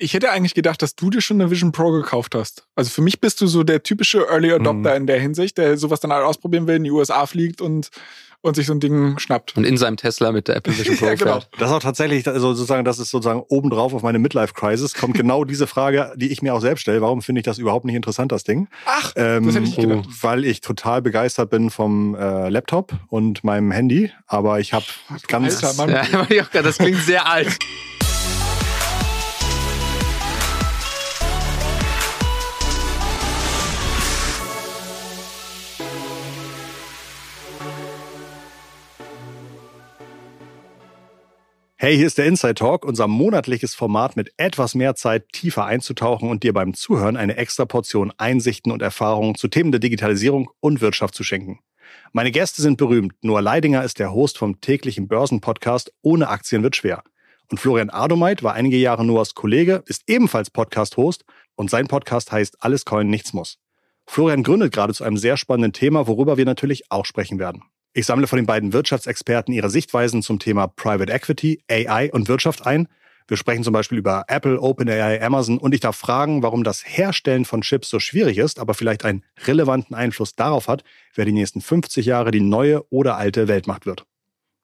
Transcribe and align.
Ich 0.00 0.14
hätte 0.14 0.30
eigentlich 0.30 0.54
gedacht, 0.54 0.82
dass 0.82 0.94
du 0.94 1.10
dir 1.10 1.20
schon 1.20 1.40
eine 1.40 1.50
Vision 1.50 1.72
Pro 1.72 1.90
gekauft 1.90 2.34
hast. 2.34 2.64
Also 2.74 2.90
für 2.90 3.02
mich 3.02 3.20
bist 3.20 3.40
du 3.40 3.46
so 3.46 3.62
der 3.62 3.82
typische 3.82 4.26
Early 4.28 4.52
Adopter 4.52 4.90
mhm. 4.90 4.96
in 4.96 5.06
der 5.06 5.20
Hinsicht, 5.20 5.58
der 5.58 5.76
sowas 5.76 6.00
dann 6.00 6.12
halt 6.12 6.24
ausprobieren 6.24 6.66
will, 6.66 6.76
in 6.76 6.84
die 6.84 6.90
USA 6.90 7.26
fliegt 7.26 7.60
und 7.60 7.90
und 8.40 8.54
sich 8.54 8.66
so 8.66 8.72
ein 8.72 8.80
Ding 8.80 9.18
schnappt. 9.18 9.56
Und 9.56 9.64
in 9.64 9.76
seinem 9.76 9.96
Tesla 9.96 10.30
mit 10.30 10.48
der 10.48 10.56
Apple 10.56 10.76
Vision 10.76 10.96
Pro 10.96 11.06
ja, 11.06 11.14
genau. 11.14 11.32
fährt. 11.32 11.48
Das 11.58 11.70
ist 11.70 11.76
auch 11.76 11.82
tatsächlich, 11.82 12.26
also 12.26 12.54
sozusagen, 12.54 12.84
das 12.84 12.98
ist 12.98 13.10
sozusagen 13.10 13.42
obendrauf 13.48 13.94
auf 13.94 14.02
meine 14.02 14.18
Midlife-Crisis, 14.18 14.94
kommt 14.94 15.14
genau 15.16 15.44
diese 15.44 15.66
Frage, 15.66 16.12
die 16.16 16.28
ich 16.28 16.42
mir 16.42 16.54
auch 16.54 16.60
selbst 16.60 16.82
stelle. 16.82 17.00
Warum 17.00 17.20
finde 17.20 17.40
ich 17.40 17.44
das 17.44 17.58
überhaupt 17.58 17.84
nicht 17.84 17.96
interessant, 17.96 18.30
das 18.30 18.44
Ding? 18.44 18.68
Ach, 18.86 19.12
ähm, 19.16 19.46
das 19.46 19.56
hätte 19.56 19.66
ich 19.66 19.76
gedacht. 19.76 20.06
Weil 20.20 20.44
ich 20.44 20.60
total 20.60 21.02
begeistert 21.02 21.50
bin 21.50 21.70
vom 21.70 22.14
äh, 22.14 22.48
Laptop 22.48 22.92
und 23.08 23.42
meinem 23.42 23.72
Handy, 23.72 24.12
aber 24.26 24.60
ich 24.60 24.72
habe 24.72 24.86
ganz... 25.26 25.62
Alter, 25.62 25.86
Mann. 25.86 26.28
Ja, 26.30 26.46
das 26.62 26.78
klingt 26.78 27.02
sehr 27.02 27.26
alt. 27.26 27.58
Hey, 41.80 41.96
hier 41.96 42.08
ist 42.08 42.18
der 42.18 42.26
Inside 42.26 42.54
Talk, 42.54 42.84
unser 42.84 43.06
monatliches 43.06 43.76
Format 43.76 44.16
mit 44.16 44.32
etwas 44.36 44.74
mehr 44.74 44.96
Zeit 44.96 45.28
tiefer 45.32 45.64
einzutauchen 45.64 46.28
und 46.28 46.42
dir 46.42 46.52
beim 46.52 46.74
Zuhören 46.74 47.16
eine 47.16 47.36
extra 47.36 47.66
Portion 47.66 48.12
Einsichten 48.16 48.72
und 48.72 48.82
Erfahrungen 48.82 49.36
zu 49.36 49.46
Themen 49.46 49.70
der 49.70 49.78
Digitalisierung 49.78 50.50
und 50.58 50.80
Wirtschaft 50.80 51.14
zu 51.14 51.22
schenken. 51.22 51.60
Meine 52.10 52.32
Gäste 52.32 52.62
sind 52.62 52.78
berühmt. 52.78 53.14
Noah 53.22 53.42
Leidinger 53.42 53.84
ist 53.84 54.00
der 54.00 54.12
Host 54.12 54.38
vom 54.38 54.60
täglichen 54.60 55.06
Börsenpodcast 55.06 55.92
Ohne 56.02 56.26
Aktien 56.26 56.64
wird 56.64 56.74
schwer. 56.74 57.04
Und 57.48 57.58
Florian 57.58 57.90
Adomeit 57.90 58.42
war 58.42 58.54
einige 58.54 58.76
Jahre 58.76 59.04
Noahs 59.04 59.36
Kollege, 59.36 59.84
ist 59.86 60.02
ebenfalls 60.08 60.50
Podcast-Host 60.50 61.24
und 61.54 61.70
sein 61.70 61.86
Podcast 61.86 62.32
heißt 62.32 62.56
Alles 62.58 62.86
Coin, 62.86 63.06
nichts 63.06 63.32
muss. 63.32 63.60
Florian 64.04 64.42
gründet 64.42 64.72
gerade 64.72 64.94
zu 64.94 65.04
einem 65.04 65.16
sehr 65.16 65.36
spannenden 65.36 65.74
Thema, 65.74 66.08
worüber 66.08 66.38
wir 66.38 66.44
natürlich 66.44 66.90
auch 66.90 67.04
sprechen 67.04 67.38
werden. 67.38 67.62
Ich 67.98 68.06
sammle 68.06 68.28
von 68.28 68.36
den 68.36 68.46
beiden 68.46 68.72
Wirtschaftsexperten 68.72 69.52
ihre 69.52 69.70
Sichtweisen 69.70 70.22
zum 70.22 70.38
Thema 70.38 70.68
Private 70.68 71.12
Equity, 71.12 71.64
AI 71.68 72.12
und 72.12 72.28
Wirtschaft 72.28 72.64
ein. 72.64 72.86
Wir 73.26 73.36
sprechen 73.36 73.64
zum 73.64 73.72
Beispiel 73.72 73.98
über 73.98 74.26
Apple, 74.28 74.60
OpenAI, 74.60 75.20
Amazon 75.20 75.58
und 75.58 75.74
ich 75.74 75.80
darf 75.80 75.96
fragen, 75.96 76.44
warum 76.44 76.62
das 76.62 76.84
Herstellen 76.86 77.44
von 77.44 77.62
Chips 77.62 77.90
so 77.90 77.98
schwierig 77.98 78.38
ist, 78.38 78.60
aber 78.60 78.74
vielleicht 78.74 79.04
einen 79.04 79.24
relevanten 79.48 79.96
Einfluss 79.96 80.36
darauf 80.36 80.68
hat, 80.68 80.84
wer 81.16 81.24
die 81.24 81.32
nächsten 81.32 81.60
50 81.60 82.06
Jahre 82.06 82.30
die 82.30 82.40
neue 82.40 82.88
oder 82.88 83.16
alte 83.16 83.48
Weltmacht 83.48 83.84
wird. 83.84 84.06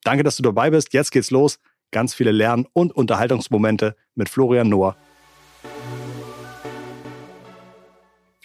Danke, 0.05 0.23
dass 0.23 0.37
du 0.37 0.45
dabei 0.45 0.71
bist. 0.71 0.93
Jetzt 0.93 1.11
geht's 1.11 1.33
los. 1.33 1.59
Ganz 1.91 2.15
viele 2.15 2.31
Lern- 2.31 2.69
und 2.73 2.93
Unterhaltungsmomente 2.93 3.97
mit 4.15 4.29
Florian 4.29 4.69
Noah. 4.69 4.97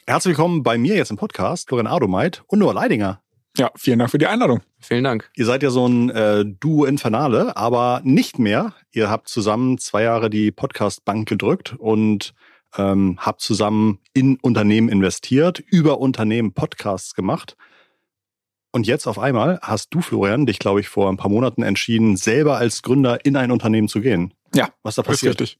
Herzlich 0.07 0.31
willkommen 0.31 0.63
bei 0.63 0.79
mir 0.79 0.95
jetzt 0.95 1.11
im 1.11 1.17
Podcast, 1.17 1.67
Florian 1.67 1.85
Adomeit 1.85 2.41
und 2.47 2.57
Noah 2.57 2.73
Leidinger. 2.73 3.21
Ja, 3.59 3.71
vielen 3.75 3.99
Dank 3.99 4.09
für 4.09 4.17
die 4.17 4.27
Einladung. 4.27 4.61
Vielen 4.79 5.03
Dank. 5.03 5.29
Ihr 5.35 5.45
seid 5.45 5.63
ja 5.63 5.69
so 5.69 5.85
ein 5.85 6.09
äh, 6.11 6.45
Duo 6.45 6.85
Infernale, 6.85 7.57
aber 7.57 7.99
nicht 8.05 8.39
mehr. 8.39 8.73
Ihr 8.93 9.09
habt 9.09 9.27
zusammen 9.27 9.77
zwei 9.77 10.03
Jahre 10.03 10.29
die 10.29 10.51
Podcast-Bank 10.51 11.27
gedrückt 11.27 11.75
und 11.77 12.33
ähm, 12.77 13.17
habt 13.19 13.41
zusammen 13.41 13.99
in 14.13 14.37
Unternehmen 14.41 14.87
investiert, 14.87 15.59
über 15.59 15.99
Unternehmen 15.99 16.53
Podcasts 16.53 17.13
gemacht. 17.13 17.57
Und 18.71 18.87
jetzt 18.87 19.07
auf 19.07 19.19
einmal 19.19 19.59
hast 19.61 19.93
du, 19.93 19.99
Florian, 19.99 20.45
dich, 20.45 20.59
glaube 20.59 20.79
ich, 20.79 20.87
vor 20.87 21.09
ein 21.09 21.17
paar 21.17 21.29
Monaten 21.29 21.61
entschieden, 21.61 22.15
selber 22.15 22.55
als 22.55 22.81
Gründer 22.81 23.25
in 23.25 23.35
ein 23.35 23.51
Unternehmen 23.51 23.89
zu 23.89 23.99
gehen. 23.99 24.33
Ja. 24.55 24.69
Was 24.83 24.95
da 24.95 25.01
passiert? 25.01 25.41
Richtig. 25.41 25.59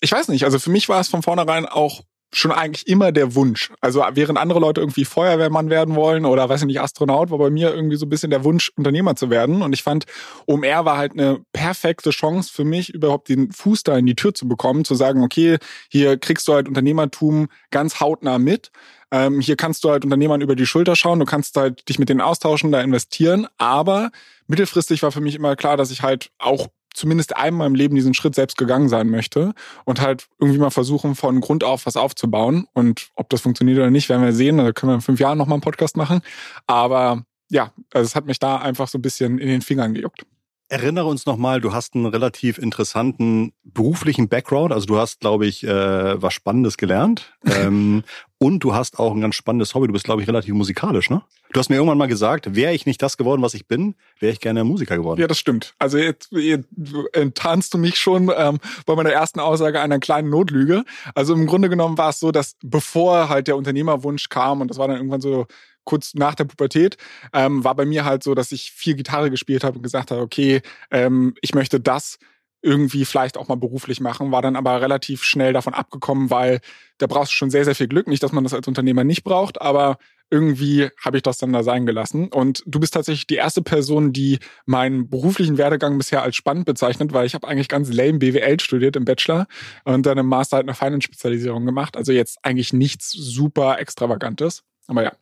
Ich 0.00 0.10
weiß 0.10 0.28
nicht. 0.28 0.44
Also 0.44 0.58
für 0.58 0.70
mich 0.70 0.88
war 0.88 1.00
es 1.00 1.08
von 1.08 1.22
vornherein 1.22 1.66
auch 1.66 2.02
schon 2.36 2.52
eigentlich 2.52 2.86
immer 2.86 3.12
der 3.12 3.34
Wunsch. 3.34 3.72
Also 3.80 4.04
während 4.12 4.38
andere 4.38 4.60
Leute 4.60 4.80
irgendwie 4.80 5.04
Feuerwehrmann 5.04 5.70
werden 5.70 5.94
wollen 5.94 6.26
oder 6.26 6.48
weiß 6.48 6.60
ich 6.60 6.66
nicht, 6.66 6.80
Astronaut, 6.80 7.30
war 7.30 7.38
bei 7.38 7.50
mir 7.50 7.74
irgendwie 7.74 7.96
so 7.96 8.04
ein 8.04 8.10
bisschen 8.10 8.30
der 8.30 8.44
Wunsch, 8.44 8.70
Unternehmer 8.76 9.16
zu 9.16 9.30
werden. 9.30 9.62
Und 9.62 9.72
ich 9.72 9.82
fand, 9.82 10.04
OMR 10.46 10.84
war 10.84 10.98
halt 10.98 11.12
eine 11.12 11.40
perfekte 11.52 12.10
Chance 12.10 12.52
für 12.52 12.64
mich, 12.64 12.92
überhaupt 12.92 13.28
den 13.30 13.50
Fuß 13.52 13.84
da 13.84 13.96
in 13.96 14.06
die 14.06 14.14
Tür 14.14 14.34
zu 14.34 14.46
bekommen, 14.46 14.84
zu 14.84 14.94
sagen, 14.94 15.22
okay, 15.22 15.56
hier 15.90 16.18
kriegst 16.18 16.46
du 16.46 16.52
halt 16.52 16.68
Unternehmertum 16.68 17.48
ganz 17.70 18.00
hautnah 18.00 18.38
mit. 18.38 18.70
Ähm, 19.10 19.40
hier 19.40 19.56
kannst 19.56 19.84
du 19.84 19.90
halt 19.90 20.04
Unternehmern 20.04 20.42
über 20.42 20.56
die 20.56 20.66
Schulter 20.66 20.94
schauen, 20.94 21.20
du 21.20 21.24
kannst 21.24 21.56
halt 21.56 21.88
dich 21.88 21.98
mit 21.98 22.08
denen 22.08 22.20
austauschen, 22.20 22.70
da 22.70 22.82
investieren. 22.82 23.46
Aber 23.56 24.10
mittelfristig 24.46 25.02
war 25.02 25.12
für 25.12 25.20
mich 25.20 25.34
immer 25.34 25.56
klar, 25.56 25.76
dass 25.76 25.90
ich 25.90 26.02
halt 26.02 26.30
auch 26.38 26.68
zumindest 26.96 27.36
einmal 27.36 27.66
im 27.66 27.74
Leben 27.74 27.94
diesen 27.94 28.14
Schritt 28.14 28.34
selbst 28.34 28.56
gegangen 28.56 28.88
sein 28.88 29.08
möchte 29.08 29.52
und 29.84 30.00
halt 30.00 30.28
irgendwie 30.40 30.58
mal 30.58 30.70
versuchen, 30.70 31.14
von 31.14 31.40
Grund 31.40 31.62
auf 31.62 31.86
was 31.86 31.96
aufzubauen. 31.96 32.66
Und 32.72 33.08
ob 33.14 33.28
das 33.28 33.42
funktioniert 33.42 33.78
oder 33.78 33.90
nicht, 33.90 34.08
werden 34.08 34.24
wir 34.24 34.32
sehen. 34.32 34.56
Da 34.56 34.72
können 34.72 34.90
wir 34.90 34.94
in 34.96 35.00
fünf 35.02 35.20
Jahren 35.20 35.38
nochmal 35.38 35.56
einen 35.56 35.62
Podcast 35.62 35.96
machen. 35.96 36.20
Aber 36.66 37.24
ja, 37.50 37.72
also 37.92 38.06
es 38.06 38.16
hat 38.16 38.26
mich 38.26 38.38
da 38.38 38.56
einfach 38.56 38.88
so 38.88 38.98
ein 38.98 39.02
bisschen 39.02 39.38
in 39.38 39.48
den 39.48 39.62
Fingern 39.62 39.94
gejuckt. 39.94 40.26
Erinnere 40.68 41.06
uns 41.06 41.26
nochmal, 41.26 41.60
du 41.60 41.72
hast 41.72 41.94
einen 41.94 42.06
relativ 42.06 42.58
interessanten 42.58 43.52
beruflichen 43.62 44.28
Background. 44.28 44.72
Also 44.72 44.86
du 44.86 44.98
hast, 44.98 45.20
glaube 45.20 45.46
ich, 45.46 45.62
äh, 45.62 46.20
was 46.20 46.34
Spannendes 46.34 46.76
gelernt. 46.76 47.32
ähm, 47.44 48.02
und 48.38 48.60
du 48.60 48.74
hast 48.74 48.98
auch 48.98 49.14
ein 49.14 49.20
ganz 49.20 49.36
spannendes 49.36 49.74
Hobby. 49.74 49.86
Du 49.86 49.92
bist, 49.92 50.04
glaube 50.04 50.22
ich, 50.22 50.28
relativ 50.28 50.54
musikalisch, 50.54 51.08
ne? 51.08 51.22
Du 51.52 51.60
hast 51.60 51.68
mir 51.68 51.76
irgendwann 51.76 51.98
mal 51.98 52.08
gesagt, 52.08 52.56
wäre 52.56 52.74
ich 52.74 52.84
nicht 52.84 53.00
das 53.00 53.16
geworden, 53.16 53.42
was 53.42 53.54
ich 53.54 53.68
bin, 53.68 53.94
wäre 54.18 54.32
ich 54.32 54.40
gerne 54.40 54.64
Musiker 54.64 54.96
geworden. 54.96 55.20
Ja, 55.20 55.28
das 55.28 55.38
stimmt. 55.38 55.74
Also 55.78 55.98
jetzt, 55.98 56.32
jetzt 56.32 56.68
enttarnst 57.12 57.72
du 57.72 57.78
mich 57.78 57.96
schon 57.98 58.30
ähm, 58.36 58.58
bei 58.86 58.96
meiner 58.96 59.10
ersten 59.10 59.38
Aussage 59.38 59.80
einer 59.80 60.00
kleinen 60.00 60.30
Notlüge. 60.30 60.84
Also 61.14 61.32
im 61.34 61.46
Grunde 61.46 61.68
genommen 61.68 61.96
war 61.96 62.10
es 62.10 62.18
so, 62.18 62.32
dass 62.32 62.56
bevor 62.62 63.28
halt 63.28 63.46
der 63.46 63.56
Unternehmerwunsch 63.56 64.28
kam, 64.28 64.60
und 64.60 64.68
das 64.68 64.78
war 64.78 64.88
dann 64.88 64.96
irgendwann 64.96 65.20
so 65.20 65.46
kurz 65.86 66.12
nach 66.12 66.34
der 66.34 66.44
Pubertät, 66.44 66.98
ähm, 67.32 67.64
war 67.64 67.74
bei 67.74 67.86
mir 67.86 68.04
halt 68.04 68.22
so, 68.22 68.34
dass 68.34 68.52
ich 68.52 68.72
viel 68.72 68.94
Gitarre 68.94 69.30
gespielt 69.30 69.64
habe 69.64 69.78
und 69.78 69.82
gesagt 69.82 70.10
habe, 70.10 70.20
okay, 70.20 70.60
ähm, 70.90 71.34
ich 71.40 71.54
möchte 71.54 71.80
das 71.80 72.18
irgendwie 72.62 73.04
vielleicht 73.04 73.38
auch 73.38 73.48
mal 73.48 73.56
beruflich 73.56 74.00
machen, 74.00 74.32
war 74.32 74.42
dann 74.42 74.56
aber 74.56 74.80
relativ 74.80 75.22
schnell 75.22 75.52
davon 75.52 75.72
abgekommen, 75.72 76.30
weil 76.30 76.60
da 76.98 77.06
brauchst 77.06 77.30
du 77.30 77.36
schon 77.36 77.50
sehr, 77.50 77.64
sehr 77.64 77.76
viel 77.76 77.86
Glück. 77.86 78.08
Nicht, 78.08 78.22
dass 78.22 78.32
man 78.32 78.44
das 78.44 78.54
als 78.54 78.66
Unternehmer 78.66 79.04
nicht 79.04 79.22
braucht, 79.22 79.60
aber 79.60 79.98
irgendwie 80.30 80.88
habe 81.00 81.18
ich 81.18 81.22
das 81.22 81.38
dann 81.38 81.52
da 81.52 81.62
sein 81.62 81.86
gelassen. 81.86 82.28
Und 82.28 82.62
du 82.66 82.80
bist 82.80 82.94
tatsächlich 82.94 83.28
die 83.28 83.36
erste 83.36 83.62
Person, 83.62 84.12
die 84.12 84.40
meinen 84.64 85.08
beruflichen 85.08 85.58
Werdegang 85.58 85.96
bisher 85.96 86.22
als 86.22 86.34
spannend 86.34 86.66
bezeichnet, 86.66 87.12
weil 87.12 87.26
ich 87.26 87.34
habe 87.34 87.46
eigentlich 87.46 87.68
ganz 87.68 87.92
lame 87.92 88.18
BWL 88.18 88.58
studiert 88.58 88.96
im 88.96 89.04
Bachelor 89.04 89.46
und 89.84 90.04
dann 90.04 90.18
im 90.18 90.26
Master 90.26 90.56
halt 90.56 90.66
eine 90.66 90.74
Finance-Spezialisierung 90.74 91.64
gemacht. 91.64 91.96
Also 91.96 92.10
jetzt 92.10 92.38
eigentlich 92.42 92.72
nichts 92.72 93.12
super 93.12 93.78
Extravagantes. 93.78 94.64
Aber 94.88 95.04
ja. 95.04 95.12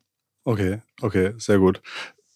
Okay, 0.44 0.81
okay, 1.00 1.32
sehr 1.38 1.59
gut. 1.59 1.81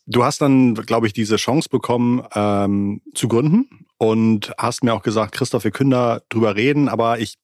Du 0.07 0.25
hast 0.25 0.41
dann, 0.41 0.75
glaube 0.75 1.07
ich, 1.07 1.13
diese 1.13 1.37
Chance 1.37 1.69
bekommen, 1.69 2.25
ähm, 2.35 3.03
zu 3.15 3.29
gründen 3.29 3.87
und 3.99 4.53
hast 4.57 4.83
mir 4.83 4.95
auch 4.95 5.03
gesagt, 5.03 5.33
Christoph, 5.35 5.65
wir 5.65 5.71
können 5.71 5.91
da 5.91 6.21
drüber 6.31 6.57
reden, 6.57 6.89
aber 6.89 7.19
ich 7.19 7.37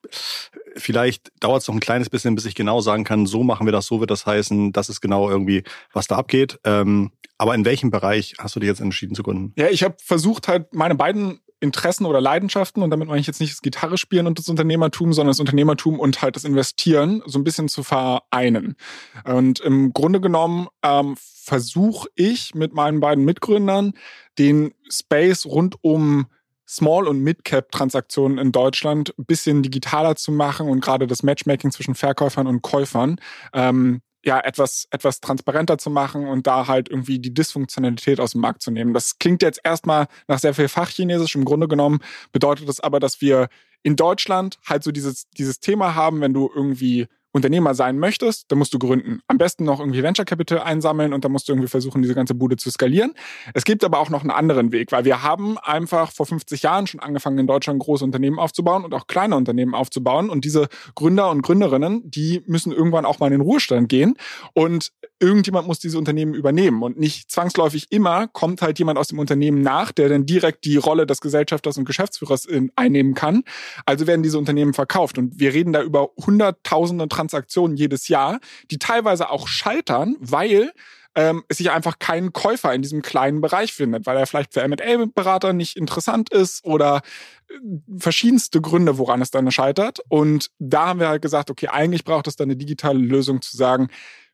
vielleicht 0.77 1.33
dauert 1.41 1.63
es 1.63 1.69
noch 1.69 1.75
ein 1.75 1.81
kleines 1.81 2.11
bisschen, 2.11 2.35
bis 2.35 2.45
ich 2.45 2.55
genau 2.55 2.81
sagen 2.81 3.05
kann, 3.05 3.27
so 3.27 3.43
machen 3.43 3.67
wir 3.67 3.73
das, 3.73 3.87
so 3.87 4.01
wird 4.01 4.11
das 4.11 4.27
heißen, 4.27 4.73
das 4.73 4.89
ist 4.89 5.01
genau 5.01 5.29
irgendwie, 5.29 5.63
was 5.93 6.07
da 6.07 6.17
abgeht. 6.17 6.59
Ähm, 6.65 7.13
aber 7.39 7.55
in 7.55 7.65
welchem 7.65 7.91
Bereich 7.91 8.35
hast 8.39 8.57
du 8.57 8.61
dich 8.61 8.69
jetzt 8.69 8.81
entschieden 8.81 9.15
zu 9.15 9.23
gründen? 9.23 9.53
Ja, 9.57 9.69
ich 9.69 9.83
habe 9.83 9.97
versucht, 10.03 10.49
halt 10.49 10.73
meine 10.75 10.95
beiden 10.95 11.41
Interessen 11.61 12.05
oder 12.05 12.21
Leidenschaften, 12.21 12.83
und 12.83 12.91
damit 12.91 13.09
meine 13.09 13.21
ich 13.21 13.27
jetzt 13.27 13.41
nicht 13.41 13.53
das 13.53 13.63
Gitarre 13.63 13.97
spielen 13.97 14.27
und 14.27 14.39
das 14.39 14.49
Unternehmertum, 14.49 15.13
sondern 15.13 15.31
das 15.31 15.41
Unternehmertum 15.41 15.99
und 15.99 16.21
halt 16.21 16.37
das 16.37 16.45
Investieren 16.45 17.23
so 17.27 17.39
ein 17.39 17.45
bisschen 17.45 17.69
zu 17.69 17.83
vereinen. 17.83 18.77
Und 19.25 19.61
im 19.61 19.93
Grunde 19.93 20.21
genommen 20.21 20.69
ähm, 20.83 21.17
versuche 21.19 22.09
ich 22.15 22.55
mit 22.55 22.75
meinen 22.75 23.01
beiden 23.01 23.25
Mitgründern 23.25 23.95
den 24.39 24.75
Space 24.91 25.47
rund 25.47 25.77
um 25.81 26.27
Small- 26.67 27.09
und 27.09 27.21
Mid-Cap-Transaktionen 27.21 28.39
in 28.39 28.53
Deutschland 28.53 29.15
ein 29.19 29.27
bisschen 29.27 29.63
digitaler 29.63 30.17
zu 30.17 30.33
machen 30.33 30.69
und 30.69 30.81
gerade 30.81 31.07
das 31.07 31.23
Matchmaking 31.23 31.71
zwischen 31.71 31.95
Verkäufern 31.95 32.47
und 32.47 32.63
Käufern 32.63 33.17
ähm, 33.53 34.01
ja 34.25 34.41
etwas 34.41 34.87
etwas 34.91 35.21
transparenter 35.21 35.79
zu 35.79 35.91
machen 35.91 36.27
und 36.27 36.47
da 36.47 36.67
halt 36.67 36.89
irgendwie 36.89 37.19
die 37.19 37.35
Dysfunktionalität 37.35 38.21
aus 38.21 38.33
dem 38.33 38.41
Markt 38.41 38.63
zu 38.63 38.71
nehmen. 38.71 38.95
Das 38.95 39.19
klingt 39.19 39.43
jetzt 39.43 39.61
erstmal 39.63 40.07
nach 40.29 40.39
sehr 40.39 40.55
viel 40.55 40.69
Fachchinesisch. 40.69 41.35
Im 41.35 41.45
Grunde 41.45 41.69
genommen 41.69 42.01
bedeutet 42.33 42.69
das 42.69 42.81
aber, 42.81 43.01
dass 43.01 43.21
wir 43.21 43.49
in 43.83 43.97
Deutschland 43.97 44.59
halt 44.67 44.83
so 44.83 44.93
dieses 44.93 45.29
dieses 45.31 45.61
Thema 45.61 45.95
haben, 45.95 46.23
wenn 46.23 46.33
du 46.33 46.51
irgendwie 46.55 47.07
Unternehmer 47.35 47.75
sein 47.75 47.99
möchtest, 47.99 48.51
dann 48.51 48.59
musst 48.61 48.73
du 48.73 48.79
gründen. 48.79 49.21
Am 49.27 49.39
besten 49.39 49.65
noch 49.65 49.81
irgendwie 49.81 50.05
Venture 50.05 50.25
Capital 50.25 50.61
einsammeln 50.61 51.13
und 51.13 51.25
dann 51.25 51.33
musst 51.33 51.49
du 51.49 51.53
irgendwie 51.53 51.69
versuchen, 51.69 52.01
diese 52.01 52.15
ganze 52.15 52.35
Bude 52.35 52.57
zu 52.57 52.71
skalieren. 52.71 53.13
Es 53.55 53.65
gibt 53.65 53.83
aber 53.83 53.99
auch 53.99 54.09
noch 54.09 54.21
einen 54.21 54.31
anderen 54.31 54.71
Weg, 54.71 54.93
weil 54.93 55.05
wir 55.05 55.25
haben 55.25 55.59
einfach 55.59 56.13
vor 56.13 56.27
50 56.27 56.63
Jahren 56.63 56.87
schon 56.87 57.01
angefangen, 57.01 57.39
in 57.39 57.49
Deutschland 57.49 57.81
große 57.81 58.05
Unternehmen 58.05 58.39
aufzubauen 58.39 58.85
und 58.85 58.95
auch 58.95 59.09
kleine 59.09 59.35
Unternehmen 59.35 59.75
aufzubauen. 59.75 60.31
Und 60.31 60.45
diese 60.45 60.69
Gründer 60.95 61.29
und 61.31 61.43
Gründerinnen, 61.43 62.09
die 62.09 62.43
müssen 62.47 62.73
irgendwann 62.73 63.05
auch 63.05 63.19
mal 63.19 63.27
in 63.27 63.33
den 63.33 63.41
Ruhestand 63.41 63.89
gehen. 63.89 64.15
Und 64.53 64.93
irgendjemand 65.25 65.67
muss 65.67 65.79
diese 65.79 65.99
Unternehmen 65.99 66.35
übernehmen 66.35 66.83
und 66.83 66.99
nicht 66.99 67.31
zwangsläufig 67.31 67.87
immer 67.91 68.29
kommt 68.29 68.63
halt 68.63 68.79
jemand 68.79 68.99
aus 68.99 69.09
dem 69.09 69.19
Unternehmen 69.19 69.63
nach, 69.63 69.91
der 69.91 70.09
dann 70.09 70.27
direkt 70.27 70.65
die 70.65 70.77
Rolle 70.77 71.07
des 71.07 71.21
Gesellschafters 71.21 71.79
und 71.79 71.87
Geschäftsführers 71.87 72.45
in, 72.45 72.71
einnehmen 72.77 73.15
kann. 73.15 73.43
Also 73.87 74.07
werden 74.07 74.23
diese 74.23 74.39
Unternehmen 74.39 74.75
verkauft 74.75 75.17
und 75.19 75.41
wir 75.41 75.55
reden 75.55 75.73
da 75.73 75.83
über 75.83 76.11
hunderttausende 76.17 77.09
Transaktionen 77.09 77.77
jedes 77.77 78.09
Jahr, 78.09 78.39
die 78.71 78.79
teilweise 78.79 79.31
auch 79.31 79.49
scheitern, 79.49 80.17
weil 80.21 80.73
ähm, 81.15 81.45
es 81.49 81.59
sich 81.59 81.71
einfach 81.71 81.99
kein 81.99 82.33
Käufer 82.33 82.75
in 82.75 82.83
diesem 82.83 83.03
kleinen 83.03 83.41
Bereich 83.41 83.73
findet, 83.73 84.07
weil 84.07 84.17
er 84.17 84.27
vielleicht 84.27 84.53
für 84.53 84.63
M&A-Berater 84.63 85.53
nicht 85.53 85.77
interessant 85.77 86.31
ist 86.31 86.65
oder 86.65 87.03
äh, 87.49 87.55
verschiedenste 87.99 88.61
Gründe, 88.61 88.99
woran 88.99 89.23
es 89.23 89.31
dann 89.31 89.51
scheitert. 89.51 90.01
Und 90.09 90.51
da 90.59 90.89
haben 90.89 91.01
wir 91.01 91.09
halt 91.09 91.23
gesagt, 91.23 91.51
okay, 91.51 91.69
eigentlich 91.69 92.05
braucht 92.05 92.27
es 92.27 92.37
dann 92.37 92.47
eine 92.47 92.57
digitale 92.57 92.99
Lösung 92.99 93.43
zu 93.43 93.57
sagen, 93.57 93.89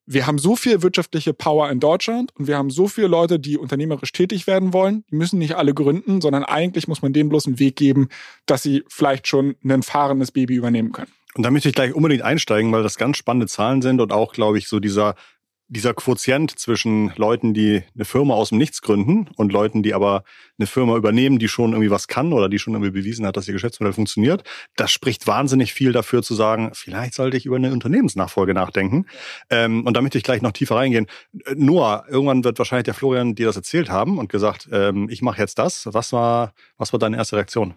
wir 0.07 0.27
haben 0.27 0.39
so 0.39 0.57
viel 0.57 0.83
wirtschaftliche 0.83 1.33
Power 1.35 1.71
in 1.71 1.81
Deutschland 1.81 2.33
und 2.37 2.49
wir 2.49 2.57
haben 2.57 2.71
so 2.71 2.89
viele 2.89 3.07
Leute, 3.07 3.39
die 3.39 3.57
unternehmerisch 3.57 4.13
tätig 4.13 4.47
werden 4.47 4.73
wollen. 4.73 5.05
Die 5.11 5.17
müssen 5.17 5.39
nicht 5.39 5.55
alle 5.55 5.75
gründen, 5.75 6.21
sondern 6.21 6.45
eigentlich 6.45 6.89
muss 6.89 7.03
man 7.03 7.13
denen 7.13 7.29
bloß 7.29 7.47
einen 7.47 7.59
Weg 7.59 7.77
geben, 7.77 8.09
dass 8.47 8.63
sie 8.63 8.85
vielleicht 8.89 9.29
schon 9.29 9.57
ein 9.65 9.83
fahrendes 9.83 10.33
Baby 10.33 10.57
übernehmen 10.57 10.93
können. 10.93 11.13
Und 11.35 11.45
da 11.45 11.51
möchte 11.51 11.69
ich 11.69 11.75
gleich 11.75 11.95
unbedingt 11.95 12.23
einsteigen, 12.23 12.73
weil 12.73 12.83
das 12.83 12.97
ganz 12.97 13.17
spannende 13.17 13.47
Zahlen 13.47 13.83
sind 13.83 14.01
und 14.01 14.13
auch, 14.13 14.33
glaube 14.33 14.59
ich, 14.59 14.69
so 14.69 14.81
dieser 14.81 15.15
dieser 15.71 15.95
Quotient 15.95 16.59
zwischen 16.59 17.13
Leuten, 17.17 17.55
die 17.55 17.85
eine 17.95 18.05
Firma 18.05 18.35
aus 18.35 18.49
dem 18.49 18.59
Nichts 18.59 18.83
gründen 18.83 19.29
und 19.37 19.53
Leuten, 19.53 19.85
die 19.85 19.95
aber 19.95 20.25
eine 20.59 20.67
Firma 20.67 20.97
übernehmen, 20.97 21.39
die 21.39 21.49
schon 21.49 21.73
irgendwie 21.73 21.93
was 21.93 22.09
kann 22.09 22.33
oder 22.33 22.49
die 22.49 22.59
schon 22.59 22.75
irgendwie 22.75 22.91
bewiesen 22.91 23.25
hat, 23.25 23.37
dass 23.37 23.47
ihr 23.47 23.55
Geschäftsmodell 23.55 23.93
funktioniert, 23.93 24.43
das 24.77 24.91
spricht 24.91 25.29
wahnsinnig 25.29 25.73
viel 25.73 25.93
dafür 25.93 26.23
zu 26.23 26.35
sagen, 26.35 26.73
vielleicht 26.75 27.15
sollte 27.15 27.37
ich 27.37 27.47
über 27.47 27.57
eine 27.57 27.73
Unternehmensnachfolge 27.73 28.53
nachdenken. 28.53 29.07
Ähm, 29.49 29.87
und 29.87 29.97
da 29.97 30.03
möchte 30.03 30.19
ich 30.19 30.25
gleich 30.25 30.43
noch 30.43 30.53
tiefer 30.53 30.75
reingehen. 30.75 31.07
Noah, 31.55 32.05
irgendwann 32.09 32.43
wird 32.43 32.59
wahrscheinlich 32.59 32.85
der 32.85 32.95
Florian 32.95 33.37
dir 33.37 33.47
das 33.47 33.57
erzählt 33.57 33.91
haben 33.91 34.19
und 34.19 34.29
gesagt, 34.29 34.69
ähm, 34.73 35.09
ich 35.09 35.23
mache 35.23 35.41
jetzt 35.41 35.59
das. 35.59 35.89
Was 35.93 36.13
war, 36.13 36.53
was 36.79 36.93
war 36.93 36.99
deine 36.99 37.17
erste 37.17 37.37
Reaktion? 37.37 37.75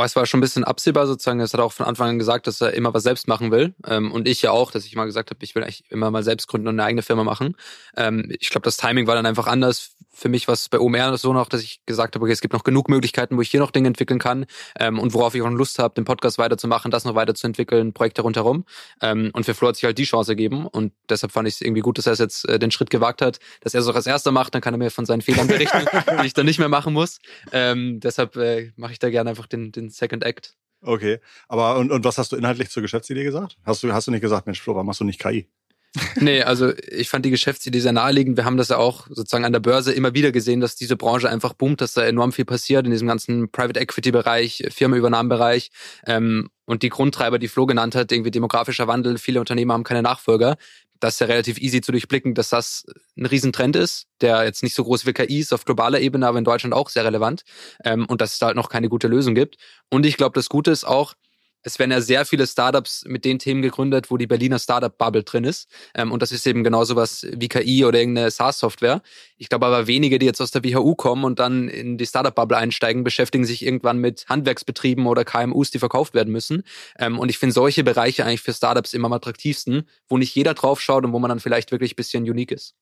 Oh, 0.00 0.04
es 0.04 0.14
war 0.14 0.26
schon 0.26 0.38
ein 0.38 0.42
bisschen 0.42 0.62
absehbar 0.62 1.08
sozusagen. 1.08 1.40
Es 1.40 1.52
hat 1.52 1.60
auch 1.60 1.72
von 1.72 1.84
Anfang 1.84 2.10
an 2.10 2.18
gesagt, 2.20 2.46
dass 2.46 2.60
er 2.60 2.72
immer 2.72 2.94
was 2.94 3.02
selbst 3.02 3.26
machen 3.26 3.50
will. 3.50 3.74
Ähm, 3.84 4.12
und 4.12 4.28
ich 4.28 4.40
ja 4.42 4.52
auch, 4.52 4.70
dass 4.70 4.84
ich 4.86 4.94
mal 4.94 5.06
gesagt 5.06 5.30
habe, 5.30 5.42
ich 5.42 5.56
will 5.56 5.64
eigentlich 5.64 5.90
immer 5.90 6.12
mal 6.12 6.22
selbst 6.22 6.46
gründen 6.46 6.68
und 6.68 6.76
eine 6.76 6.84
eigene 6.84 7.02
Firma 7.02 7.24
machen. 7.24 7.56
Ähm, 7.96 8.30
ich 8.38 8.50
glaube, 8.50 8.64
das 8.64 8.76
Timing 8.76 9.08
war 9.08 9.16
dann 9.16 9.26
einfach 9.26 9.48
anders. 9.48 9.96
Für 10.18 10.28
mich 10.28 10.48
war 10.48 10.54
es 10.54 10.68
bei 10.68 10.80
OMR 10.80 11.16
so 11.16 11.32
noch, 11.32 11.48
dass 11.48 11.62
ich 11.62 11.80
gesagt 11.86 12.16
habe, 12.16 12.24
okay, 12.24 12.32
es 12.32 12.40
gibt 12.40 12.52
noch 12.52 12.64
genug 12.64 12.88
Möglichkeiten, 12.88 13.36
wo 13.36 13.40
ich 13.40 13.50
hier 13.50 13.60
noch 13.60 13.70
Dinge 13.70 13.86
entwickeln 13.86 14.18
kann 14.18 14.46
ähm, 14.76 14.98
und 14.98 15.14
worauf 15.14 15.36
ich 15.36 15.42
auch 15.42 15.48
Lust 15.48 15.78
habe, 15.78 15.94
den 15.94 16.04
Podcast 16.04 16.38
weiterzumachen, 16.38 16.90
das 16.90 17.04
noch 17.04 17.14
weiterzuentwickeln, 17.14 17.92
Projekte 17.92 18.22
rundherum. 18.22 18.64
Ähm, 19.00 19.30
und 19.32 19.44
für 19.44 19.54
Flo 19.54 19.68
hat 19.68 19.76
sich 19.76 19.84
halt 19.84 19.96
die 19.96 20.04
Chance 20.04 20.32
gegeben. 20.34 20.66
Und 20.66 20.92
deshalb 21.08 21.32
fand 21.32 21.46
ich 21.46 21.54
es 21.54 21.60
irgendwie 21.60 21.82
gut, 21.82 21.98
dass 21.98 22.06
er 22.06 22.14
es 22.14 22.18
jetzt 22.18 22.48
äh, 22.48 22.58
den 22.58 22.72
Schritt 22.72 22.90
gewagt 22.90 23.22
hat, 23.22 23.38
dass 23.60 23.74
er 23.74 23.80
es 23.80 23.86
auch 23.86 23.94
als 23.94 24.08
erster 24.08 24.32
macht. 24.32 24.56
Dann 24.56 24.60
kann 24.60 24.74
er 24.74 24.78
mir 24.78 24.90
von 24.90 25.06
seinen 25.06 25.22
Fehlern 25.22 25.46
berichten, 25.46 25.86
die 26.22 26.26
ich 26.26 26.34
dann 26.34 26.46
nicht 26.46 26.58
mehr 26.58 26.68
machen 26.68 26.92
muss. 26.94 27.20
Ähm, 27.52 28.00
deshalb 28.00 28.34
äh, 28.36 28.72
mache 28.74 28.92
ich 28.92 28.98
da 28.98 29.10
gerne 29.10 29.30
einfach 29.30 29.46
den, 29.46 29.70
den 29.70 29.88
Second 29.88 30.24
Act. 30.24 30.56
Okay. 30.82 31.20
Aber 31.46 31.78
und, 31.78 31.92
und 31.92 32.04
was 32.04 32.18
hast 32.18 32.32
du 32.32 32.36
inhaltlich 32.36 32.70
zur 32.70 32.82
Geschäftsidee 32.82 33.22
gesagt? 33.22 33.56
Hast 33.64 33.84
du, 33.84 33.92
hast 33.92 34.08
du 34.08 34.10
nicht 34.10 34.20
gesagt, 34.20 34.46
Mensch, 34.46 34.60
Flo, 34.60 34.74
warum 34.74 34.86
machst 34.86 35.00
du 35.00 35.04
nicht 35.04 35.20
KI? 35.20 35.48
nee, 36.16 36.42
also 36.42 36.72
ich 36.90 37.08
fand 37.08 37.24
die 37.24 37.30
Geschäftsidee 37.30 37.80
sehr 37.80 37.92
naheliegend. 37.92 38.36
Wir 38.36 38.44
haben 38.44 38.56
das 38.56 38.68
ja 38.68 38.76
auch 38.76 39.06
sozusagen 39.08 39.44
an 39.44 39.52
der 39.52 39.60
Börse 39.60 39.92
immer 39.92 40.14
wieder 40.14 40.32
gesehen, 40.32 40.60
dass 40.60 40.76
diese 40.76 40.96
Branche 40.96 41.30
einfach 41.30 41.54
boomt, 41.54 41.80
dass 41.80 41.94
da 41.94 42.02
enorm 42.02 42.32
viel 42.32 42.44
passiert 42.44 42.84
in 42.84 42.92
diesem 42.92 43.08
ganzen 43.08 43.50
Private 43.50 43.80
Equity 43.80 44.10
Bereich, 44.10 44.64
Firmenübernahmenbereich. 44.70 45.70
Ähm, 46.06 46.50
und 46.66 46.82
die 46.82 46.90
Grundtreiber, 46.90 47.38
die 47.38 47.48
Flo 47.48 47.64
genannt 47.66 47.94
hat, 47.94 48.12
irgendwie 48.12 48.30
demografischer 48.30 48.86
Wandel, 48.86 49.16
viele 49.18 49.40
Unternehmen 49.40 49.72
haben 49.72 49.84
keine 49.84 50.02
Nachfolger. 50.02 50.56
Das 51.00 51.14
ist 51.14 51.20
ja 51.20 51.26
relativ 51.26 51.58
easy 51.58 51.80
zu 51.80 51.92
durchblicken, 51.92 52.34
dass 52.34 52.50
das 52.50 52.84
ein 53.16 53.26
Riesentrend 53.26 53.76
ist, 53.76 54.06
der 54.20 54.44
jetzt 54.44 54.62
nicht 54.62 54.74
so 54.74 54.84
groß 54.84 55.06
wie 55.06 55.12
KI 55.12 55.38
ist 55.38 55.52
auf 55.54 55.64
globaler 55.64 56.00
Ebene, 56.00 56.26
aber 56.26 56.38
in 56.38 56.44
Deutschland 56.44 56.74
auch 56.74 56.90
sehr 56.90 57.04
relevant. 57.04 57.42
Ähm, 57.84 58.04
und 58.06 58.20
dass 58.20 58.34
es 58.34 58.38
da 58.38 58.46
halt 58.46 58.56
noch 58.56 58.68
keine 58.68 58.88
gute 58.88 59.08
Lösung 59.08 59.34
gibt. 59.34 59.56
Und 59.90 60.04
ich 60.04 60.16
glaube, 60.16 60.34
das 60.34 60.48
Gute 60.48 60.70
ist 60.70 60.84
auch, 60.84 61.14
es 61.62 61.78
werden 61.78 61.90
ja 61.90 62.00
sehr 62.00 62.24
viele 62.24 62.46
Startups 62.46 63.04
mit 63.06 63.24
den 63.24 63.38
Themen 63.38 63.62
gegründet, 63.62 64.10
wo 64.10 64.16
die 64.16 64.26
Berliner 64.26 64.58
Startup-Bubble 64.58 65.24
drin 65.24 65.44
ist. 65.44 65.68
Ähm, 65.94 66.12
und 66.12 66.22
das 66.22 66.32
ist 66.32 66.46
eben 66.46 66.64
genau 66.64 66.84
sowas 66.84 67.26
wie 67.30 67.48
KI 67.48 67.84
oder 67.84 67.98
irgendeine 67.98 68.30
SaaS-Software. 68.30 69.02
Ich 69.36 69.48
glaube 69.48 69.66
aber 69.66 69.86
wenige, 69.86 70.18
die 70.18 70.26
jetzt 70.26 70.40
aus 70.40 70.50
der 70.50 70.64
WHU 70.64 70.94
kommen 70.94 71.24
und 71.24 71.38
dann 71.38 71.68
in 71.68 71.98
die 71.98 72.06
Startup-Bubble 72.06 72.56
einsteigen, 72.56 73.04
beschäftigen 73.04 73.44
sich 73.44 73.64
irgendwann 73.64 73.98
mit 73.98 74.26
Handwerksbetrieben 74.28 75.06
oder 75.06 75.24
KMUs, 75.24 75.70
die 75.70 75.78
verkauft 75.78 76.14
werden 76.14 76.32
müssen. 76.32 76.62
Ähm, 76.98 77.18
und 77.18 77.28
ich 77.28 77.38
finde 77.38 77.52
solche 77.52 77.84
Bereiche 77.84 78.24
eigentlich 78.24 78.42
für 78.42 78.54
Startups 78.54 78.94
immer 78.94 79.06
am 79.06 79.12
attraktivsten, 79.12 79.88
wo 80.08 80.18
nicht 80.18 80.34
jeder 80.34 80.54
drauf 80.54 80.80
schaut 80.80 81.04
und 81.04 81.12
wo 81.12 81.18
man 81.18 81.28
dann 81.28 81.40
vielleicht 81.40 81.72
wirklich 81.72 81.92
ein 81.92 81.96
bisschen 81.96 82.24
unique 82.24 82.52
ist. 82.52 82.74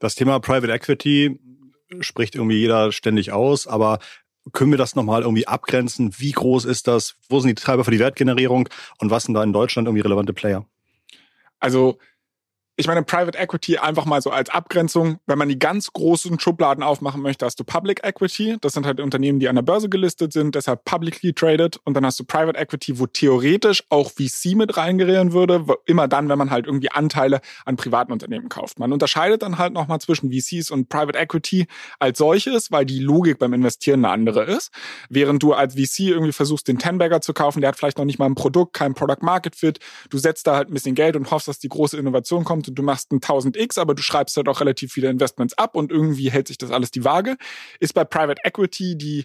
Das 0.00 0.14
Thema 0.14 0.38
Private 0.40 0.72
Equity 0.72 1.38
spricht 2.00 2.34
irgendwie 2.34 2.58
jeder 2.58 2.92
ständig 2.92 3.32
aus, 3.32 3.66
aber 3.66 3.98
können 4.52 4.70
wir 4.70 4.78
das 4.78 4.94
nochmal 4.94 5.22
irgendwie 5.22 5.46
abgrenzen? 5.46 6.14
Wie 6.18 6.32
groß 6.32 6.64
ist 6.64 6.86
das? 6.86 7.16
Wo 7.28 7.40
sind 7.40 7.48
die 7.48 7.62
Treiber 7.62 7.84
für 7.84 7.90
die 7.90 7.98
Wertgenerierung? 7.98 8.68
Und 8.98 9.10
was 9.10 9.24
sind 9.24 9.34
da 9.34 9.42
in 9.42 9.52
Deutschland 9.52 9.88
irgendwie 9.88 10.02
relevante 10.02 10.32
Player? 10.32 10.66
Also 11.60 11.98
ich 12.76 12.88
meine, 12.88 13.04
Private 13.04 13.38
Equity 13.38 13.78
einfach 13.78 14.04
mal 14.04 14.20
so 14.20 14.30
als 14.30 14.50
Abgrenzung, 14.50 15.18
wenn 15.26 15.38
man 15.38 15.48
die 15.48 15.58
ganz 15.58 15.92
großen 15.92 16.40
Schubladen 16.40 16.82
aufmachen 16.82 17.22
möchte, 17.22 17.46
hast 17.46 17.60
du 17.60 17.64
Public 17.64 18.00
Equity. 18.02 18.56
Das 18.60 18.72
sind 18.72 18.84
halt 18.84 18.98
Unternehmen, 18.98 19.38
die 19.38 19.48
an 19.48 19.54
der 19.54 19.62
Börse 19.62 19.88
gelistet 19.88 20.32
sind, 20.32 20.56
deshalb 20.56 20.84
publicly 20.84 21.32
traded. 21.32 21.78
Und 21.84 21.94
dann 21.94 22.04
hast 22.04 22.18
du 22.18 22.24
Private 22.24 22.58
Equity, 22.58 22.98
wo 22.98 23.06
theoretisch 23.06 23.84
auch 23.90 24.10
VC 24.10 24.56
mit 24.56 24.76
reingerieren 24.76 25.32
würde. 25.32 25.64
Immer 25.86 26.08
dann, 26.08 26.28
wenn 26.28 26.38
man 26.38 26.50
halt 26.50 26.66
irgendwie 26.66 26.90
Anteile 26.90 27.40
an 27.64 27.76
privaten 27.76 28.12
Unternehmen 28.12 28.48
kauft. 28.48 28.80
Man 28.80 28.92
unterscheidet 28.92 29.42
dann 29.42 29.58
halt 29.58 29.72
nochmal 29.72 30.00
zwischen 30.00 30.32
VCs 30.32 30.72
und 30.72 30.88
Private 30.88 31.16
Equity 31.16 31.66
als 32.00 32.18
solches, 32.18 32.72
weil 32.72 32.84
die 32.84 32.98
Logik 32.98 33.38
beim 33.38 33.52
Investieren 33.52 34.04
eine 34.04 34.12
andere 34.12 34.44
ist. 34.44 34.72
Während 35.08 35.44
du 35.44 35.52
als 35.52 35.74
VC 35.74 36.08
irgendwie 36.08 36.32
versuchst, 36.32 36.66
den 36.66 36.78
Tenbagger 36.78 37.20
zu 37.20 37.34
kaufen, 37.34 37.60
der 37.60 37.68
hat 37.68 37.76
vielleicht 37.76 37.98
noch 37.98 38.04
nicht 38.04 38.18
mal 38.18 38.26
ein 38.26 38.34
Produkt, 38.34 38.72
kein 38.72 38.94
Product 38.94 39.22
Market 39.22 39.54
Fit. 39.54 39.78
Du 40.10 40.18
setzt 40.18 40.48
da 40.48 40.56
halt 40.56 40.70
ein 40.70 40.74
bisschen 40.74 40.96
Geld 40.96 41.14
und 41.14 41.30
hoffst, 41.30 41.46
dass 41.46 41.60
die 41.60 41.68
große 41.68 41.96
Innovation 41.96 42.42
kommt 42.42 42.63
kommt 42.63 42.63
und 42.68 42.78
du 42.78 42.82
machst 42.82 43.12
ein 43.12 43.20
1000x, 43.20 43.78
aber 43.78 43.94
du 43.94 44.02
schreibst 44.02 44.36
halt 44.36 44.48
auch 44.48 44.60
relativ 44.60 44.92
viele 44.92 45.08
Investments 45.08 45.56
ab 45.58 45.74
und 45.76 45.90
irgendwie 45.90 46.30
hält 46.30 46.48
sich 46.48 46.58
das 46.58 46.70
alles 46.70 46.90
die 46.90 47.04
Waage, 47.04 47.36
ist 47.80 47.94
bei 47.94 48.04
Private 48.04 48.40
Equity 48.44 48.96
die 48.96 49.24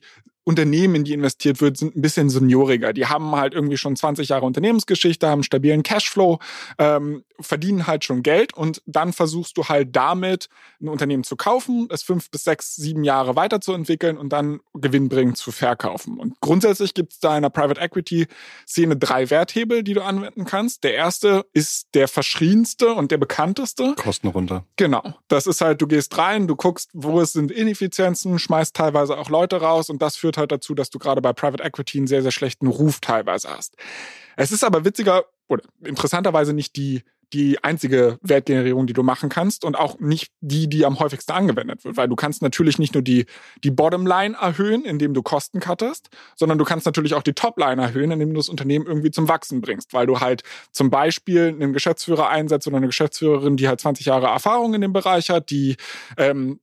Unternehmen, 0.50 0.96
in 0.96 1.04
die 1.04 1.14
investiert 1.14 1.62
wird, 1.62 1.78
sind 1.78 1.96
ein 1.96 2.02
bisschen 2.02 2.28
senioriger. 2.28 2.92
Die 2.92 3.06
haben 3.06 3.36
halt 3.36 3.54
irgendwie 3.54 3.78
schon 3.78 3.96
20 3.96 4.30
Jahre 4.30 4.48
Unternehmensgeschichte, 4.48 5.30
haben 5.30 5.44
stabilen 5.44 5.84
Cashflow, 5.84 6.40
ähm, 6.80 7.24
verdienen 7.40 7.86
halt 7.86 8.04
schon 8.04 8.24
Geld 8.24 8.56
und 8.56 8.82
dann 8.88 9.14
versuchst 9.14 9.58
du 9.58 9.66
halt 9.66 9.96
damit 9.96 10.50
ein 10.82 10.90
Unternehmen 10.90 11.24
zu 11.24 11.36
kaufen, 11.36 11.88
es 11.92 12.02
fünf 12.02 12.32
bis 12.32 12.46
sechs, 12.46 12.76
sieben 12.76 13.04
Jahre 13.04 13.36
weiterzuentwickeln 13.36 14.18
und 14.18 14.30
dann 14.34 14.60
gewinnbringend 14.74 15.38
zu 15.38 15.52
verkaufen. 15.52 16.20
Und 16.20 16.40
grundsätzlich 16.42 16.96
gibt 16.96 17.14
es 17.14 17.20
da 17.20 17.36
in 17.36 17.44
der 17.44 17.50
Private 17.50 17.80
Equity 17.80 18.26
Szene 18.68 18.98
drei 18.98 19.30
Werthebel, 19.30 19.84
die 19.84 19.94
du 19.94 20.04
anwenden 20.04 20.46
kannst. 20.46 20.84
Der 20.84 20.96
erste 20.96 21.46
ist 21.54 21.90
der 21.94 22.08
verschrienste 22.08 22.96
und 22.96 23.12
der 23.12 23.18
bekannteste. 23.18 23.94
Kosten 23.96 24.30
runter. 24.30 24.66
Genau. 24.78 25.04
Das 25.28 25.46
ist 25.46 25.62
halt, 25.62 25.80
du 25.82 25.88
gehst 25.88 26.18
rein, 26.18 26.48
du 26.48 26.56
guckst, 26.56 26.90
wo 26.94 27.22
es 27.22 27.34
sind 27.34 27.52
Ineffizienzen, 27.52 28.40
schmeißt 28.40 28.76
teilweise 28.76 29.16
auch 29.16 29.30
Leute 29.30 29.62
raus 29.62 29.90
und 29.90 30.02
das 30.02 30.16
führt 30.16 30.38
halt 30.40 30.52
dazu, 30.52 30.74
dass 30.74 30.90
du 30.90 30.98
gerade 30.98 31.22
bei 31.22 31.34
Private 31.34 31.64
Equity 31.64 32.00
einen 32.00 32.08
sehr, 32.08 32.24
sehr 32.24 32.32
schlechten 32.32 32.68
Ruf 32.68 33.00
teilweise 33.00 33.50
hast. 33.50 33.76
Es 34.36 34.52
ist 34.52 34.64
aber 34.64 34.86
witziger 34.86 35.26
oder 35.48 35.64
interessanterweise 35.84 36.54
nicht 36.54 36.76
die 36.76 37.04
die 37.34 37.64
einzige 37.64 38.18
Wertgenerierung, 38.22 38.88
die 38.88 38.94
du 38.94 39.04
machen 39.04 39.30
kannst 39.30 39.64
und 39.64 39.78
auch 39.78 40.00
nicht 40.00 40.32
die, 40.42 40.68
die 40.68 40.86
am 40.86 41.00
häufigsten 41.00 41.32
angewendet 41.32 41.84
wird, 41.86 41.96
weil 41.96 42.08
du 42.08 42.16
kannst 42.16 42.42
natürlich 42.42 42.80
nicht 42.80 42.96
nur 42.96 43.04
die, 43.04 43.26
die 43.64 43.72
Bottomline 43.72 44.36
erhöhen, 44.36 44.84
indem 44.84 45.14
du 45.14 45.22
Kosten 45.22 45.60
cuttest, 45.60 46.10
sondern 46.36 46.58
du 46.58 46.66
kannst 46.66 46.86
natürlich 46.86 47.14
auch 47.14 47.22
die 47.22 47.34
Topline 47.34 47.82
erhöhen, 47.82 48.12
indem 48.12 48.30
du 48.30 48.38
das 48.38 48.50
Unternehmen 48.50 48.88
irgendwie 48.88 49.12
zum 49.12 49.28
Wachsen 49.28 49.62
bringst, 49.62 49.94
weil 49.94 50.08
du 50.08 50.20
halt 50.20 50.42
zum 50.72 50.90
Beispiel 50.90 51.48
einen 51.50 51.74
Geschäftsführer 51.74 52.30
einsetzt 52.30 52.68
oder 52.68 52.78
eine 52.78 52.88
Geschäftsführerin, 52.88 53.58
die 53.58 53.68
halt 53.68 53.80
20 53.80 54.08
Jahre 54.08 54.28
Erfahrung 54.28 54.74
in 54.74 54.82
dem 54.82 54.94
Bereich 54.94 55.30
hat, 55.30 55.52
die 55.52 55.76
ähm, 56.18 56.60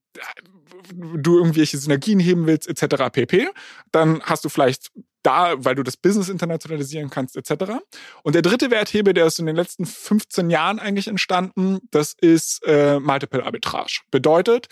du 0.94 1.38
irgendwelche 1.38 1.78
Synergien 1.78 2.18
heben 2.18 2.46
willst, 2.46 2.68
etc. 2.68 3.10
pp. 3.12 3.48
Dann 3.92 4.22
hast 4.22 4.44
du 4.44 4.48
vielleicht 4.48 4.90
da, 5.22 5.54
weil 5.58 5.74
du 5.74 5.82
das 5.82 5.96
Business 5.96 6.28
internationalisieren 6.28 7.10
kannst, 7.10 7.36
etc. 7.36 7.80
Und 8.22 8.34
der 8.34 8.42
dritte 8.42 8.70
Werthebel, 8.70 9.12
der 9.12 9.26
ist 9.26 9.40
in 9.40 9.46
den 9.46 9.56
letzten 9.56 9.84
15 9.84 10.50
Jahren 10.50 10.78
eigentlich 10.78 11.08
entstanden, 11.08 11.80
das 11.90 12.14
ist 12.20 12.64
äh, 12.64 13.00
Multiple 13.00 13.44
Arbitrage. 13.44 14.02
Bedeutet, 14.10 14.68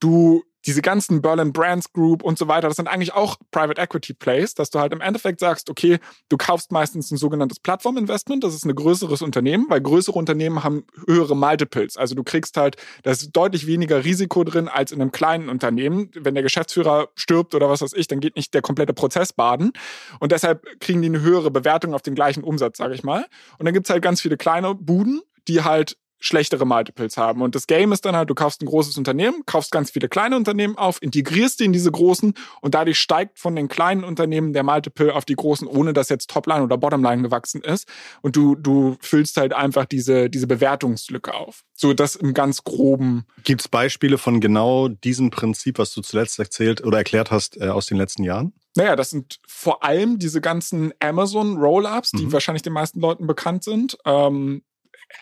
du 0.00 0.44
diese 0.66 0.82
ganzen 0.82 1.22
Berlin 1.22 1.52
Brands 1.52 1.92
Group 1.92 2.22
und 2.22 2.38
so 2.38 2.48
weiter, 2.48 2.68
das 2.68 2.76
sind 2.76 2.88
eigentlich 2.88 3.12
auch 3.12 3.36
Private 3.50 3.80
Equity 3.80 4.14
Plays, 4.14 4.54
dass 4.54 4.70
du 4.70 4.78
halt 4.78 4.92
im 4.92 5.00
Endeffekt 5.00 5.40
sagst, 5.40 5.70
okay, 5.70 5.98
du 6.28 6.36
kaufst 6.36 6.72
meistens 6.72 7.10
ein 7.10 7.16
sogenanntes 7.16 7.60
Plattforminvestment, 7.60 8.42
das 8.44 8.54
ist 8.54 8.64
ein 8.64 8.74
größeres 8.74 9.22
Unternehmen, 9.22 9.66
weil 9.68 9.80
größere 9.80 10.18
Unternehmen 10.18 10.64
haben 10.64 10.84
höhere 11.06 11.36
Multiples. 11.36 11.96
Also 11.96 12.14
du 12.14 12.22
kriegst 12.22 12.56
halt, 12.56 12.76
da 13.02 13.10
ist 13.10 13.30
deutlich 13.32 13.66
weniger 13.66 14.04
Risiko 14.04 14.44
drin 14.44 14.68
als 14.68 14.92
in 14.92 15.00
einem 15.00 15.12
kleinen 15.12 15.48
Unternehmen. 15.48 16.10
Wenn 16.14 16.34
der 16.34 16.42
Geschäftsführer 16.42 17.08
stirbt 17.14 17.54
oder 17.54 17.68
was 17.68 17.82
weiß 17.82 17.92
ich, 17.94 18.08
dann 18.08 18.20
geht 18.20 18.36
nicht 18.36 18.54
der 18.54 18.62
komplette 18.62 18.94
Prozess 18.94 19.32
baden. 19.32 19.72
Und 20.20 20.32
deshalb 20.32 20.64
kriegen 20.80 21.02
die 21.02 21.08
eine 21.08 21.20
höhere 21.20 21.50
Bewertung 21.50 21.94
auf 21.94 22.02
den 22.02 22.14
gleichen 22.14 22.42
Umsatz, 22.42 22.78
sage 22.78 22.94
ich 22.94 23.02
mal. 23.02 23.26
Und 23.58 23.66
dann 23.66 23.74
gibt's 23.74 23.90
halt 23.90 24.02
ganz 24.02 24.20
viele 24.20 24.36
kleine 24.36 24.74
Buden, 24.74 25.22
die 25.48 25.62
halt 25.62 25.96
schlechtere 26.24 26.64
Multiples 26.64 27.16
haben. 27.16 27.42
Und 27.42 27.54
das 27.54 27.66
Game 27.66 27.92
ist 27.92 28.04
dann 28.04 28.16
halt, 28.16 28.30
du 28.30 28.34
kaufst 28.34 28.62
ein 28.62 28.66
großes 28.66 28.96
Unternehmen, 28.96 29.42
kaufst 29.46 29.70
ganz 29.70 29.90
viele 29.90 30.08
kleine 30.08 30.36
Unternehmen 30.36 30.76
auf, 30.78 31.02
integrierst 31.02 31.60
die 31.60 31.64
in 31.64 31.72
diese 31.72 31.90
großen 31.90 32.34
und 32.62 32.74
dadurch 32.74 32.98
steigt 32.98 33.38
von 33.38 33.54
den 33.54 33.68
kleinen 33.68 34.04
Unternehmen 34.04 34.52
der 34.54 34.62
Multiple 34.62 35.14
auf 35.14 35.24
die 35.24 35.34
großen, 35.34 35.68
ohne 35.68 35.92
dass 35.92 36.08
jetzt 36.08 36.30
Topline 36.30 36.62
oder 36.62 36.78
Bottomline 36.78 37.22
gewachsen 37.22 37.60
ist. 37.60 37.86
Und 38.22 38.36
du, 38.36 38.54
du 38.54 38.96
füllst 39.00 39.36
halt 39.36 39.52
einfach 39.52 39.84
diese, 39.84 40.30
diese 40.30 40.46
Bewertungslücke 40.46 41.34
auf. 41.34 41.62
So 41.74 41.92
das 41.92 42.16
im 42.16 42.32
ganz 42.32 42.64
groben. 42.64 43.26
Gibt 43.42 43.60
es 43.60 43.68
Beispiele 43.68 44.16
von 44.16 44.40
genau 44.40 44.88
diesem 44.88 45.30
Prinzip, 45.30 45.78
was 45.78 45.92
du 45.92 46.00
zuletzt 46.00 46.38
erzählt 46.38 46.82
oder 46.82 46.98
erklärt 46.98 47.30
hast, 47.30 47.60
äh, 47.60 47.68
aus 47.68 47.86
den 47.86 47.98
letzten 47.98 48.24
Jahren? 48.24 48.54
Naja, 48.76 48.96
das 48.96 49.10
sind 49.10 49.38
vor 49.46 49.84
allem 49.84 50.18
diese 50.18 50.40
ganzen 50.40 50.92
Amazon 50.98 51.58
Roll-ups, 51.58 52.10
die 52.10 52.26
mhm. 52.26 52.32
wahrscheinlich 52.32 52.62
den 52.62 52.72
meisten 52.72 53.00
Leuten 53.00 53.26
bekannt 53.26 53.62
sind. 53.62 53.96
Ähm, 54.04 54.62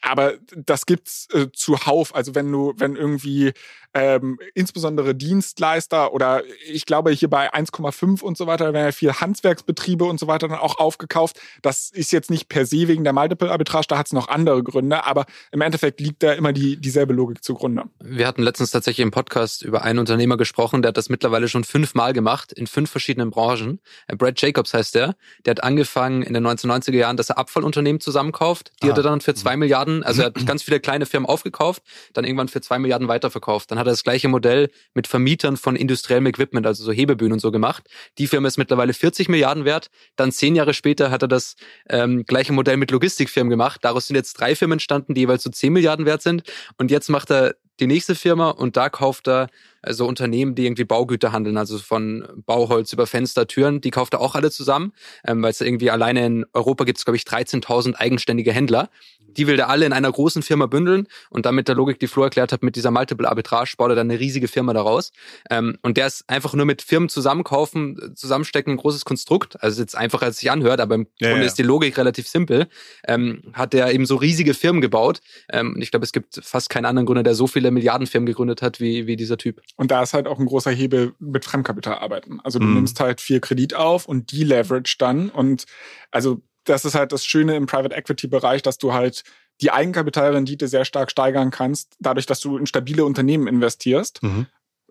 aber 0.01 0.35
das 0.57 0.87
gibt's 0.87 1.29
äh, 1.33 1.49
zuhauf. 1.53 2.15
Also 2.15 2.35
wenn 2.35 2.51
du, 2.51 2.73
wenn 2.77 2.97
irgendwie 2.97 3.53
ähm, 3.95 4.39
insbesondere 4.55 5.15
Dienstleister 5.15 6.13
oder 6.13 6.43
ich 6.67 6.87
glaube 6.87 7.11
hier 7.11 7.29
bei 7.29 7.53
1,5 7.53 8.23
und 8.23 8.39
so 8.39 8.47
weiter, 8.47 8.67
da 8.67 8.73
werden 8.73 8.87
ja 8.87 8.93
viel 8.93 9.13
Handwerksbetriebe 9.13 10.05
und 10.05 10.19
so 10.19 10.27
weiter 10.27 10.49
dann 10.49 10.59
auch 10.59 10.79
aufgekauft. 10.79 11.39
Das 11.61 11.91
ist 11.91 12.13
jetzt 12.13 12.31
nicht 12.31 12.49
per 12.49 12.65
se 12.65 12.89
wegen 12.89 13.05
der 13.05 13.13
Multiple-Arbitrage, 13.13 13.87
da 13.89 13.99
hat 13.99 14.07
es 14.07 14.13
noch 14.13 14.29
andere 14.29 14.63
Gründe, 14.63 15.05
aber 15.05 15.27
im 15.51 15.61
Endeffekt 15.61 16.01
liegt 16.01 16.23
da 16.23 16.33
immer 16.33 16.53
die, 16.53 16.79
dieselbe 16.79 17.13
Logik 17.13 17.45
zugrunde. 17.45 17.85
Wir 18.03 18.27
hatten 18.27 18.43
letztens 18.43 18.71
tatsächlich 18.71 19.03
im 19.03 19.11
Podcast 19.11 19.63
über 19.63 19.83
einen 19.83 19.99
Unternehmer 19.99 20.37
gesprochen, 20.37 20.83
der 20.83 20.91
hat 20.91 20.97
das 20.97 21.09
mittlerweile 21.09 21.49
schon 21.49 21.65
fünfmal 21.65 22.13
gemacht, 22.13 22.53
in 22.53 22.67
fünf 22.67 22.91
verschiedenen 22.91 23.31
Branchen. 23.31 23.81
Äh, 24.07 24.17
Brad 24.17 24.41
Jacobs 24.41 24.73
heißt 24.73 24.95
der. 24.95 25.17
Der 25.45 25.53
hat 25.53 25.63
angefangen 25.63 26.23
in 26.23 26.35
den 26.35 26.47
1990er 26.47 26.97
Jahren, 26.97 27.17
dass 27.17 27.29
er 27.29 27.39
Abfallunternehmen 27.39 28.01
zusammenkauft. 28.01 28.73
Die 28.83 28.87
ah. 28.87 28.91
hat 28.91 28.99
er 28.99 29.03
dann 29.03 29.21
für 29.21 29.35
zwei 29.35 29.57
Milliarden, 29.57 29.82
also 29.89 30.23
er 30.23 30.27
hat 30.27 30.35
ganz 30.47 30.63
viele 30.63 30.81
kleine 30.81 31.07
Firmen 31.07 31.29
aufgekauft, 31.29 31.83
dann 32.13 32.25
irgendwann 32.25 32.49
für 32.49 32.61
zwei 32.61 32.79
Milliarden 32.79 33.09
weiterverkauft. 33.09 33.71
Dann 33.71 33.79
hat 33.79 33.87
er 33.87 33.93
das 33.93 34.05
gleiche 34.05 34.29
Modell 34.29 34.71
mit 34.95 35.07
Vermietern 35.07 35.57
von 35.57 35.77
industriellem 35.77 36.27
Equipment, 36.27 36.67
also 36.67 36.85
so 36.85 36.93
Hebebühnen 36.93 37.35
und 37.35 37.41
so 37.41 37.51
gemacht. 37.51 37.89
Die 38.19 38.27
Firma 38.27 38.49
ist 38.49 38.59
mittlerweile 38.59 38.95
40 38.95 39.29
Milliarden 39.29 39.65
wert. 39.65 39.89
Dann 40.17 40.33
zehn 40.33 40.55
Jahre 40.55 40.75
später 40.75 41.11
hat 41.11 41.23
er 41.23 41.29
das 41.29 41.57
ähm, 41.89 42.25
gleiche 42.25 42.53
Modell 42.53 42.77
mit 42.77 42.91
Logistikfirmen 42.91 43.51
gemacht. 43.51 43.81
Daraus 43.83 44.07
sind 44.07 44.17
jetzt 44.17 44.35
drei 44.35 44.55
Firmen 44.55 44.77
entstanden, 44.77 45.15
die 45.15 45.23
jeweils 45.23 45.43
so 45.43 45.51
10 45.51 45.73
Milliarden 45.73 46.07
wert 46.07 46.23
sind. 46.23 46.45
Und 46.79 46.91
jetzt 46.91 47.09
macht 47.09 47.31
er 47.31 47.55
die 47.81 47.87
nächste 47.87 48.15
Firma 48.15 48.51
und 48.51 48.77
da 48.77 48.89
kauft 48.89 49.29
er 49.29 49.49
also 49.83 50.07
Unternehmen, 50.07 50.55
die 50.55 50.65
irgendwie 50.65 50.85
Baugüter 50.85 51.33
handeln, 51.33 51.57
also 51.57 51.79
von 51.79 52.27
Bauholz 52.47 52.93
über 52.93 53.07
Fenster, 53.07 53.47
Türen, 53.47 53.81
die 53.81 53.91
kauft 53.91 54.15
er 54.15 54.21
auch 54.21 54.35
alle 54.35 54.51
zusammen, 54.51 54.93
ähm, 55.27 55.43
weil 55.43 55.51
es 55.51 55.61
irgendwie 55.61 55.91
alleine 55.91 56.25
in 56.25 56.47
Europa 56.53 56.85
gibt 56.85 56.99
es, 56.99 57.05
glaube 57.05 57.17
ich, 57.17 57.25
13.000 57.25 57.97
eigenständige 57.97 58.53
Händler. 58.53 58.89
Die 59.37 59.47
will 59.47 59.59
er 59.59 59.69
alle 59.69 59.87
in 59.87 59.93
einer 59.93 60.13
großen 60.13 60.43
Firma 60.43 60.67
bündeln 60.67 61.09
und 61.31 61.47
dann 61.47 61.55
mit 61.55 61.69
der 61.69 61.75
Logik, 61.75 61.99
die 61.99 62.07
Flo 62.07 62.23
erklärt 62.23 62.53
hat, 62.53 62.63
mit 62.63 62.77
dieser 62.77 62.91
Multiple 62.91 63.29
Arbitrage, 63.29 63.75
baut 63.77 63.91
er 63.91 63.95
dann 63.95 64.11
eine 64.11 64.21
riesige 64.21 64.49
Firma 64.49 64.73
daraus. 64.75 65.11
Ähm, 65.51 65.79
und 65.83 65.97
der 65.97 66.07
ist 66.07 66.29
einfach 66.29 66.53
nur 66.55 66.67
mit 66.67 66.83
Firmen 66.83 67.09
zusammenkaufen, 67.09 68.15
zusammenstecken, 68.15 68.75
ein 68.75 68.77
großes 68.77 69.05
Konstrukt. 69.05 69.63
Also 69.63 69.81
jetzt 69.81 69.97
einfacher, 69.97 70.27
als 70.27 70.37
es 70.37 70.41
sich 70.41 70.51
anhört, 70.51 70.81
aber 70.81 70.97
im 70.97 71.07
ja, 71.19 71.29
Grunde 71.29 71.45
ja. 71.45 71.47
ist 71.47 71.59
die 71.59 71.63
Logik 71.63 71.97
relativ 71.97 72.29
simpel. 72.29 72.69
Ähm, 73.07 73.43
hat 73.55 73.75
er 73.75 73.93
eben 73.93 74.07
so 74.07 74.17
riesige 74.17 74.55
Firmen 74.55 74.81
gebaut. 74.81 75.21
Ähm, 75.51 75.77
ich 75.81 75.91
glaube, 75.91 76.05
es 76.05 76.13
gibt 76.13 76.41
fast 76.43 76.69
keinen 76.69 76.85
anderen 76.85 77.07
Gründer, 77.07 77.23
der 77.23 77.35
so 77.35 77.47
viele 77.47 77.71
Milliardenfirmen 77.71 78.27
gegründet 78.27 78.63
hat 78.63 78.81
wie, 78.81 79.07
wie 79.07 79.17
dieser 79.17 79.39
Typ. 79.39 79.63
Und 79.77 79.91
da 79.91 80.03
ist 80.03 80.15
halt 80.15 80.27
auch 80.27 80.39
ein 80.39 80.47
großer 80.47 80.71
Hebel 80.71 81.15
mit 81.19 81.45
Fremdkapital 81.45 81.99
arbeiten. 81.99 82.41
Also 82.43 82.59
du 82.59 82.67
mhm. 82.67 82.75
nimmst 82.75 83.01
halt 83.01 83.21
viel 83.21 83.41
Kredit 83.41 83.75
auf 83.75 84.07
und 84.07 84.33
die 84.33 84.45
leverage 84.45 84.97
dann. 84.99 85.31
Und 85.31 85.65
also 86.11 86.43
das 86.65 86.85
ist 86.85 86.95
halt 86.95 87.13
das 87.13 87.25
Schöne 87.25 87.57
im 87.57 87.67
Private 87.67 87.95
Equity 87.95 88.29
Bereich, 88.29 88.63
dass 88.63 88.79
du 88.79 88.93
halt 88.93 89.25
die 89.61 89.71
Eigenkapitalrendite 89.71 90.69
sehr 90.69 90.85
stark 90.85 91.11
steigern 91.11 91.51
kannst, 91.51 91.95
dadurch, 92.01 92.27
dass 92.27 92.41
du 92.41 92.57
in 92.57 92.67
stabile 92.67 93.05
Unternehmen 93.05 93.47
investierst, 93.47 94.23
mhm. 94.23 94.47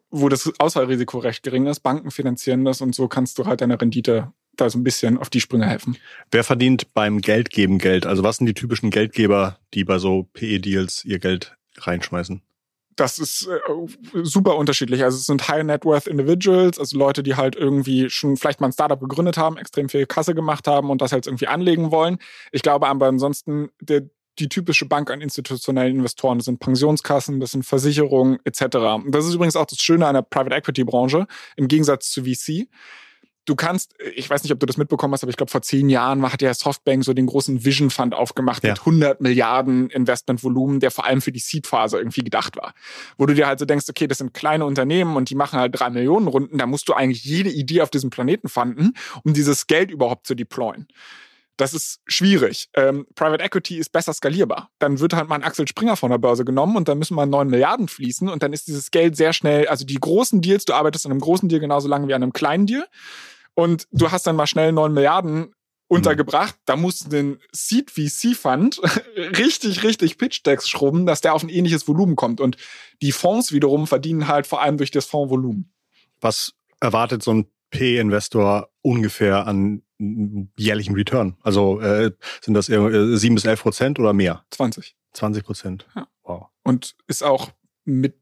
wo 0.09 0.29
das 0.29 0.51
Ausfallrisiko 0.59 1.19
recht 1.19 1.43
gering 1.43 1.67
ist. 1.67 1.81
Banken 1.81 2.11
finanzieren 2.11 2.65
das 2.65 2.81
und 2.81 2.95
so 2.95 3.07
kannst 3.07 3.37
du 3.37 3.45
halt 3.45 3.61
deine 3.61 3.79
Rendite 3.79 4.31
da 4.55 4.69
so 4.69 4.77
ein 4.77 4.83
bisschen 4.83 5.17
auf 5.17 5.29
die 5.29 5.41
Sprünge 5.41 5.67
helfen. 5.67 5.97
Wer 6.31 6.43
verdient 6.43 6.93
beim 6.93 7.21
Geldgeben 7.21 7.77
Geld? 7.77 8.05
Also 8.05 8.23
was 8.23 8.37
sind 8.37 8.47
die 8.47 8.53
typischen 8.53 8.89
Geldgeber, 8.89 9.57
die 9.73 9.83
bei 9.83 9.97
so 9.97 10.27
PE-Deals 10.33 11.05
ihr 11.05 11.19
Geld 11.19 11.55
reinschmeißen? 11.77 12.41
Das 13.01 13.17
ist 13.17 13.47
äh, 13.47 13.59
super 14.21 14.57
unterschiedlich. 14.57 15.03
Also 15.03 15.17
es 15.17 15.25
sind 15.25 15.47
High 15.47 15.63
Net 15.63 15.85
Worth 15.85 16.05
Individuals, 16.05 16.77
also 16.77 16.97
Leute, 16.97 17.23
die 17.23 17.35
halt 17.35 17.55
irgendwie 17.55 18.09
schon 18.11 18.37
vielleicht 18.37 18.61
mal 18.61 18.67
ein 18.67 18.73
Startup 18.73 18.99
gegründet 18.99 19.37
haben, 19.37 19.57
extrem 19.57 19.89
viel 19.89 20.05
Kasse 20.05 20.35
gemacht 20.35 20.67
haben 20.67 20.91
und 20.91 21.01
das 21.01 21.11
halt 21.11 21.25
irgendwie 21.25 21.47
anlegen 21.47 21.91
wollen. 21.91 22.19
Ich 22.51 22.61
glaube 22.61 22.87
aber 22.87 23.07
ansonsten, 23.07 23.69
der, 23.81 24.03
die 24.37 24.49
typische 24.49 24.85
Bank 24.85 25.09
an 25.09 25.19
institutionellen 25.19 25.95
Investoren, 25.95 26.37
das 26.37 26.45
sind 26.45 26.59
Pensionskassen, 26.59 27.39
das 27.39 27.51
sind 27.51 27.65
Versicherungen 27.65 28.37
etc. 28.43 28.77
das 29.07 29.25
ist 29.25 29.33
übrigens 29.33 29.55
auch 29.55 29.65
das 29.65 29.79
Schöne 29.79 30.05
an 30.05 30.13
der 30.13 30.21
Private 30.21 30.55
Equity 30.55 30.83
Branche 30.83 31.25
im 31.55 31.67
Gegensatz 31.67 32.11
zu 32.11 32.23
VC 32.23 32.67
du 33.45 33.55
kannst, 33.55 33.95
ich 34.15 34.29
weiß 34.29 34.43
nicht, 34.43 34.53
ob 34.53 34.59
du 34.59 34.65
das 34.65 34.77
mitbekommen 34.77 35.13
hast, 35.13 35.23
aber 35.23 35.29
ich 35.29 35.37
glaube, 35.37 35.51
vor 35.51 35.61
zehn 35.61 35.89
Jahren 35.89 36.21
hat 36.31 36.41
ja 36.41 36.53
Softbank 36.53 37.03
so 37.03 37.13
den 37.13 37.25
großen 37.25 37.65
Vision 37.65 37.89
Fund 37.89 38.13
aufgemacht 38.13 38.63
ja. 38.63 38.71
mit 38.71 38.79
100 38.79 39.21
Milliarden 39.21 39.89
Investmentvolumen, 39.89 40.79
der 40.79 40.91
vor 40.91 41.05
allem 41.05 41.21
für 41.21 41.31
die 41.31 41.39
Seed-Phase 41.39 41.97
irgendwie 41.97 42.21
gedacht 42.21 42.57
war. 42.57 42.73
Wo 43.17 43.25
du 43.25 43.33
dir 43.33 43.47
halt 43.47 43.59
so 43.59 43.65
denkst, 43.65 43.85
okay, 43.89 44.07
das 44.07 44.19
sind 44.19 44.33
kleine 44.33 44.65
Unternehmen 44.65 45.15
und 45.15 45.29
die 45.29 45.35
machen 45.35 45.59
halt 45.59 45.77
drei 45.77 45.89
Millionen 45.89 46.27
Runden, 46.27 46.57
da 46.57 46.65
musst 46.65 46.87
du 46.89 46.93
eigentlich 46.93 47.23
jede 47.23 47.49
Idee 47.49 47.81
auf 47.81 47.89
diesem 47.89 48.09
Planeten 48.09 48.49
fanden, 48.49 48.93
um 49.23 49.33
dieses 49.33 49.67
Geld 49.67 49.91
überhaupt 49.91 50.27
zu 50.27 50.35
deployen. 50.35 50.87
Das 51.57 51.73
ist 51.73 51.99
schwierig. 52.05 52.69
Ähm, 52.73 53.05
Private 53.15 53.43
Equity 53.43 53.77
ist 53.77 53.91
besser 53.91 54.13
skalierbar. 54.13 54.69
Dann 54.79 54.99
wird 54.99 55.13
halt 55.13 55.29
mal 55.29 55.35
ein 55.35 55.43
Axel 55.43 55.67
Springer 55.67 55.95
von 55.95 56.09
der 56.09 56.17
Börse 56.17 56.45
genommen 56.45 56.75
und 56.75 56.87
dann 56.87 56.97
müssen 56.97 57.15
mal 57.15 57.25
neun 57.25 57.49
Milliarden 57.49 57.87
fließen 57.87 58.29
und 58.29 58.41
dann 58.41 58.53
ist 58.53 58.67
dieses 58.67 58.91
Geld 58.91 59.15
sehr 59.15 59.33
schnell, 59.33 59.67
also 59.67 59.85
die 59.85 59.99
großen 59.99 60.41
Deals, 60.41 60.65
du 60.65 60.73
arbeitest 60.73 61.05
an 61.05 61.11
einem 61.11 61.21
großen 61.21 61.49
Deal 61.49 61.59
genauso 61.59 61.87
lange 61.87 62.07
wie 62.07 62.13
an 62.13 62.23
einem 62.23 62.33
kleinen 62.33 62.65
Deal 62.65 62.85
und 63.53 63.87
du 63.91 64.11
hast 64.11 64.25
dann 64.25 64.35
mal 64.35 64.47
schnell 64.47 64.71
neun 64.71 64.93
Milliarden 64.93 65.53
untergebracht. 65.91 66.55
Da 66.65 66.77
musst 66.77 67.05
du 67.05 67.09
den 67.09 67.39
Seed 67.51 67.91
VC 67.91 68.33
Fund 68.35 68.81
richtig, 69.17 69.83
richtig 69.83 70.17
Pitch-Decks 70.17 70.69
schrubben, 70.69 71.05
dass 71.05 71.19
der 71.19 71.33
auf 71.33 71.43
ein 71.43 71.49
ähnliches 71.49 71.85
Volumen 71.87 72.15
kommt. 72.15 72.39
Und 72.39 72.55
die 73.01 73.11
Fonds 73.11 73.51
wiederum 73.51 73.87
verdienen 73.87 74.29
halt 74.29 74.47
vor 74.47 74.61
allem 74.61 74.77
durch 74.77 74.91
das 74.91 75.05
Fondsvolumen. 75.05 75.73
Was 76.21 76.53
erwartet 76.79 77.23
so 77.23 77.33
ein 77.33 77.47
P-Investor 77.71 78.69
ungefähr 78.81 79.47
an 79.47 79.83
jährlichen 80.57 80.95
Return? 80.95 81.37
Also 81.41 81.79
äh, 81.81 82.11
sind 82.41 82.53
das 82.53 82.69
eher 82.69 83.17
7 83.17 83.35
bis 83.35 83.45
11 83.45 83.61
Prozent 83.61 83.99
oder 83.99 84.13
mehr? 84.13 84.43
20. 84.51 84.95
20 85.13 85.43
Prozent. 85.43 85.85
Ja. 85.95 86.07
Wow. 86.23 86.47
Und 86.63 86.95
ist 87.07 87.23
auch 87.23 87.51
mit 87.85 88.15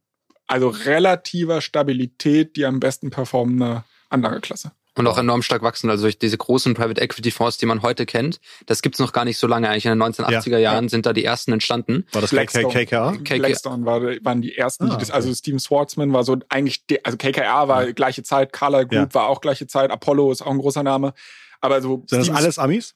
also 0.47 0.69
relativer 0.69 1.61
Stabilität 1.61 2.55
die 2.55 2.65
am 2.65 2.79
besten 2.79 3.11
performende 3.11 3.83
Anlageklasse. 4.09 4.71
Und 4.95 5.07
auch 5.07 5.17
enorm 5.17 5.43
stark 5.43 5.61
wachsen. 5.61 5.89
Also 5.89 6.03
durch 6.03 6.19
diese 6.19 6.37
großen 6.37 6.73
Private 6.73 6.99
Equity 6.99 7.31
Fonds, 7.31 7.57
die 7.57 7.65
man 7.65 7.83
heute 7.83 8.05
kennt, 8.05 8.41
das 8.65 8.81
gibt's 8.81 8.99
noch 8.99 9.13
gar 9.13 9.23
nicht 9.23 9.37
so 9.37 9.47
lange. 9.47 9.69
Eigentlich 9.69 9.85
in 9.85 9.97
den 9.97 10.03
1980er 10.03 10.57
Jahren 10.57 10.85
ja. 10.85 10.89
sind 10.89 11.05
da 11.05 11.13
die 11.13 11.23
ersten 11.23 11.53
entstanden. 11.53 12.05
War 12.11 12.21
das 12.21 12.31
Blackstone, 12.31 12.67
KKR? 12.67 13.11
Blackstone 13.13 13.85
war, 13.85 14.01
waren 14.01 14.41
die 14.41 14.57
ersten. 14.57 14.85
Ah, 14.85 14.95
okay. 14.95 14.99
das, 14.99 15.11
also 15.11 15.33
Steven 15.33 15.59
Schwartzman 15.59 16.11
war 16.11 16.25
so 16.25 16.37
eigentlich, 16.49 16.83
also 17.03 17.17
KKR 17.17 17.69
war 17.69 17.85
ja. 17.85 17.91
gleiche 17.93 18.23
Zeit, 18.23 18.51
Carlyle 18.51 18.87
Group 18.87 19.09
ja. 19.09 19.13
war 19.13 19.27
auch 19.27 19.39
gleiche 19.39 19.67
Zeit, 19.67 19.89
Apollo 19.89 20.33
ist 20.33 20.41
auch 20.41 20.51
ein 20.51 20.57
großer 20.57 20.83
Name. 20.83 21.13
Aber 21.61 21.81
so. 21.81 22.03
Sind 22.07 22.27
das 22.27 22.35
alles 22.35 22.59
Amis? 22.59 22.95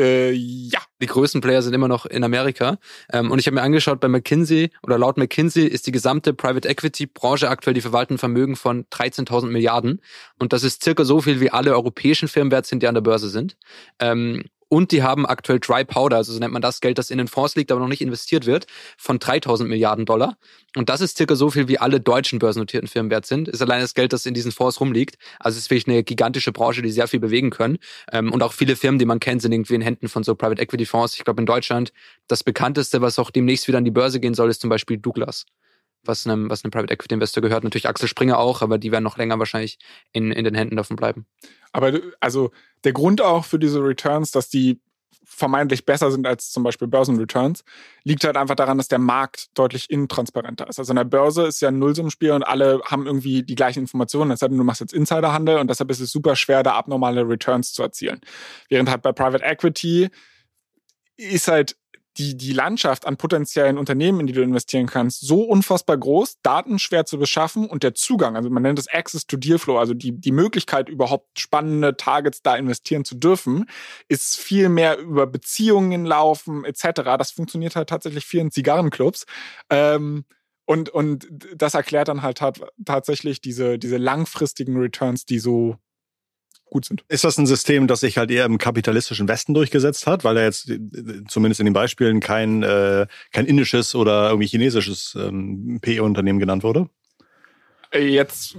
Äh, 0.00 0.32
ja. 0.32 0.80
Die 1.02 1.06
größten 1.06 1.40
Player 1.40 1.62
sind 1.62 1.74
immer 1.74 1.88
noch 1.88 2.06
in 2.06 2.24
Amerika. 2.24 2.78
Ähm, 3.12 3.30
und 3.30 3.38
ich 3.38 3.46
habe 3.46 3.56
mir 3.56 3.62
angeschaut, 3.62 4.00
bei 4.00 4.08
McKinsey 4.08 4.70
oder 4.82 4.98
laut 4.98 5.18
McKinsey 5.18 5.66
ist 5.66 5.86
die 5.86 5.92
gesamte 5.92 6.32
Private 6.32 6.68
Equity 6.68 7.06
Branche 7.06 7.48
aktuell 7.48 7.74
die 7.74 7.80
verwalten 7.80 8.18
Vermögen 8.18 8.56
von 8.56 8.86
13.000 8.86 9.46
Milliarden. 9.46 10.00
Und 10.38 10.52
das 10.52 10.62
ist 10.62 10.82
circa 10.82 11.04
so 11.04 11.20
viel, 11.20 11.40
wie 11.40 11.50
alle 11.50 11.72
europäischen 11.74 12.28
Firmen 12.28 12.50
wert 12.50 12.66
sind, 12.66 12.82
die 12.82 12.88
an 12.88 12.94
der 12.94 13.02
Börse 13.02 13.28
sind. 13.28 13.56
Ähm, 13.98 14.44
und 14.70 14.92
die 14.92 15.02
haben 15.02 15.26
aktuell 15.26 15.58
Dry 15.58 15.84
Powder, 15.84 16.16
also 16.16 16.32
so 16.32 16.38
nennt 16.38 16.52
man 16.52 16.62
das 16.62 16.80
Geld, 16.80 16.96
das 16.96 17.10
in 17.10 17.18
den 17.18 17.26
Fonds 17.26 17.56
liegt, 17.56 17.72
aber 17.72 17.80
noch 17.80 17.88
nicht 17.88 18.00
investiert 18.00 18.46
wird, 18.46 18.66
von 18.96 19.18
3000 19.18 19.68
Milliarden 19.68 20.06
Dollar. 20.06 20.38
Und 20.76 20.88
das 20.88 21.00
ist 21.00 21.16
circa 21.16 21.34
so 21.34 21.50
viel, 21.50 21.66
wie 21.66 21.78
alle 21.78 22.00
deutschen 22.00 22.38
börsennotierten 22.38 22.88
Firmen 22.88 23.10
wert 23.10 23.26
sind. 23.26 23.48
Ist 23.48 23.60
allein 23.60 23.80
das 23.80 23.94
Geld, 23.94 24.12
das 24.12 24.26
in 24.26 24.32
diesen 24.32 24.52
Fonds 24.52 24.80
rumliegt. 24.80 25.18
Also 25.40 25.56
es 25.56 25.64
ist 25.64 25.70
wirklich 25.70 25.88
eine 25.88 26.04
gigantische 26.04 26.52
Branche, 26.52 26.82
die 26.82 26.92
sehr 26.92 27.08
viel 27.08 27.18
bewegen 27.18 27.50
können. 27.50 27.78
Ähm, 28.12 28.32
und 28.32 28.44
auch 28.44 28.52
viele 28.52 28.76
Firmen, 28.76 29.00
die 29.00 29.06
man 29.06 29.18
kennt, 29.18 29.42
sind 29.42 29.50
irgendwie 29.50 29.74
in 29.74 29.82
Händen 29.82 30.08
von 30.08 30.22
so 30.22 30.36
Private 30.36 30.62
Equity 30.62 30.86
Fonds. 30.86 31.16
Ich 31.16 31.24
glaube 31.24 31.42
in 31.42 31.46
Deutschland 31.46 31.92
das 32.28 32.44
bekannteste, 32.44 33.00
was 33.00 33.18
auch 33.18 33.32
demnächst 33.32 33.66
wieder 33.66 33.78
an 33.78 33.84
die 33.84 33.90
Börse 33.90 34.20
gehen 34.20 34.34
soll, 34.34 34.50
ist 34.50 34.60
zum 34.60 34.70
Beispiel 34.70 34.98
Douglas 34.98 35.46
was 36.04 36.26
einem, 36.26 36.50
was 36.50 36.64
einem 36.64 36.70
Private 36.70 36.92
Equity 36.92 37.14
Investor 37.14 37.42
gehört. 37.42 37.64
Natürlich 37.64 37.88
Axel 37.88 38.08
Springer 38.08 38.38
auch, 38.38 38.62
aber 38.62 38.78
die 38.78 38.92
werden 38.92 39.04
noch 39.04 39.18
länger 39.18 39.38
wahrscheinlich 39.38 39.78
in, 40.12 40.32
in 40.32 40.44
den 40.44 40.54
Händen 40.54 40.76
davon 40.76 40.96
bleiben. 40.96 41.26
Aber 41.72 41.98
also 42.20 42.50
der 42.84 42.92
Grund 42.92 43.20
auch 43.20 43.44
für 43.44 43.58
diese 43.58 43.82
Returns, 43.82 44.30
dass 44.30 44.48
die 44.48 44.80
vermeintlich 45.24 45.86
besser 45.86 46.10
sind 46.10 46.26
als 46.26 46.50
zum 46.50 46.64
Beispiel 46.64 46.88
Börsenreturns, 46.88 47.64
liegt 48.02 48.24
halt 48.24 48.36
einfach 48.36 48.56
daran, 48.56 48.78
dass 48.78 48.88
der 48.88 48.98
Markt 48.98 49.56
deutlich 49.56 49.88
intransparenter 49.88 50.68
ist. 50.68 50.78
Also 50.78 50.92
in 50.92 50.96
der 50.96 51.04
Börse 51.04 51.44
ist 51.44 51.60
ja 51.60 51.68
ein 51.68 51.78
Nullsummspiel 51.78 52.32
und 52.32 52.42
alle 52.42 52.80
haben 52.84 53.06
irgendwie 53.06 53.42
die 53.42 53.54
gleichen 53.54 53.80
Informationen, 53.80 54.32
als 54.32 54.40
du 54.40 54.48
machst 54.48 54.80
jetzt 54.80 54.92
Insiderhandel 54.92 55.58
und 55.58 55.70
deshalb 55.70 55.90
ist 55.90 56.00
es 56.00 56.10
super 56.10 56.34
schwer, 56.34 56.62
da 56.62 56.74
abnormale 56.74 57.28
Returns 57.28 57.72
zu 57.72 57.82
erzielen. 57.82 58.20
Während 58.68 58.90
halt 58.90 59.02
bei 59.02 59.12
Private 59.12 59.44
Equity 59.44 60.10
ist 61.16 61.48
halt 61.48 61.76
die, 62.18 62.36
die 62.36 62.52
Landschaft 62.52 63.06
an 63.06 63.16
potenziellen 63.16 63.78
Unternehmen, 63.78 64.20
in 64.20 64.26
die 64.26 64.32
du 64.32 64.42
investieren 64.42 64.86
kannst, 64.86 65.20
so 65.20 65.42
unfassbar 65.42 65.96
groß, 65.96 66.40
Daten 66.42 66.78
schwer 66.78 67.06
zu 67.06 67.18
beschaffen 67.18 67.68
und 67.68 67.82
der 67.82 67.94
Zugang, 67.94 68.36
also 68.36 68.50
man 68.50 68.62
nennt 68.62 68.78
es 68.78 68.88
Access 68.88 69.26
to 69.26 69.36
Dealflow, 69.36 69.78
also 69.78 69.94
die, 69.94 70.12
die 70.12 70.32
Möglichkeit, 70.32 70.88
überhaupt 70.88 71.38
spannende 71.38 71.96
Targets 71.96 72.42
da 72.42 72.56
investieren 72.56 73.04
zu 73.04 73.14
dürfen, 73.14 73.66
ist 74.08 74.36
viel 74.36 74.68
mehr 74.68 74.98
über 74.98 75.26
Beziehungen 75.26 76.04
laufen 76.04 76.64
etc. 76.64 77.02
Das 77.18 77.30
funktioniert 77.30 77.76
halt 77.76 77.88
tatsächlich 77.88 78.26
viel 78.26 78.40
in 78.40 78.50
Zigarrenclubs. 78.50 79.24
Ähm, 79.70 80.24
und, 80.66 80.88
und 80.88 81.26
das 81.56 81.74
erklärt 81.74 82.08
dann 82.08 82.22
halt 82.22 82.40
tatsächlich 82.84 83.40
diese, 83.40 83.78
diese 83.78 83.96
langfristigen 83.96 84.76
Returns, 84.76 85.24
die 85.24 85.40
so 85.40 85.76
gut 86.70 86.84
sind. 86.84 87.04
Ist 87.08 87.24
das 87.24 87.36
ein 87.38 87.46
System, 87.46 87.86
das 87.86 88.00
sich 88.00 88.16
halt 88.16 88.30
eher 88.30 88.44
im 88.44 88.58
kapitalistischen 88.58 89.28
Westen 89.28 89.52
durchgesetzt 89.54 90.06
hat, 90.06 90.24
weil 90.24 90.36
er 90.36 90.44
jetzt 90.44 90.72
zumindest 91.28 91.60
in 91.60 91.66
den 91.66 91.74
Beispielen 91.74 92.20
kein, 92.20 92.62
äh, 92.62 93.06
kein 93.32 93.46
indisches 93.46 93.94
oder 93.94 94.28
irgendwie 94.28 94.46
chinesisches 94.46 95.16
ähm, 95.18 95.80
PE-Unternehmen 95.82 96.38
genannt 96.38 96.62
wurde? 96.62 96.88
Äh, 97.92 98.06
jetzt 98.06 98.56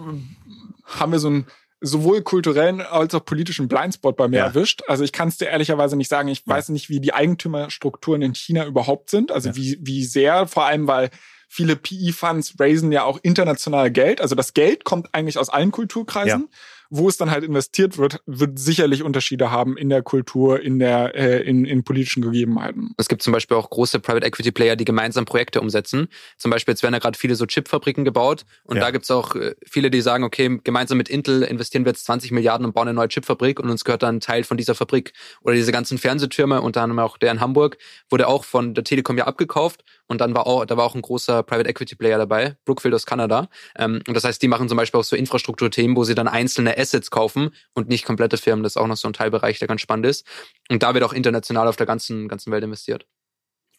haben 0.86 1.12
wir 1.12 1.20
so 1.20 1.30
einen 1.30 1.48
sowohl 1.84 2.22
kulturellen 2.22 2.82
als 2.82 3.16
auch 3.16 3.26
politischen 3.26 3.68
Blindspot 3.68 4.16
bei 4.16 4.28
mir 4.28 4.38
ja. 4.38 4.46
erwischt. 4.46 4.84
Also 4.88 5.04
ich 5.04 5.12
kann 5.12 5.30
es 5.30 5.38
dir 5.38 5.48
ehrlicherweise 5.48 5.96
nicht 5.96 6.10
sagen. 6.10 6.28
Ich 6.28 6.44
ja. 6.46 6.54
weiß 6.54 6.70
nicht, 6.70 6.90
wie 6.90 7.00
die 7.00 7.14
Eigentümerstrukturen 7.14 8.22
in 8.22 8.36
China 8.36 8.66
überhaupt 8.66 9.10
sind. 9.10 9.32
Also 9.32 9.50
ja. 9.50 9.56
wie, 9.56 9.80
wie 9.82 10.06
sehr, 10.06 10.46
vor 10.46 10.66
allem 10.66 10.88
weil 10.88 11.10
viele 11.50 11.76
PE-Funds 11.76 12.56
raisen 12.60 12.92
ja 12.92 13.04
auch 13.04 13.20
international 13.24 13.90
Geld. 13.92 14.22
Also 14.22 14.36
das 14.36 14.54
Geld 14.54 14.86
kommt 14.86 15.10
eigentlich 15.14 15.38
aus 15.40 15.50
allen 15.50 15.72
Kulturkreisen. 15.72 16.48
Ja 16.52 16.58
wo 16.92 17.08
es 17.08 17.16
dann 17.16 17.32
halt 17.32 17.46
investiert 17.46 17.98
wird, 17.98 18.22
wird 18.26 18.60
sicherlich 18.60 19.02
Unterschiede 19.02 19.50
haben 19.50 19.78
in 19.78 19.90
der 19.90 20.04
Kultur, 20.04 20.62
in 20.62 20.78
der 20.78 21.16
äh, 21.16 21.42
in, 21.42 21.64
in 21.64 21.84
politischen 21.84 22.22
Gegebenheiten. 22.22 22.94
Es 22.98 23.08
gibt 23.08 23.24
zum 23.24 23.32
Beispiel 23.32 23.56
auch 23.56 23.70
große 23.70 24.00
Private 24.02 24.26
Equity 24.26 24.52
Player, 24.52 24.76
die 24.76 24.84
gemeinsam 24.84 25.24
Projekte 25.24 25.62
umsetzen. 25.62 26.10
Zum 26.38 26.52
Beispiel 26.52 26.74
jetzt 26.74 26.84
werden 26.84 26.94
ja 26.94 27.00
gerade 27.00 27.18
viele 27.18 27.36
so 27.36 27.46
Chipfabriken 27.46 28.04
gebaut 28.04 28.46
und 28.66 28.76
ja. 28.76 28.84
da 28.84 28.92
gibt's 28.92 29.10
auch 29.10 29.36
äh, 29.36 29.56
viele, 29.66 29.90
die 29.90 30.02
sagen, 30.02 30.26
okay, 30.26 30.60
gemeinsam 30.66 30.98
mit 30.98 31.08
Intel 31.08 31.44
investieren 31.44 31.86
wir 31.86 31.94
jetzt 31.94 32.06
20 32.06 32.32
Milliarden 32.32 32.66
und 32.66 32.74
bauen 32.74 32.90
eine 32.90 32.96
neue 32.96 33.08
Chipfabrik 33.08 33.62
und 33.62 33.70
uns 33.70 33.86
gehört 33.86 34.04
dann 34.04 34.18
ein 34.18 34.20
Teil 34.20 34.44
von 34.44 34.58
dieser 34.58 34.76
Fabrik. 34.76 35.14
Oder 35.44 35.56
diese 35.56 35.72
ganzen 35.72 35.98
Fernsehtürme, 35.98 36.62
unter 36.62 36.82
anderem 36.82 37.00
auch 37.00 37.18
der 37.18 37.32
in 37.32 37.40
Hamburg, 37.40 37.78
wurde 38.10 38.28
auch 38.28 38.44
von 38.44 38.74
der 38.74 38.84
Telekom 38.84 39.18
ja 39.18 39.28
abgekauft 39.28 39.86
und 40.12 40.20
dann 40.20 40.36
war 40.36 40.46
auch, 40.46 40.66
da 40.66 40.76
war 40.76 40.84
auch 40.84 40.94
ein 40.94 41.02
großer 41.02 41.42
Private 41.42 41.70
Equity 41.70 41.96
Player 41.96 42.18
dabei, 42.18 42.58
Brookfield 42.66 42.94
aus 42.94 43.06
Kanada. 43.06 43.48
Ähm, 43.78 44.02
und 44.06 44.14
das 44.14 44.26
heißt, 44.26 44.42
die 44.42 44.50
machen 44.50 44.68
zum 44.68 44.76
Beispiel 44.76 45.00
auch 45.00 45.06
so 45.06 45.16
Infrastrukturthemen, 45.16 45.96
wo 45.96 46.04
sie 46.04 46.16
dann 46.16 46.28
einzelne 46.28 46.78
Assets 46.78 47.12
kaufen 47.12 47.52
und 47.76 47.88
nicht 47.88 48.04
komplette 48.04 48.36
Firmen. 48.36 48.62
Das 48.62 48.74
ist 48.74 48.78
auch 48.78 48.88
noch 48.88 48.98
so 48.98 49.08
ein 49.08 49.14
Teilbereich, 49.14 49.60
der 49.60 49.70
ganz 49.70 49.80
spannend 49.80 50.06
ist. 50.06 50.28
Und 50.70 50.84
da 50.84 50.94
wird 50.94 51.06
auch 51.06 51.14
international 51.14 51.70
auf 51.70 51.78
der 51.78 51.86
ganzen, 51.86 52.28
ganzen 52.28 52.52
Welt 52.52 52.62
investiert. 52.62 53.06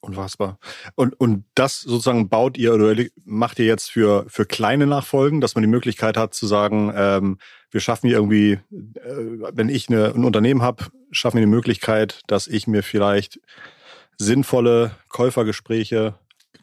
Unfassbar. 0.01 0.59
Und, 0.95 1.21
und 1.21 1.45
das 1.55 1.83
sozusagen 1.83 2.31
baut 2.31 2.57
ihr 2.57 2.73
oder 2.73 2.97
macht 3.27 3.59
ihr 3.59 3.67
jetzt 3.67 3.91
für, 3.91 4.25
für 4.27 4.47
kleine 4.47 4.87
Nachfolgen, 4.87 5.43
dass 5.43 5.55
man 5.55 5.61
die 5.61 5.69
Möglichkeit 5.69 6.17
hat 6.17 6.33
zu 6.33 6.47
sagen, 6.47 6.95
ähm, 6.97 7.39
wir 7.71 7.81
schaffen 7.81 8.07
hier 8.07 8.17
irgendwie, 8.17 8.53
äh, 8.53 8.61
wenn 9.53 9.69
ich 9.69 9.91
eine, 9.91 10.15
ein 10.15 10.25
Unternehmen 10.25 10.63
habe, 10.63 10.87
schaffen 11.11 11.37
wir 11.37 11.45
die 11.45 11.53
Möglichkeit, 11.53 12.23
dass 12.27 12.47
ich 12.47 12.67
mir 12.67 12.83
vielleicht 12.83 13.39
sinnvolle 14.19 14.93
Käufergespräche 15.09 16.15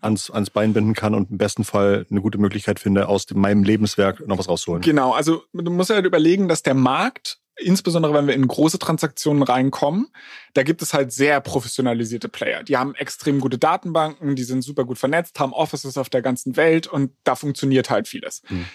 ans, 0.01 0.29
ans 0.32 0.50
Bein 0.50 0.74
binden 0.74 0.94
kann 0.94 1.13
und 1.13 1.32
im 1.32 1.38
besten 1.38 1.63
Fall 1.63 2.06
eine 2.10 2.22
gute 2.22 2.38
Möglichkeit 2.38 2.79
finde, 2.79 3.08
aus 3.08 3.25
dem, 3.25 3.39
meinem 3.39 3.63
Lebenswerk 3.63 4.25
noch 4.27 4.38
was 4.38 4.50
rauszuholen. 4.50 4.82
Genau, 4.82 5.12
also 5.12 5.44
du 5.53 5.72
musst 5.72 5.89
halt 5.89 6.06
überlegen, 6.06 6.48
dass 6.48 6.63
der 6.63 6.74
Markt 6.74 7.39
insbesondere 7.62 8.13
wenn 8.13 8.27
wir 8.27 8.34
in 8.34 8.48
große 8.48 8.79
Transaktionen 8.79 9.44
reinkommen, 9.44 10.08
da 10.53 10.63
gibt 10.63 10.82
es 10.82 10.94
halt 10.94 11.12
sehr 11.12 11.41
professionalisierte 11.41 12.29
Player. 12.29 12.63
Die 12.63 12.77
haben 12.77 12.96
extrem 12.96 13.39
gute 13.39 13.58
Datenbanken, 13.58 14.36
die 14.36 14.44
sind 14.44 14.62
super 14.62 14.86
gut 14.86 14.98
vernetzt, 14.98 15.39
haben 15.39 15.53
Offices 15.53 15.98
auf 15.98 16.10
der 16.10 16.22
ganzen 16.22 16.56
Welt 16.56 16.88
und 16.88 17.12
da 17.24 17.36
funktioniert 17.36 17.89
halt 17.89 18.08
vieles. 18.08 18.41
Hm. 18.48 18.65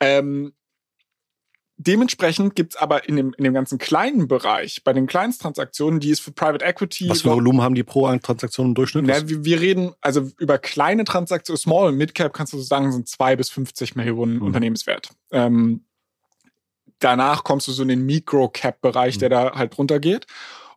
Ähm, 0.00 0.52
Dementsprechend 1.78 2.54
gibt's 2.54 2.76
aber 2.76 3.08
in 3.08 3.16
dem, 3.16 3.34
in 3.36 3.44
dem 3.44 3.54
ganzen 3.54 3.78
kleinen 3.78 4.28
Bereich, 4.28 4.84
bei 4.84 4.92
den 4.92 5.06
Kleinsttransaktionen, 5.06 6.00
die 6.00 6.10
es 6.10 6.20
für 6.20 6.30
Private 6.30 6.64
Equity. 6.64 7.08
Was 7.08 7.22
für 7.22 7.30
Volumen 7.30 7.62
haben 7.62 7.74
die 7.74 7.82
pro 7.82 8.14
Transaktion 8.18 8.68
im 8.68 8.74
Durchschnitt? 8.74 9.04
Na, 9.06 9.28
wir, 9.28 9.44
wir, 9.44 9.60
reden 9.60 9.92
also 10.00 10.30
über 10.38 10.58
kleine 10.58 11.04
Transaktionen, 11.04 11.58
Small 11.58 11.88
und 11.88 11.96
Midcap 11.96 12.34
kannst 12.34 12.52
du 12.52 12.58
so 12.58 12.62
sagen, 12.62 12.92
sind 12.92 13.08
zwei 13.08 13.36
bis 13.36 13.48
50 13.50 13.96
Millionen 13.96 14.36
mhm. 14.36 14.42
Unternehmenswert. 14.42 15.10
Ähm, 15.32 15.84
danach 16.98 17.42
kommst 17.42 17.68
du 17.68 17.72
so 17.72 17.82
in 17.82 17.88
den 17.88 18.04
Micro-Cap-Bereich, 18.06 19.16
mhm. 19.16 19.20
der 19.20 19.28
da 19.30 19.52
halt 19.54 19.76
runtergeht. 19.76 20.26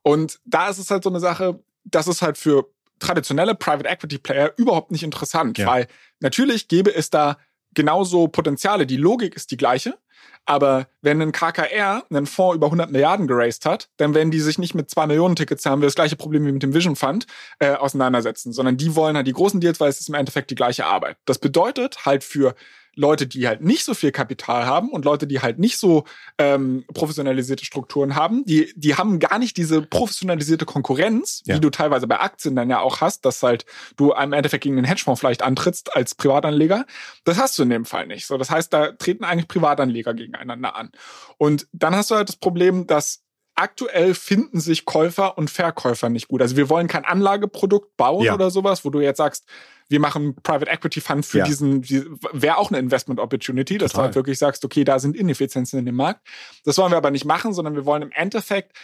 Und 0.02 0.40
da 0.46 0.70
ist 0.70 0.78
es 0.78 0.90
halt 0.90 1.04
so 1.04 1.10
eine 1.10 1.20
Sache, 1.20 1.60
das 1.84 2.08
ist 2.08 2.22
halt 2.22 2.38
für 2.38 2.70
traditionelle 3.00 3.56
Private 3.56 3.88
Equity 3.88 4.18
Player 4.18 4.54
überhaupt 4.58 4.92
nicht 4.92 5.04
interessant, 5.04 5.58
ja. 5.58 5.68
weil 5.68 5.88
natürlich 6.20 6.68
gäbe 6.68 6.96
es 6.96 7.10
da 7.10 7.38
genauso 7.76 8.28
Potenziale. 8.28 8.86
Die 8.86 8.98
Logik 8.98 9.36
ist 9.36 9.52
die 9.52 9.58
gleiche. 9.58 9.98
Aber 10.46 10.88
wenn 11.02 11.22
ein 11.22 11.32
KKR 11.32 12.04
einen 12.10 12.28
Fonds 12.28 12.56
über 12.56 12.68
100 12.68 12.92
Milliarden 12.92 13.28
geraced 13.28 13.66
hat, 13.66 13.90
dann 13.98 14.14
werden 14.14 14.30
die 14.30 14.40
sich 14.40 14.60
nicht 14.60 14.76
mit 14.76 14.90
zwei 14.92 15.08
Millionen 15.08 15.36
Tickets, 15.36 15.66
haben 15.66 15.82
wir 15.82 15.88
das 15.88 15.96
gleiche 15.96 16.16
Problem 16.16 16.46
wie 16.46 16.52
mit 16.52 16.62
dem 16.62 16.74
Vision 16.74 16.96
Fund, 16.96 17.26
äh, 17.60 17.72
auseinandersetzen, 17.72 18.54
sondern 18.54 18.78
die 18.78 18.96
wollen 18.96 19.16
halt 19.16 19.26
die 19.26 19.34
großen 19.34 19.60
Deals, 19.60 19.80
weil 19.80 19.90
es 19.90 20.00
ist 20.00 20.10
im 20.10 20.14
Endeffekt 20.14 20.52
die 20.52 20.56
gleiche 20.56 20.86
Arbeit. 20.86 21.18
Das 21.26 21.40
bedeutet 21.40 22.06
halt 22.06 22.24
für 22.24 22.54
Leute, 22.96 23.28
die 23.28 23.48
halt 23.48 23.62
nicht 23.62 23.84
so 23.84 23.94
viel 23.94 24.12
Kapital 24.12 24.66
haben 24.66 24.90
und 24.90 25.06
Leute, 25.06 25.28
die 25.28 25.42
halt 25.42 25.60
nicht 25.60 25.78
so 25.78 26.06
ähm, 26.38 26.86
professionalisierte 26.94 27.66
Strukturen 27.66 28.16
haben, 28.16 28.46
die, 28.46 28.72
die 28.76 28.96
haben 28.96 29.20
gar 29.20 29.38
nicht 29.40 29.58
diese 29.58 29.82
professionalisierte 29.82 30.66
Konkurrenz, 30.66 31.44
ja. 31.46 31.56
die 31.56 31.62
du 31.62 31.70
teilweise 31.70 32.08
bei 32.08 32.20
Aktien 32.20 32.56
dann 32.56 32.70
ja 32.70 32.80
auch 32.80 33.02
hast, 33.02 33.26
dass 33.26 33.44
halt 33.44 33.66
du 33.98 34.14
im 34.14 34.34
Endeffekt 34.34 34.64
gegen 34.64 34.78
den 34.78 34.86
Hedgefonds 34.86 35.20
vielleicht 35.20 35.42
antrittst 35.42 35.96
als 35.96 36.16
Privatanleger. 36.16 36.86
Das 37.26 37.38
hast 37.38 37.58
du 37.60 37.64
in 37.64 37.70
dem 37.70 37.86
Fall 37.86 38.08
nicht. 38.08 38.26
So, 38.26 38.38
das 38.38 38.50
heißt, 38.50 38.72
da 38.72 38.92
treten 38.92 39.24
eigentlich 39.24 39.48
Privatanleger 39.48 40.14
gegeneinander 40.14 40.76
an. 40.76 40.92
Und 41.38 41.68
dann 41.74 41.96
hast 41.96 42.12
du 42.12 42.16
halt 42.16 42.30
das 42.30 42.38
Problem, 42.38 42.88
dass 42.88 43.25
aktuell 43.56 44.14
finden 44.14 44.60
sich 44.60 44.86
Käufer 44.86 45.38
und 45.38 45.50
Verkäufer 45.50 46.10
nicht 46.10 46.28
gut. 46.28 46.42
Also 46.42 46.58
wir 46.58 46.70
wollen 46.70 46.88
kein 46.88 47.06
Anlageprodukt 47.06 47.96
bauen 47.98 48.24
ja. 48.24 48.34
oder 48.34 48.50
sowas, 48.52 48.86
wo 48.86 48.90
du 48.90 49.00
jetzt 49.00 49.18
sagst, 49.18 49.46
wir 49.88 50.00
machen 50.00 50.36
Private 50.42 50.70
Equity 50.70 51.00
Fund 51.00 51.26
für 51.26 51.40
ja. 51.40 51.46
diesen, 51.46 51.82
die, 51.82 52.04
wäre 52.32 52.58
auch 52.58 52.70
eine 52.70 52.80
Investment 52.80 53.20
Opportunity, 53.20 53.78
dass 53.78 53.92
Total. 53.92 54.04
du 54.04 54.06
halt 54.08 54.16
wirklich 54.16 54.40
sagst, 54.40 54.66
okay, 54.66 54.84
da 54.84 55.00
sind 55.00 55.16
Ineffizienzen 55.16 55.80
in 55.80 55.86
dem 55.86 55.96
Markt. 55.96 56.28
Das 56.64 56.78
wollen 56.78 56.92
wir 56.92 56.98
aber 56.98 57.12
nicht 57.12 57.26
machen, 57.26 57.54
sondern 57.54 57.76
wir 57.76 57.86
wollen 57.86 58.02
im 58.02 58.12
Endeffekt, 58.12 58.76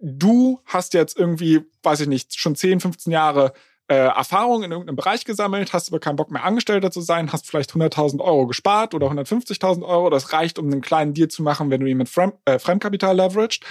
du 0.00 0.60
hast 0.66 0.94
jetzt 0.94 1.18
irgendwie, 1.18 1.60
weiß 1.82 2.00
ich 2.00 2.08
nicht, 2.08 2.38
schon 2.38 2.54
10, 2.54 2.80
15 2.80 3.12
Jahre 3.12 3.54
äh, 3.88 3.94
Erfahrung 3.94 4.62
in 4.62 4.70
irgendeinem 4.70 4.96
Bereich 4.96 5.24
gesammelt, 5.24 5.72
hast 5.72 5.88
aber 5.88 6.00
keinen 6.00 6.16
Bock 6.16 6.30
mehr 6.30 6.44
Angestellter 6.44 6.90
zu 6.90 7.00
sein, 7.00 7.32
hast 7.32 7.48
vielleicht 7.48 7.72
100.000 7.72 8.20
Euro 8.20 8.46
gespart 8.46 8.94
oder 8.94 9.10
150.000 9.10 9.84
Euro. 9.86 10.10
Das 10.10 10.32
reicht, 10.32 10.58
um 10.58 10.66
einen 10.66 10.82
kleinen 10.82 11.14
Deal 11.14 11.28
zu 11.28 11.42
machen, 11.42 11.70
wenn 11.70 11.80
du 11.80 11.86
ihn 11.86 11.96
mit 11.96 12.08
Fremd, 12.08 12.34
äh, 12.44 12.58
Fremdkapital 12.58 13.16
leveraged. 13.16 13.64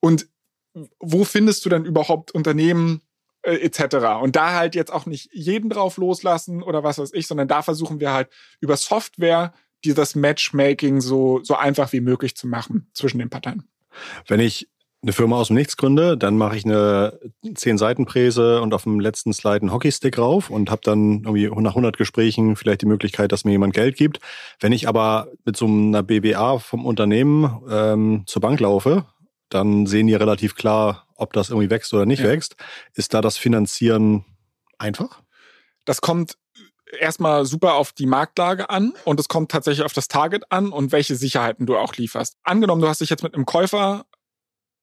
Und 0.00 0.28
wo 0.98 1.24
findest 1.24 1.64
du 1.64 1.68
denn 1.68 1.84
überhaupt 1.84 2.32
Unternehmen, 2.32 3.02
äh, 3.42 3.56
etc. 3.56 4.22
Und 4.22 4.36
da 4.36 4.54
halt 4.54 4.74
jetzt 4.74 4.92
auch 4.92 5.06
nicht 5.06 5.30
jeden 5.32 5.70
drauf 5.70 5.96
loslassen 5.96 6.62
oder 6.62 6.84
was 6.84 6.98
weiß 6.98 7.12
ich, 7.14 7.26
sondern 7.26 7.48
da 7.48 7.62
versuchen 7.62 8.00
wir 8.00 8.12
halt 8.12 8.28
über 8.60 8.76
Software 8.76 9.52
dieses 9.84 10.14
Matchmaking 10.14 11.00
so, 11.00 11.40
so 11.42 11.54
einfach 11.54 11.92
wie 11.92 12.00
möglich 12.00 12.36
zu 12.36 12.46
machen 12.46 12.90
zwischen 12.92 13.18
den 13.18 13.30
Parteien. 13.30 13.64
Wenn 14.26 14.40
ich 14.40 14.68
eine 15.02 15.14
Firma 15.14 15.36
aus 15.36 15.46
dem 15.46 15.56
Nichts 15.56 15.78
gründe, 15.78 16.18
dann 16.18 16.36
mache 16.36 16.56
ich 16.56 16.66
eine 16.66 17.18
10 17.54 17.78
Seiten 17.78 18.04
Präse 18.04 18.60
und 18.60 18.74
auf 18.74 18.82
dem 18.82 19.00
letzten 19.00 19.32
Slide 19.32 19.62
einen 19.62 19.72
Hockeystick 19.72 20.18
rauf 20.18 20.50
und 20.50 20.70
habe 20.70 20.82
dann 20.84 21.22
irgendwie 21.24 21.48
nach 21.62 21.70
100 21.70 21.96
Gesprächen 21.96 22.56
vielleicht 22.56 22.82
die 22.82 22.86
Möglichkeit, 22.86 23.32
dass 23.32 23.46
mir 23.46 23.52
jemand 23.52 23.72
Geld 23.72 23.96
gibt. 23.96 24.20
Wenn 24.60 24.72
ich 24.72 24.86
aber 24.86 25.28
mit 25.46 25.56
so 25.56 25.66
einer 25.66 26.02
BBA 26.02 26.58
vom 26.58 26.84
Unternehmen 26.84 27.62
ähm, 27.70 28.24
zur 28.26 28.42
Bank 28.42 28.60
laufe 28.60 29.06
dann 29.50 29.86
sehen 29.86 30.06
die 30.06 30.14
relativ 30.14 30.54
klar, 30.54 31.06
ob 31.16 31.32
das 31.32 31.50
irgendwie 31.50 31.70
wächst 31.70 31.92
oder 31.92 32.06
nicht 32.06 32.20
ja. 32.20 32.28
wächst. 32.28 32.56
Ist 32.94 33.14
da 33.14 33.20
das 33.20 33.36
Finanzieren 33.36 34.24
einfach? 34.78 35.22
Das 35.84 36.00
kommt 36.00 36.36
erstmal 36.98 37.44
super 37.46 37.74
auf 37.74 37.92
die 37.92 38.06
Marktlage 38.06 38.70
an 38.70 38.94
und 39.04 39.20
es 39.20 39.28
kommt 39.28 39.50
tatsächlich 39.50 39.84
auf 39.84 39.92
das 39.92 40.08
Target 40.08 40.44
an 40.50 40.72
und 40.72 40.92
welche 40.92 41.14
Sicherheiten 41.14 41.66
du 41.66 41.76
auch 41.76 41.94
lieferst. 41.94 42.36
Angenommen, 42.42 42.82
du 42.82 42.88
hast 42.88 43.00
dich 43.00 43.10
jetzt 43.10 43.22
mit 43.22 43.34
einem 43.34 43.46
Käufer 43.46 44.06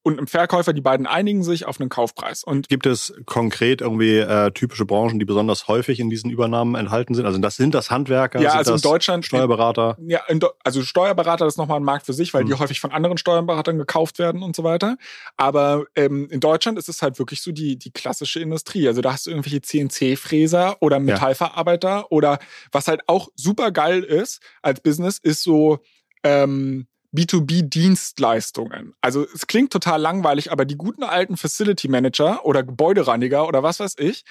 und 0.08 0.20
einem 0.20 0.28
Verkäufer, 0.28 0.72
die 0.72 0.80
beiden 0.80 1.06
einigen 1.06 1.44
sich 1.44 1.66
auf 1.66 1.82
einen 1.82 1.90
Kaufpreis. 1.90 2.46
Und 2.46 2.70
gibt 2.70 2.86
es 2.86 3.14
konkret 3.26 3.82
irgendwie 3.82 4.20
äh, 4.20 4.52
typische 4.52 4.86
Branchen, 4.86 5.20
die 5.20 5.26
besonders 5.26 5.68
häufig 5.68 6.00
in 6.00 6.10
diesen 6.10 6.30
Übernahmen 6.30 6.76
enthalten 6.76 7.14
sind? 7.14 7.26
Also 7.26 7.38
das 7.40 7.58
sind 7.58 7.76
das 7.76 7.92
Handwerker, 7.92 8.40
ja, 8.40 8.54
also 8.54 8.76
in 8.76 8.80
Deutschland 8.80 9.26
Steuerberater. 9.26 9.98
Ja, 10.00 10.22
also 10.64 10.82
Steuerberater 10.82 11.44
das 11.44 11.56
ist 11.56 11.58
nochmal 11.58 11.82
ein 11.82 11.84
Markt 11.84 12.06
für 12.06 12.14
sich, 12.14 12.34
weil 12.34 12.46
mhm. 12.46 12.48
die 12.48 12.54
häufig 12.54 12.80
von 12.80 12.94
anderen 12.94 13.18
Steuerberatern 13.18 13.78
gekauft 13.78 14.18
werden 14.18 14.44
und 14.44 14.56
so 14.56 14.64
weiter. 14.64 14.96
Aber 15.36 15.84
ähm, 15.96 16.30
in 16.32 16.40
Deutschland 16.40 16.80
ist 16.80 16.88
es 16.88 17.02
halt 17.02 17.20
wirklich 17.20 17.42
so 17.42 17.52
die 17.52 17.78
die 17.78 17.92
klassische 17.92 18.40
Industrie. 18.40 18.88
Also 18.88 19.02
da 19.02 19.12
hast 19.12 19.26
du 19.26 19.32
irgendwelche 19.32 19.60
CNC-Fräser 19.60 20.78
oder 20.80 21.02
Metallverarbeiter 21.02 21.90
ja. 21.90 22.06
oder 22.10 22.40
was 22.72 22.88
halt 22.88 23.02
auch 23.08 23.28
super 23.36 23.72
geil 23.72 24.04
ist 24.04 24.40
als 24.62 24.80
Business, 24.80 25.18
ist 25.18 25.44
so 25.44 25.80
ähm, 26.24 26.88
B2B-Dienstleistungen. 27.18 28.94
Also 29.02 29.26
es 29.34 29.48
klingt 29.48 29.74
total 29.74 30.00
langweilig, 30.00 30.52
aber 30.52 30.66
die 30.66 30.78
guten 30.78 31.04
alten 31.04 31.36
Facility 31.36 31.88
Manager 31.88 32.46
oder 32.46 32.62
Gebäudereiniger 32.62 33.48
oder 33.48 33.64
was 33.64 33.80
weiß 33.80 33.96
ich, 33.98 34.24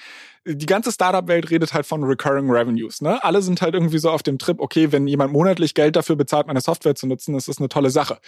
die 0.45 0.65
ganze 0.65 0.93
Startup-Welt 0.93 1.49
redet 1.49 1.73
halt 1.73 1.85
von 1.85 2.03
Recurring 2.03 2.49
Revenues. 2.49 3.01
Ne? 3.01 3.21
Alle 3.23 3.41
sind 3.41 3.61
halt 3.61 3.73
irgendwie 3.73 3.97
so 3.97 4.09
auf 4.09 4.23
dem 4.23 4.37
Trip, 4.37 4.59
okay, 4.61 4.93
wenn 4.93 5.05
jemand 5.05 5.33
monatlich 5.33 5.73
Geld 5.73 5.97
dafür 5.97 6.15
bezahlt, 6.15 6.47
meine 6.47 6.61
Software 6.61 6.95
zu 6.95 7.07
nutzen, 7.07 7.35
ist 7.35 7.49
das 7.49 7.57
eine 7.57 7.67
tolle 7.67 7.89
Sache. 7.89 8.19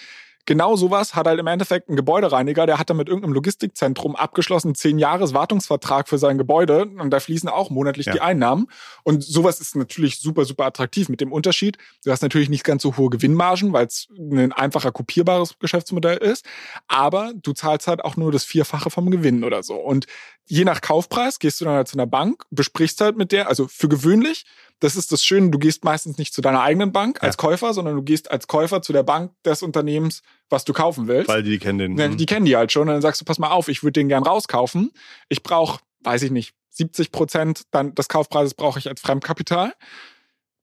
Genau 0.49 0.75
sowas 0.75 1.13
hat 1.13 1.27
halt 1.27 1.39
im 1.39 1.45
Endeffekt 1.45 1.89
ein 1.89 1.95
Gebäudereiniger, 1.95 2.65
der 2.65 2.79
hat 2.79 2.89
da 2.89 2.95
mit 2.95 3.07
irgendeinem 3.07 3.33
Logistikzentrum 3.33 4.15
abgeschlossen, 4.15 4.73
zehn 4.73 4.97
Jahres 4.97 5.35
Wartungsvertrag 5.35 6.09
für 6.09 6.17
sein 6.17 6.39
Gebäude 6.39 6.87
und 6.87 7.11
da 7.11 7.19
fließen 7.19 7.47
auch 7.47 7.69
monatlich 7.69 8.07
ja. 8.07 8.13
die 8.13 8.21
Einnahmen. 8.21 8.65
Und 9.03 9.23
sowas 9.23 9.61
ist 9.61 9.75
natürlich 9.75 10.17
super, 10.17 10.45
super 10.45 10.65
attraktiv 10.65 11.07
mit 11.07 11.21
dem 11.21 11.31
Unterschied. 11.31 11.77
Du 12.03 12.09
hast 12.09 12.23
natürlich 12.23 12.49
nicht 12.49 12.63
ganz 12.63 12.81
so 12.81 12.97
hohe 12.97 13.11
Gewinnmargen, 13.11 13.73
weil 13.73 13.85
es 13.85 14.07
ein 14.17 14.51
einfacher 14.51 14.91
kopierbares 14.91 15.59
Geschäftsmodell 15.59 16.17
ist, 16.17 16.47
aber 16.87 17.31
du 17.35 17.53
zahlst 17.53 17.85
halt 17.85 18.03
auch 18.03 18.17
nur 18.17 18.31
das 18.31 18.43
Vierfache 18.43 18.89
vom 18.89 19.11
Gewinn 19.11 19.43
oder 19.43 19.61
so. 19.61 19.75
Und 19.75 20.07
je 20.47 20.63
nach 20.65 20.81
Kaufpreis 20.81 21.37
gehst 21.37 21.61
du 21.61 21.65
dann 21.65 21.75
halt 21.75 21.89
zu 21.89 21.95
einer 21.95 22.07
Bank, 22.07 22.41
besprichst 22.49 22.99
halt 23.01 23.17
mit 23.17 23.31
der, 23.31 23.49
also 23.49 23.67
für 23.67 23.87
gewöhnlich 23.87 24.45
das 24.79 24.95
ist 24.95 25.11
das 25.11 25.23
Schöne, 25.23 25.49
du 25.49 25.59
gehst 25.59 25.83
meistens 25.83 26.17
nicht 26.17 26.33
zu 26.33 26.41
deiner 26.41 26.61
eigenen 26.61 26.91
Bank 26.91 27.21
als 27.21 27.35
ja. 27.35 27.37
Käufer, 27.37 27.73
sondern 27.73 27.95
du 27.95 28.01
gehst 28.01 28.31
als 28.31 28.47
Käufer 28.47 28.81
zu 28.81 28.93
der 28.93 29.03
Bank 29.03 29.31
des 29.43 29.61
Unternehmens, 29.61 30.21
was 30.49 30.63
du 30.63 30.73
kaufen 30.73 31.07
willst. 31.07 31.27
Weil 31.27 31.43
die 31.43 31.59
kennen 31.59 31.79
den. 31.79 31.97
Ja, 31.97 32.07
die 32.07 32.25
kennen 32.25 32.45
die 32.45 32.55
halt 32.55 32.71
schon. 32.71 32.83
Und 32.83 32.93
dann 32.93 33.01
sagst 33.01 33.19
du, 33.19 33.25
pass 33.25 33.39
mal 33.39 33.49
auf, 33.49 33.67
ich 33.67 33.83
würde 33.83 33.99
den 33.99 34.07
gern 34.07 34.23
rauskaufen. 34.23 34.91
Ich 35.27 35.43
brauche, 35.43 35.79
weiß 36.03 36.23
ich 36.23 36.31
nicht, 36.31 36.53
70 36.69 37.11
Prozent 37.11 37.63
dann 37.71 37.93
des 37.93 38.07
Kaufpreises 38.07 38.53
brauche 38.53 38.79
ich 38.79 38.87
als 38.87 39.01
Fremdkapital. 39.01 39.73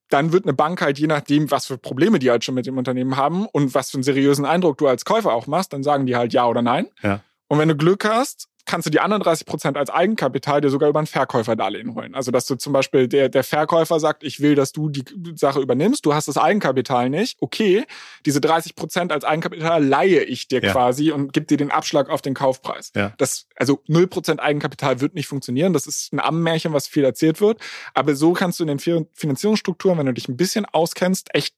Dann 0.08 0.32
wird 0.32 0.44
eine 0.44 0.54
Bank 0.54 0.80
halt, 0.80 0.98
je 0.98 1.08
nachdem, 1.08 1.50
was 1.50 1.66
für 1.66 1.78
Probleme 1.78 2.18
die 2.18 2.30
halt 2.30 2.44
schon 2.44 2.54
mit 2.54 2.66
dem 2.66 2.78
Unternehmen 2.78 3.16
haben 3.16 3.46
und 3.46 3.74
was 3.74 3.90
für 3.90 3.96
einen 3.96 4.04
seriösen 4.04 4.44
Eindruck 4.44 4.78
du 4.78 4.86
als 4.86 5.04
Käufer 5.04 5.32
auch 5.32 5.46
machst, 5.46 5.72
dann 5.72 5.82
sagen 5.82 6.06
die 6.06 6.16
halt 6.16 6.32
ja 6.32 6.46
oder 6.46 6.62
nein. 6.62 6.86
Ja. 7.02 7.20
Und 7.48 7.58
wenn 7.58 7.68
du 7.68 7.76
Glück 7.76 8.04
hast, 8.04 8.48
kannst 8.66 8.86
du 8.86 8.90
die 8.90 9.00
anderen 9.00 9.22
30 9.22 9.46
Prozent 9.46 9.76
als 9.76 9.90
Eigenkapital 9.90 10.60
dir 10.60 10.70
sogar 10.70 10.88
über 10.88 10.98
ein 10.98 11.06
Verkäuferdarlehen 11.06 11.94
holen. 11.94 12.14
Also 12.14 12.30
dass 12.30 12.46
du 12.46 12.56
zum 12.56 12.72
Beispiel 12.72 13.08
der, 13.08 13.28
der 13.28 13.44
Verkäufer 13.44 14.00
sagt, 14.00 14.24
ich 14.24 14.40
will, 14.40 14.54
dass 14.54 14.72
du 14.72 14.88
die 14.88 15.04
Sache 15.36 15.60
übernimmst, 15.60 16.04
du 16.04 16.14
hast 16.14 16.28
das 16.28 16.36
Eigenkapital 16.36 17.08
nicht. 17.08 17.38
Okay, 17.40 17.84
diese 18.26 18.40
30 18.40 18.74
Prozent 18.74 19.12
als 19.12 19.24
Eigenkapital 19.24 19.84
leihe 19.84 20.22
ich 20.22 20.48
dir 20.48 20.60
ja. 20.60 20.72
quasi 20.72 21.12
und 21.12 21.32
gib 21.32 21.48
dir 21.48 21.56
den 21.56 21.70
Abschlag 21.70 22.10
auf 22.10 22.20
den 22.20 22.34
Kaufpreis. 22.34 22.92
Ja. 22.94 23.14
Das, 23.18 23.46
also 23.56 23.82
0 23.86 24.08
Prozent 24.08 24.40
Eigenkapital 24.40 25.00
wird 25.00 25.14
nicht 25.14 25.28
funktionieren. 25.28 25.72
Das 25.72 25.86
ist 25.86 26.12
ein 26.12 26.20
Ammenmärchen, 26.20 26.72
was 26.72 26.88
viel 26.88 27.04
erzählt 27.04 27.40
wird. 27.40 27.60
Aber 27.94 28.14
so 28.16 28.32
kannst 28.32 28.58
du 28.58 28.64
in 28.64 28.68
den 28.68 28.78
Finanzierungsstrukturen, 28.78 29.98
wenn 29.98 30.06
du 30.06 30.14
dich 30.14 30.28
ein 30.28 30.36
bisschen 30.36 30.66
auskennst, 30.66 31.34
echt 31.34 31.54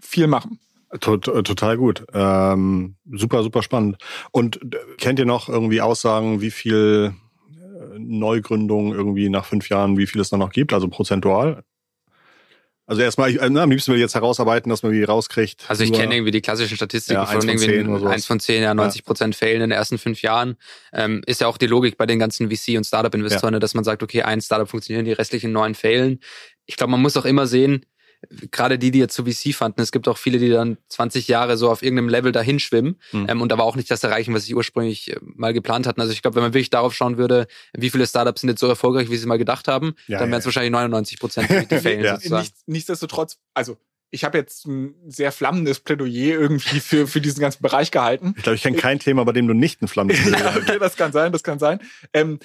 viel 0.00 0.26
machen. 0.26 0.60
Total 0.98 1.76
gut. 1.76 2.04
Ähm, 2.12 2.96
super, 3.12 3.44
super 3.44 3.62
spannend. 3.62 3.98
Und 4.32 4.56
äh, 4.56 4.78
kennt 4.98 5.20
ihr 5.20 5.24
noch 5.24 5.48
irgendwie 5.48 5.80
Aussagen, 5.80 6.40
wie 6.40 6.50
viel 6.50 7.14
äh, 7.48 7.98
Neugründungen 7.98 8.92
irgendwie 8.92 9.28
nach 9.28 9.44
fünf 9.44 9.68
Jahren, 9.68 9.98
wie 9.98 10.08
viel 10.08 10.20
es 10.20 10.30
dann 10.30 10.40
noch 10.40 10.50
gibt, 10.50 10.72
also 10.72 10.88
prozentual? 10.88 11.62
Also 12.90 13.02
erstmal, 13.02 13.30
ich, 13.30 13.40
am 13.40 13.70
liebsten 13.70 13.92
will 13.92 13.98
ich 13.98 14.02
jetzt 14.02 14.16
herausarbeiten, 14.16 14.68
dass 14.68 14.82
man 14.82 14.90
die 14.90 15.04
rauskriegt. 15.04 15.64
Also 15.68 15.84
ich 15.84 15.92
kenne 15.92 16.12
irgendwie 16.12 16.32
die 16.32 16.40
klassischen 16.40 16.74
Statistiken 16.74 17.20
ja, 17.20 17.26
von 17.26 17.48
irgendwie 17.48 18.08
eins 18.08 18.26
von 18.26 18.40
zehn, 18.40 18.64
ja, 18.64 18.74
90 18.74 19.04
Prozent 19.04 19.36
ja. 19.36 19.38
Fällen 19.38 19.62
in 19.62 19.70
den 19.70 19.78
ersten 19.78 19.96
fünf 19.96 20.22
Jahren. 20.22 20.56
Ähm, 20.92 21.22
ist 21.24 21.40
ja 21.40 21.46
auch 21.46 21.56
die 21.56 21.68
Logik 21.68 21.96
bei 21.96 22.06
den 22.06 22.18
ganzen 22.18 22.48
VC- 22.50 22.76
und 22.76 22.82
Startup-Investoren, 22.82 23.54
ja. 23.54 23.60
dass 23.60 23.74
man 23.74 23.84
sagt, 23.84 24.02
okay, 24.02 24.22
ein 24.22 24.40
Startup 24.40 24.68
funktioniert, 24.68 25.06
die 25.06 25.12
restlichen 25.12 25.52
neun 25.52 25.76
fehlen. 25.76 26.18
Ich 26.66 26.74
glaube, 26.74 26.90
man 26.90 27.00
muss 27.00 27.16
auch 27.16 27.26
immer 27.26 27.46
sehen, 27.46 27.86
gerade 28.50 28.78
die, 28.78 28.90
die 28.90 28.98
jetzt 28.98 29.14
zu 29.14 29.24
VC 29.24 29.54
fanden, 29.54 29.80
es 29.80 29.92
gibt 29.92 30.06
auch 30.08 30.18
viele, 30.18 30.38
die 30.38 30.50
dann 30.50 30.76
20 30.88 31.28
Jahre 31.28 31.56
so 31.56 31.70
auf 31.70 31.82
irgendeinem 31.82 32.08
Level 32.08 32.32
dahin 32.32 32.58
schwimmen 32.58 32.96
mhm. 33.12 33.26
ähm, 33.28 33.42
und 33.42 33.52
aber 33.52 33.64
auch 33.64 33.76
nicht 33.76 33.90
das 33.90 34.04
erreichen, 34.04 34.34
was 34.34 34.44
sie 34.44 34.54
ursprünglich 34.54 35.10
äh, 35.10 35.16
mal 35.20 35.52
geplant 35.52 35.86
hatten. 35.86 36.00
Also 36.00 36.12
ich 36.12 36.22
glaube, 36.22 36.36
wenn 36.36 36.42
man 36.42 36.54
wirklich 36.54 36.70
darauf 36.70 36.94
schauen 36.94 37.16
würde, 37.16 37.46
wie 37.72 37.90
viele 37.90 38.06
Startups 38.06 38.42
sind 38.42 38.50
jetzt 38.50 38.60
so 38.60 38.68
erfolgreich, 38.68 39.10
wie 39.10 39.16
sie 39.16 39.26
mal 39.26 39.38
gedacht 39.38 39.68
haben, 39.68 39.94
ja, 40.06 40.18
dann 40.18 40.30
wären 40.30 40.38
es 40.38 40.44
ja. 40.44 40.48
wahrscheinlich 40.48 40.72
99 40.72 41.18
Prozent, 41.18 41.50
die, 41.50 41.66
die 41.66 41.78
fehlen. 41.80 42.04
ja. 42.04 42.18
Nicht, 42.38 42.54
nichtsdestotrotz, 42.66 43.38
also 43.54 43.78
ich 44.10 44.24
habe 44.24 44.38
jetzt 44.38 44.66
ein 44.66 44.94
sehr 45.06 45.32
flammendes 45.32 45.80
Plädoyer 45.80 46.38
irgendwie 46.38 46.80
für, 46.80 47.06
für 47.06 47.20
diesen 47.20 47.40
ganzen 47.40 47.62
Bereich 47.62 47.90
gehalten. 47.90 48.34
Ich 48.36 48.42
glaube, 48.42 48.56
ich 48.56 48.62
kenne 48.62 48.76
kein 48.76 48.98
Thema, 48.98 49.24
bei 49.24 49.32
dem 49.32 49.46
du 49.46 49.54
nicht 49.54 49.82
ein 49.82 49.88
flammendes 49.88 50.22
Plädoyer 50.26 50.54
hast. 50.54 50.62
okay, 50.62 50.78
das 50.78 50.96
kann 50.96 51.12
sein, 51.12 51.32
das 51.32 51.42
kann 51.42 51.58
sein. 51.58 51.80
Ähm, 52.12 52.40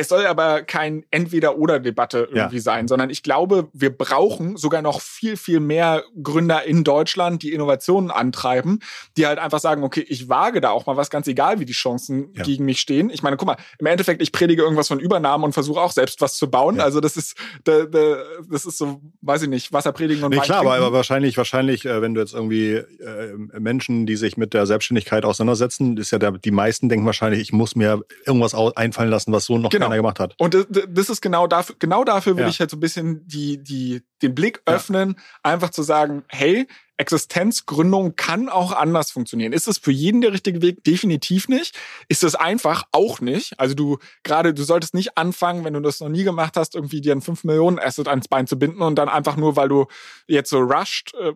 es 0.00 0.08
soll 0.08 0.26
aber 0.26 0.62
kein 0.62 1.04
Entweder-Oder-Debatte 1.10 2.28
irgendwie 2.30 2.56
ja. 2.56 2.62
sein, 2.62 2.88
sondern 2.88 3.10
ich 3.10 3.22
glaube, 3.22 3.68
wir 3.74 3.90
brauchen 3.90 4.56
sogar 4.56 4.80
noch 4.80 5.02
viel, 5.02 5.36
viel 5.36 5.60
mehr 5.60 6.04
Gründer 6.22 6.64
in 6.64 6.84
Deutschland, 6.84 7.42
die 7.42 7.52
Innovationen 7.52 8.10
antreiben, 8.10 8.80
die 9.18 9.26
halt 9.26 9.38
einfach 9.38 9.60
sagen, 9.60 9.82
okay, 9.82 10.04
ich 10.08 10.30
wage 10.30 10.62
da 10.62 10.70
auch 10.70 10.86
mal 10.86 10.96
was, 10.96 11.10
ganz 11.10 11.28
egal, 11.28 11.60
wie 11.60 11.66
die 11.66 11.74
Chancen 11.74 12.32
ja. 12.34 12.42
gegen 12.44 12.64
mich 12.64 12.80
stehen. 12.80 13.10
Ich 13.10 13.22
meine, 13.22 13.36
guck 13.36 13.46
mal, 13.46 13.56
im 13.78 13.86
Endeffekt, 13.86 14.22
ich 14.22 14.32
predige 14.32 14.62
irgendwas 14.62 14.88
von 14.88 15.00
Übernahmen 15.00 15.44
und 15.44 15.52
versuche 15.52 15.80
auch 15.80 15.92
selbst 15.92 16.22
was 16.22 16.36
zu 16.36 16.50
bauen. 16.50 16.76
Ja. 16.76 16.84
Also 16.84 17.00
das 17.00 17.18
ist, 17.18 17.36
das 17.64 18.64
ist 18.64 18.78
so, 18.78 19.02
weiß 19.20 19.42
ich 19.42 19.48
nicht, 19.48 19.72
Wasser 19.72 19.92
predigen 19.92 20.24
und 20.24 20.30
nee, 20.30 20.40
klar, 20.40 20.60
aber, 20.60 20.74
aber 20.76 20.92
wahrscheinlich, 20.94 21.36
wahrscheinlich, 21.36 21.84
äh, 21.84 22.00
wenn 22.00 22.14
du 22.14 22.22
jetzt 22.22 22.32
irgendwie 22.32 22.72
äh, 22.72 23.34
Menschen, 23.58 24.06
die 24.06 24.16
sich 24.16 24.38
mit 24.38 24.54
der 24.54 24.64
Selbstständigkeit 24.64 25.26
auseinandersetzen, 25.26 25.98
ist 25.98 26.10
ja 26.10 26.18
der, 26.18 26.32
die 26.32 26.52
meisten 26.52 26.88
denken 26.88 27.04
wahrscheinlich, 27.04 27.40
ich 27.40 27.52
muss 27.52 27.76
mir 27.76 28.00
irgendwas 28.24 28.54
einfallen 28.54 29.10
lassen, 29.10 29.32
was 29.32 29.44
so 29.44 29.58
noch 29.58 29.68
genau 29.70 29.89
keiner 29.90 30.00
gemacht 30.00 30.20
hat. 30.20 30.34
Und 30.38 30.54
das 30.88 31.10
ist 31.10 31.20
genau 31.20 31.46
dafür, 31.46 31.76
genau 31.78 32.04
dafür 32.04 32.36
will 32.36 32.44
ja. 32.44 32.48
ich 32.48 32.60
halt 32.60 32.70
so 32.70 32.76
ein 32.76 32.80
bisschen 32.80 33.26
die, 33.26 33.62
die, 33.62 34.02
den 34.22 34.34
Blick 34.34 34.62
öffnen, 34.66 35.16
ja. 35.16 35.24
einfach 35.42 35.70
zu 35.70 35.82
sagen, 35.82 36.24
hey, 36.28 36.66
Existenzgründung 36.96 38.14
kann 38.16 38.50
auch 38.50 38.72
anders 38.72 39.10
funktionieren. 39.10 39.52
Ist 39.52 39.68
es 39.68 39.78
für 39.78 39.90
jeden 39.90 40.20
der 40.20 40.32
richtige 40.32 40.60
Weg? 40.60 40.84
Definitiv 40.84 41.48
nicht. 41.48 41.78
Ist 42.08 42.22
es 42.22 42.34
einfach? 42.34 42.84
Auch 42.92 43.20
nicht. 43.20 43.58
Also 43.58 43.74
du 43.74 43.98
gerade, 44.22 44.52
du 44.52 44.62
solltest 44.62 44.92
nicht 44.92 45.16
anfangen, 45.16 45.64
wenn 45.64 45.72
du 45.72 45.80
das 45.80 46.00
noch 46.00 46.10
nie 46.10 46.24
gemacht 46.24 46.56
hast, 46.56 46.74
irgendwie 46.74 47.00
dir 47.00 47.14
ein 47.14 47.22
5 47.22 47.44
Millionen 47.44 47.78
Asset 47.78 48.06
ans 48.06 48.28
Bein 48.28 48.46
zu 48.46 48.58
binden 48.58 48.82
und 48.82 48.96
dann 48.96 49.08
einfach 49.08 49.36
nur, 49.36 49.56
weil 49.56 49.68
du 49.68 49.86
jetzt 50.26 50.50
so 50.50 50.58
rusht, 50.58 51.14
äh, 51.14 51.32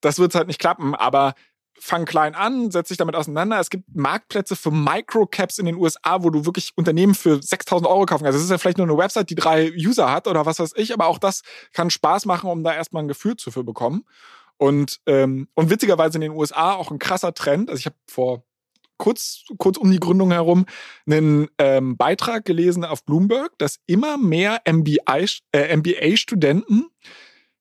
das 0.00 0.18
wird 0.18 0.34
halt 0.34 0.48
nicht 0.48 0.58
klappen. 0.58 0.96
Aber 0.96 1.34
fang 1.80 2.04
klein 2.04 2.34
an, 2.34 2.70
setz 2.70 2.88
dich 2.88 2.98
damit 2.98 3.14
auseinander. 3.14 3.58
Es 3.58 3.70
gibt 3.70 3.84
Marktplätze 3.94 4.56
für 4.56 4.70
Microcaps 4.70 5.58
in 5.58 5.66
den 5.66 5.76
USA, 5.76 6.22
wo 6.22 6.30
du 6.30 6.44
wirklich 6.44 6.72
Unternehmen 6.76 7.14
für 7.14 7.42
6000 7.42 7.88
Euro 7.88 8.06
kaufen 8.06 8.24
kannst. 8.24 8.36
Das 8.36 8.44
ist 8.44 8.50
ja 8.50 8.58
vielleicht 8.58 8.78
nur 8.78 8.86
eine 8.86 8.96
Website, 8.96 9.30
die 9.30 9.34
drei 9.34 9.72
User 9.72 10.10
hat 10.10 10.26
oder 10.28 10.46
was 10.46 10.58
weiß 10.58 10.72
ich, 10.76 10.92
aber 10.92 11.06
auch 11.06 11.18
das 11.18 11.42
kann 11.72 11.90
Spaß 11.90 12.26
machen, 12.26 12.50
um 12.50 12.62
da 12.62 12.74
erstmal 12.74 13.02
ein 13.02 13.08
Gefühl 13.08 13.36
zu 13.36 13.50
für 13.50 13.64
bekommen. 13.64 14.04
Und, 14.56 15.00
ähm, 15.06 15.48
und 15.54 15.70
witzigerweise 15.70 16.18
in 16.18 16.22
den 16.22 16.32
USA 16.32 16.74
auch 16.74 16.90
ein 16.90 16.98
krasser 16.98 17.32
Trend. 17.32 17.70
Also 17.70 17.80
ich 17.80 17.86
habe 17.86 17.96
vor 18.06 18.44
kurz, 18.98 19.44
kurz 19.56 19.78
um 19.78 19.90
die 19.90 19.98
Gründung 19.98 20.30
herum 20.30 20.66
einen 21.06 21.48
ähm, 21.58 21.96
Beitrag 21.96 22.44
gelesen 22.44 22.84
auf 22.84 23.04
Bloomberg, 23.04 23.52
dass 23.58 23.80
immer 23.86 24.18
mehr 24.18 24.60
MBA-Studenten 24.70 25.48
äh, 25.52 25.76
MBA 25.76 26.90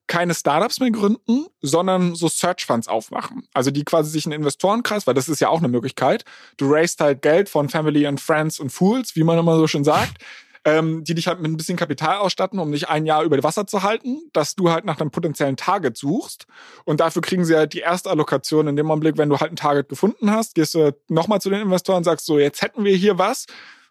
keine 0.10 0.34
Startups 0.34 0.82
mehr 0.82 0.91
gründen, 0.91 1.45
sondern 1.62 2.15
so 2.15 2.28
Search 2.28 2.65
Funds 2.65 2.89
aufmachen. 2.89 3.48
Also 3.54 3.72
die 3.72 3.86
quasi 3.86 4.10
sich 4.10 4.26
einen 4.26 4.34
Investorenkreis, 4.34 5.08
weil 5.08 5.13
das 5.13 5.30
ist 5.30 5.39
ja 5.39 5.48
auch 5.48 5.60
eine 5.60 5.69
Möglichkeit. 5.69 6.26
Du 6.58 6.69
raised 6.69 7.00
halt 7.00 7.22
Geld 7.22 7.48
von 7.48 7.69
Family 7.69 8.06
and 8.06 8.19
Friends 8.19 8.60
und 8.60 8.72
Fools, 8.72 9.15
wie 9.15 9.24
man 9.24 9.38
immer 9.38 9.56
so 9.56 9.67
schön 9.67 9.84
sagt, 9.86 10.17
ähm, 10.65 11.04
die 11.04 11.13
dich 11.13 11.28
halt 11.28 11.39
mit 11.39 11.52
ein 11.52 11.58
bisschen 11.58 11.78
Kapital 11.78 12.17
ausstatten, 12.17 12.60
um 12.60 12.72
dich 12.72 12.89
ein 12.89 13.06
Jahr 13.06 13.24
über 13.24 13.41
Wasser 13.43 13.67
zu 13.67 13.84
halten, 13.84 14.19
dass 14.34 14.56
du 14.56 14.72
halt 14.72 14.84
nach 14.84 15.00
einem 15.00 15.12
potenziellen 15.12 15.56
Target 15.56 15.95
suchst. 15.95 16.48
Und 16.86 17.00
dafür 17.00 17.22
kriegen 17.22 17.45
sie 17.45 17.56
halt 17.56 17.74
die 17.74 17.80
erste 17.80 18.10
Allokation 18.10 18.67
in 18.67 18.76
dem 18.76 18.89
Augenblick, 18.89 19.17
wenn 19.17 19.30
du 19.30 19.39
halt 19.39 19.52
ein 19.54 19.58
Target 19.58 19.89
gefunden 19.89 20.32
hast, 20.32 20.56
gehst 20.56 20.74
du 20.74 20.91
nochmal 21.08 21.39
zu 21.39 21.52
den 21.52 21.62
Investoren 21.62 22.00
und 22.00 22.04
sagst 22.04 22.26
so, 22.26 22.39
jetzt 22.39 22.63
hätten 22.63 22.84
wir 22.84 22.95
hier 22.95 23.19
was. 23.19 23.45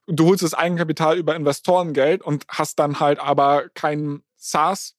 Du 0.09 0.27
holst 0.27 0.43
das 0.43 0.55
Eigenkapital 0.55 1.17
über 1.17 1.37
Investorengeld 1.37 2.23
und 2.23 2.45
hast 2.49 2.79
dann 2.81 2.99
halt 2.99 3.21
aber 3.21 3.69
kein 3.75 4.23
SaaS 4.37 4.98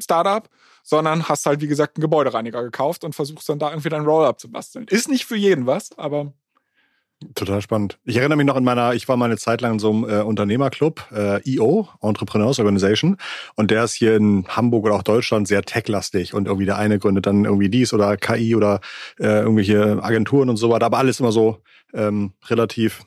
Startup, 0.00 0.48
sondern 0.82 1.28
hast 1.28 1.46
halt, 1.46 1.60
wie 1.60 1.66
gesagt, 1.66 1.96
einen 1.96 2.02
Gebäudereiniger 2.02 2.62
gekauft 2.62 3.04
und 3.04 3.14
versuchst 3.14 3.48
dann 3.48 3.58
da 3.58 3.70
irgendwie 3.70 3.88
dein 3.88 4.04
Roll-Up 4.04 4.40
zu 4.40 4.50
basteln. 4.50 4.86
Ist 4.88 5.08
nicht 5.08 5.24
für 5.24 5.36
jeden 5.36 5.66
was, 5.66 5.96
aber. 5.98 6.32
Total 7.34 7.60
spannend. 7.60 7.98
Ich 8.04 8.16
erinnere 8.16 8.36
mich 8.36 8.46
noch 8.46 8.56
in 8.56 8.62
meiner, 8.62 8.94
ich 8.94 9.08
war 9.08 9.16
mal 9.16 9.24
eine 9.24 9.38
Zeit 9.38 9.60
lang 9.60 9.72
in 9.72 9.78
so 9.80 9.90
einem 9.90 10.04
äh, 10.08 10.22
Unternehmerclub, 10.22 11.04
äh, 11.10 11.56
EO, 11.56 11.88
Entrepreneurs 12.00 12.60
Organization, 12.60 13.16
und 13.56 13.72
der 13.72 13.82
ist 13.84 13.94
hier 13.94 14.16
in 14.16 14.46
Hamburg 14.46 14.84
oder 14.84 14.94
auch 14.94 15.02
Deutschland 15.02 15.48
sehr 15.48 15.62
techlastig 15.62 16.32
und 16.32 16.46
irgendwie 16.46 16.66
der 16.66 16.78
eine 16.78 17.00
gründet 17.00 17.26
dann 17.26 17.44
irgendwie 17.44 17.70
dies 17.70 17.92
oder 17.92 18.16
KI 18.16 18.54
oder 18.54 18.80
äh, 19.18 19.40
irgendwelche 19.40 20.00
Agenturen 20.00 20.48
und 20.48 20.58
so 20.58 20.70
weiter, 20.70 20.86
aber 20.86 20.98
alles 20.98 21.18
immer 21.18 21.32
so 21.32 21.58
ähm, 21.92 22.34
relativ 22.46 23.02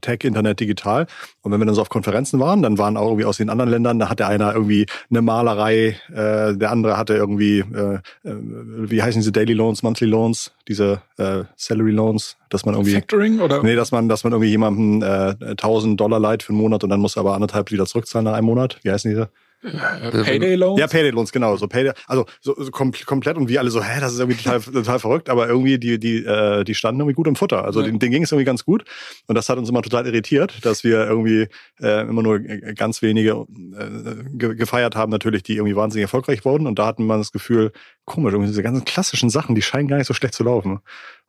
Tech, 0.00 0.24
Internet, 0.24 0.60
Digital. 0.60 1.06
Und 1.42 1.52
wenn 1.52 1.60
wir 1.60 1.66
dann 1.66 1.74
so 1.74 1.80
auf 1.80 1.88
Konferenzen 1.88 2.40
waren, 2.40 2.62
dann 2.62 2.78
waren 2.78 2.96
auch 2.96 3.06
irgendwie 3.06 3.24
aus 3.24 3.36
den 3.36 3.50
anderen 3.50 3.70
Ländern, 3.70 3.98
da 3.98 4.08
hatte 4.08 4.26
einer 4.26 4.54
irgendwie 4.54 4.86
eine 5.10 5.22
Malerei, 5.22 5.96
äh, 6.08 6.56
der 6.56 6.70
andere 6.70 6.96
hatte 6.96 7.14
irgendwie, 7.14 7.60
äh, 7.60 7.94
äh, 7.94 8.00
wie 8.24 9.02
heißen 9.02 9.20
diese 9.20 9.32
Daily 9.32 9.52
Loans, 9.52 9.82
Monthly 9.82 10.06
Loans, 10.06 10.52
diese 10.68 11.02
äh, 11.18 11.44
Salary 11.56 11.92
Loans, 11.92 12.36
dass 12.48 12.64
man 12.64 12.74
irgendwie 12.74 12.92
Factoring 12.92 13.40
oder 13.40 13.62
nee, 13.62 13.74
dass 13.74 13.92
man, 13.92 14.08
dass 14.08 14.24
man 14.24 14.32
irgendwie 14.32 14.50
jemandem 14.50 15.02
äh, 15.02 15.34
1000 15.50 16.00
Dollar 16.00 16.20
leiht 16.20 16.42
für 16.42 16.50
einen 16.50 16.60
Monat 16.60 16.84
und 16.84 16.90
dann 16.90 17.00
muss 17.00 17.16
er 17.16 17.20
aber 17.20 17.34
anderthalb 17.34 17.70
wieder 17.70 17.86
zurückzahlen 17.86 18.24
nach 18.24 18.34
einem 18.34 18.46
Monat. 18.46 18.78
Wie 18.82 18.90
heißen 18.90 19.10
diese? 19.10 19.30
Äh, 19.62 20.10
Payday 20.10 20.54
Loans? 20.54 20.78
Ja, 20.78 20.86
Payday 20.86 21.10
Loans, 21.10 21.32
genau. 21.32 21.56
So 21.56 21.66
Payday, 21.66 21.92
also 22.06 22.26
so, 22.40 22.54
so 22.62 22.70
kom 22.70 22.92
komplett 23.06 23.36
und 23.36 23.48
wir 23.48 23.60
alle 23.60 23.70
so, 23.70 23.82
hä, 23.82 24.00
das 24.00 24.12
ist 24.12 24.20
irgendwie 24.20 24.42
total, 24.42 24.60
total 24.72 24.98
verrückt, 24.98 25.28
aber 25.28 25.48
irgendwie 25.48 25.78
die, 25.78 25.98
die, 25.98 26.24
äh, 26.24 26.64
die 26.64 26.74
standen 26.74 27.00
irgendwie 27.00 27.14
gut 27.14 27.26
im 27.26 27.36
Futter. 27.36 27.64
Also 27.64 27.80
ja. 27.80 27.86
denen, 27.86 27.98
denen 27.98 28.12
ging 28.12 28.22
es 28.22 28.32
irgendwie 28.32 28.44
ganz 28.44 28.64
gut. 28.64 28.84
Und 29.26 29.34
das 29.34 29.48
hat 29.48 29.58
uns 29.58 29.68
immer 29.68 29.82
total 29.82 30.06
irritiert, 30.06 30.64
dass 30.64 30.84
wir 30.84 31.06
irgendwie 31.06 31.48
äh, 31.80 32.02
immer 32.02 32.22
nur 32.22 32.40
ganz 32.40 33.02
wenige 33.02 33.46
äh, 33.78 34.54
gefeiert 34.54 34.96
haben, 34.96 35.10
natürlich, 35.10 35.42
die 35.42 35.56
irgendwie 35.56 35.76
wahnsinnig 35.76 36.02
erfolgreich 36.02 36.44
wurden. 36.44 36.66
Und 36.66 36.78
da 36.78 36.86
hatten 36.86 37.06
wir 37.06 37.18
das 37.18 37.32
Gefühl, 37.32 37.72
komisch, 38.04 38.32
irgendwie 38.32 38.50
diese 38.50 38.62
ganzen 38.62 38.84
klassischen 38.84 39.30
Sachen, 39.30 39.54
die 39.54 39.62
scheinen 39.62 39.88
gar 39.88 39.96
nicht 39.96 40.06
so 40.06 40.14
schlecht 40.14 40.34
zu 40.34 40.44
laufen. 40.44 40.80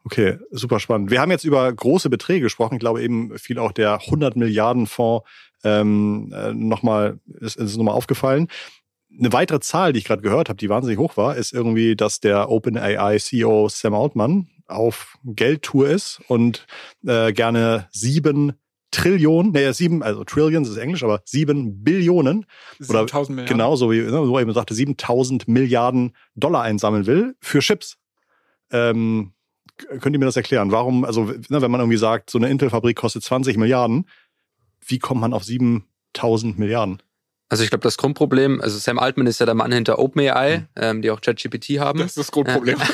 Okay, 0.03 0.37
super 0.51 0.79
spannend. 0.79 1.11
Wir 1.11 1.19
haben 1.19 1.31
jetzt 1.31 1.43
über 1.43 1.71
große 1.73 2.09
Beträge 2.09 2.41
gesprochen. 2.41 2.75
Ich 2.75 2.79
glaube 2.79 3.01
eben 3.01 3.37
viel 3.37 3.59
auch 3.59 3.73
der 3.73 3.99
100 4.05 4.37
Milliarden 4.37 4.87
Fonds 4.87 5.27
ähm, 5.63 6.33
äh, 6.33 6.53
nochmal, 6.53 7.19
ist, 7.39 7.57
ist 7.57 7.77
nochmal 7.77 7.95
aufgefallen. 7.95 8.47
Eine 9.17 9.33
weitere 9.33 9.59
Zahl, 9.59 9.93
die 9.93 9.99
ich 9.99 10.05
gerade 10.05 10.21
gehört 10.21 10.49
habe, 10.49 10.57
die 10.57 10.69
wahnsinnig 10.69 10.99
hoch 10.99 11.17
war, 11.17 11.35
ist 11.35 11.53
irgendwie, 11.53 11.95
dass 11.95 12.19
der 12.19 12.49
OpenAI 12.49 13.17
CEO 13.17 13.67
Sam 13.69 13.93
Altman 13.93 14.47
auf 14.67 15.17
Geldtour 15.23 15.89
ist 15.89 16.21
und 16.27 16.67
äh, 17.05 17.31
gerne 17.33 17.87
sieben 17.91 18.53
Trillionen, 18.91 19.51
nee, 19.51 19.71
sieben, 19.73 20.01
also 20.01 20.23
Trillions 20.23 20.69
ist 20.69 20.77
Englisch, 20.77 21.03
aber 21.03 21.21
sieben 21.25 21.83
Billionen. 21.83 22.45
7000 22.79 23.35
Milliarden. 23.35 23.57
Genau, 23.57 23.75
so 23.75 23.91
wie 23.91 23.99
ne, 23.99 24.09
so 24.09 24.39
eben 24.39 24.53
sagte, 24.53 24.73
7000 24.73 25.47
Milliarden 25.47 26.13
Dollar 26.35 26.61
einsammeln 26.63 27.05
will 27.05 27.35
für 27.41 27.59
Chips. 27.59 27.97
Ähm, 28.71 29.33
könnt 29.99 30.15
ihr 30.15 30.19
mir 30.19 30.25
das 30.25 30.37
erklären? 30.37 30.71
Warum, 30.71 31.03
also 31.03 31.25
ne, 31.25 31.61
wenn 31.61 31.69
man 31.71 31.81
irgendwie 31.81 31.97
sagt, 31.97 32.29
so 32.29 32.37
eine 32.37 32.49
Intel-Fabrik 32.49 32.95
kostet 32.95 33.23
20 33.23 33.57
Milliarden, 33.57 34.07
wie 34.87 34.99
kommt 34.99 35.21
man 35.21 35.33
auf 35.33 35.43
7000 35.43 36.57
Milliarden? 36.57 37.01
Also 37.49 37.63
ich 37.63 37.69
glaube, 37.69 37.83
das 37.83 37.97
Grundproblem, 37.97 38.59
also 38.59 38.77
Sam 38.77 38.99
Altman 38.99 39.25
ist 39.25 39.39
ja 39.39 39.45
der 39.45 39.55
Mann 39.55 39.71
hinter 39.71 39.99
OpenAI, 39.99 40.59
mhm. 40.59 40.67
ähm, 40.75 41.01
die 41.01 41.11
auch 41.11 41.21
ChatGPT 41.21 41.79
haben. 41.79 41.99
Das 41.99 42.09
ist 42.09 42.17
das 42.17 42.31
Grundproblem. 42.31 42.77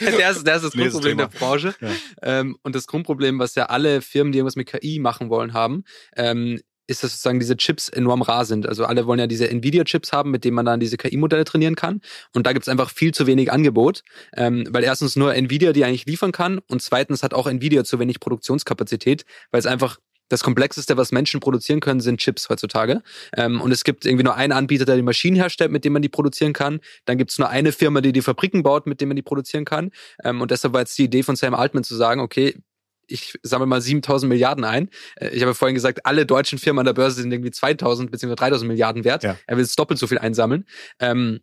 der, 0.00 0.30
ist, 0.30 0.46
der 0.46 0.56
ist 0.56 0.64
das 0.64 0.72
Grundproblem 0.72 1.18
der 1.18 1.26
Branche. 1.26 1.74
Ja. 1.80 1.88
Ähm, 2.22 2.56
und 2.62 2.76
das 2.76 2.86
Grundproblem, 2.86 3.40
was 3.40 3.56
ja 3.56 3.66
alle 3.66 4.02
Firmen, 4.02 4.32
die 4.32 4.38
irgendwas 4.38 4.54
mit 4.54 4.68
KI 4.68 5.00
machen 5.00 5.30
wollen, 5.30 5.52
haben, 5.52 5.82
ähm, 6.16 6.60
ist, 6.86 7.02
dass 7.02 7.12
sozusagen 7.12 7.40
diese 7.40 7.56
Chips 7.56 7.88
enorm 7.88 8.22
rar 8.22 8.44
sind. 8.44 8.68
Also 8.68 8.84
alle 8.84 9.06
wollen 9.06 9.20
ja 9.20 9.26
diese 9.26 9.48
Nvidia-Chips 9.48 10.12
haben, 10.12 10.30
mit 10.30 10.44
denen 10.44 10.56
man 10.56 10.66
dann 10.66 10.80
diese 10.80 10.96
KI-Modelle 10.96 11.44
trainieren 11.44 11.76
kann. 11.76 12.00
Und 12.34 12.46
da 12.46 12.52
gibt 12.52 12.64
es 12.64 12.68
einfach 12.68 12.90
viel 12.90 13.14
zu 13.14 13.26
wenig 13.26 13.50
Angebot, 13.50 14.02
ähm, 14.36 14.66
weil 14.70 14.84
erstens 14.84 15.16
nur 15.16 15.34
Nvidia 15.34 15.72
die 15.72 15.84
eigentlich 15.84 16.06
liefern 16.06 16.32
kann 16.32 16.58
und 16.68 16.82
zweitens 16.82 17.22
hat 17.22 17.32
auch 17.32 17.46
Nvidia 17.46 17.84
zu 17.84 17.98
wenig 17.98 18.20
Produktionskapazität, 18.20 19.24
weil 19.50 19.60
es 19.60 19.66
einfach 19.66 19.98
das 20.30 20.42
Komplexeste, 20.42 20.96
was 20.96 21.12
Menschen 21.12 21.40
produzieren 21.40 21.80
können, 21.80 22.00
sind 22.00 22.18
Chips 22.18 22.48
heutzutage. 22.48 23.02
Ähm, 23.36 23.60
und 23.60 23.72
es 23.72 23.84
gibt 23.84 24.06
irgendwie 24.06 24.24
nur 24.24 24.36
einen 24.36 24.52
Anbieter, 24.52 24.86
der 24.86 24.96
die 24.96 25.02
Maschinen 25.02 25.36
herstellt, 25.36 25.70
mit 25.70 25.84
dem 25.84 25.92
man 25.92 26.02
die 26.02 26.08
produzieren 26.08 26.54
kann. 26.54 26.80
Dann 27.04 27.18
gibt 27.18 27.32
es 27.32 27.38
nur 27.38 27.50
eine 27.50 27.72
Firma, 27.72 28.00
die 28.00 28.12
die 28.12 28.22
Fabriken 28.22 28.62
baut, 28.62 28.86
mit 28.86 29.00
dem 29.00 29.08
man 29.08 29.16
die 29.16 29.22
produzieren 29.22 29.66
kann. 29.66 29.90
Ähm, 30.24 30.40
und 30.40 30.50
deshalb 30.50 30.72
war 30.72 30.80
jetzt 30.80 30.96
die 30.96 31.04
Idee 31.04 31.22
von 31.22 31.36
Sam 31.36 31.54
Altman 31.54 31.84
zu 31.84 31.96
sagen, 31.96 32.20
okay, 32.20 32.54
ich 33.08 33.34
sammle 33.42 33.66
mal 33.66 33.80
7000 33.80 34.28
Milliarden 34.28 34.64
ein. 34.64 34.88
Äh, 35.16 35.30
ich 35.30 35.42
habe 35.42 35.54
vorhin 35.54 35.74
gesagt, 35.74 36.06
alle 36.06 36.24
deutschen 36.24 36.58
Firmen 36.58 36.80
an 36.80 36.86
der 36.86 36.92
Börse 36.92 37.20
sind 37.20 37.32
irgendwie 37.32 37.50
2000 37.50 38.10
bzw. 38.10 38.36
3000 38.36 38.68
Milliarden 38.68 39.04
wert. 39.04 39.24
Ja. 39.24 39.36
Er 39.46 39.56
will 39.56 39.64
jetzt 39.64 39.78
doppelt 39.78 39.98
so 39.98 40.06
viel 40.06 40.18
einsammeln. 40.18 40.64
Ähm, 41.00 41.40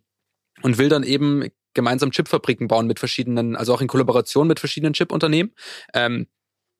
und 0.62 0.78
will 0.78 0.88
dann 0.88 1.04
eben 1.04 1.44
gemeinsam 1.74 2.10
Chipfabriken 2.10 2.66
bauen 2.66 2.88
mit 2.88 2.98
verschiedenen, 2.98 3.54
also 3.54 3.72
auch 3.72 3.80
in 3.80 3.86
Kollaboration 3.86 4.48
mit 4.48 4.58
verschiedenen 4.58 4.94
Chipunternehmen. 4.94 5.54
Ähm, 5.94 6.26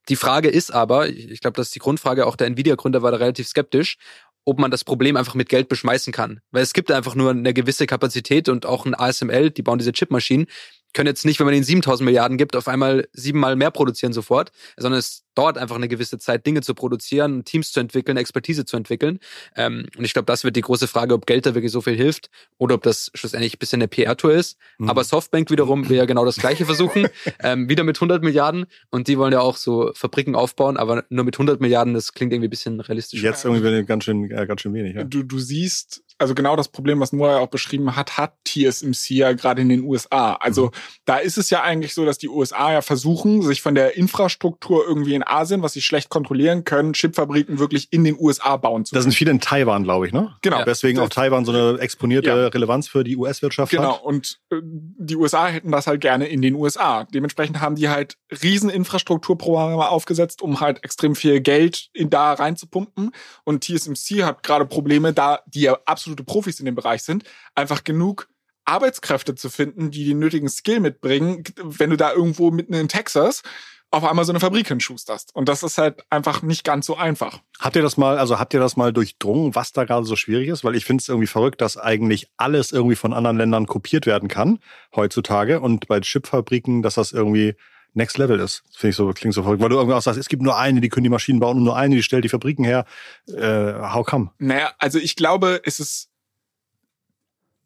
die 0.09 0.17
Frage 0.17 0.49
ist 0.49 0.73
aber, 0.73 1.09
ich 1.09 1.41
glaube, 1.41 1.57
das 1.57 1.69
ist 1.69 1.75
die 1.75 1.81
Grundfrage, 1.81 2.27
auch 2.27 2.37
der 2.37 2.47
Nvidia-Gründer 2.49 3.03
war 3.03 3.11
da 3.11 3.19
relativ 3.19 3.47
skeptisch, 3.49 3.99
ob 4.45 4.59
man 4.59 4.71
das 4.71 4.83
Problem 4.83 5.17
einfach 5.17 5.35
mit 5.35 5.51
Geld 5.51 5.69
beschmeißen 5.69 6.13
kann. 6.13 6.41
Weil 6.51 6.63
es 6.63 6.73
gibt 6.73 6.91
einfach 6.91 7.15
nur 7.15 7.31
eine 7.31 7.53
gewisse 7.53 7.87
Kapazität 7.87 8.49
und 8.49 8.65
auch 8.65 8.87
ein 8.87 8.95
ASML, 8.95 9.51
die 9.51 9.63
bauen 9.63 9.79
diese 9.79 9.93
Chipmaschinen, 9.93 10.47
können 10.95 11.07
jetzt 11.07 11.25
nicht, 11.25 11.39
wenn 11.39 11.47
man 11.47 11.55
ihnen 11.55 11.65
7000 11.65 12.05
Milliarden 12.05 12.39
gibt, 12.39 12.57
auf 12.57 12.69
einmal 12.69 13.09
siebenmal 13.13 13.57
mehr 13.57 13.71
produzieren 13.71 14.13
sofort, 14.13 14.53
sondern 14.77 14.99
es 14.99 15.25
dauert 15.35 15.57
einfach 15.57 15.77
eine 15.77 15.87
gewisse 15.87 16.19
Zeit, 16.19 16.47
Dinge 16.47 16.63
zu 16.63 16.75
produzieren, 16.75 17.45
Teams 17.45 17.71
zu 17.71 17.79
entwickeln, 17.79 18.17
Expertise 18.17 18.65
zu 18.65 18.77
entwickeln. 18.77 19.21
Ähm, 19.55 19.87
und 19.97 20.05
ich 20.05 20.13
glaube, 20.13 20.27
das 20.27 20.43
wird 20.43 20.57
die 20.57 20.63
große 20.63 20.89
Frage, 20.89 21.15
ob 21.15 21.27
Geld 21.27 21.47
da 21.47 21.55
wirklich 21.55 21.71
so 21.71 21.81
viel 21.81 21.95
hilft 21.95 22.29
oder 22.57 22.75
ob 22.75 22.83
das 22.83 23.13
schlussendlich 23.15 23.55
ein 23.55 23.59
bisschen 23.59 23.81
eine 23.81 23.87
PR-Tour 23.87 24.33
ist. 24.33 24.59
Mhm. 24.79 24.91
Aber 24.91 25.05
Softbank 25.05 25.51
wiederum 25.51 25.89
will 25.89 25.97
ja 25.97 26.07
genau 26.07 26.25
das 26.25 26.37
Gleiche 26.37 26.67
versuchen, 26.67 27.07
ähm, 27.41 27.69
wieder 27.69 27.85
mit 27.85 27.97
100 27.99 28.23
Milliarden. 28.25 28.67
Und 28.91 29.07
die 29.07 29.17
wollen 29.17 29.33
ja 29.33 29.41
auch 29.41 29.57
so 29.57 29.93
Fabriken 29.95 30.35
aufbauen, 30.35 30.77
aber 30.77 31.05
nur 31.09 31.25
mit 31.25 31.37
100 31.37 31.61
Milliarden, 31.61 31.95
das 31.95 32.15
klingt 32.15 32.33
irgendwie 32.33 32.49
ein 32.49 32.51
bisschen 32.51 32.81
realistisch. 32.81 33.23
Jetzt 33.23 33.45
irgendwie 33.45 33.85
ganz 33.85 34.05
schön, 34.05 34.29
äh, 34.33 34.45
ganz 34.45 34.63
schön 34.63 34.75
wenig. 34.75 34.97
Ja. 34.97 35.05
Du, 35.05 35.23
du 35.23 35.39
siehst, 35.39 36.03
also 36.19 36.35
genau 36.35 36.57
das 36.57 36.69
Problem, 36.69 37.01
was 37.01 37.13
Noah 37.13 37.41
auch 37.41 37.49
beschrieben 37.49 37.95
hat, 37.97 38.19
hat 38.19 38.35
TSMC 38.45 39.11
ja 39.11 39.33
gerade 39.33 39.63
in 39.63 39.69
den 39.69 39.83
USA. 39.85 40.35
Also 40.35 40.67
mhm. 40.67 40.71
da 41.05 41.17
ist 41.19 41.39
es 41.39 41.51
ja 41.51 41.63
eigentlich 41.63 41.95
so, 41.95 42.05
dass 42.05 42.19
die 42.19 42.29
USA 42.29 42.73
ja 42.73 42.83
versuchen, 42.83 43.43
sich 43.43 43.63
von 43.63 43.75
der 43.75 43.97
Infrastruktur 43.97 44.85
irgendwie 44.87 45.15
in 45.15 45.27
Asien, 45.27 45.63
was 45.63 45.73
sie 45.73 45.81
schlecht 45.81 46.09
kontrollieren 46.09 46.65
können, 46.65 46.93
Chipfabriken 46.93 47.59
wirklich 47.59 47.89
in 47.93 48.05
den 48.05 48.17
USA 48.19 48.57
bauen 48.57 48.85
zu 48.85 48.91
können. 48.91 48.99
Das 48.99 49.05
sind 49.05 49.15
viele 49.15 49.31
in 49.31 49.41
Taiwan, 49.41 49.85
glaube 49.85 50.07
ich, 50.07 50.13
ne? 50.13 50.35
Genau. 50.43 50.65
Deswegen 50.65 50.99
auch 50.99 51.09
Taiwan 51.09 51.45
so 51.45 51.53
eine 51.53 51.79
exponierte 51.79 52.29
ja. 52.29 52.49
Relevanz 52.49 52.89
für 52.89 53.05
die 53.05 53.17
US-Wirtschaft 53.17 53.71
genau. 53.71 53.95
hat. 53.95 53.99
Genau. 53.99 54.09
Und 54.09 54.39
äh, 54.51 54.57
die 54.63 55.17
USA 55.17 55.47
hätten 55.47 55.71
das 55.71 55.87
halt 55.87 56.01
gerne 56.01 56.27
in 56.27 56.43
den 56.43 56.55
USA. 56.55 57.05
Dementsprechend 57.05 57.61
haben 57.61 57.77
die 57.77 57.89
halt 57.89 58.17
riesen 58.43 58.71
Infrastrukturprogramme 58.71 59.89
aufgesetzt, 59.89 60.43
um 60.43 60.61
halt 60.61 60.83
extrem 60.85 61.15
viel 61.15 61.41
Geld 61.41 61.89
in 61.93 62.11
da 62.11 62.33
reinzupumpen. 62.33 63.13
Und 63.45 63.65
TSMC 63.65 64.25
hat 64.25 64.43
gerade 64.43 64.67
Probleme, 64.67 65.13
da 65.13 65.41
die 65.47 65.63
ja 65.63 65.79
absolute 66.09 66.25
Profis 66.25 66.59
in 66.59 66.67
dem 66.67 66.75
Bereich 66.75 67.03
sind, 67.03 67.25
einfach 67.55 67.85
genug 67.85 68.29
Arbeitskräfte 68.65 69.35
zu 69.35 69.49
finden, 69.51 69.91
die 69.91 70.05
den 70.05 70.19
nötigen 70.19 70.49
Skill 70.49 70.81
mitbringen, 70.81 71.45
wenn 71.57 71.91
du 71.91 71.97
da 71.97 72.13
irgendwo 72.13 72.51
mitten 72.51 72.75
in 72.75 72.89
Texas 72.89 73.43
auf 73.91 74.05
einmal 74.05 74.27
so 74.27 74.33
eine 74.33 74.41
Fabrik 74.41 74.69
hinschusterst. 74.69 75.35
Und 75.35 75.49
das 75.49 75.63
ist 75.63 75.79
halt 75.79 76.05
einfach 76.11 76.43
nicht 76.43 76.63
ganz 76.63 76.85
so 76.85 76.97
einfach. 76.97 77.41
Habt 77.59 77.75
ihr 77.75 77.81
das 77.81 77.97
mal, 77.97 78.19
also 78.19 78.39
habt 78.39 78.53
ihr 78.53 78.61
das 78.61 78.77
mal 78.77 78.93
durchdrungen, 78.93 79.55
was 79.55 79.73
da 79.73 79.85
gerade 79.85 80.05
so 80.05 80.15
schwierig 80.15 80.49
ist? 80.49 80.63
Weil 80.63 80.77
ich 80.77 80.85
finde 80.85 81.01
es 81.01 81.09
irgendwie 81.09 81.27
verrückt, 81.27 81.63
dass 81.63 81.79
eigentlich 81.79 82.29
alles 82.37 82.71
irgendwie 82.71 82.97
von 82.97 83.15
anderen 83.15 83.39
Ländern 83.39 83.67
kopiert 83.67 84.05
werden 84.05 84.29
kann 84.29 84.59
heutzutage 84.95 85.61
und 85.61 85.89
bei 85.89 86.01
Chipfabriken, 86.01 86.83
dass 86.83 86.97
das 86.97 87.13
irgendwie 87.13 87.55
Next 87.95 88.19
Level 88.19 88.39
ist. 88.41 88.63
Finde 88.77 88.91
ich 88.91 88.97
so, 88.97 89.11
klingt 89.13 89.35
so 89.35 89.43
verrückt. 89.43 89.63
Weil 89.63 89.71
du 89.71 89.77
irgendwie 89.77 89.95
auch 89.95 90.03
sagst, 90.03 90.21
es 90.21 90.29
gibt 90.29 90.43
nur 90.43 90.57
eine, 90.57 90.81
die 90.81 90.89
können 90.89 91.05
die 91.05 91.11
Maschinen 91.11 91.41
bauen 91.41 91.59
und 91.59 91.65
nur 91.65 91.77
eine, 91.77 91.97
die 91.97 92.03
stellt 92.03 92.25
die 92.25 92.29
Fabriken 92.29 92.65
her. 92.65 92.85
Äh, 93.27 93.73
how 93.75 94.07
come? 94.07 94.31
Naja, 94.39 94.73
also 94.79 94.99
ich 94.99 95.17
glaube, 95.17 95.61
es 95.65 95.81
ist 95.81 96.11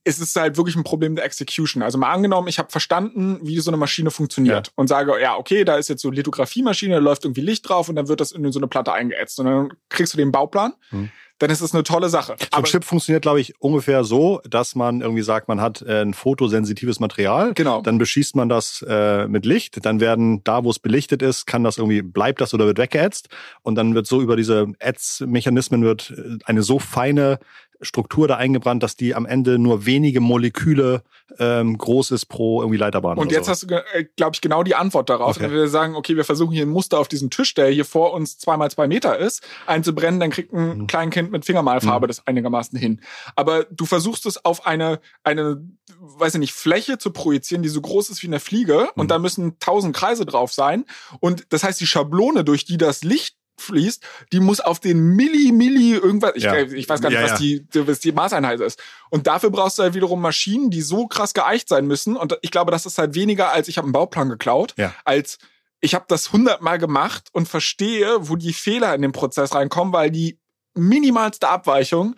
es 0.05 0.19
ist 0.19 0.35
halt 0.37 0.57
wirklich 0.57 0.77
ein 0.77 0.85
Problem 0.85 1.15
der 1.15 1.25
Execution. 1.25 1.83
Also 1.83 1.99
mal 1.99 2.13
angenommen, 2.13 2.49
ich 2.49 2.59
habe 2.59 2.71
verstanden, 2.71 3.39
wie 3.43 3.59
so 3.61 3.71
eine 3.71 3.77
Maschine 3.77 4.11
funktioniert 4.11 4.69
ja. 4.69 4.73
und 4.77 4.89
sage, 4.89 5.21
ja, 5.21 5.37
okay, 5.37 5.65
da 5.65 5.77
ist 5.77 5.89
jetzt 5.89 6.03
so 6.03 6.11
Lithografiemaschine, 6.11 6.95
da 6.95 7.01
läuft 7.01 7.25
irgendwie 7.25 7.41
Licht 7.41 7.69
drauf 7.69 7.89
und 7.89 7.97
dann 7.97 8.09
wird 8.09 8.21
das 8.21 8.33
in 8.33 8.51
so 8.51 8.59
eine 8.59 8.67
Platte 8.67 8.93
eingeätzt 8.93 9.39
und 9.39 9.47
dann 9.47 9.73
kriegst 9.89 10.13
du 10.13 10.17
den 10.17 10.33
Bauplan. 10.33 10.73
Hm. 10.91 11.11
Dann 11.43 11.51
ist 11.51 11.61
das 11.61 11.75
eine 11.75 11.83
tolle 11.83 12.09
Sache. 12.09 12.37
So 12.39 12.47
ein 12.53 12.63
Chip 12.63 12.85
funktioniert, 12.85 13.23
glaube 13.23 13.41
ich, 13.41 13.61
ungefähr 13.61 14.05
so, 14.05 14.41
dass 14.49 14.77
man 14.77 15.01
irgendwie 15.01 15.23
sagt, 15.23 15.49
man 15.49 15.61
hat 15.61 15.83
äh, 15.83 16.01
ein 16.01 16.15
fotosensitives 16.15 17.01
Material. 17.01 17.53
Genau. 17.55 17.83
Dann 17.83 17.99
beschießt 17.99 18.37
man 18.37 18.49
das 18.49 18.85
äh, 18.89 19.27
mit 19.27 19.45
Licht. 19.45 19.85
Dann 19.85 19.99
werden 19.99 20.45
da, 20.45 20.63
wo 20.63 20.71
es 20.71 20.79
belichtet 20.79 21.21
ist, 21.21 21.47
kann 21.47 21.65
das 21.65 21.79
irgendwie, 21.79 22.01
bleibt 22.01 22.41
das 22.41 22.55
oder 22.55 22.67
wird 22.67 22.79
weggeätzt. 22.79 23.29
Und 23.63 23.75
dann 23.75 23.97
wird 23.97 24.07
so 24.07 24.23
über 24.23 24.37
diese 24.37 24.69
Ätzmechanismen 24.79 25.83
wird 25.83 26.15
äh, 26.17 26.39
eine 26.45 26.63
so 26.63 26.79
feine 26.79 27.41
Struktur 27.83 28.29
da 28.29 28.37
eingebrannt, 28.37 28.83
dass 28.83 28.97
die 28.97 29.15
am 29.15 29.27
Ende 29.27 29.59
nur 29.59 29.85
wenige 29.87 30.21
Moleküle 30.21 31.03
ähm, 31.39 31.77
groß 31.77 32.13
ist 32.13 32.27
pro 32.27 32.61
irgendwie 32.61 32.79
Leiterbahn. 32.79 33.19
Und 33.19 33.33
jetzt 33.33 33.47
so. 33.47 33.53
hast 33.53 33.71
du, 33.71 33.75
äh, 33.75 34.05
glaube 34.17 34.33
ich, 34.35 34.41
genau 34.41 34.63
die 34.63 34.75
Antwort 34.75 35.11
darauf. 35.11 35.37
Okay. 35.37 35.45
Wenn 35.45 35.53
wir 35.53 35.69
sagen, 35.69 35.97
okay, 35.97 36.17
wir 36.17 36.25
versuchen 36.25 36.53
hier 36.53 36.65
ein 36.65 36.71
Muster 36.71 36.99
auf 36.99 37.09
diesen 37.09 37.31
Tisch, 37.31 37.55
der 37.55 37.69
hier 37.69 37.85
vor 37.85 38.13
uns 38.13 38.39
zweimal 38.39 38.71
zwei 38.71 38.87
Meter 38.87 39.19
ist, 39.19 39.43
einzubrennen, 39.67 40.21
dann 40.21 40.31
kriegt 40.31 40.53
ein 40.53 40.79
mhm. 40.79 40.87
Kleinkind 40.87 41.33
mit 41.33 41.45
Fingermalfarbe 41.45 42.07
mhm. 42.07 42.09
das 42.09 42.27
einigermaßen 42.27 42.79
hin. 42.79 43.01
Aber 43.37 43.65
du 43.65 43.87
versuchst 43.87 44.27
es 44.27 44.45
auf 44.45 44.67
eine, 44.67 45.01
eine, 45.25 45.63
weiß 45.99 46.35
ich 46.35 46.41
nicht, 46.41 46.53
Fläche 46.53 46.99
zu 46.99 47.11
projizieren, 47.11 47.63
die 47.63 47.69
so 47.69 47.81
groß 47.81 48.11
ist 48.11 48.23
wie 48.23 48.29
eine 48.29 48.41
Fliege 48.41 48.89
mhm. 48.95 49.01
und 49.01 49.11
da 49.11 49.19
müssen 49.19 49.59
tausend 49.59 49.97
Kreise 49.97 50.27
drauf 50.27 50.53
sein. 50.53 50.85
Und 51.21 51.47
das 51.51 51.65
heißt, 51.65 51.81
die 51.81 51.87
Schablone, 51.87 52.45
durch 52.45 52.65
die 52.65 52.77
das 52.77 53.03
Licht 53.03 53.37
fließt, 53.63 54.03
die 54.33 54.41
muss 54.41 54.61
auf 54.61 54.81
den 54.81 55.01
Milli, 55.17 55.53
Milli 55.53 55.93
irgendwas, 55.93 56.33
ich, 56.35 56.45
ja. 56.45 56.57
ich 56.57 56.89
weiß 56.89 57.01
gar 57.01 57.09
nicht, 57.09 57.19
ja, 57.19 57.31
was, 57.31 57.39
Die, 57.39 57.65
was 57.73 58.01
die 58.01 58.13
Maßeinheit 58.13 58.61
ist. 58.61 58.81
Und 59.11 59.27
dafür 59.27 59.51
brauchst 59.51 59.79
du 59.79 59.83
halt 59.83 59.95
wiederum 59.95 60.21
Maschinen, 60.21 60.71
die 60.71 60.83
so 60.83 61.07
krass 61.07 61.35
geeicht 61.35 61.69
sein 61.69 61.87
müssen. 61.87 62.17
Und 62.17 62.39
ich 62.43 62.51
glaube, 62.51 62.71
das 62.71 62.87
ist 62.87 62.99
halt 62.99 63.15
weniger, 63.15 63.53
als 63.53 63.69
ich 63.69 63.79
habe 63.79 63.87
einen 63.87 63.93
Bauplan 63.93 64.29
geklaut, 64.29 64.75
als 65.05 65.39
ich 65.81 65.95
habe 65.95 66.05
das 66.09 66.33
hundertmal 66.33 66.79
gemacht 66.79 67.29
und 67.33 67.49
verstehe, 67.49 68.29
wo 68.29 68.37
die 68.37 68.53
Fehler 68.53 68.95
in 68.95 69.03
den 69.03 69.13
Prozess 69.13 69.55
reinkommen, 69.55 69.93
weil 69.93 70.11
die 70.11 70.39
minimalste 70.75 71.49
Abweichung 71.49 72.15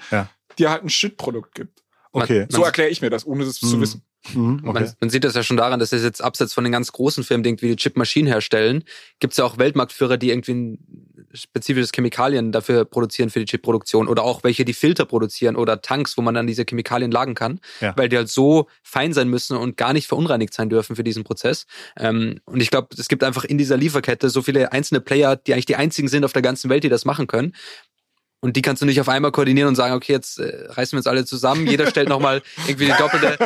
dir 0.59 0.70
halt 0.70 0.85
ein 0.85 0.90
Shit-Produkt 0.90 1.54
gibt. 1.54 1.83
Okay. 2.12 2.46
so 2.48 2.62
erkläre 2.62 2.90
ich 2.90 3.02
mir 3.02 3.11
das, 3.11 3.26
ohne 3.26 3.44
das 3.44 3.57
zu 3.57 3.72
hm. 3.72 3.80
wissen. 3.80 4.04
Mhm, 4.32 4.60
okay. 4.64 4.80
man, 4.80 4.92
man, 5.00 5.10
sieht 5.10 5.24
das 5.24 5.34
ja 5.34 5.42
schon 5.42 5.56
daran, 5.56 5.80
dass 5.80 5.92
es 5.92 6.02
jetzt 6.02 6.22
abseits 6.22 6.54
von 6.54 6.64
den 6.64 6.72
ganz 6.72 6.92
großen 6.92 7.24
Firmen 7.24 7.42
denkt, 7.42 7.62
wie 7.62 7.68
die 7.68 7.76
Chipmaschinen 7.76 8.26
herstellen, 8.26 8.84
gibt 9.20 9.32
es 9.32 9.37
ja 9.37 9.44
auch 9.44 9.58
Weltmarktführer, 9.58 10.16
die 10.16 10.30
irgendwie 10.30 10.54
ein 10.54 10.78
spezifisches 11.34 11.90
Chemikalien 11.92 12.52
dafür 12.52 12.84
produzieren 12.84 13.28
für 13.28 13.40
die 13.40 13.46
Chipproduktion 13.46 14.08
oder 14.08 14.22
auch 14.22 14.44
welche, 14.44 14.64
die 14.64 14.72
Filter 14.72 15.04
produzieren 15.04 15.56
oder 15.56 15.82
Tanks, 15.82 16.16
wo 16.16 16.22
man 16.22 16.34
dann 16.34 16.46
diese 16.46 16.64
Chemikalien 16.64 17.10
lagern 17.10 17.34
kann, 17.34 17.60
ja. 17.80 17.92
weil 17.96 18.08
die 18.08 18.16
halt 18.16 18.28
so 18.28 18.68
fein 18.82 19.12
sein 19.12 19.28
müssen 19.28 19.56
und 19.56 19.76
gar 19.76 19.92
nicht 19.92 20.06
verunreinigt 20.06 20.54
sein 20.54 20.70
dürfen 20.70 20.96
für 20.96 21.04
diesen 21.04 21.24
Prozess. 21.24 21.66
Ähm, 21.98 22.40
und 22.44 22.60
ich 22.60 22.70
glaube, 22.70 22.88
es 22.96 23.08
gibt 23.08 23.24
einfach 23.24 23.44
in 23.44 23.58
dieser 23.58 23.76
Lieferkette 23.76 24.30
so 24.30 24.42
viele 24.42 24.72
einzelne 24.72 25.00
Player, 25.00 25.37
die 25.37 25.52
eigentlich 25.52 25.66
die 25.66 25.76
einzigen 25.76 26.08
sind 26.08 26.24
auf 26.24 26.32
der 26.32 26.42
ganzen 26.42 26.70
Welt, 26.70 26.84
die 26.84 26.88
das 26.88 27.04
machen 27.04 27.26
können. 27.26 27.52
Und 28.44 28.57
die 28.57 28.61
kannst 28.61 28.83
du 28.83 28.87
nicht 28.87 29.00
auf 29.00 29.09
einmal 29.09 29.33
koordinieren 29.33 29.68
und 29.68 29.74
sagen, 29.74 29.94
okay, 29.94 30.12
jetzt 30.12 30.38
äh, 30.38 30.66
reißen 30.68 30.92
wir 30.92 30.98
uns 30.98 31.07
alle 31.07 31.24
zusammen. 31.24 31.66
Jeder 31.66 31.87
stellt 31.87 32.11
nochmal 32.11 32.42
irgendwie 32.66 32.85
die 32.85 32.92
doppelte. 32.92 33.38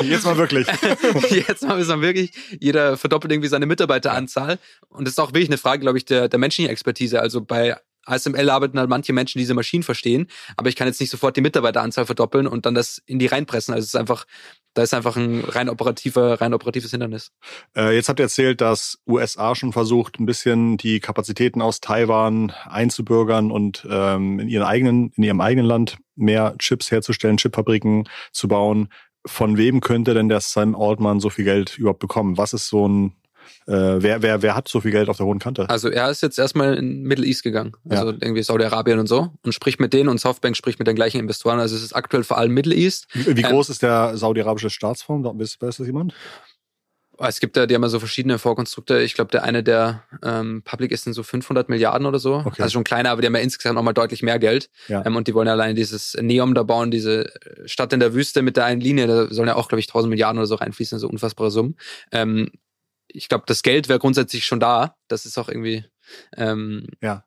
jetzt 0.02 0.24
mal 0.24 0.38
wirklich. 0.38 0.66
jetzt 1.30 1.68
mal 1.68 1.78
ist 1.78 1.88
man 1.88 2.00
wirklich. 2.00 2.32
Jeder 2.58 2.96
verdoppelt 2.96 3.30
irgendwie 3.30 3.50
seine 3.50 3.66
Mitarbeiteranzahl. 3.66 4.58
Und 4.88 5.06
das 5.06 5.12
ist 5.12 5.18
auch 5.18 5.34
wirklich 5.34 5.50
eine 5.50 5.58
Frage, 5.58 5.80
glaube 5.80 5.98
ich, 5.98 6.06
der, 6.06 6.30
der 6.30 6.38
menschlichen 6.38 6.70
Expertise. 6.70 7.20
Also 7.20 7.42
bei 7.42 7.76
ASML 8.06 8.48
arbeiten 8.48 8.78
halt 8.78 8.88
manche 8.88 9.12
Menschen, 9.12 9.36
die 9.36 9.42
diese 9.42 9.52
Maschinen 9.52 9.82
verstehen, 9.82 10.28
aber 10.56 10.70
ich 10.70 10.76
kann 10.76 10.86
jetzt 10.86 10.98
nicht 10.98 11.10
sofort 11.10 11.36
die 11.36 11.42
Mitarbeiteranzahl 11.42 12.06
verdoppeln 12.06 12.46
und 12.46 12.64
dann 12.64 12.74
das 12.74 13.02
in 13.04 13.18
die 13.18 13.26
reinpressen. 13.26 13.74
Also 13.74 13.84
es 13.84 13.88
ist 13.88 13.96
einfach, 13.96 14.24
da 14.78 14.84
ist 14.84 14.94
einfach 14.94 15.16
ein 15.16 15.40
rein 15.40 15.68
operativer, 15.68 16.40
rein 16.40 16.54
operatives 16.54 16.92
Hindernis. 16.92 17.32
Äh, 17.76 17.96
jetzt 17.96 18.08
habt 18.08 18.20
ihr 18.20 18.26
erzählt, 18.26 18.60
dass 18.60 19.02
USA 19.08 19.56
schon 19.56 19.72
versucht, 19.72 20.20
ein 20.20 20.26
bisschen 20.26 20.76
die 20.76 21.00
Kapazitäten 21.00 21.60
aus 21.60 21.80
Taiwan 21.80 22.52
einzubürgern 22.64 23.50
und 23.50 23.84
ähm, 23.90 24.38
in 24.38 24.48
ihren 24.48 24.62
eigenen, 24.62 25.10
in 25.16 25.24
ihrem 25.24 25.40
eigenen 25.40 25.66
Land 25.66 25.98
mehr 26.14 26.54
Chips 26.58 26.92
herzustellen, 26.92 27.38
Chipfabriken 27.38 28.08
zu 28.30 28.46
bauen. 28.46 28.88
Von 29.26 29.56
wem 29.56 29.80
könnte 29.80 30.14
denn 30.14 30.28
der 30.28 30.40
Sam 30.40 30.76
Altman 30.76 31.18
so 31.18 31.28
viel 31.28 31.44
Geld 31.44 31.76
überhaupt 31.76 31.98
bekommen? 31.98 32.38
Was 32.38 32.52
ist 32.52 32.68
so 32.68 32.86
ein 32.86 33.14
äh, 33.66 33.72
wer, 34.02 34.22
wer, 34.22 34.42
wer 34.42 34.54
hat 34.54 34.68
so 34.68 34.80
viel 34.80 34.90
Geld 34.90 35.08
auf 35.08 35.16
der 35.16 35.26
hohen 35.26 35.38
Kante? 35.38 35.68
Also 35.68 35.88
er 35.88 36.10
ist 36.10 36.22
jetzt 36.22 36.38
erstmal 36.38 36.74
in 36.74 37.02
Middle 37.02 37.26
East 37.26 37.42
gegangen, 37.42 37.72
also 37.88 38.10
ja. 38.10 38.16
irgendwie 38.20 38.42
Saudi-Arabien 38.42 38.98
und 38.98 39.08
so 39.08 39.32
und 39.42 39.52
spricht 39.52 39.80
mit 39.80 39.92
denen 39.92 40.08
und 40.08 40.20
Softbank 40.20 40.56
spricht 40.56 40.78
mit 40.78 40.88
den 40.88 40.96
gleichen 40.96 41.18
Investoren. 41.20 41.58
Also 41.58 41.76
es 41.76 41.82
ist 41.82 41.94
aktuell 41.94 42.24
vor 42.24 42.38
allem 42.38 42.52
Middle 42.52 42.74
East. 42.74 43.06
Wie, 43.12 43.36
wie 43.36 43.42
ähm, 43.42 43.50
groß 43.50 43.70
ist 43.70 43.82
der 43.82 44.16
saudi-arabische 44.16 44.70
Staatsfonds? 44.70 45.28
Weiß, 45.38 45.56
weiß 45.60 45.76
das 45.78 45.86
jemand? 45.86 46.14
Es 47.20 47.40
gibt 47.40 47.56
da, 47.56 47.66
die 47.66 47.74
haben 47.74 47.82
ja 47.82 47.88
so 47.88 47.98
verschiedene 47.98 48.38
Vorkonstrukte. 48.38 49.00
Ich 49.00 49.14
glaube, 49.14 49.30
der 49.32 49.42
eine, 49.42 49.64
der 49.64 50.04
ähm, 50.22 50.62
Public 50.64 50.92
ist, 50.92 51.02
sind 51.02 51.14
so 51.14 51.24
500 51.24 51.68
Milliarden 51.68 52.06
oder 52.06 52.20
so. 52.20 52.36
Okay. 52.44 52.62
Also 52.62 52.74
schon 52.74 52.84
kleiner, 52.84 53.10
aber 53.10 53.20
die 53.20 53.26
haben 53.26 53.34
ja 53.34 53.40
insgesamt 53.40 53.74
nochmal 53.74 53.94
deutlich 53.94 54.22
mehr 54.22 54.38
Geld. 54.38 54.70
Ja. 54.86 55.04
Ähm, 55.04 55.16
und 55.16 55.26
die 55.26 55.34
wollen 55.34 55.48
ja 55.48 55.54
alleine 55.54 55.74
dieses 55.74 56.16
Neom 56.20 56.54
da 56.54 56.62
bauen, 56.62 56.92
diese 56.92 57.32
Stadt 57.66 57.92
in 57.92 57.98
der 57.98 58.14
Wüste 58.14 58.42
mit 58.42 58.56
der 58.56 58.66
einen 58.66 58.80
Linie. 58.80 59.08
Da 59.08 59.26
sollen 59.30 59.48
ja 59.48 59.56
auch, 59.56 59.68
glaube 59.68 59.80
ich, 59.80 59.88
1000 59.88 60.10
Milliarden 60.10 60.38
oder 60.38 60.46
so 60.46 60.54
reinfließen, 60.54 61.00
so 61.00 61.08
unfassbare 61.08 61.50
Summen. 61.50 61.76
Ähm, 62.12 62.50
ich 63.08 63.28
glaube, 63.28 63.44
das 63.46 63.62
Geld 63.62 63.88
wäre 63.88 63.98
grundsätzlich 63.98 64.44
schon 64.44 64.60
da. 64.60 64.96
Das 65.08 65.26
ist 65.26 65.38
auch 65.38 65.48
irgendwie, 65.48 65.84
ähm, 66.36 66.86
ja. 67.00 67.24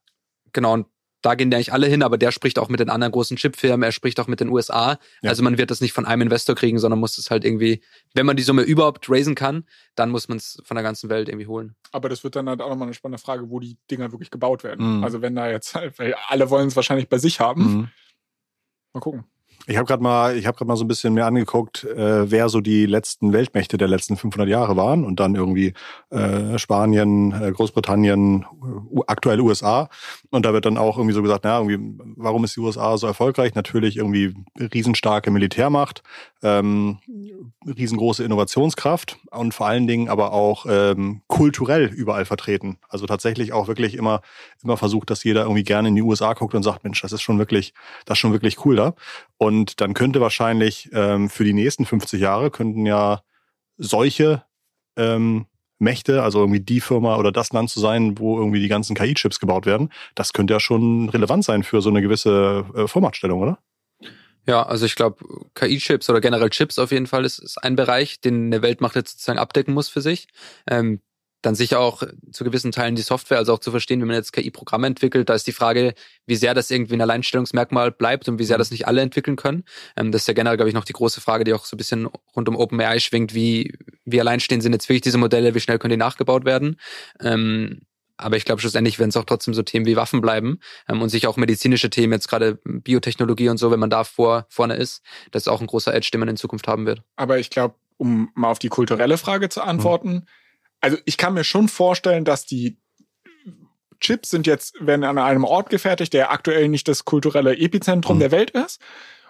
Genau, 0.53 0.73
und 0.73 0.87
da 1.21 1.35
gehen 1.35 1.51
die 1.51 1.55
eigentlich 1.55 1.73
alle 1.73 1.87
hin, 1.87 2.03
aber 2.03 2.17
der 2.17 2.31
spricht 2.31 2.57
auch 2.57 2.69
mit 2.69 2.79
den 2.79 2.89
anderen 2.89 3.11
großen 3.11 3.37
Chipfirmen, 3.37 3.83
er 3.83 3.91
spricht 3.91 4.19
auch 4.19 4.27
mit 4.27 4.39
den 4.39 4.49
USA. 4.49 4.97
Ja. 5.21 5.29
Also 5.29 5.43
man 5.43 5.57
wird 5.57 5.69
das 5.69 5.79
nicht 5.79 5.93
von 5.93 6.05
einem 6.05 6.23
Investor 6.23 6.55
kriegen, 6.55 6.79
sondern 6.79 6.99
muss 6.99 7.17
es 7.17 7.29
halt 7.29 7.45
irgendwie, 7.45 7.83
wenn 8.13 8.25
man 8.25 8.35
die 8.35 8.43
Summe 8.43 8.63
überhaupt 8.63 9.07
raisen 9.09 9.35
kann, 9.35 9.65
dann 9.95 10.09
muss 10.09 10.27
man 10.27 10.37
es 10.37 10.61
von 10.63 10.75
der 10.75 10.83
ganzen 10.83 11.09
Welt 11.09 11.29
irgendwie 11.29 11.47
holen. 11.47 11.75
Aber 11.91 12.09
das 12.09 12.23
wird 12.23 12.35
dann 12.35 12.49
halt 12.49 12.61
auch 12.61 12.69
nochmal 12.69 12.87
eine 12.87 12.95
spannende 12.95 13.21
Frage, 13.21 13.49
wo 13.49 13.59
die 13.59 13.77
Dinger 13.89 14.11
wirklich 14.11 14.31
gebaut 14.31 14.63
werden. 14.63 14.97
Mhm. 14.97 15.03
Also 15.03 15.21
wenn 15.21 15.35
da 15.35 15.49
jetzt 15.49 15.75
halt, 15.75 15.97
weil 15.99 16.15
alle 16.27 16.49
wollen 16.49 16.67
es 16.67 16.75
wahrscheinlich 16.75 17.07
bei 17.07 17.19
sich 17.19 17.39
haben. 17.39 17.63
Mhm. 17.63 17.89
Mal 18.93 18.99
gucken. 18.99 19.25
Ich 19.67 19.77
habe 19.77 19.85
gerade 19.85 20.01
mal, 20.01 20.35
ich 20.35 20.47
habe 20.47 20.57
gerade 20.57 20.67
mal 20.67 20.75
so 20.75 20.83
ein 20.83 20.87
bisschen 20.87 21.13
mehr 21.13 21.25
angeguckt, 21.25 21.83
äh, 21.83 22.29
wer 22.29 22.49
so 22.49 22.61
die 22.61 22.85
letzten 22.85 23.33
Weltmächte 23.33 23.77
der 23.77 23.87
letzten 23.87 24.17
500 24.17 24.49
Jahre 24.49 24.75
waren 24.75 25.03
und 25.03 25.19
dann 25.19 25.35
irgendwie 25.35 25.73
äh, 26.09 26.57
Spanien, 26.57 27.31
äh, 27.31 27.51
Großbritannien, 27.51 28.45
aktuell 29.07 29.39
USA 29.39 29.89
und 30.29 30.45
da 30.45 30.53
wird 30.53 30.65
dann 30.65 30.77
auch 30.77 30.97
irgendwie 30.97 31.13
so 31.13 31.21
gesagt, 31.21 31.43
na 31.43 31.59
irgendwie, 31.59 31.95
warum 32.15 32.43
ist 32.43 32.55
die 32.55 32.59
USA 32.59 32.97
so 32.97 33.07
erfolgreich? 33.07 33.53
Natürlich 33.55 33.97
irgendwie 33.97 34.33
riesenstarke 34.57 35.31
Militärmacht, 35.31 36.03
ähm, 36.43 36.99
riesengroße 37.65 38.23
Innovationskraft 38.23 39.17
und 39.29 39.53
vor 39.53 39.67
allen 39.67 39.87
Dingen 39.87 40.09
aber 40.09 40.33
auch 40.33 40.65
ähm, 40.67 41.21
kulturell 41.27 41.85
überall 41.85 42.25
vertreten. 42.25 42.77
Also 42.89 43.05
tatsächlich 43.05 43.53
auch 43.53 43.67
wirklich 43.67 43.95
immer 43.95 44.21
immer 44.63 44.77
versucht, 44.77 45.09
dass 45.09 45.23
jeder 45.23 45.43
irgendwie 45.43 45.63
gerne 45.63 45.89
in 45.89 45.95
die 45.95 46.01
USA 46.01 46.33
guckt 46.33 46.53
und 46.53 46.63
sagt, 46.63 46.83
Mensch, 46.83 47.01
das 47.01 47.11
ist 47.11 47.21
schon 47.21 47.39
wirklich, 47.39 47.73
das 48.05 48.15
ist 48.15 48.19
schon 48.19 48.31
wirklich 48.31 48.65
cool 48.65 48.75
da. 48.75 48.93
Und 49.37 49.50
dann 49.81 49.93
könnte 49.93 50.21
wahrscheinlich 50.21 50.89
ähm, 50.93 51.29
für 51.29 51.43
die 51.43 51.53
nächsten 51.53 51.85
50 51.85 52.19
Jahre 52.19 52.51
könnten 52.51 52.85
ja 52.85 53.21
solche 53.77 54.43
ähm, 54.97 55.45
Mächte, 55.79 56.21
also 56.21 56.39
irgendwie 56.39 56.59
die 56.59 56.79
Firma 56.79 57.17
oder 57.17 57.31
das 57.31 57.51
Land 57.53 57.69
zu 57.69 57.79
sein, 57.79 58.17
wo 58.19 58.37
irgendwie 58.37 58.59
die 58.59 58.67
ganzen 58.67 58.95
KI-Chips 58.95 59.39
gebaut 59.39 59.65
werden, 59.65 59.91
das 60.15 60.33
könnte 60.33 60.53
ja 60.53 60.59
schon 60.59 61.09
relevant 61.09 61.43
sein 61.43 61.63
für 61.63 61.81
so 61.81 61.89
eine 61.89 62.01
gewisse 62.01 62.65
äh, 62.75 62.87
Vormachtstellung, 62.87 63.41
oder? 63.41 63.57
Ja, 64.47 64.63
also 64.63 64.85
ich 64.85 64.95
glaube, 64.95 65.23
KI-Chips 65.55 66.09
oder 66.09 66.21
generell 66.21 66.49
Chips 66.49 66.79
auf 66.79 66.91
jeden 66.91 67.07
Fall 67.07 67.25
ist, 67.25 67.39
ist 67.39 67.57
ein 67.57 67.75
Bereich, 67.75 68.21
den 68.21 68.47
eine 68.47 68.61
Weltmacht 68.61 68.95
jetzt 68.95 69.11
sozusagen 69.11 69.39
abdecken 69.39 69.73
muss 69.73 69.89
für 69.89 70.01
sich. 70.01 70.27
Ähm, 70.67 71.01
dann 71.41 71.55
sicher 71.55 71.79
auch 71.79 72.03
zu 72.31 72.43
gewissen 72.43 72.71
Teilen 72.71 72.95
die 72.95 73.01
Software, 73.01 73.37
also 73.37 73.53
auch 73.53 73.59
zu 73.59 73.71
verstehen, 73.71 74.01
wie 74.01 74.05
man 74.05 74.15
jetzt 74.15 74.31
KI-Programme 74.31 74.87
entwickelt. 74.87 75.29
Da 75.29 75.33
ist 75.33 75.47
die 75.47 75.51
Frage, 75.51 75.93
wie 76.25 76.35
sehr 76.35 76.53
das 76.53 76.69
irgendwie 76.69 76.93
ein 76.93 77.01
Alleinstellungsmerkmal 77.01 77.91
bleibt 77.91 78.29
und 78.29 78.39
wie 78.39 78.43
sehr 78.43 78.57
mhm. 78.57 78.61
das 78.61 78.71
nicht 78.71 78.87
alle 78.87 79.01
entwickeln 79.01 79.35
können. 79.35 79.63
Ähm, 79.97 80.11
das 80.11 80.21
ist 80.21 80.27
ja 80.27 80.33
generell, 80.33 80.57
glaube 80.57 80.69
ich, 80.69 80.75
noch 80.75 80.85
die 80.85 80.93
große 80.93 81.21
Frage, 81.21 81.43
die 81.43 81.53
auch 81.53 81.65
so 81.65 81.75
ein 81.75 81.77
bisschen 81.77 82.05
rund 82.35 82.47
um 82.47 82.55
OpenAI 82.55 82.99
schwingt. 82.99 83.33
Wie, 83.33 83.73
wie 84.05 84.19
alleinstehend 84.19 84.63
sind 84.63 84.73
jetzt 84.73 84.87
wirklich 84.87 85.01
diese 85.01 85.17
Modelle? 85.17 85.55
Wie 85.55 85.59
schnell 85.59 85.79
können 85.79 85.91
die 85.91 85.97
nachgebaut 85.97 86.45
werden? 86.45 86.77
Ähm, 87.19 87.81
aber 88.17 88.37
ich 88.37 88.45
glaube, 88.45 88.61
schlussendlich 88.61 88.99
werden 88.99 89.09
es 89.09 89.17
auch 89.17 89.25
trotzdem 89.25 89.55
so 89.55 89.63
Themen 89.63 89.87
wie 89.87 89.95
Waffen 89.95 90.21
bleiben 90.21 90.59
ähm, 90.87 91.01
und 91.01 91.09
sich 91.09 91.25
auch 91.25 91.37
medizinische 91.37 91.89
Themen, 91.89 92.13
jetzt 92.13 92.27
gerade 92.27 92.59
Biotechnologie 92.63 93.49
und 93.49 93.57
so, 93.57 93.71
wenn 93.71 93.79
man 93.79 93.89
da 93.89 94.03
vor, 94.03 94.45
vorne 94.49 94.75
ist, 94.75 95.01
das 95.31 95.43
ist 95.43 95.47
auch 95.47 95.59
ein 95.59 95.65
großer 95.65 95.91
Edge, 95.91 96.09
den 96.13 96.19
man 96.19 96.29
in 96.29 96.37
Zukunft 96.37 96.67
haben 96.67 96.85
wird. 96.85 97.01
Aber 97.15 97.39
ich 97.39 97.49
glaube, 97.49 97.73
um 97.97 98.29
mal 98.35 98.49
auf 98.49 98.59
die 98.59 98.69
kulturelle 98.69 99.17
Frage 99.17 99.49
zu 99.49 99.63
antworten, 99.63 100.13
mhm 100.13 100.27
also 100.81 100.97
ich 101.05 101.17
kann 101.17 101.33
mir 101.33 101.43
schon 101.43 101.67
vorstellen, 101.67 102.25
dass 102.25 102.45
die 102.45 102.77
Chips 103.99 104.31
sind 104.31 104.47
jetzt, 104.47 104.73
werden 104.85 105.03
an 105.03 105.19
einem 105.19 105.43
Ort 105.43 105.69
gefertigt, 105.69 106.13
der 106.13 106.31
aktuell 106.31 106.67
nicht 106.67 106.87
das 106.87 107.05
kulturelle 107.05 107.57
Epizentrum 107.57 108.17
mhm. 108.17 108.21
der 108.21 108.31
Welt 108.31 108.49
ist. 108.51 108.81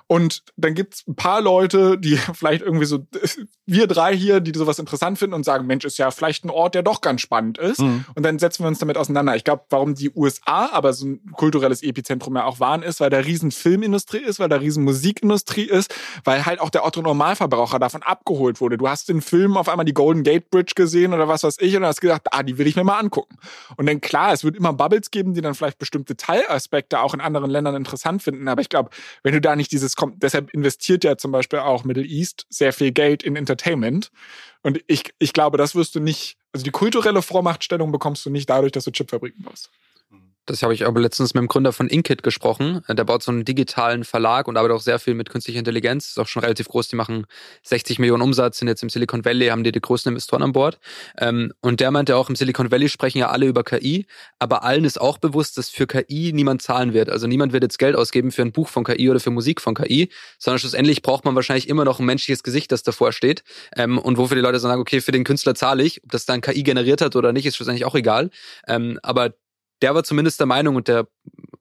Und 0.07 0.43
dann 0.57 0.73
gibt's 0.73 1.07
ein 1.07 1.15
paar 1.15 1.41
Leute, 1.41 1.97
die 1.97 2.17
vielleicht 2.33 2.61
irgendwie 2.61 2.85
so, 2.85 3.05
wir 3.65 3.87
drei 3.87 4.15
hier, 4.15 4.39
die 4.39 4.57
sowas 4.57 4.79
interessant 4.79 5.19
finden 5.19 5.33
und 5.33 5.45
sagen, 5.45 5.65
Mensch, 5.67 5.85
ist 5.85 5.97
ja 5.97 6.11
vielleicht 6.11 6.45
ein 6.45 6.49
Ort, 6.49 6.75
der 6.75 6.83
doch 6.83 7.01
ganz 7.01 7.21
spannend 7.21 7.57
ist. 7.57 7.79
Mhm. 7.79 8.05
Und 8.15 8.23
dann 8.23 8.39
setzen 8.39 8.63
wir 8.63 8.67
uns 8.67 8.79
damit 8.79 8.97
auseinander. 8.97 9.35
Ich 9.35 9.43
glaube, 9.43 9.63
warum 9.69 9.95
die 9.95 10.11
USA 10.15 10.69
aber 10.71 10.93
so 10.93 11.05
ein 11.05 11.31
kulturelles 11.33 11.83
Epizentrum 11.83 12.35
ja 12.35 12.45
auch 12.45 12.59
waren, 12.59 12.83
ist, 12.83 12.99
weil 12.99 13.09
da 13.09 13.19
riesen 13.19 13.51
Filmindustrie 13.51 14.19
ist, 14.19 14.39
weil 14.39 14.49
da 14.49 14.57
riesen 14.57 14.83
Musikindustrie 14.83 15.63
ist, 15.63 15.93
weil 16.23 16.45
halt 16.45 16.59
auch 16.59 16.69
der 16.69 16.85
Otto 16.85 17.01
Normalverbraucher 17.01 17.79
davon 17.79 18.03
abgeholt 18.03 18.61
wurde. 18.61 18.77
Du 18.77 18.87
hast 18.87 19.09
den 19.09 19.21
Film 19.21 19.57
auf 19.57 19.69
einmal 19.69 19.85
die 19.85 19.93
Golden 19.93 20.23
Gate 20.23 20.49
Bridge 20.49 20.73
gesehen 20.75 21.13
oder 21.13 21.27
was 21.27 21.43
weiß 21.43 21.57
ich 21.59 21.75
und 21.75 21.85
hast 21.85 22.01
gedacht, 22.01 22.23
ah, 22.31 22.43
die 22.43 22.57
will 22.57 22.67
ich 22.67 22.75
mir 22.75 22.83
mal 22.83 22.99
angucken. 22.99 23.37
Und 23.77 23.87
dann 23.87 24.01
klar, 24.01 24.33
es 24.33 24.43
wird 24.43 24.55
immer 24.55 24.73
Bubbles 24.73 25.11
geben, 25.11 25.33
die 25.33 25.41
dann 25.41 25.55
vielleicht 25.55 25.79
bestimmte 25.79 26.15
Teilaspekte 26.17 26.99
auch 26.99 27.13
in 27.13 27.21
anderen 27.21 27.49
Ländern 27.49 27.75
interessant 27.75 28.21
finden. 28.21 28.47
Aber 28.47 28.61
ich 28.61 28.69
glaube, 28.69 28.89
wenn 29.23 29.33
du 29.33 29.41
da 29.41 29.55
nicht 29.55 29.71
dieses 29.71 29.90
kommt, 29.95 30.21
deshalb 30.23 30.51
investiert 30.51 31.03
ja 31.03 31.17
zum 31.17 31.31
Beispiel 31.31 31.59
auch 31.59 31.83
Middle 31.83 32.05
East 32.05 32.45
sehr 32.49 32.73
viel 32.73 32.91
Geld 32.91 33.23
in 33.23 33.35
Entertainment. 33.35 34.11
Und 34.61 34.83
ich, 34.87 35.13
ich 35.19 35.33
glaube, 35.33 35.57
das 35.57 35.75
wirst 35.75 35.95
du 35.95 35.99
nicht, 35.99 36.37
also 36.53 36.63
die 36.63 36.71
kulturelle 36.71 37.21
Vormachtstellung 37.21 37.91
bekommst 37.91 38.25
du 38.25 38.29
nicht 38.29 38.49
dadurch, 38.49 38.71
dass 38.71 38.85
du 38.85 38.91
Chipfabriken 38.91 39.43
baust. 39.43 39.69
Das 40.47 40.63
habe 40.63 40.73
ich 40.73 40.87
aber 40.87 40.99
letztens 40.99 41.35
mit 41.35 41.41
dem 41.41 41.47
Gründer 41.47 41.71
von 41.71 41.87
Inkit 41.87 42.23
gesprochen. 42.23 42.81
Der 42.89 43.03
baut 43.03 43.21
so 43.21 43.31
einen 43.31 43.45
digitalen 43.45 44.03
Verlag 44.03 44.47
und 44.47 44.57
arbeitet 44.57 44.75
auch 44.75 44.81
sehr 44.81 44.97
viel 44.97 45.13
mit 45.13 45.29
künstlicher 45.29 45.59
Intelligenz. 45.59 46.09
Ist 46.09 46.19
auch 46.19 46.27
schon 46.27 46.41
relativ 46.41 46.67
groß. 46.67 46.87
Die 46.87 46.95
machen 46.95 47.27
60 47.63 47.99
Millionen 47.99 48.23
Umsatz, 48.23 48.57
sind 48.57 48.67
jetzt 48.67 48.81
im 48.81 48.89
Silicon 48.89 49.23
Valley, 49.23 49.47
haben 49.47 49.63
die 49.63 49.71
die 49.71 49.79
größten 49.79 50.11
Investoren 50.11 50.41
an 50.41 50.51
Bord. 50.51 50.79
Ähm, 51.19 51.53
und 51.61 51.79
der 51.79 51.91
meinte 51.91 52.17
auch, 52.17 52.27
im 52.27 52.35
Silicon 52.35 52.71
Valley 52.71 52.89
sprechen 52.89 53.19
ja 53.19 53.29
alle 53.29 53.45
über 53.45 53.63
KI, 53.63 54.07
aber 54.39 54.63
allen 54.63 54.83
ist 54.83 54.99
auch 54.99 55.19
bewusst, 55.19 55.59
dass 55.59 55.69
für 55.69 55.85
KI 55.85 56.31
niemand 56.33 56.63
zahlen 56.63 56.93
wird. 56.93 57.09
Also 57.09 57.27
niemand 57.27 57.53
wird 57.53 57.61
jetzt 57.61 57.77
Geld 57.77 57.95
ausgeben 57.95 58.31
für 58.31 58.41
ein 58.41 58.51
Buch 58.51 58.67
von 58.67 58.83
KI 58.83 59.11
oder 59.11 59.19
für 59.19 59.31
Musik 59.31 59.61
von 59.61 59.75
KI, 59.75 60.09
sondern 60.39 60.57
schlussendlich 60.57 61.03
braucht 61.03 61.23
man 61.23 61.35
wahrscheinlich 61.35 61.69
immer 61.69 61.85
noch 61.85 61.99
ein 61.99 62.05
menschliches 62.05 62.41
Gesicht, 62.41 62.71
das 62.71 62.81
davor 62.81 63.11
steht. 63.11 63.43
Ähm, 63.77 63.99
und 63.99 64.17
wofür 64.17 64.35
die 64.35 64.41
Leute 64.41 64.59
sagen, 64.59 64.81
okay, 64.81 65.01
für 65.01 65.11
den 65.11 65.23
Künstler 65.23 65.53
zahle 65.53 65.83
ich. 65.83 66.03
Ob 66.03 66.11
das 66.11 66.25
dann 66.25 66.41
KI 66.41 66.63
generiert 66.63 67.01
hat 67.01 67.15
oder 67.15 67.31
nicht, 67.31 67.45
ist 67.45 67.57
schlussendlich 67.57 67.85
auch 67.85 67.95
egal. 67.95 68.31
Ähm, 68.67 68.99
aber 69.03 69.35
der 69.81 69.95
war 69.95 70.03
zumindest 70.03 70.39
der 70.39 70.47
Meinung 70.47 70.75
und 70.75 70.87
der 70.87 71.07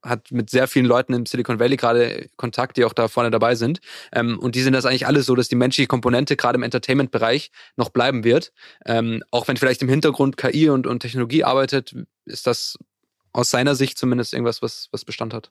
hat 0.02 0.30
mit 0.30 0.50
sehr 0.50 0.66
vielen 0.66 0.87
Leuten 0.87 1.12
im 1.12 1.26
Silicon 1.26 1.59
Valley 1.59 1.76
gerade 1.76 2.28
Kontakt, 2.37 2.76
die 2.76 2.85
auch 2.85 2.92
da 2.92 3.09
vorne 3.09 3.30
dabei 3.30 3.54
sind. 3.54 3.80
Ähm, 4.12 4.38
und 4.38 4.54
die 4.54 4.62
sind 4.62 4.72
das 4.72 4.87
eigentlich 4.87 5.06
alle 5.06 5.22
so, 5.22 5.35
dass 5.35 5.48
die 5.48 5.56
menschliche 5.56 5.88
Komponente 5.88 6.37
gerade 6.37 6.56
im 6.56 6.62
Entertainment-Bereich 6.62 7.50
noch 7.76 7.90
bleiben 7.90 8.24
wird. 8.24 8.52
Ähm, 8.87 9.22
auch 9.30 9.48
wenn 9.48 9.57
vielleicht 9.57 9.82
im 9.82 9.88
Hintergrund 9.88 10.36
KI 10.36 10.70
und, 10.70 10.86
und 10.86 11.01
Technologie 11.01 11.44
arbeitet, 11.44 11.94
ist 12.24 12.47
das 12.47 12.78
aus 13.32 13.51
seiner 13.51 13.74
Sicht 13.74 13.99
zumindest 13.99 14.32
irgendwas, 14.32 14.62
was, 14.62 14.88
was 14.90 15.05
Bestand 15.05 15.34
hat. 15.34 15.51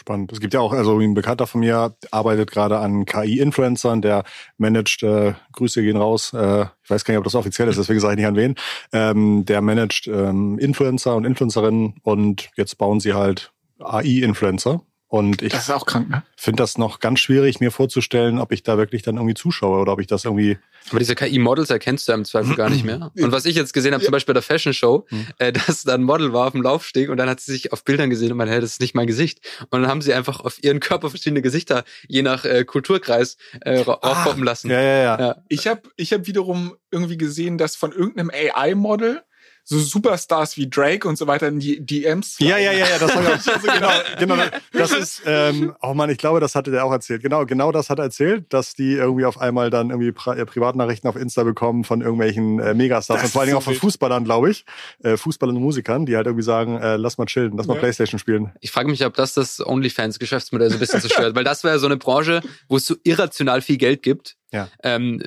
Spannend. 0.00 0.32
Es 0.32 0.40
gibt 0.40 0.54
ja 0.54 0.60
auch, 0.60 0.72
also 0.72 0.98
ein 0.98 1.12
Bekannter 1.12 1.46
von 1.46 1.60
mir 1.60 1.94
arbeitet 2.10 2.50
gerade 2.50 2.78
an 2.78 3.04
KI-Influencern, 3.04 4.00
der 4.00 4.24
managt, 4.56 5.02
äh, 5.02 5.34
Grüße 5.52 5.82
gehen 5.82 5.98
raus, 5.98 6.32
äh, 6.32 6.62
ich 6.82 6.88
weiß 6.88 7.04
gar 7.04 7.12
nicht, 7.12 7.18
ob 7.18 7.24
das 7.24 7.34
offiziell 7.34 7.68
ist, 7.68 7.78
deswegen 7.78 8.00
sage 8.00 8.14
ich 8.14 8.16
nicht 8.16 8.26
an 8.26 8.36
wen, 8.36 8.54
ähm, 8.94 9.44
der 9.44 9.60
managt 9.60 10.06
ähm, 10.06 10.58
Influencer 10.58 11.14
und 11.16 11.26
Influencerinnen 11.26 11.96
und 12.02 12.48
jetzt 12.56 12.78
bauen 12.78 12.98
sie 12.98 13.12
halt 13.12 13.52
AI-Influencer 13.78 14.80
und 15.10 15.42
ich 15.42 15.52
Das 15.52 15.64
ist 15.64 15.70
auch 15.70 15.84
krank, 15.86 16.08
ne? 16.08 16.22
finde 16.36 16.62
das 16.62 16.78
noch 16.78 17.00
ganz 17.00 17.18
schwierig, 17.20 17.58
mir 17.60 17.70
vorzustellen, 17.72 18.38
ob 18.38 18.52
ich 18.52 18.62
da 18.62 18.78
wirklich 18.78 19.02
dann 19.02 19.16
irgendwie 19.16 19.34
zuschaue 19.34 19.80
oder 19.80 19.92
ob 19.92 20.00
ich 20.00 20.06
das 20.06 20.24
irgendwie. 20.24 20.56
Aber 20.88 21.00
diese 21.00 21.14
KI-Models 21.16 21.68
erkennst 21.68 22.06
du 22.08 22.12
ja 22.12 22.16
im 22.18 22.24
Zweifel 22.24 22.54
gar 22.54 22.70
nicht 22.70 22.84
mehr. 22.84 23.10
Und 23.18 23.32
was 23.32 23.44
ich 23.44 23.56
jetzt 23.56 23.74
gesehen 23.74 23.92
habe, 23.92 24.02
zum 24.04 24.12
Beispiel 24.12 24.32
bei 24.32 24.40
der 24.40 24.42
Fashion 24.42 24.72
Show, 24.72 25.06
Mhm. 25.10 25.26
äh, 25.38 25.52
dass 25.52 25.82
da 25.82 25.94
ein 25.94 26.04
Model 26.04 26.32
war 26.32 26.46
auf 26.46 26.52
dem 26.52 26.62
Laufsteg 26.62 27.10
und 27.10 27.16
dann 27.16 27.28
hat 27.28 27.40
sie 27.40 27.52
sich 27.52 27.72
auf 27.72 27.84
Bildern 27.84 28.08
gesehen 28.08 28.30
und 28.30 28.38
meinte, 28.38 28.52
hey, 28.54 28.60
das 28.60 28.70
ist 28.72 28.80
nicht 28.80 28.94
mein 28.94 29.08
Gesicht. 29.08 29.40
Und 29.70 29.82
dann 29.82 29.88
haben 29.90 30.00
sie 30.00 30.14
einfach 30.14 30.40
auf 30.40 30.62
ihren 30.62 30.78
Körper 30.80 31.10
verschiedene 31.10 31.42
Gesichter, 31.42 31.84
je 32.06 32.22
nach 32.22 32.44
äh, 32.44 32.64
Kulturkreis, 32.64 33.36
äh, 33.62 33.84
aufpoppen 33.84 34.44
lassen. 34.44 34.70
Ja, 34.70 34.80
ja, 34.80 35.02
ja. 35.02 35.20
Ja. 35.20 35.36
Ich 35.48 35.66
habe 35.66 35.82
ich 35.96 36.12
hab 36.12 36.26
wiederum 36.28 36.76
irgendwie 36.92 37.18
gesehen, 37.18 37.58
dass 37.58 37.74
von 37.76 37.90
irgendeinem 37.92 38.30
AI-Model 38.32 39.22
so 39.64 39.78
Superstars 39.78 40.56
wie 40.56 40.68
Drake 40.68 41.06
und 41.08 41.16
so 41.16 41.26
weiter 41.26 41.48
in 41.48 41.58
die 41.60 41.84
DMs. 41.84 42.36
Ja, 42.38 42.58
ja, 42.58 42.72
ja, 42.72 42.86
ja, 42.88 42.98
das 42.98 43.10
ich 43.10 43.16
auch. 43.16 43.20
Also 43.54 43.66
genau. 43.68 43.90
genau, 44.18 44.34
genau. 44.36 44.44
Das 44.72 44.92
ist, 44.92 45.22
ähm, 45.26 45.74
oh 45.82 45.94
Mann, 45.94 46.10
ich 46.10 46.18
glaube, 46.18 46.40
das 46.40 46.54
hatte 46.54 46.70
der 46.70 46.84
auch 46.84 46.92
erzählt. 46.92 47.22
Genau, 47.22 47.46
genau 47.46 47.72
das 47.72 47.90
hat 47.90 47.98
er 47.98 48.04
erzählt, 48.04 48.52
dass 48.52 48.74
die 48.74 48.92
irgendwie 48.94 49.24
auf 49.24 49.40
einmal 49.40 49.70
dann 49.70 49.90
irgendwie 49.90 50.12
Pri 50.12 50.38
äh, 50.38 50.44
Privatnachrichten 50.46 51.08
auf 51.08 51.16
Insta 51.16 51.42
bekommen 51.44 51.84
von 51.84 52.00
irgendwelchen 52.00 52.58
äh, 52.58 52.74
Megastars 52.74 53.20
Das 53.20 53.24
und 53.28 53.32
vor 53.32 53.42
allen 53.42 53.48
Dingen 53.48 53.58
ist 53.58 53.64
auch 53.66 53.70
so 53.72 53.78
von. 53.78 53.80
Fußballern, 53.80 54.24
glaube 54.24 54.50
ich. 54.50 54.64
Äh, 55.02 55.16
Fußballern 55.16 55.56
und 55.56 55.62
Musikern, 55.62 56.06
die 56.06 56.16
halt 56.16 56.26
irgendwie 56.26 56.44
sagen, 56.44 56.76
äh, 56.78 56.96
lass 56.96 57.18
mal 57.18 57.26
chillen, 57.26 57.56
lass 57.56 57.66
mal 57.66 57.74
Ja. 57.74 57.80
Playstation 57.80 58.18
spielen. 58.18 58.52
Ich 58.60 58.70
frage 58.70 58.88
mich, 58.90 59.04
ob 59.04 59.14
das 59.14 59.34
das 59.34 59.60
OnlyFans-Geschäftsmodell 59.64 60.68
so 60.70 60.76
ein 60.76 60.80
bisschen 60.80 61.00
zerstört, 61.00 61.34
weil 61.34 61.44
das 61.44 61.64
wäre 61.64 61.78
so 61.78 61.86
eine 61.86 61.96
Branche, 61.96 62.40
wo 62.68 62.76
es 62.76 62.86
so 62.86 62.96
irrational 63.04 63.60
viel 63.62 63.76
Geld 63.76 64.02
gibt, 64.02 64.36
Ja. 64.52 64.68
ähm, 64.82 65.22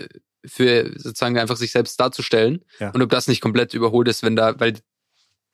für 0.46 0.92
sozusagen 0.96 1.38
einfach 1.38 1.58
sich 1.58 1.72
selbst 1.72 2.00
darzustellen. 2.00 2.64
Ja. 2.80 2.92
Und 2.92 3.02
ob 3.02 3.10
das 3.10 3.28
nicht 3.28 3.42
komplett 3.42 3.74
überholt 3.74 4.08
ist, 4.08 4.24
wenn 4.24 4.36
da, 4.36 4.60
weil 4.60 4.74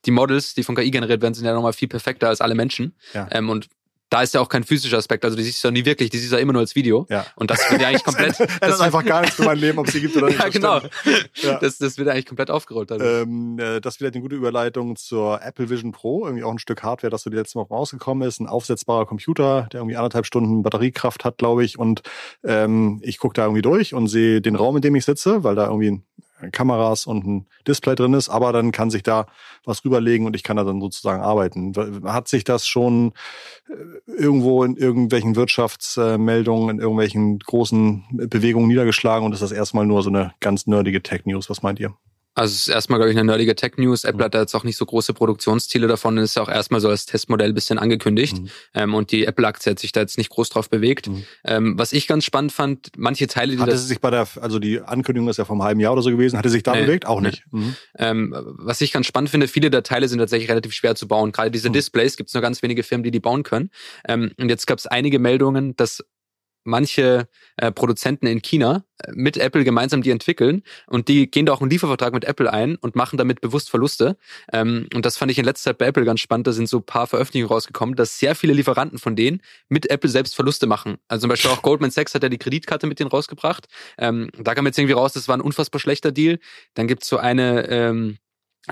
die 0.06 0.12
Models, 0.12 0.54
die 0.54 0.64
von 0.64 0.76
KI 0.76 0.92
generiert 0.92 1.22
werden, 1.22 1.34
sind 1.34 1.46
ja 1.46 1.54
nochmal 1.54 1.74
viel 1.74 1.88
perfekter 1.88 2.30
als 2.30 2.42
alle 2.42 2.56
Menschen. 2.56 2.96
Ja. 3.14 3.28
Ähm, 3.32 3.50
und 3.50 3.68
da 4.10 4.24
ist 4.24 4.34
ja 4.34 4.41
auch 4.41 4.49
kein 4.49 4.64
physischer 4.64 4.97
Aspekt, 4.97 5.24
also 5.24 5.38
die 5.38 5.43
siehst 5.43 5.64
du 5.64 5.68
ja 5.68 5.72
nie 5.72 5.86
wirklich, 5.86 6.10
die 6.10 6.18
siehst 6.18 6.32
du 6.32 6.36
ja 6.36 6.41
immer 6.41 6.53
nur 6.53 6.62
als 6.62 6.76
Video. 6.76 7.05
Ja. 7.10 7.26
Und 7.36 7.51
das 7.51 7.60
wird 7.72 7.82
ja 7.82 7.89
eigentlich 7.89 8.03
komplett. 8.03 8.38
Das 8.39 8.62
ändert 8.62 8.82
einfach 8.82 9.05
gar 9.05 9.22
nichts 9.22 9.36
für 9.36 9.43
mein 9.43 9.57
Leben, 9.57 9.78
ob 9.80 9.88
es 9.88 9.93
sie 9.93 10.01
gibt 10.01 10.16
oder 10.18 10.28
nicht. 10.28 10.39
ja, 10.39 10.45
das 10.45 10.53
genau. 10.53 10.80
Ja. 11.41 11.60
Das, 11.60 11.78
das 11.78 11.97
wird 11.97 12.10
eigentlich 12.10 12.26
komplett 12.26 12.49
aufgerollt. 12.49 12.91
dadurch. 12.91 13.24
Ähm, 13.24 13.57
äh, 13.60 13.80
das 13.80 13.95
ist 13.95 13.99
wieder 14.01 14.12
eine 14.12 14.22
gute 14.22 14.36
Überleitung 14.36 14.95
zur 14.95 15.41
Apple 15.41 15.70
Vision 15.70 15.91
Pro. 15.91 16.26
Irgendwie 16.26 16.43
auch 16.43 16.51
ein 16.51 16.60
Stück 16.60 16.84
Hardware, 16.84 17.10
das 17.10 17.24
so 17.24 17.30
die 17.30 17.38
letzten 17.38 17.60
Wochen 17.60 17.74
rausgekommen 17.74 18.28
ist. 18.28 18.39
Ein 18.39 18.47
aufsetzbarer 18.47 19.05
Computer, 19.05 19.68
der 19.72 19.82
irgendwie 19.82 19.97
anderthalb 19.97 20.26
Stunden 20.26 20.64
Batteriekraft 20.64 21.24
hat, 21.26 21.38
glaube 21.38 21.64
ich. 21.64 21.78
Und 21.78 22.01
ähm, 22.43 22.99
ich 23.03 23.20
gucke 23.20 23.34
da 23.34 23.43
irgendwie 23.43 23.62
durch 23.62 23.93
und 23.93 24.07
sehe 24.07 24.41
den 24.41 24.55
Raum, 24.55 24.76
in 24.78 24.82
dem 24.82 24.95
ich 24.95 25.05
sitze, 25.05 25.43
weil 25.43 25.55
da 25.55 25.68
irgendwie 25.68 26.01
Kameras 26.52 27.06
und 27.06 27.26
ein 27.26 27.48
Display 27.68 27.96
drin 27.96 28.14
ist. 28.14 28.30
Aber 28.30 28.54
dann 28.54 28.72
kann 28.72 28.90
sich 28.90 29.04
da 29.04 29.28
was 29.66 29.84
rüberlegen 29.86 30.26
und 30.26 30.36
ich 30.36 30.44
kann 30.44 30.58
da 30.58 30.64
dann 30.64 30.82
sozusagen 30.82 31.22
arbeiten. 31.22 31.74
Hat 32.06 32.28
sich 32.28 32.44
das 32.44 32.68
schon 32.68 33.14
äh, 33.68 34.12
irgendwo 34.12 34.64
in 34.64 34.76
irgendwelchen 34.76 35.36
Wirtschaftsmeldungen, 35.36 36.70
in 36.70 36.80
irgendwelchen 36.80 37.40
großen 37.40 38.06
Bewegungen 38.12 38.68
niedergeschlagen 38.68 39.26
und 39.26 39.34
ist 39.34 39.42
das 39.42 39.52
erstmal 39.52 39.86
nur 39.86 40.04
so 40.04 40.10
eine 40.10 40.34
ganz 40.40 40.68
nerdige 40.68 41.02
Tech-News? 41.02 41.50
Was 41.50 41.62
meint 41.62 41.80
ihr? 41.80 41.94
Also 42.40 42.54
es 42.54 42.62
ist 42.62 42.68
erstmal, 42.70 43.00
glaube 43.00 43.12
ich, 43.12 43.18
eine 43.18 43.26
nerdige 43.26 43.54
Tech-News. 43.56 44.06
Apple 44.06 44.20
Mhm. 44.20 44.24
hat 44.24 44.34
da 44.34 44.40
jetzt 44.42 44.56
auch 44.56 44.64
nicht 44.64 44.78
so 44.78 44.86
große 44.86 45.14
Produktionsziele 45.14 45.88
davon. 45.88 46.16
Das 46.16 46.26
ist 46.26 46.36
ja 46.36 46.42
auch 46.44 46.50
erstmal 46.50 46.80
so 46.80 46.88
als 46.90 47.06
Testmodell 47.06 47.50
ein 47.50 47.54
bisschen 47.54 47.78
angekündigt. 47.78 48.40
Mhm. 48.40 48.50
Ähm, 48.74 48.94
und 48.96 49.12
die 49.12 49.26
Apple-Aktie 49.26 49.72
hat 49.72 49.80
sich 49.80 49.92
da 49.92 50.00
jetzt 50.00 50.18
nicht 50.18 50.30
groß 50.30 50.50
drauf 50.50 50.70
bewegt. 50.70 51.08
Mhm. 51.10 51.24
Ähm, 51.44 51.78
was 51.78 51.92
ich 51.92 52.08
ganz 52.08 52.24
spannend 52.24 52.52
fand, 52.54 52.92
manche 52.98 53.28
Teile, 53.28 53.54
die 53.56 53.60
Hatte 53.60 53.72
das 53.72 53.88
sich 53.88 54.00
bei 54.00 54.10
der, 54.10 54.28
also 54.40 54.58
die 54.60 54.80
Ankündigung 54.80 55.28
ist 55.30 55.38
ja 55.38 55.50
einem 55.50 55.64
halben 55.64 55.80
Jahr 55.82 55.94
oder 55.94 56.02
so 56.02 56.12
gewesen, 56.12 56.38
hatte 56.38 56.50
sich 56.50 56.64
da 56.64 56.74
Nee, 56.76 56.84
bewegt? 56.86 57.06
Auch 57.06 57.20
nee. 57.20 57.30
nicht. 57.30 57.44
Mhm. 57.52 57.76
Ähm, 57.98 58.34
was 58.58 58.80
ich 58.82 58.92
ganz 58.94 59.06
spannend 59.06 59.30
finde, 59.30 59.48
viele 59.50 59.70
der 59.70 59.84
Teile 59.84 60.08
sind 60.08 60.20
tatsächlich 60.20 60.50
relativ 60.50 60.74
schwer 60.74 60.96
zu 60.96 61.08
bauen. 61.08 61.32
Gerade 61.32 61.52
diese 61.52 61.70
Mhm. 61.70 61.74
Displays 61.74 62.16
gibt 62.16 62.30
es 62.30 62.34
nur 62.34 62.42
ganz 62.42 62.64
wenige 62.64 62.84
Firmen, 62.84 63.04
die 63.04 63.12
die 63.12 63.20
bauen 63.20 63.44
können. 63.44 63.70
Ähm, 64.08 64.32
und 64.40 64.48
jetzt 64.50 64.66
gab 64.66 64.78
es 64.80 64.88
einige 64.88 65.20
Meldungen, 65.20 65.76
dass 65.76 66.04
manche 66.64 67.28
äh, 67.57 67.72
Produzenten 67.72 68.28
in 68.28 68.41
China 68.41 68.84
äh, 69.03 69.12
mit 69.14 69.38
Apple 69.38 69.64
gemeinsam 69.64 70.01
die 70.01 70.12
entwickeln 70.12 70.64
und 70.88 71.07
die 71.07 71.30
gehen 71.30 71.45
da 71.45 71.53
auch 71.53 71.62
einen 71.62 71.70
Liefervertrag 71.70 72.14
mit 72.14 72.26
Apple 72.26 72.51
ein 72.51 72.76
und 72.76 72.95
machen 72.95 73.18
damit 73.18 73.41
bewusst 73.41 73.70
Verluste. 73.70 74.18
Ähm, 74.51 74.88
und 74.93 75.05
das 75.05 75.18
fand 75.18 75.32
ich 75.32 75.39
in 75.39 75.45
letzter 75.45 75.72
Zeit 75.72 75.78
bei 75.78 75.88
Apple 75.88 76.05
ganz 76.05 76.20
spannend. 76.20 76.47
Da 76.47 76.51
sind 76.51 76.70
so 76.70 76.82
paar 76.82 77.07
Veröffentlichungen 77.07 77.51
rausgekommen, 77.51 77.95
dass 77.95 78.20
sehr 78.20 78.36
viele 78.36 78.53
Lieferanten 78.53 78.99
von 78.99 79.16
denen 79.16 79.41
mit 79.68 79.89
Apple 79.89 80.10
selbst 80.10 80.36
Verluste 80.36 80.68
machen. 80.68 80.97
Also 81.07 81.22
zum 81.22 81.30
Beispiel 81.30 81.51
auch 81.51 81.62
Goldman 81.62 81.91
Sachs 81.91 82.14
hat 82.16 82.24
ja 82.24 82.30
die 82.30 82.38
Kreditkarte 82.38 82.88
mit 82.88 82.99
denen 82.99 83.10
rausgebracht. 83.10 83.68
Ähm, 83.97 84.30
da 84.38 84.55
kam 84.55 84.66
jetzt 84.66 84.78
irgendwie 84.78 84.93
raus, 84.93 85.14
das 85.14 85.28
war 85.28 85.38
ein 85.38 85.41
unfassbar 85.41 85.80
schlechter 85.80 86.12
Deal. 86.12 86.39
Dann 86.74 86.88
gibt's 86.88 87.07
so 87.07 87.18
eine 87.18 87.68
ähm, 87.70 88.18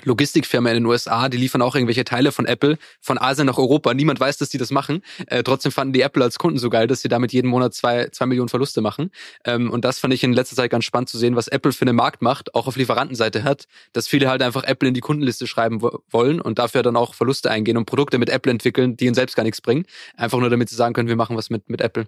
Logistikfirma 0.04 0.70
in 0.70 0.76
den 0.76 0.86
USA, 0.86 1.30
die 1.30 1.38
liefern 1.38 1.62
auch 1.62 1.76
irgendwelche 1.76 2.04
Teile 2.04 2.32
von 2.32 2.46
Apple 2.46 2.78
von 3.02 3.18
Asien 3.18 3.48
nach 3.48 3.58
Europa. 3.58 3.94
Niemand 3.94 4.20
weiß, 4.20 4.38
dass 4.38 4.50
die 4.50 4.58
das 4.58 4.72
machen. 4.72 5.02
Äh, 5.28 5.44
trotzdem 5.44 5.72
fanden 5.72 5.94
die 5.94 6.02
Apple 6.02 6.24
als 6.24 6.38
Kunden 6.38 6.60
so 6.60 6.70
geil, 6.70 6.88
dass 6.88 7.02
sie 7.02 7.08
damit 7.08 7.34
jeden 7.34 7.50
Monat 7.50 7.74
zwei, 7.74 8.08
zwei 8.10 8.26
Millionen 8.26 8.50
Verluste 8.50 8.82
machen. 8.82 9.12
Ähm, 9.46 9.72
und 9.72 9.86
das 9.86 10.00
fand 10.00 10.14
ich 10.14 10.24
in 10.24 10.34
letzter 10.34 10.56
Zeit 10.56 10.72
ganz 10.72 10.86
spannend 10.86 11.10
zu 11.10 11.18
sehen, 11.18 11.36
was 11.36 11.48
Apple 11.48 11.72
für 11.72 11.84
eine 11.84 11.94
Marktmacht 11.94 12.56
auch 12.56 12.68
auf 12.68 12.76
Lieferantenseite 12.76 13.44
hat, 13.44 13.66
dass 13.94 14.08
viele 14.08 14.30
halt 14.30 14.42
einfach 14.42 14.64
Apple 14.64 14.88
in 14.88 14.94
die 14.94 15.02
Kundenliste 15.02 15.48
schreiben 15.48 15.82
wo 15.82 16.02
wollen 16.10 16.42
und 16.42 16.60
dafür 16.60 16.84
dann 16.84 16.96
auch 16.96 17.14
Verluste 17.14 17.50
eingehen 17.52 17.78
und 17.78 17.86
Produkte 17.86 18.18
mit 18.18 18.30
Apple 18.30 18.52
entwickeln, 18.52 18.98
die 18.98 19.06
ihnen 19.06 19.16
selbst 19.16 19.36
gar 19.36 19.44
nichts 19.44 19.62
bringen. 19.62 19.86
Einfach 20.16 20.40
nur 20.40 20.50
damit 20.50 20.70
sie 20.70 20.76
sagen 20.76 20.94
können, 20.94 21.08
wir 21.08 21.16
machen 21.16 21.36
was 21.36 21.50
mit, 21.50 21.70
mit 21.70 21.82
Apple. 21.82 22.08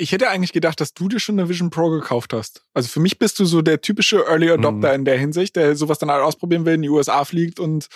Ich 0.00 0.12
hätte 0.12 0.30
eigentlich 0.30 0.52
gedacht, 0.52 0.80
dass 0.80 0.94
du 0.94 1.08
dir 1.08 1.20
schon 1.20 1.38
eine 1.38 1.50
Vision 1.50 1.68
Pro 1.68 1.90
gekauft 1.90 2.32
hast. 2.32 2.64
Also 2.72 2.88
für 2.88 3.00
mich 3.00 3.18
bist 3.18 3.38
du 3.38 3.44
so 3.44 3.60
der 3.60 3.82
typische 3.82 4.24
Early 4.26 4.50
Adopter 4.50 4.94
in 4.94 5.04
der 5.04 5.18
Hinsicht, 5.18 5.56
der 5.56 5.76
sowas 5.76 5.98
dann 5.98 6.10
halt 6.10 6.22
ausprobieren 6.22 6.64
will, 6.64 6.74
in 6.74 6.82
die 6.82 6.88
USA 6.88 7.24
fliegt 7.26 7.60
und, 7.60 7.88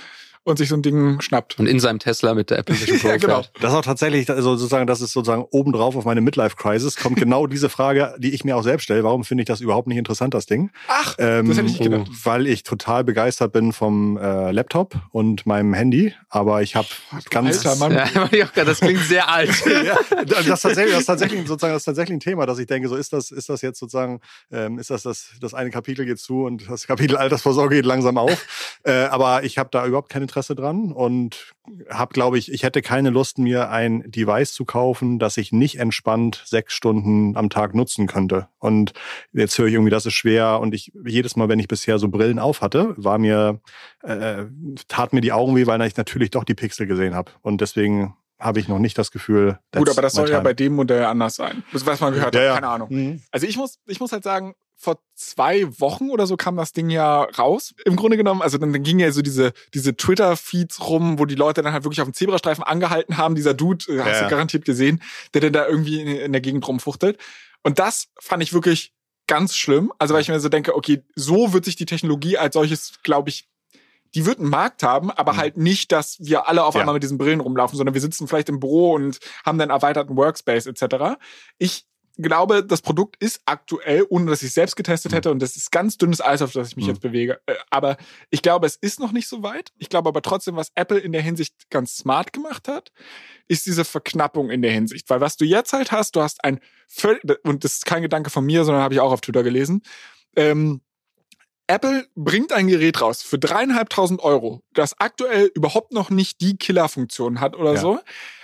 und 0.44 0.58
sich 0.58 0.68
so 0.68 0.76
ein 0.76 0.82
Ding 0.82 1.20
schnappt. 1.20 1.58
Und 1.58 1.66
in 1.66 1.80
seinem 1.80 1.98
Tesla 1.98 2.34
mit 2.34 2.50
der 2.50 2.58
Apple 2.58 2.78
Vision 2.80 2.98
Pro 3.00 3.08
Ja, 3.08 3.16
genau. 3.16 3.34
fährt. 3.42 3.50
Das 3.60 3.72
ist 3.72 3.78
auch 3.78 3.82
tatsächlich, 3.84 4.30
also 4.30 4.56
sozusagen, 4.56 4.86
das 4.86 5.00
ist 5.00 5.12
sozusagen 5.12 5.44
obendrauf 5.50 5.96
auf 5.96 6.04
meine 6.04 6.20
Midlife-Crisis, 6.20 6.96
kommt 6.96 7.16
genau 7.16 7.46
diese 7.48 7.68
Frage, 7.68 8.14
die 8.18 8.34
ich 8.34 8.44
mir 8.44 8.56
auch 8.56 8.62
selbst 8.62 8.84
stelle. 8.84 9.04
Warum 9.04 9.24
finde 9.24 9.42
ich 9.42 9.46
das 9.46 9.60
überhaupt 9.60 9.88
nicht 9.88 9.98
interessant, 9.98 10.34
das 10.34 10.46
Ding? 10.46 10.70
Ach, 10.88 11.14
Ähm, 11.18 11.48
das 11.48 11.56
hätte 11.56 11.66
ich 11.68 11.80
nicht 11.80 11.90
gedacht. 11.90 12.08
Weil 12.24 12.46
ich 12.46 12.62
total 12.62 13.04
begeistert 13.04 13.52
bin 13.52 13.72
vom 13.72 14.16
äh, 14.16 14.50
Laptop 14.52 14.94
und 15.10 15.46
meinem 15.46 15.74
Handy, 15.74 16.14
aber 16.28 16.62
ich 16.62 16.76
habe 16.76 16.88
ganz 17.30 17.64
Alter 17.66 17.76
Mann. 17.76 17.92
Ja, 18.32 18.48
das 18.64 18.80
klingt 18.80 19.00
sehr 19.00 19.28
alt. 19.30 19.50
ja, 19.66 19.96
das 20.24 20.46
ist 20.46 20.62
tatsächlich, 20.62 20.92
das 20.92 21.00
ist 21.00 21.06
tatsächlich 21.06 21.40
sozusagen 21.46 21.72
das 21.72 21.82
ist 21.82 21.86
tatsächlich 21.86 22.16
ein 22.16 22.20
Thema, 22.20 22.46
dass 22.46 22.58
ich 22.58 22.66
denke, 22.66 22.88
so 22.88 22.96
ist 22.96 23.12
das, 23.12 23.30
ist 23.30 23.48
das 23.48 23.62
jetzt 23.62 23.78
sozusagen, 23.78 24.20
ähm, 24.52 24.78
ist 24.78 24.90
das, 24.90 25.02
das 25.02 25.30
das 25.40 25.54
eine 25.54 25.70
Kapitel 25.70 26.04
geht 26.04 26.18
zu 26.18 26.44
und 26.44 26.68
das 26.68 26.86
Kapitel 26.86 27.16
Altersvorsorge 27.16 27.76
geht 27.76 27.86
langsam 27.86 28.18
auf. 28.18 28.46
äh, 28.84 28.92
aber 29.04 29.44
ich 29.44 29.58
habe 29.58 29.68
da 29.72 29.86
überhaupt 29.86 30.10
kein 30.10 30.22
Interesse 30.34 30.54
dran 30.56 30.92
und 30.92 31.54
habe, 31.88 32.12
glaube 32.12 32.38
ich, 32.38 32.50
ich 32.50 32.64
hätte 32.64 32.82
keine 32.82 33.10
Lust, 33.10 33.38
mir 33.38 33.70
ein 33.70 34.02
Device 34.10 34.52
zu 34.52 34.64
kaufen, 34.64 35.18
das 35.20 35.36
ich 35.36 35.52
nicht 35.52 35.78
entspannt 35.78 36.42
sechs 36.44 36.74
Stunden 36.74 37.36
am 37.36 37.50
Tag 37.50 37.74
nutzen 37.74 38.08
könnte. 38.08 38.48
Und 38.58 38.92
jetzt 39.32 39.56
höre 39.58 39.66
ich 39.66 39.74
irgendwie, 39.74 39.90
das 39.90 40.06
ist 40.06 40.14
schwer. 40.14 40.58
Und 40.60 40.74
ich 40.74 40.92
jedes 41.04 41.36
Mal, 41.36 41.48
wenn 41.48 41.60
ich 41.60 41.68
bisher 41.68 41.98
so 41.98 42.08
Brillen 42.08 42.40
auf 42.40 42.62
hatte, 42.62 42.94
war 42.96 43.18
mir 43.18 43.60
äh, 44.02 44.44
tat 44.88 45.12
mir 45.12 45.20
die 45.20 45.32
Augen 45.32 45.54
weh, 45.54 45.66
weil 45.66 45.80
ich 45.82 45.96
natürlich 45.96 46.30
doch 46.30 46.44
die 46.44 46.54
Pixel 46.54 46.86
gesehen 46.86 47.14
habe. 47.14 47.30
Und 47.42 47.60
deswegen 47.60 48.14
habe 48.40 48.58
ich 48.58 48.66
noch 48.66 48.80
nicht 48.80 48.98
das 48.98 49.12
Gefühl. 49.12 49.58
Gut, 49.72 49.88
aber 49.88 50.02
das 50.02 50.14
soll 50.14 50.28
ja 50.28 50.36
time. 50.36 50.44
bei 50.44 50.54
dem 50.54 50.74
Modell 50.74 51.04
anders 51.04 51.36
sein. 51.36 51.62
Was 51.72 52.00
man 52.00 52.12
gehört 52.12 52.34
Ja, 52.34 52.40
hat, 52.40 52.46
ja. 52.46 52.54
keine 52.54 52.68
Ahnung. 52.68 52.88
Mhm. 52.90 53.22
Also 53.30 53.46
ich 53.46 53.56
muss, 53.56 53.78
ich 53.86 54.00
muss 54.00 54.10
halt 54.10 54.24
sagen, 54.24 54.54
vor 54.76 54.98
zwei 55.14 55.66
Wochen 55.80 56.10
oder 56.10 56.26
so 56.26 56.36
kam 56.36 56.56
das 56.56 56.72
Ding 56.72 56.90
ja 56.90 57.22
raus. 57.22 57.74
Im 57.84 57.96
Grunde 57.96 58.16
genommen, 58.16 58.42
also 58.42 58.58
dann, 58.58 58.72
dann 58.72 58.82
ging 58.82 58.98
ja 58.98 59.10
so 59.12 59.22
diese, 59.22 59.52
diese 59.72 59.96
Twitter-Feeds 59.96 60.88
rum, 60.88 61.18
wo 61.18 61.24
die 61.24 61.34
Leute 61.36 61.62
dann 61.62 61.72
halt 61.72 61.84
wirklich 61.84 62.00
auf 62.00 62.08
dem 62.08 62.14
Zebrastreifen 62.14 62.64
angehalten 62.64 63.16
haben. 63.16 63.34
Dieser 63.34 63.54
Dude, 63.54 63.84
äh, 63.88 64.00
hast 64.00 64.06
Ja, 64.06 64.12
du 64.18 64.22
ja. 64.24 64.28
garantiert 64.28 64.64
gesehen, 64.64 65.00
der 65.32 65.40
dann 65.40 65.52
da 65.52 65.66
irgendwie 65.66 66.00
in, 66.00 66.08
in 66.08 66.32
der 66.32 66.40
Gegend 66.40 66.66
rumfuchtelt. 66.66 67.18
Und 67.62 67.78
das 67.78 68.08
fand 68.20 68.42
ich 68.42 68.52
wirklich 68.52 68.92
ganz 69.26 69.56
schlimm. 69.56 69.92
Also 69.98 70.12
weil 70.14 70.20
ich 70.20 70.28
mir 70.28 70.38
so 70.40 70.48
denke, 70.50 70.74
okay, 70.76 71.02
so 71.14 71.52
wird 71.52 71.64
sich 71.64 71.76
die 71.76 71.86
Technologie 71.86 72.36
als 72.36 72.54
solches, 72.54 72.94
glaube 73.02 73.30
ich, 73.30 73.48
die 74.14 74.26
wird 74.26 74.38
einen 74.38 74.50
Markt 74.50 74.82
haben, 74.82 75.10
aber 75.10 75.32
Mhm. 75.32 75.36
halt 75.38 75.56
nicht, 75.56 75.90
dass 75.92 76.16
wir 76.20 76.46
alle 76.46 76.62
auf 76.64 76.74
Ja. 76.74 76.80
einmal 76.80 76.92
mit 76.94 77.02
diesen 77.02 77.18
Brillen 77.18 77.40
rumlaufen, 77.40 77.76
sondern 77.76 77.94
wir 77.94 78.00
sitzen 78.00 78.28
vielleicht 78.28 78.48
im 78.48 78.60
Büro 78.60 78.92
und 78.92 79.18
haben 79.46 79.58
dann 79.58 79.70
erweiterten 79.70 80.16
Workspace 80.16 80.66
etc. 80.66 81.16
Ich 81.58 81.86
glaube, 82.16 82.64
das 82.64 82.80
Produkt 82.82 83.16
ist 83.22 83.40
aktuell, 83.46 84.06
ohne 84.08 84.30
dass 84.30 84.42
ich 84.42 84.48
es 84.48 84.54
selbst 84.54 84.76
getestet 84.76 85.12
Mhm. 85.12 85.16
hätte, 85.16 85.30
und 85.30 85.40
das 85.40 85.56
ist 85.56 85.70
ganz 85.72 85.96
dünnes 85.98 86.20
Eis, 86.20 86.42
auf 86.42 86.52
das 86.52 86.68
ich 86.68 86.76
mich 86.76 86.84
Mhm. 86.86 86.90
jetzt 86.92 87.00
bewege. 87.00 87.40
Äh, 87.46 87.54
Aber 87.70 87.96
ich 88.30 88.42
glaube, 88.42 88.66
es 88.66 88.76
ist 88.76 89.00
noch 89.00 89.12
nicht 89.12 89.28
so 89.28 89.42
weit. 89.42 89.72
Ich 89.78 89.88
glaube 89.88 90.08
aber 90.08 90.22
trotzdem, 90.22 90.56
was 90.56 90.70
Apple 90.74 90.98
in 90.98 91.12
der 91.12 91.22
Hinsicht 91.22 91.68
ganz 91.70 91.96
smart 91.96 92.32
gemacht 92.32 92.68
hat, 92.68 92.92
ist 93.48 93.66
diese 93.66 93.84
Verknappung 93.84 94.50
in 94.50 94.62
der 94.62 94.70
Hinsicht. 94.72 95.10
Weil 95.10 95.20
was 95.20 95.36
du 95.36 95.44
jetzt 95.44 95.72
halt 95.72 95.90
hast, 95.92 96.16
du 96.16 96.22
hast 96.22 96.44
ein 96.44 96.60
völ 96.88 97.20
und 97.42 97.64
das 97.64 97.74
ist 97.74 97.86
kein 97.86 98.02
Gedanke 98.02 98.30
von 98.30 98.44
mir, 98.44 98.64
sondern 98.64 98.82
habe 98.82 98.94
ich 98.94 99.00
auch 99.00 99.12
auf 99.12 99.20
Twitter 99.20 99.42
gelesen. 99.42 99.82
Ähm, 100.36 100.80
Apple 101.66 102.06
bringt 102.14 102.52
ein 102.52 102.66
Gerät 102.66 103.00
raus 103.00 103.22
für 103.22 103.38
dreieinhalbtausend 103.38 104.20
Euro, 104.22 104.62
das 104.74 105.00
aktuell 105.00 105.50
überhaupt 105.54 105.92
noch 105.92 106.10
nicht 106.10 106.40
die 106.40 106.56
Killerfunktion 106.56 107.40
hat 107.40 107.56
oder 107.56 107.74
Ja. 107.74 107.80
so. 107.80 108.00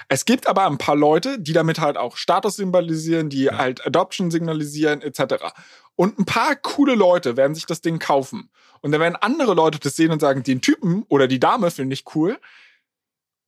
Es 0.08 0.24
gibt 0.24 0.48
aber 0.48 0.66
ein 0.66 0.78
paar 0.78 0.96
Leute, 0.96 1.38
die 1.38 1.52
damit 1.52 1.78
halt 1.80 1.96
auch 1.96 2.16
Status 2.16 2.56
symbolisieren, 2.56 3.28
die 3.28 3.44
ja. 3.44 3.58
halt 3.58 3.86
Adoption 3.86 4.30
signalisieren, 4.32 5.02
etc. 5.02 5.36
Und 5.94 6.18
ein 6.18 6.24
paar 6.24 6.56
coole 6.56 6.94
Leute 6.96 7.36
werden 7.36 7.54
sich 7.54 7.66
das 7.66 7.80
Ding 7.80 7.98
kaufen. 8.00 8.50
Und 8.80 8.90
dann 8.92 9.00
werden 9.00 9.16
andere 9.16 9.54
Leute 9.54 9.78
das 9.78 9.94
sehen 9.94 10.10
und 10.10 10.20
sagen, 10.20 10.42
den 10.42 10.62
Typen 10.62 11.04
oder 11.08 11.28
die 11.28 11.38
Dame 11.38 11.70
finde 11.70 11.94
ich 11.94 12.04
cool. 12.14 12.40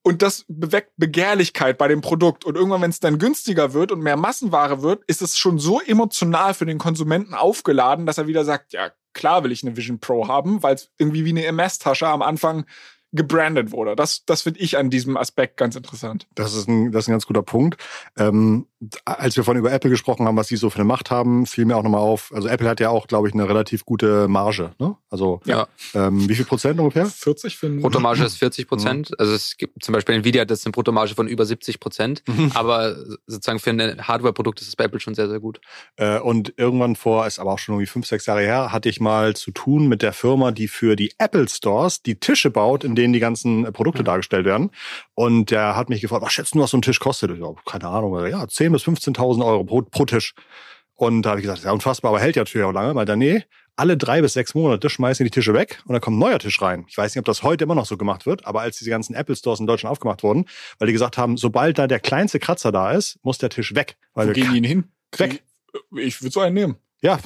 Und 0.03 0.23
das 0.23 0.45
beweckt 0.49 0.93
Begehrlichkeit 0.97 1.79
bei 1.79 1.89
dem 1.89 2.01
Produkt. 2.01 2.45
Und 2.45 2.57
irgendwann, 2.57 2.83
wenn 2.83 2.91
es 2.91 3.01
dann 3.01 3.19
günstiger 3.19 3.73
wird 3.73 3.93
und 3.93 4.01
mehr 4.01 4.17
Massenware 4.17 4.83
wird, 4.83 5.05
ist 5.07 5.23
es 5.23 5.39
schon 5.39 5.59
so 5.59 5.81
emotional 5.81 6.55
für 6.55 6.67
den 6.67 6.79
Konsumenten 6.79 7.35
aufgeladen, 7.35 8.05
dass 8.05 8.19
er 8.19 8.27
wieder 8.27 8.45
sagt, 8.45 8.73
ja, 8.73 8.91
klar 9.13 9.45
will 9.45 9.53
ich 9.53 9.63
eine 9.63 9.77
Vision 9.77 10.01
Pro 10.01 10.27
haben, 10.27 10.63
weil 10.63 10.75
es 10.75 10.91
irgendwie 10.99 11.25
wie 11.25 11.31
eine 11.31 11.45
MS-Tasche 11.47 12.09
am 12.09 12.23
Anfang 12.23 12.65
gebrandet 13.13 13.73
wurde. 13.73 13.95
Das, 13.95 14.25
das 14.25 14.43
finde 14.43 14.61
ich 14.61 14.79
an 14.79 14.91
diesem 14.91 15.17
Aspekt 15.17 15.59
ganz 15.59 15.77
interessant. 15.77 16.27
Das 16.35 16.55
ist 16.55 16.69
ein, 16.69 16.93
das 16.93 17.05
ist 17.05 17.09
ein 17.09 17.13
ganz 17.13 17.27
guter 17.27 17.43
Punkt. 17.43 17.77
Ähm, 18.17 18.67
als 19.05 19.37
wir 19.37 19.45
vorhin 19.45 19.61
über 19.61 19.73
Apple 19.73 19.91
gesprochen 19.91 20.27
haben, 20.27 20.37
was 20.37 20.49
sie 20.49 20.57
so 20.57 20.69
für 20.69 20.77
eine 20.77 20.85
Macht 20.85 21.11
haben, 21.11 21.47
fiel 21.47 21.65
mir 21.65 21.77
auch 21.77 21.83
nochmal 21.83 22.01
auf. 22.01 22.33
Also 22.35 22.49
Apple 22.49 22.69
hat 22.69 22.81
ja 22.81 22.89
auch, 22.89 23.07
glaube 23.07 23.29
ich, 23.29 23.35
eine 23.35 23.49
relativ 23.49 23.85
gute 23.85 24.27
Marge. 24.27 24.73
Ne? 24.79 24.97
Also 25.09 25.41
ja. 25.45 25.69
ähm, 25.95 26.29
wie 26.29 26.35
viel 26.35 26.45
Prozent 26.45 26.81
ungefähr? 26.81 27.07
40 27.07 27.57
für 27.57 27.69
Bruttomarge 27.69 28.25
ist 28.25 28.39
40 28.39 28.67
Prozent. 28.67 29.11
Mhm. 29.11 29.17
Also 29.19 29.35
es 29.35 29.57
gibt 29.57 29.85
zum 29.85 29.93
Beispiel 29.93 30.17
Nvidia 30.17 30.43
hat 30.43 30.51
jetzt 30.51 30.67
eine 30.67 30.73
Bruttomarge 30.73 31.15
von 31.15 31.29
über 31.29 31.47
70 31.47 31.79
Prozent. 31.79 32.23
Mhm. 32.27 32.53
Aber 32.55 32.97
sozusagen 33.27 33.61
für 33.61 33.71
ein 33.71 34.09
Hardware-Produkt 34.09 34.61
ist 34.61 34.69
es 34.69 34.77
bei 34.77 34.85
Apple 34.85 35.01
schon 35.01 35.15
sehr, 35.15 35.29
sehr 35.29 35.39
gut. 35.39 35.61
Äh, 35.97 36.19
und 36.19 36.55
irgendwann 36.57 36.97
vor, 36.97 37.27
ist 37.27 37.39
aber 37.39 37.53
auch 37.53 37.59
schon 37.59 37.75
irgendwie 37.75 37.87
fünf, 37.87 38.07
sechs 38.07 38.27
Jahre 38.27 38.41
her, 38.41 38.73
hatte 38.73 38.89
ich 38.89 39.01
mal 39.01 39.37
zu 39.37 39.53
tun 39.53 39.87
mit 39.87 40.03
der 40.03 40.13
Firma, 40.13 40.51
die 40.51 40.67
für 40.67 40.97
die 40.97 41.13
Apple 41.19 41.49
Stores 41.49 42.03
die 42.03 42.19
Tische 42.19 42.51
baut, 42.51 42.83
in 42.83 42.97
denen 42.97 43.13
die 43.13 43.21
ganzen 43.21 43.73
Produkte 43.73 44.03
mhm. 44.03 44.07
dargestellt 44.07 44.45
werden. 44.45 44.71
Und 45.15 45.53
der 45.53 45.77
hat 45.77 45.89
mich 45.89 46.01
gefragt, 46.01 46.23
was 46.23 46.33
schätzt 46.33 46.55
du, 46.55 46.61
was 46.61 46.71
so 46.71 46.79
ein 46.79 46.83
Tisch 46.83 46.99
kostet? 46.99 47.31
Ich 47.31 47.39
so, 47.39 47.57
keine 47.65 47.87
Ahnung. 47.87 48.27
Ja, 48.27 48.49
10 48.49 48.72
bis 48.73 48.85
15.000 48.85 49.45
Euro 49.45 49.65
pro, 49.65 49.83
pro 49.83 50.05
Tisch. 50.05 50.35
Und 50.95 51.23
da 51.23 51.31
habe 51.31 51.41
ich 51.41 51.47
gesagt, 51.47 51.65
ja 51.65 51.73
unfassbar, 51.73 52.11
aber 52.11 52.21
hält 52.21 52.37
ja 52.37 52.43
natürlich 52.43 52.67
auch 52.67 52.73
lange. 52.73 52.95
Weil 52.95 53.07
dann, 53.07 53.19
nee, 53.19 53.45
alle 53.77 53.97
drei 53.97 54.21
bis 54.21 54.35
sechs 54.35 54.55
Monate 54.55 54.91
schmeißen 54.91 55.25
die 55.25 55.31
Tische 55.31 55.55
weg 55.55 55.83
und 55.87 55.93
dann 55.93 56.01
kommt 56.01 56.17
ein 56.17 56.21
neuer 56.21 56.39
Tisch 56.39 56.61
rein. 56.61 56.85
Ich 56.89 56.97
weiß 56.97 57.15
nicht, 57.15 57.21
ob 57.21 57.25
das 57.25 57.43
heute 57.43 57.65
immer 57.65 57.75
noch 57.75 57.87
so 57.87 57.97
gemacht 57.97 58.27
wird, 58.27 58.47
aber 58.47 58.61
als 58.61 58.79
diese 58.79 58.91
ganzen 58.91 59.15
Apple 59.15 59.35
Stores 59.35 59.61
in 59.61 59.67
Deutschland 59.67 59.93
aufgemacht 59.93 60.23
wurden, 60.23 60.47
weil 60.79 60.87
die 60.87 60.93
gesagt 60.93 61.19
haben, 61.19 61.37
sobald 61.37 61.79
da 61.79 61.87
der 61.87 62.01
kleinste 62.01 62.39
Kratzer 62.39 62.73
da 62.73 62.93
ist, 62.93 63.19
muss 63.23 63.39
der 63.39 63.51
Tisch 63.51 63.75
weg. 63.75 63.97
Weil 64.15 64.29
Wo 64.29 64.33
gehen 64.33 64.53
die 64.53 64.59
ihn 64.59 64.65
hin? 64.65 64.85
Weg. 65.17 65.43
Ich 65.97 66.21
würde 66.23 66.33
so 66.33 66.41
einen 66.41 66.55
nehmen. 66.55 66.77
Ja, 67.03 67.19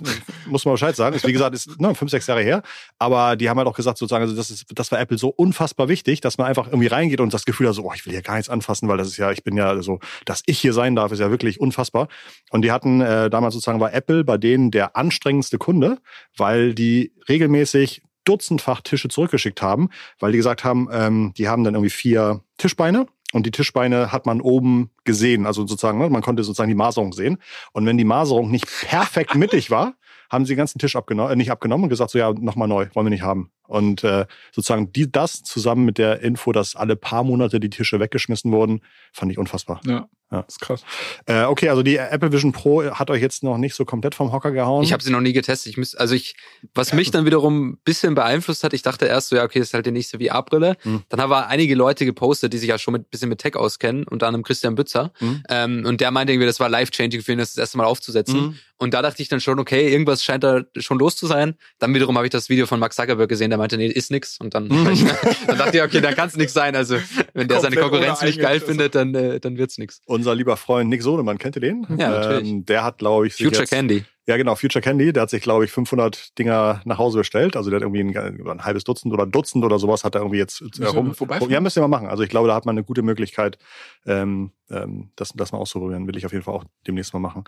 muss 0.46 0.64
man 0.64 0.74
Bescheid 0.74 0.96
sagen. 0.96 1.14
Ist, 1.14 1.26
wie 1.26 1.32
gesagt, 1.32 1.54
ist 1.54 1.78
ne, 1.78 1.94
fünf, 1.94 2.10
sechs 2.10 2.26
Jahre 2.26 2.42
her. 2.42 2.62
Aber 2.98 3.36
die 3.36 3.50
haben 3.50 3.58
halt 3.58 3.68
auch 3.68 3.76
gesagt, 3.76 3.98
sozusagen, 3.98 4.22
also 4.22 4.34
das, 4.34 4.50
ist, 4.50 4.64
das 4.74 4.90
war 4.90 4.98
Apple 4.98 5.18
so 5.18 5.28
unfassbar 5.28 5.88
wichtig, 5.88 6.22
dass 6.22 6.38
man 6.38 6.46
einfach 6.46 6.66
irgendwie 6.66 6.86
reingeht 6.86 7.20
und 7.20 7.34
das 7.34 7.44
Gefühl 7.44 7.68
hat, 7.68 7.74
so, 7.74 7.84
oh, 7.84 7.92
ich 7.94 8.06
will 8.06 8.12
hier 8.12 8.22
gar 8.22 8.36
nichts 8.36 8.48
anfassen, 8.48 8.88
weil 8.88 8.96
das 8.96 9.08
ist 9.08 9.18
ja, 9.18 9.30
ich 9.30 9.44
bin 9.44 9.56
ja 9.56 9.82
so, 9.82 10.00
dass 10.24 10.42
ich 10.46 10.58
hier 10.58 10.72
sein 10.72 10.96
darf, 10.96 11.12
ist 11.12 11.18
ja 11.18 11.30
wirklich 11.30 11.60
unfassbar. 11.60 12.08
Und 12.50 12.62
die 12.62 12.72
hatten 12.72 13.02
äh, 13.02 13.28
damals 13.28 13.52
sozusagen 13.52 13.78
war 13.78 13.92
Apple 13.92 14.24
bei 14.24 14.38
denen 14.38 14.70
der 14.70 14.96
anstrengendste 14.96 15.58
Kunde, 15.58 15.98
weil 16.36 16.74
die 16.74 17.12
regelmäßig 17.28 18.02
dutzendfach 18.24 18.80
Tische 18.80 19.08
zurückgeschickt 19.08 19.60
haben, 19.62 19.90
weil 20.18 20.32
die 20.32 20.38
gesagt 20.38 20.64
haben, 20.64 20.88
ähm, 20.90 21.32
die 21.36 21.48
haben 21.48 21.64
dann 21.64 21.74
irgendwie 21.74 21.90
vier 21.90 22.40
Tischbeine 22.56 23.06
und 23.32 23.44
die 23.44 23.50
Tischbeine 23.50 24.12
hat 24.12 24.26
man 24.26 24.40
oben 24.40 24.90
gesehen, 25.04 25.46
also 25.46 25.66
sozusagen, 25.66 25.98
ne, 25.98 26.08
man 26.08 26.22
konnte 26.22 26.44
sozusagen 26.44 26.68
die 26.68 26.76
Maserung 26.76 27.12
sehen. 27.12 27.38
Und 27.72 27.84
wenn 27.86 27.98
die 27.98 28.04
Maserung 28.04 28.50
nicht 28.50 28.66
perfekt 28.66 29.34
mittig 29.36 29.70
war, 29.70 29.94
haben 30.30 30.44
sie 30.44 30.54
den 30.54 30.58
ganzen 30.58 30.78
Tisch 30.78 30.96
abgenommen, 30.96 31.32
äh, 31.32 31.36
nicht 31.36 31.50
abgenommen 31.50 31.84
und 31.84 31.90
gesagt, 31.90 32.10
so 32.10 32.18
ja, 32.18 32.32
nochmal 32.32 32.68
neu, 32.68 32.86
wollen 32.94 33.06
wir 33.06 33.10
nicht 33.10 33.22
haben. 33.22 33.50
Und 33.66 34.04
äh, 34.04 34.26
sozusagen 34.52 34.92
die, 34.92 35.10
das 35.10 35.42
zusammen 35.42 35.84
mit 35.84 35.98
der 35.98 36.20
Info, 36.20 36.52
dass 36.52 36.76
alle 36.76 36.96
paar 36.96 37.24
Monate 37.24 37.58
die 37.58 37.70
Tische 37.70 37.98
weggeschmissen 37.98 38.52
wurden, 38.52 38.80
fand 39.12 39.32
ich 39.32 39.38
unfassbar. 39.38 39.80
Ja, 39.84 40.08
ja. 40.30 40.40
ist 40.40 40.60
krass. 40.60 40.82
Äh, 41.26 41.44
okay, 41.44 41.68
also 41.68 41.82
die 41.82 41.96
Apple 41.96 42.32
Vision 42.32 42.52
Pro 42.52 42.84
hat 42.84 43.10
euch 43.10 43.22
jetzt 43.22 43.42
noch 43.42 43.58
nicht 43.58 43.74
so 43.74 43.84
komplett 43.84 44.14
vom 44.14 44.32
Hocker 44.32 44.50
gehauen. 44.50 44.82
Ich 44.82 44.92
habe 44.92 45.02
sie 45.02 45.10
noch 45.10 45.20
nie 45.20 45.32
getestet. 45.32 45.70
Ich 45.70 45.76
müß, 45.76 45.94
also 45.94 46.14
ich, 46.14 46.34
was 46.74 46.92
mich 46.92 47.10
dann 47.10 47.24
wiederum 47.26 47.70
ein 47.70 47.78
bisschen 47.84 48.14
beeinflusst 48.14 48.64
hat, 48.64 48.72
ich 48.72 48.82
dachte 48.82 49.06
erst 49.06 49.28
so, 49.28 49.36
ja, 49.36 49.44
okay, 49.44 49.60
das 49.60 49.68
ist 49.68 49.74
halt 49.74 49.86
die 49.86 49.92
nächste 49.92 50.18
VR-Brille. 50.18 50.76
Mhm. 50.82 51.02
Dann 51.08 51.20
haben 51.20 51.30
wir 51.30 51.46
einige 51.46 51.74
Leute 51.74 52.04
gepostet, 52.04 52.52
die 52.52 52.58
sich 52.58 52.68
ja 52.68 52.78
schon 52.78 52.92
mit 52.92 53.10
bisschen 53.10 53.28
mit 53.28 53.38
Tech 53.38 53.56
auskennen, 53.56 54.04
unter 54.04 54.26
anderem 54.26 54.42
Christian 54.42 54.74
Bützer. 54.74 55.12
Mhm. 55.20 55.42
Ähm, 55.48 55.84
und 55.86 56.00
der 56.00 56.10
meinte 56.10 56.32
irgendwie, 56.32 56.46
das 56.46 56.60
war 56.60 56.68
life-changing 56.68 57.22
für 57.22 57.32
ihn, 57.32 57.38
das 57.38 57.54
das 57.54 57.58
erste 57.58 57.78
Mal 57.78 57.84
aufzusetzen. 57.84 58.40
Mhm. 58.40 58.58
Und 58.78 58.92
da 58.92 59.00
dachte 59.00 59.22
ich 59.22 59.28
dann 59.28 59.40
schon, 59.40 59.58
okay, 59.58 59.90
irgendwas 59.90 60.22
scheint 60.22 60.44
da 60.44 60.62
schon 60.76 60.98
los 60.98 61.16
zu 61.16 61.26
sein. 61.26 61.54
Dann 61.78 61.94
wiederum 61.94 62.16
habe 62.16 62.26
ich 62.26 62.30
das 62.30 62.50
Video 62.50 62.66
von 62.66 62.78
Max 62.78 62.96
Zuckerberg 62.96 63.28
gesehen, 63.28 63.50
der 63.50 63.58
meinte, 63.58 63.78
nee, 63.78 63.86
ist 63.86 64.10
nix. 64.10 64.38
Und 64.38 64.54
dann, 64.54 64.68
dann 65.46 65.58
dachte 65.58 65.78
ich, 65.78 65.82
okay, 65.82 66.00
dann 66.00 66.14
kann 66.14 66.28
es 66.28 66.36
nichts 66.36 66.52
sein. 66.52 66.76
Also 66.76 66.98
wenn 67.32 67.48
der 67.48 67.60
seine 67.60 67.76
Konkurrenz 67.76 68.20
nicht 68.22 68.38
geil 68.38 68.60
findet, 68.60 68.94
dann, 68.94 69.14
äh, 69.14 69.40
dann 69.40 69.56
wird's 69.56 69.78
nix. 69.78 70.02
Unser 70.16 70.34
lieber 70.34 70.56
Freund 70.56 70.90
Nick 70.90 71.02
Sohnemann, 71.02 71.38
kennt 71.38 71.56
ihr 71.56 71.60
den? 71.60 71.86
Ja, 71.96 72.10
natürlich. 72.10 72.50
Ähm, 72.50 72.66
der 72.66 72.84
hat, 72.84 72.98
glaube 72.98 73.26
ich, 73.26 73.34
Future 73.34 73.62
jetzt, 73.62 73.70
Candy. 73.70 74.04
Ja, 74.26 74.36
genau, 74.36 74.56
Future 74.56 74.82
Candy. 74.82 75.12
Der 75.12 75.22
hat 75.22 75.30
sich, 75.30 75.42
glaube 75.42 75.64
ich, 75.64 75.70
500 75.70 76.36
Dinger 76.38 76.80
nach 76.84 76.98
Hause 76.98 77.18
bestellt. 77.18 77.56
Also 77.56 77.70
der 77.70 77.78
hat 77.78 77.82
irgendwie 77.82 78.00
ein, 78.00 78.48
ein 78.48 78.64
halbes 78.64 78.82
Dutzend 78.82 79.14
oder 79.14 79.24
Dutzend 79.24 79.64
oder 79.64 79.78
sowas 79.78 80.02
hat 80.02 80.16
er 80.16 80.22
irgendwie 80.22 80.38
jetzt 80.38 80.62
äh, 80.80 80.86
rum. 80.86 81.14
Ja, 81.48 81.60
müssen 81.60 81.76
wir 81.76 81.86
mal 81.86 81.96
machen. 81.96 82.08
Also 82.08 82.24
ich 82.24 82.28
glaube, 82.28 82.48
da 82.48 82.54
hat 82.54 82.66
man 82.66 82.74
eine 82.74 82.82
gute 82.82 83.02
Möglichkeit, 83.02 83.56
ähm, 84.04 84.50
ähm, 84.68 85.10
das, 85.14 85.32
das 85.34 85.52
mal 85.52 85.58
auszuprobieren. 85.58 86.08
Will 86.08 86.16
ich 86.16 86.26
auf 86.26 86.32
jeden 86.32 86.42
Fall 86.42 86.54
auch 86.54 86.64
demnächst 86.86 87.14
mal 87.14 87.20
machen. 87.20 87.44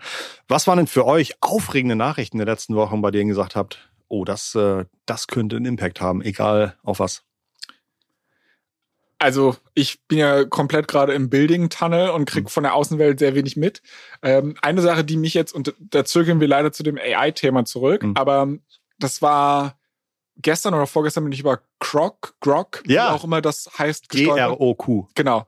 Was 0.47 0.67
waren 0.67 0.77
denn 0.77 0.87
für 0.87 1.05
euch 1.05 1.35
aufregende 1.41 1.97
Nachrichten 1.97 2.37
der 2.37 2.47
letzten 2.47 2.75
Wochen, 2.75 3.01
bei 3.01 3.11
denen 3.11 3.27
ihr 3.27 3.33
gesagt 3.33 3.57
habt, 3.57 3.89
oh, 4.07 4.23
das, 4.23 4.55
äh, 4.55 4.85
das 5.05 5.27
könnte 5.27 5.57
einen 5.57 5.65
Impact 5.65 5.99
haben, 5.99 6.21
egal 6.21 6.77
auf 6.83 6.99
was? 6.99 7.23
Also 9.19 9.57
ich 9.73 10.01
bin 10.07 10.17
ja 10.17 10.45
komplett 10.45 10.87
gerade 10.87 11.13
im 11.13 11.29
Building-Tunnel 11.29 12.09
und 12.09 12.25
krieg 12.25 12.45
mhm. 12.45 12.49
von 12.49 12.63
der 12.63 12.73
Außenwelt 12.73 13.19
sehr 13.19 13.35
wenig 13.35 13.57
mit. 13.57 13.81
Ähm, 14.23 14.55
eine 14.61 14.81
Sache, 14.81 15.03
die 15.03 15.17
mich 15.17 15.33
jetzt, 15.33 15.53
und 15.53 15.75
da 15.79 16.05
zögern 16.05 16.39
wir 16.39 16.47
leider 16.47 16.71
zu 16.71 16.83
dem 16.83 16.97
AI-Thema 16.97 17.65
zurück, 17.65 18.03
mhm. 18.03 18.15
aber 18.15 18.47
das 18.97 19.21
war 19.21 19.77
gestern 20.37 20.73
oder 20.73 20.87
vorgestern 20.87 21.25
bin 21.25 21.33
ich 21.33 21.41
über 21.41 21.61
Croc, 21.79 22.35
Grok, 22.39 22.81
ja. 22.87 23.09
wie 23.09 23.15
auch 23.15 23.23
immer 23.25 23.41
das 23.41 23.69
heißt, 23.77 24.09
G-R-O-Q. 24.09 25.07
Genau. 25.15 25.45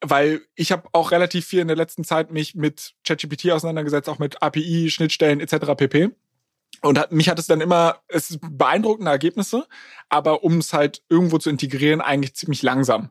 Weil 0.00 0.42
ich 0.54 0.72
habe 0.72 0.88
auch 0.92 1.10
relativ 1.12 1.46
viel 1.46 1.60
in 1.60 1.68
der 1.68 1.76
letzten 1.76 2.04
Zeit 2.04 2.30
mich 2.30 2.54
mit 2.54 2.94
ChatGPT 3.06 3.50
auseinandergesetzt, 3.50 4.08
auch 4.08 4.18
mit 4.18 4.42
API, 4.42 4.90
Schnittstellen 4.90 5.40
etc. 5.40 5.74
pp. 5.76 6.10
Und 6.84 6.98
hat, 6.98 7.12
mich 7.12 7.28
hat 7.28 7.38
es 7.38 7.46
dann 7.46 7.60
immer, 7.60 8.00
es 8.08 8.30
ist 8.30 8.40
beeindruckende 8.42 9.10
Ergebnisse, 9.10 9.66
aber 10.10 10.44
um 10.44 10.58
es 10.58 10.72
halt 10.72 11.02
irgendwo 11.08 11.38
zu 11.38 11.48
integrieren, 11.48 12.00
eigentlich 12.00 12.34
ziemlich 12.34 12.62
langsam. 12.62 13.10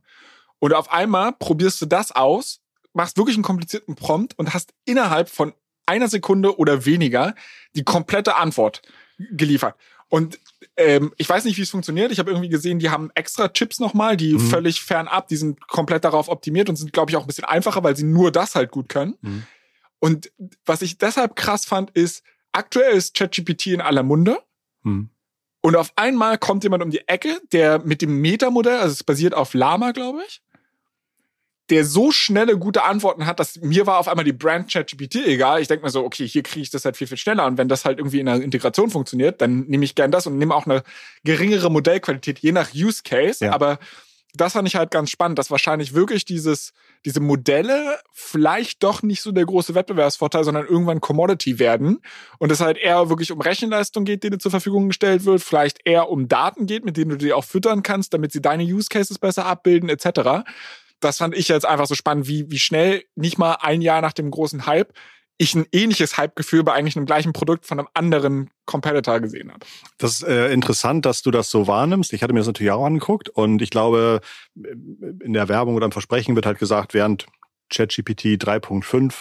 Und 0.59 0.73
auf 0.73 0.91
einmal 0.91 1.33
probierst 1.33 1.81
du 1.81 1.87
das 1.87 2.11
aus, 2.11 2.61
machst 2.93 3.17
wirklich 3.17 3.35
einen 3.35 3.43
komplizierten 3.43 3.95
Prompt 3.95 4.37
und 4.37 4.53
hast 4.53 4.73
innerhalb 4.85 5.27
von 5.27 5.53
einer 5.85 6.07
Sekunde 6.07 6.57
oder 6.57 6.85
weniger 6.85 7.33
die 7.75 7.83
komplette 7.83 8.35
Antwort 8.35 8.83
geliefert. 9.17 9.75
Und 10.07 10.39
ähm, 10.77 11.11
ich 11.17 11.27
weiß 11.27 11.43
nicht, 11.45 11.57
wie 11.57 11.63
es 11.63 11.71
funktioniert. 11.71 12.11
Ich 12.11 12.19
habe 12.19 12.29
irgendwie 12.29 12.49
gesehen, 12.49 12.77
die 12.77 12.91
haben 12.91 13.09
extra 13.15 13.49
Chips 13.49 13.79
nochmal, 13.79 14.15
die 14.15 14.33
mhm. 14.33 14.39
völlig 14.39 14.83
fernab, 14.83 15.27
die 15.27 15.35
sind 15.35 15.67
komplett 15.67 16.03
darauf 16.03 16.29
optimiert 16.29 16.69
und 16.69 16.75
sind, 16.75 16.93
glaube 16.93 17.09
ich, 17.09 17.17
auch 17.17 17.21
ein 17.21 17.27
bisschen 17.27 17.45
einfacher, 17.45 17.83
weil 17.83 17.97
sie 17.97 18.05
nur 18.05 18.31
das 18.31 18.53
halt 18.53 18.69
gut 18.69 18.87
können. 18.89 19.15
Mhm. 19.21 19.43
Und 19.99 20.31
was 20.65 20.83
ich 20.83 20.99
deshalb 20.99 21.35
krass 21.35 21.65
fand, 21.65 21.89
ist, 21.91 22.23
aktuell 22.53 22.95
ist 22.95 23.15
ChatGPT 23.15 23.67
in 23.67 23.81
aller 23.81 24.03
Munde. 24.03 24.39
Hm. 24.83 25.09
Und 25.61 25.75
auf 25.75 25.93
einmal 25.95 26.37
kommt 26.37 26.63
jemand 26.63 26.83
um 26.83 26.91
die 26.91 27.07
Ecke, 27.07 27.39
der 27.51 27.79
mit 27.79 28.01
dem 28.01 28.19
Metamodell, 28.19 28.79
also 28.79 28.91
es 28.91 29.03
basiert 29.03 29.33
auf 29.33 29.53
Lama, 29.53 29.91
glaube 29.91 30.21
ich, 30.27 30.41
der 31.69 31.85
so 31.85 32.11
schnelle, 32.11 32.57
gute 32.57 32.83
Antworten 32.83 33.25
hat, 33.25 33.39
dass 33.39 33.61
mir 33.61 33.87
war 33.87 33.97
auf 33.97 34.09
einmal 34.09 34.25
die 34.25 34.33
Brand 34.33 34.71
ChatGPT 34.71 35.25
egal. 35.25 35.61
Ich 35.61 35.69
denke 35.69 35.85
mir 35.85 35.89
so, 35.89 36.03
okay, 36.03 36.27
hier 36.27 36.43
kriege 36.43 36.63
ich 36.63 36.69
das 36.69 36.83
halt 36.83 36.97
viel, 36.97 37.07
viel 37.07 37.17
schneller. 37.17 37.45
Und 37.45 37.57
wenn 37.57 37.69
das 37.69 37.85
halt 37.85 37.99
irgendwie 37.99 38.19
in 38.19 38.25
der 38.25 38.41
Integration 38.41 38.89
funktioniert, 38.89 39.41
dann 39.41 39.61
nehme 39.67 39.85
ich 39.85 39.95
gern 39.95 40.11
das 40.11 40.27
und 40.27 40.37
nehme 40.37 40.53
auch 40.53 40.65
eine 40.65 40.83
geringere 41.23 41.71
Modellqualität, 41.71 42.39
je 42.39 42.51
nach 42.51 42.73
Use 42.73 43.01
Case. 43.03 43.45
Ja. 43.45 43.53
Aber 43.53 43.79
das 44.35 44.53
fand 44.53 44.67
ich 44.67 44.75
halt 44.75 44.89
ganz 44.89 45.11
spannend, 45.11 45.37
dass 45.37 45.51
wahrscheinlich 45.51 45.93
wirklich 45.93 46.25
dieses, 46.25 46.73
diese 47.05 47.19
Modelle 47.19 47.99
vielleicht 48.11 48.81
doch 48.81 49.03
nicht 49.03 49.21
so 49.21 49.31
der 49.31 49.45
große 49.45 49.75
Wettbewerbsvorteil, 49.75 50.43
sondern 50.43 50.65
irgendwann 50.65 51.01
Commodity 51.01 51.59
werden 51.59 51.99
und 52.39 52.51
es 52.51 52.59
halt 52.59 52.77
eher 52.77 53.09
wirklich 53.09 53.31
um 53.31 53.41
Rechenleistung 53.41 54.05
geht, 54.05 54.23
die 54.23 54.31
dir 54.31 54.39
zur 54.39 54.51
Verfügung 54.51 54.87
gestellt 54.87 55.25
wird, 55.25 55.43
vielleicht 55.43 55.85
eher 55.85 56.09
um 56.09 56.27
Daten 56.27 56.65
geht, 56.65 56.83
mit 56.83 56.97
denen 56.97 57.11
du 57.11 57.17
die 57.17 57.33
auch 57.33 57.45
füttern 57.45 57.83
kannst, 57.83 58.13
damit 58.13 58.31
sie 58.31 58.41
deine 58.41 58.63
Use 58.63 58.87
Cases 58.89 59.19
besser 59.19 59.45
abbilden, 59.45 59.89
etc. 59.89 60.43
Das 60.99 61.17
fand 61.19 61.35
ich 61.35 61.47
jetzt 61.47 61.65
einfach 61.65 61.85
so 61.85 61.95
spannend, 61.95 62.27
wie, 62.27 62.49
wie 62.49 62.59
schnell 62.59 63.03
nicht 63.15 63.37
mal 63.37 63.57
ein 63.61 63.81
Jahr 63.83 64.01
nach 64.01 64.13
dem 64.13 64.31
großen 64.31 64.65
Hype 64.65 64.93
ich 65.43 65.55
ein 65.55 65.65
ähnliches 65.71 66.17
Hype-Gefühl 66.17 66.63
bei 66.63 66.73
eigentlich 66.73 66.95
einem 66.95 67.05
gleichen 67.05 67.33
Produkt 67.33 67.65
von 67.65 67.79
einem 67.79 67.87
anderen 67.93 68.49
Competitor 68.65 69.19
gesehen 69.19 69.51
habe. 69.51 69.65
Das 69.97 70.13
ist 70.13 70.23
äh, 70.23 70.51
interessant, 70.51 71.05
dass 71.05 71.21
du 71.21 71.31
das 71.31 71.49
so 71.49 71.67
wahrnimmst. 71.67 72.13
Ich 72.13 72.23
hatte 72.23 72.33
mir 72.33 72.39
das 72.39 72.47
natürlich 72.47 72.71
auch 72.71 72.85
angeguckt 72.85 73.29
und 73.29 73.61
ich 73.61 73.69
glaube, 73.69 74.21
in 74.55 75.33
der 75.33 75.49
Werbung 75.49 75.75
oder 75.75 75.85
im 75.85 75.91
Versprechen 75.91 76.35
wird 76.35 76.45
halt 76.45 76.59
gesagt, 76.59 76.93
während 76.93 77.25
ChatGPT 77.69 78.41
3.5 78.41 79.13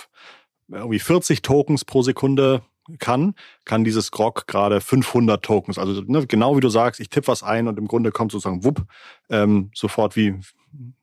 irgendwie 0.70 0.98
40 0.98 1.42
Tokens 1.42 1.84
pro 1.84 2.02
Sekunde 2.02 2.62
kann, 2.98 3.34
kann 3.64 3.84
dieses 3.84 4.10
Grog 4.10 4.46
gerade 4.46 4.80
500 4.80 5.44
Tokens. 5.44 5.78
Also 5.78 6.02
ne, 6.02 6.26
genau 6.26 6.56
wie 6.56 6.60
du 6.60 6.68
sagst, 6.68 7.00
ich 7.00 7.10
tippe 7.10 7.28
was 7.28 7.42
ein 7.42 7.68
und 7.68 7.78
im 7.78 7.86
Grunde 7.86 8.10
kommt 8.10 8.32
sozusagen 8.32 8.64
wupp, 8.64 8.82
ähm, 9.30 9.70
sofort 9.74 10.16
wie 10.16 10.40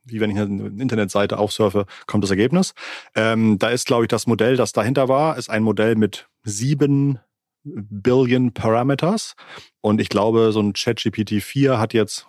wie 0.03 0.20
wenn 0.20 0.32
ich 0.32 0.38
eine 0.38 0.67
Internetseite 0.82 1.38
aufsurfe, 1.38 1.86
kommt 2.07 2.24
das 2.24 2.32
Ergebnis. 2.32 2.74
Ähm, 3.15 3.59
da 3.59 3.70
ist, 3.70 3.88
glaube 3.88 4.05
ich, 4.05 4.07
das 4.07 4.28
Modell, 4.28 4.55
das 4.57 4.74
dahinter 4.74 5.07
war, 5.07 5.38
ist 5.38 5.49
ein 5.49 5.63
Modell 5.63 5.95
mit 5.95 6.28
sieben 6.43 7.20
Billion 7.63 8.53
Parameters. 8.53 9.36
Und 9.82 10.01
ich 10.01 10.09
glaube, 10.09 10.51
so 10.51 10.61
ein 10.61 10.74
ChatGPT 10.74 11.41
4 11.41 11.78
hat 11.80 11.93
jetzt 11.93 12.26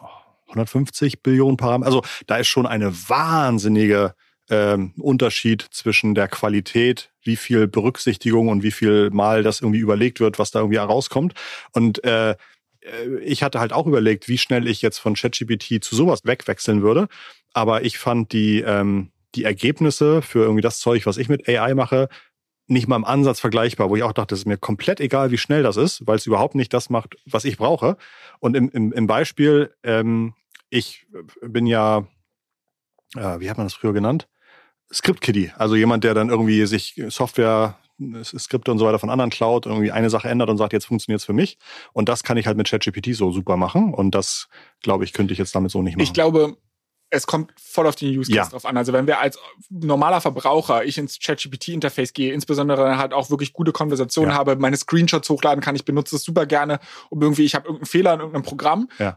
150 0.49 1.23
Billionen 1.23 1.57
Parameter. 1.57 1.87
Also 1.87 2.03
da 2.27 2.37
ist 2.37 2.49
schon 2.49 2.67
eine 2.67 2.93
wahnsinnige 3.09 4.15
ähm, 4.51 4.93
Unterschied 4.99 5.63
zwischen 5.71 6.15
der 6.15 6.29
Qualität, 6.29 7.11
wie 7.23 7.37
viel 7.37 7.69
Berücksichtigung 7.69 8.49
und 8.49 8.63
wie 8.63 8.73
viel 8.73 9.11
Mal 9.11 9.43
das 9.43 9.61
irgendwie 9.61 9.79
überlegt 9.79 10.21
wird, 10.21 10.39
was 10.39 10.51
da 10.51 10.61
irgendwie 10.61 10.79
herauskommt. 10.79 11.35
Und 11.73 12.03
äh, 12.05 12.35
ich 13.23 13.43
hatte 13.43 13.61
halt 13.61 13.73
auch 13.73 13.87
überlegt, 13.87 14.29
wie 14.29 14.39
schnell 14.39 14.67
ich 14.67 14.83
jetzt 14.83 14.99
von 14.99 15.15
ChatGPT 15.15 15.83
zu 15.83 15.95
sowas 15.95 16.25
wegwechseln 16.25 16.83
würde. 16.83 17.09
Aber 17.53 17.85
ich 17.85 17.99
fand 17.99 18.33
die, 18.33 18.61
ähm, 18.61 19.11
die 19.35 19.45
Ergebnisse 19.45 20.23
für 20.23 20.41
irgendwie 20.41 20.63
das 20.63 20.81
Zeug, 20.81 21.07
was 21.07 21.17
ich 21.17 21.29
mit 21.29 21.49
AI 21.49 21.75
mache, 21.75 22.09
nicht 22.67 22.87
mal 22.87 22.97
im 22.97 23.05
Ansatz 23.05 23.41
vergleichbar, 23.41 23.91
wo 23.91 23.97
ich 23.97 24.05
auch 24.05 24.13
dachte, 24.13 24.35
es 24.35 24.43
ist 24.43 24.47
mir 24.47 24.57
komplett 24.57 25.01
egal, 25.01 25.33
wie 25.33 25.39
schnell 25.39 25.63
das 25.63 25.77
ist, 25.77 26.07
weil 26.07 26.17
es 26.17 26.27
überhaupt 26.27 26.55
nicht 26.55 26.73
das 26.73 26.89
macht, 26.89 27.17
was 27.27 27.45
ich 27.45 27.57
brauche. 27.57 27.97
Und 28.39 28.57
im, 28.57 28.71
im, 28.71 28.93
im 28.93 29.07
Beispiel, 29.09 29.75
ähm, 29.83 30.35
ich 30.69 31.07
bin 31.43 31.67
ja, 31.67 32.07
äh, 33.17 33.41
wie 33.41 33.51
hat 33.51 33.57
man 33.57 33.67
das 33.67 33.75
früher 33.75 33.93
genannt? 33.93 34.29
Script 34.93 35.21
Kiddie, 35.21 35.51
also 35.57 35.75
jemand, 35.75 36.05
der 36.05 36.15
dann 36.15 36.31
irgendwie 36.31 36.65
sich 36.67 37.01
Software 37.09 37.77
Skripte 38.23 38.71
und 38.71 38.79
so 38.79 38.87
weiter 38.87 38.99
von 38.99 39.11
anderen 39.11 39.31
klaut, 39.31 39.67
irgendwie 39.67 39.91
eine 39.91 40.11
Sache 40.11 40.29
ändert 40.29 40.51
und 40.51 40.57
sagt, 40.57 40.73
jetzt 40.73 40.87
funktioniert's 40.87 41.25
für 41.25 41.33
mich. 41.33 41.59
Und 41.93 42.09
das 42.09 42.23
kann 42.23 42.37
ich 42.37 42.47
halt 42.47 42.57
mit 42.57 42.69
ChatGPT 42.69 43.15
so 43.15 43.31
super 43.31 43.57
machen. 43.57 43.95
Und 43.95 44.15
das, 44.15 44.49
glaube 44.83 45.05
ich, 45.05 45.13
könnte 45.13 45.33
ich 45.33 45.39
jetzt 45.39 45.55
damit 45.55 45.71
so 45.71 45.83
nicht 45.83 45.97
machen. 45.97 46.03
Ich 46.03 46.13
glaube, 46.13 46.57
es 47.13 47.27
kommt 47.27 47.53
voll 47.61 47.87
auf 47.89 47.97
den 47.97 48.17
Use 48.17 48.31
Case 48.31 48.37
Ja. 48.37 48.47
drauf 48.49 48.65
an. 48.65 48.77
Also 48.77 48.93
wenn 48.93 49.07
wir 49.07 49.19
als 49.19 49.39
normaler 49.69 50.21
Verbraucher, 50.21 50.85
ich 50.85 50.97
ins 50.97 51.19
ChatGPT-Interface 51.19 52.13
gehe, 52.13 52.33
insbesondere 52.33 52.99
halt 52.99 53.13
auch 53.13 53.31
wirklich 53.31 53.53
gute 53.53 53.73
Konversationen 53.73 54.31
Ja. 54.31 54.37
habe, 54.39 54.57
meine 54.57 54.77
Screenshots 54.77 55.29
hochladen 55.29 55.61
kann, 55.63 55.75
ich 55.75 55.85
benutze 55.85 56.17
es 56.17 56.23
super 56.23 56.47
gerne, 56.47 56.79
um 57.09 57.21
irgendwie, 57.21 57.45
ich 57.45 57.55
habe 57.55 57.67
irgendeinen 57.67 57.87
Fehler 57.87 58.15
in 58.15 58.21
irgendeinem 58.21 58.43
Programm, 58.45 58.89
Ja. 58.99 59.17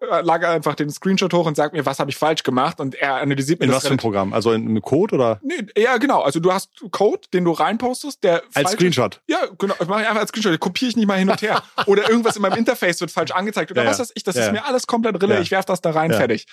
äh, 0.00 0.20
lage 0.22 0.48
einfach 0.48 0.74
den 0.74 0.88
Screenshot 0.90 1.32
hoch 1.34 1.46
und 1.46 1.56
sag 1.56 1.72
mir, 1.72 1.84
was 1.84 1.98
habe 1.98 2.10
ich 2.10 2.16
falsch 2.16 2.42
gemacht 2.42 2.80
und 2.80 2.94
er 2.94 3.16
analysiert 3.16 3.60
mir 3.60 3.66
In 3.66 3.70
das 3.70 3.82
was 3.82 3.88
für 3.88 3.94
ein 3.94 3.98
Programm? 3.98 4.32
Also 4.32 4.52
in 4.52 4.66
einem 4.68 4.80
Code 4.82 5.14
oder 5.14 5.40
Nee, 5.42 5.66
ja, 5.76 5.98
genau. 5.98 6.22
Also 6.22 6.40
du 6.40 6.52
hast 6.52 6.70
Code, 6.90 7.28
den 7.34 7.44
du 7.44 7.52
reinpostest, 7.52 8.24
der 8.24 8.42
als 8.54 8.72
Screenshot? 8.72 9.20
Ja, 9.26 9.40
genau. 9.58 9.74
Das 9.78 9.88
mache 9.88 10.02
ich 10.02 10.06
einfach 10.08 10.20
als 10.22 10.30
Screenshot. 10.30 10.58
Kopiere 10.58 10.90
ich 10.90 10.96
nicht 10.96 11.06
mal 11.06 11.18
hin 11.18 11.28
und 11.28 11.42
her. 11.42 11.62
Oder 11.86 12.08
irgendwas 12.08 12.36
in 12.36 12.42
meinem 12.42 12.56
Interface 12.58 13.00
wird 13.00 13.10
falsch 13.10 13.30
angezeigt. 13.32 13.70
Oder 13.70 13.84
was 13.84 13.98
weiß 13.98 14.12
ich. 14.14 14.22
Das 14.24 14.36
ist 14.36 14.52
mir 14.52 14.64
alles 14.64 14.86
komplett 14.86 15.20
Rille. 15.22 15.40
Ich 15.40 15.50
werf 15.50 15.64
das 15.66 15.80
da 15.80 15.90
rein, 15.90 16.12
fertig. 16.12 16.46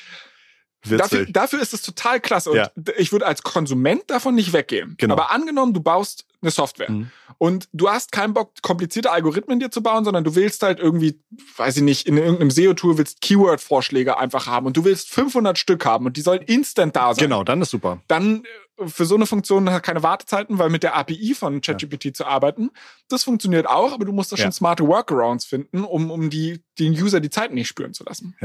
Dafür, 0.89 1.25
dafür 1.25 1.61
ist 1.61 1.73
es 1.73 1.81
total 1.81 2.19
klasse. 2.19 2.51
Und 2.51 2.57
Ja. 2.57 2.69
ich 2.97 3.11
würde 3.11 3.25
als 3.25 3.43
Konsument 3.43 4.03
davon 4.07 4.35
nicht 4.35 4.53
weggehen. 4.53 4.95
Genau. 4.97 5.13
Aber 5.13 5.31
angenommen, 5.31 5.73
du 5.73 5.81
baust 5.81 6.25
eine 6.43 6.51
Software 6.51 6.91
Mhm. 6.91 7.09
und 7.39 7.67
du 7.73 7.89
hast 7.89 8.11
keinen 8.11 8.33
Bock, 8.33 8.51
komplizierte 8.61 9.09
Algorithmen 9.11 9.59
dir 9.59 9.71
zu 9.71 9.81
bauen, 9.81 10.05
sondern 10.05 10.23
du 10.23 10.35
willst 10.35 10.61
halt 10.61 10.79
irgendwie, 10.79 11.19
weiß 11.57 11.77
ich 11.77 11.83
nicht, 11.83 12.07
in 12.07 12.17
irgendeinem 12.17 12.51
SEO-Tool 12.51 12.97
willst 12.97 13.21
Keyword-Vorschläge 13.21 14.17
einfach 14.17 14.45
haben 14.47 14.65
und 14.67 14.77
du 14.77 14.83
willst 14.85 15.09
500 15.09 15.57
Stück 15.57 15.85
haben 15.85 16.05
und 16.05 16.17
die 16.17 16.21
sollen 16.21 16.41
instant 16.41 16.95
da 16.95 17.13
sein 17.13 17.23
Genau, 17.23 17.43
dann 17.43 17.61
ist 17.61 17.71
super. 17.71 18.01
dann 18.07 18.43
äh, 18.43 18.87
für 18.87 19.05
so 19.05 19.13
eine 19.15 19.27
Funktion 19.27 19.69
hat 19.69 19.83
keine 19.83 20.01
Wartezeiten, 20.01 20.57
weil 20.57 20.69
mit 20.71 20.81
der 20.83 20.95
API 20.97 21.35
von 21.35 21.61
ChatGPT 21.61 22.15
zu 22.17 22.25
arbeiten, 22.25 22.71
das 23.07 23.23
funktioniert 23.23 23.67
auch, 23.67 23.93
aber 23.93 24.03
du 24.03 24.11
musst 24.11 24.31
da 24.31 24.35
Ja. 24.35 24.43
schon 24.43 24.51
smarte 24.51 24.87
Workarounds 24.87 25.45
finden, 25.45 25.83
um, 25.83 26.09
um 26.09 26.31
die, 26.31 26.63
den 26.79 26.91
User 26.93 27.19
die 27.19 27.29
Zeit 27.29 27.53
nicht 27.53 27.67
spüren 27.67 27.93
zu 27.93 28.03
lassen. 28.03 28.35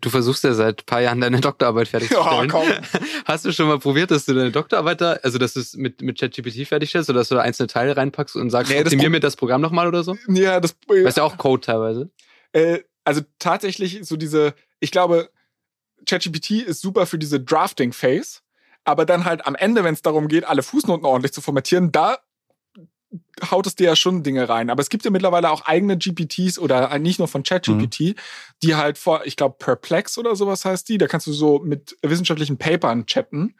Du 0.00 0.10
versuchst 0.10 0.42
ja 0.42 0.54
seit 0.54 0.82
ein 0.82 0.86
paar 0.86 1.00
Jahren 1.00 1.20
deine 1.20 1.40
Doktorarbeit 1.40 1.86
Ja, 1.86 1.90
fertigzustellen. 2.00 2.50
komm. 2.50 2.68
Hast 3.26 3.44
du 3.44 3.52
schon 3.52 3.68
mal 3.68 3.78
probiert, 3.78 4.10
dass 4.10 4.24
du 4.24 4.34
deine 4.34 4.50
Doktorarbeit 4.50 5.00
da, 5.00 5.12
also 5.22 5.38
dass 5.38 5.52
du 5.54 5.60
es 5.60 5.74
mit, 5.76 6.02
mit 6.02 6.18
ChatGPT 6.18 6.66
fertigstellst 6.66 7.08
oder 7.08 7.20
dass 7.20 7.28
du 7.30 7.36
da 7.36 7.42
einzelne 7.42 7.66
Teile 7.68 7.96
reinpackst 7.96 8.36
und 8.36 8.50
sagst, 8.50 8.70
Nee, 8.72 8.80
optimier 8.80 9.10
mir 9.10 9.20
das 9.20 9.36
Programm 9.36 9.60
nochmal 9.60 9.86
oder 9.88 10.04
so? 10.04 10.16
Ja, 10.28 10.60
das, 10.60 10.76
Das 10.86 10.96
ist 10.98 11.16
ja 11.16 11.22
auch 11.22 11.38
Code 11.38 11.62
teilweise. 11.62 12.10
äh, 12.52 12.80
also 13.04 13.22
tatsächlich 13.38 14.00
so 14.02 14.16
diese, 14.16 14.54
ich 14.78 14.90
glaube, 14.90 15.30
ChatGPT 16.06 16.50
ist 16.62 16.80
super 16.82 17.06
für 17.06 17.18
diese 17.18 17.40
Drafting-Phase, 17.40 18.40
aber 18.84 19.04
dann 19.06 19.24
halt 19.24 19.46
am 19.46 19.54
Ende, 19.54 19.84
wenn 19.84 19.94
es 19.94 20.02
darum 20.02 20.28
geht, 20.28 20.44
alle 20.44 20.62
Fußnoten 20.62 21.04
ordentlich 21.06 21.32
zu 21.32 21.40
formatieren, 21.40 21.92
da 21.92 22.18
haut 23.50 23.66
es 23.66 23.74
dir 23.74 23.86
ja 23.86 23.96
schon 23.96 24.22
Dinge 24.22 24.48
rein. 24.48 24.70
Aber 24.70 24.80
es 24.82 24.88
gibt 24.88 25.04
ja 25.04 25.10
mittlerweile 25.10 25.50
auch 25.50 25.62
eigene 25.66 25.96
GPTs 25.98 26.58
oder 26.58 26.96
nicht 26.98 27.18
nur 27.18 27.26
von 27.26 27.42
ChatGPT, 27.42 28.14
die 28.62 28.74
halt 28.76 28.98
vor, 28.98 29.22
ich 29.24 29.36
glaube, 29.36 29.56
Perplex 29.58 30.16
oder 30.18 30.36
sowas 30.36 30.64
heißt 30.64 30.88
die, 30.88 30.98
da 30.98 31.08
kannst 31.08 31.26
du 31.26 31.32
so 31.32 31.58
mit 31.58 31.96
wissenschaftlichen 32.02 32.56
Papern 32.58 33.06
chatten. 33.06 33.56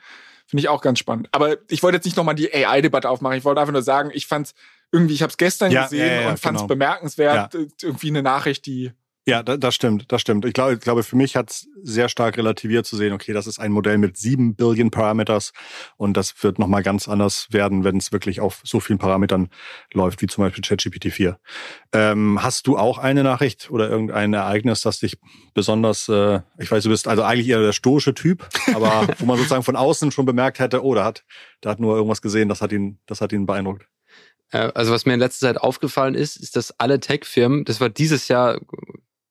Finde 0.51 0.63
ich 0.63 0.69
auch 0.69 0.83
ganz 0.83 0.99
spannend. 0.99 1.29
Aber 1.31 1.59
ich 1.69 1.83
wollte 1.85 1.97
jetzt 1.99 2.05
nicht 2.07 2.17
nochmal 2.17 2.35
die 2.35 2.53
AI-Debatte 2.53 3.09
aufmachen. 3.09 3.39
Ich 3.39 3.45
wollte 3.45 3.61
einfach 3.61 3.73
nur 3.73 3.83
sagen, 3.83 4.11
ich 4.13 4.27
fand's 4.27 4.53
irgendwie, 4.91 5.15
ich 5.15 5.23
habe 5.23 5.31
es 5.31 5.37
gestern 5.37 5.71
Ja, 5.71 5.85
gesehen 5.85 6.05
ja, 6.07 6.21
ja, 6.23 6.29
und 6.31 6.41
fand's 6.41 6.63
genau. 6.63 6.67
bemerkenswert. 6.67 7.55
äh, 7.55 7.69
Irgendwie 7.81 8.09
eine 8.09 8.23
Nachricht, 8.25 8.67
die 8.67 8.91
Ja, 9.31 9.45
da, 9.45 9.57
das 9.57 9.77
stimmt, 9.77 10.11
das 10.11 10.23
stimmt. 10.23 10.45
Ich 10.45 10.55
glaube, 10.55 10.73
ich 10.73 10.81
glaube 10.81 11.05
für 11.05 11.15
mich 11.15 11.37
hat 11.37 11.53
es 11.53 11.69
sehr 11.85 12.09
stark 12.09 12.37
relativiert 12.37 12.85
zu 12.85 12.97
sehen, 12.97 13.13
okay, 13.13 13.33
das 13.33 13.47
ist 13.47 13.61
ein 13.61 13.71
Modell 13.71 13.97
mit 13.97 14.17
sieben 14.17 14.57
Billion 14.57 14.91
Parameters 14.91 15.53
und 15.97 16.17
das 16.17 16.43
wird 16.43 16.59
nochmal 16.59 16.83
ganz 16.83 17.09
anders 17.09 17.47
werden, 17.53 17.85
wenn 17.85 17.97
es 17.99 18.11
wirklich 18.11 18.41
auf 18.41 18.61
so 18.65 18.81
vielen 18.81 18.99
Parametern 18.99 19.49
läuft, 19.93 20.21
wie 20.21 20.27
zum 20.27 20.43
Beispiel 20.43 20.65
ChatGPT 20.65 21.13
4. 21.13 21.39
Ähm, 21.93 22.43
hast 22.43 22.67
du 22.67 22.77
auch 22.77 22.99
eine 22.99 23.23
Nachricht 23.23 23.71
oder 23.71 23.89
irgendein 23.89 24.35
Ereignis, 24.35 24.83
das 24.83 24.99
dich 24.99 25.17
besonders, 25.55 26.09
äh, 26.09 26.41
ich 26.59 26.69
weiß, 26.69 26.83
du 26.83 26.91
bist 26.91 27.07
also 27.07 27.23
eigentlich 27.23 27.47
eher 27.47 27.61
der 27.61 27.73
stoische 27.73 28.15
Typ, 28.15 28.49
aber 28.75 29.07
wo 29.21 29.27
man 29.27 29.37
sozusagen 29.37 29.63
von 29.63 29.77
außen 29.77 30.11
schon 30.11 30.27
bemerkt 30.27 30.59
hätte, 30.59 30.85
oh, 30.85 30.97
da 30.97 31.05
hat, 31.05 31.25
da 31.61 31.71
hat 31.71 31.79
nur 31.79 31.95
irgendwas 31.95 32.21
gesehen, 32.21 32.49
das 32.49 32.63
hat 32.63 32.73
ihn, 32.73 32.99
das 33.07 33.21
hat 33.21 33.31
ihn 33.31 33.47
beeindruckt. 33.47 33.87
Äh, 34.51 34.73
Also 34.75 34.91
was 34.91 35.07
mir 35.07 35.15
in 35.15 35.21
letzter 35.21 35.47
Zeit 35.47 35.59
aufgefallen 35.59 36.17
ist, 36.17 36.37
ist, 36.37 36.57
dass 36.57 36.75
alle 36.81 36.99
Tech-Firmen, 36.99 37.65
das 37.65 37.81
war 37.81 37.91
dieses 37.91 38.27
Jahr 38.27 38.59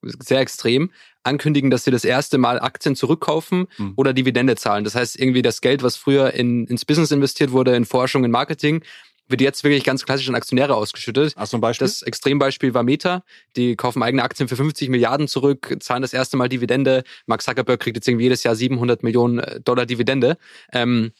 sehr 0.01 0.39
extrem, 0.39 0.91
ankündigen, 1.23 1.69
dass 1.69 1.83
sie 1.83 1.91
das 1.91 2.05
erste 2.05 2.37
Mal 2.37 2.59
Aktien 2.59 2.95
zurückkaufen 2.95 3.67
Mhm. 3.77 3.93
oder 3.95 4.13
Dividende 4.13 4.55
zahlen. 4.55 4.83
Das 4.83 4.95
heißt, 4.95 5.19
irgendwie 5.19 5.41
das 5.41 5.61
Geld, 5.61 5.83
was 5.83 5.95
früher 5.97 6.33
in, 6.33 6.65
ins 6.67 6.85
Business 6.85 7.11
investiert 7.11 7.51
wurde, 7.51 7.75
in 7.75 7.85
Forschung, 7.85 8.23
in 8.23 8.31
Marketing, 8.31 8.83
wird 9.27 9.41
jetzt 9.41 9.63
wirklich 9.63 9.83
ganz 9.83 10.05
klassisch 10.05 10.27
an 10.27 10.33
Aktionäre 10.33 10.73
ausgeschüttet. 10.75 11.35
Hast 11.35 11.53
du 11.53 11.57
ein 11.57 11.61
Beispiel? 11.61 11.85
Das 11.85 12.01
Extrembeispiel 12.01 12.73
war 12.73 12.81
Meta. 12.81 13.23
Die 13.55 13.75
kaufen 13.75 14.01
eigene 14.01 14.23
Aktien 14.23 14.49
für 14.49 14.55
50 14.55 14.89
Milliarden 14.89 15.27
zurück, 15.27 15.77
zahlen 15.81 16.01
das 16.01 16.13
erste 16.13 16.35
Mal 16.35 16.49
Dividende. 16.49 17.03
Mark 17.27 17.43
Zuckerberg 17.43 17.79
kriegt 17.79 17.95
jetzt 17.95 18.07
irgendwie 18.07 18.23
jedes 18.23 18.41
Jahr 18.43 18.55
700 18.55 19.03
Millionen 19.03 19.61
Dollar 19.63 19.85
Dividende. 19.85 20.37
Ähm, 20.73 21.11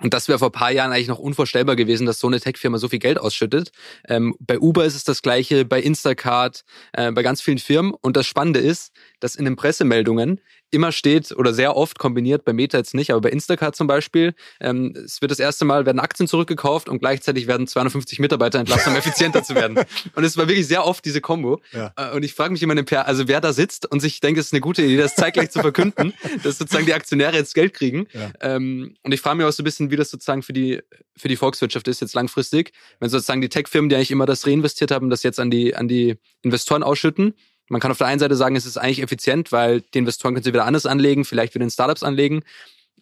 und 0.00 0.12
das 0.12 0.26
wäre 0.28 0.40
vor 0.40 0.50
paar 0.50 0.72
Jahren 0.72 0.92
eigentlich 0.92 1.08
noch 1.08 1.20
unvorstellbar 1.20 1.76
gewesen, 1.76 2.04
dass 2.04 2.18
so 2.18 2.26
eine 2.26 2.40
Tech-Firma 2.40 2.78
so 2.78 2.88
viel 2.88 2.98
Geld 2.98 3.18
ausschüttet. 3.18 3.70
Ähm, 4.08 4.34
bei 4.40 4.58
Uber 4.58 4.84
ist 4.84 4.96
es 4.96 5.04
das 5.04 5.22
gleiche, 5.22 5.64
bei 5.64 5.80
Instacart, 5.80 6.64
äh, 6.92 7.12
bei 7.12 7.22
ganz 7.22 7.40
vielen 7.40 7.58
Firmen. 7.58 7.94
Und 8.00 8.16
das 8.16 8.26
Spannende 8.26 8.58
ist, 8.58 8.92
dass 9.20 9.36
in 9.36 9.44
den 9.44 9.54
Pressemeldungen 9.54 10.40
immer 10.74 10.92
steht 10.92 11.32
oder 11.32 11.54
sehr 11.54 11.76
oft 11.76 11.98
kombiniert, 11.98 12.44
bei 12.44 12.52
Meta 12.52 12.78
jetzt 12.78 12.94
nicht, 12.94 13.10
aber 13.10 13.22
bei 13.22 13.30
Instacart 13.30 13.74
zum 13.76 13.86
Beispiel, 13.86 14.34
ähm, 14.60 14.94
es 15.04 15.20
wird 15.22 15.30
das 15.30 15.38
erste 15.38 15.64
Mal, 15.64 15.86
werden 15.86 16.00
Aktien 16.00 16.26
zurückgekauft 16.26 16.88
und 16.88 16.98
gleichzeitig 16.98 17.46
werden 17.46 17.66
250 17.66 18.18
Mitarbeiter 18.18 18.58
entlassen, 18.58 18.92
um 18.92 18.98
effizienter 18.98 19.42
zu 19.42 19.54
werden. 19.54 19.78
Und 20.14 20.24
es 20.24 20.36
war 20.36 20.48
wirklich 20.48 20.66
sehr 20.66 20.84
oft 20.84 21.04
diese 21.04 21.20
Kombo. 21.20 21.60
Ja. 21.72 21.92
Äh, 21.96 22.14
Und 22.16 22.24
ich 22.24 22.34
frage 22.34 22.52
mich 22.52 22.62
immer, 22.62 22.74
also 23.06 23.28
wer 23.28 23.40
da 23.40 23.52
sitzt 23.52 23.90
und 23.90 24.00
sich 24.00 24.20
denkt, 24.20 24.38
es 24.38 24.46
ist 24.46 24.52
eine 24.52 24.60
gute 24.60 24.82
Idee, 24.82 24.96
das 24.96 25.14
zeitgleich 25.14 25.50
zu 25.50 25.60
verkünden, 25.60 26.12
dass 26.42 26.58
sozusagen 26.58 26.86
die 26.86 26.94
Aktionäre 26.94 27.36
jetzt 27.36 27.54
Geld 27.54 27.74
kriegen. 27.74 28.06
Ja. 28.12 28.32
Ähm, 28.40 28.96
und 29.02 29.12
ich 29.12 29.20
frage 29.20 29.36
mich 29.36 29.46
auch 29.46 29.52
so 29.52 29.62
ein 29.62 29.64
bisschen, 29.64 29.90
wie 29.90 29.96
das 29.96 30.10
sozusagen 30.10 30.42
für 30.42 30.52
die, 30.52 30.80
für 31.16 31.28
die 31.28 31.36
Volkswirtschaft 31.36 31.88
ist 31.88 32.00
jetzt 32.00 32.14
langfristig, 32.14 32.72
wenn 33.00 33.08
sozusagen 33.08 33.40
die 33.40 33.48
Tech-Firmen, 33.48 33.88
die 33.88 33.96
eigentlich 33.96 34.10
immer 34.10 34.26
das 34.26 34.46
reinvestiert 34.46 34.90
haben, 34.90 35.10
das 35.10 35.22
jetzt 35.22 35.40
an 35.40 35.50
die, 35.50 35.74
an 35.74 35.88
die 35.88 36.16
Investoren 36.42 36.82
ausschütten. 36.82 37.34
Man 37.68 37.80
kann 37.80 37.90
auf 37.90 37.98
der 37.98 38.06
einen 38.06 38.18
Seite 38.18 38.36
sagen, 38.36 38.56
es 38.56 38.66
ist 38.66 38.76
eigentlich 38.76 39.02
effizient, 39.02 39.52
weil 39.52 39.80
die 39.80 39.98
Investoren 39.98 40.34
können 40.34 40.44
sie 40.44 40.52
wieder 40.52 40.66
anders 40.66 40.86
anlegen, 40.86 41.24
vielleicht 41.24 41.54
wieder 41.54 41.64
in 41.64 41.70
Startups 41.70 42.02
anlegen. 42.02 42.42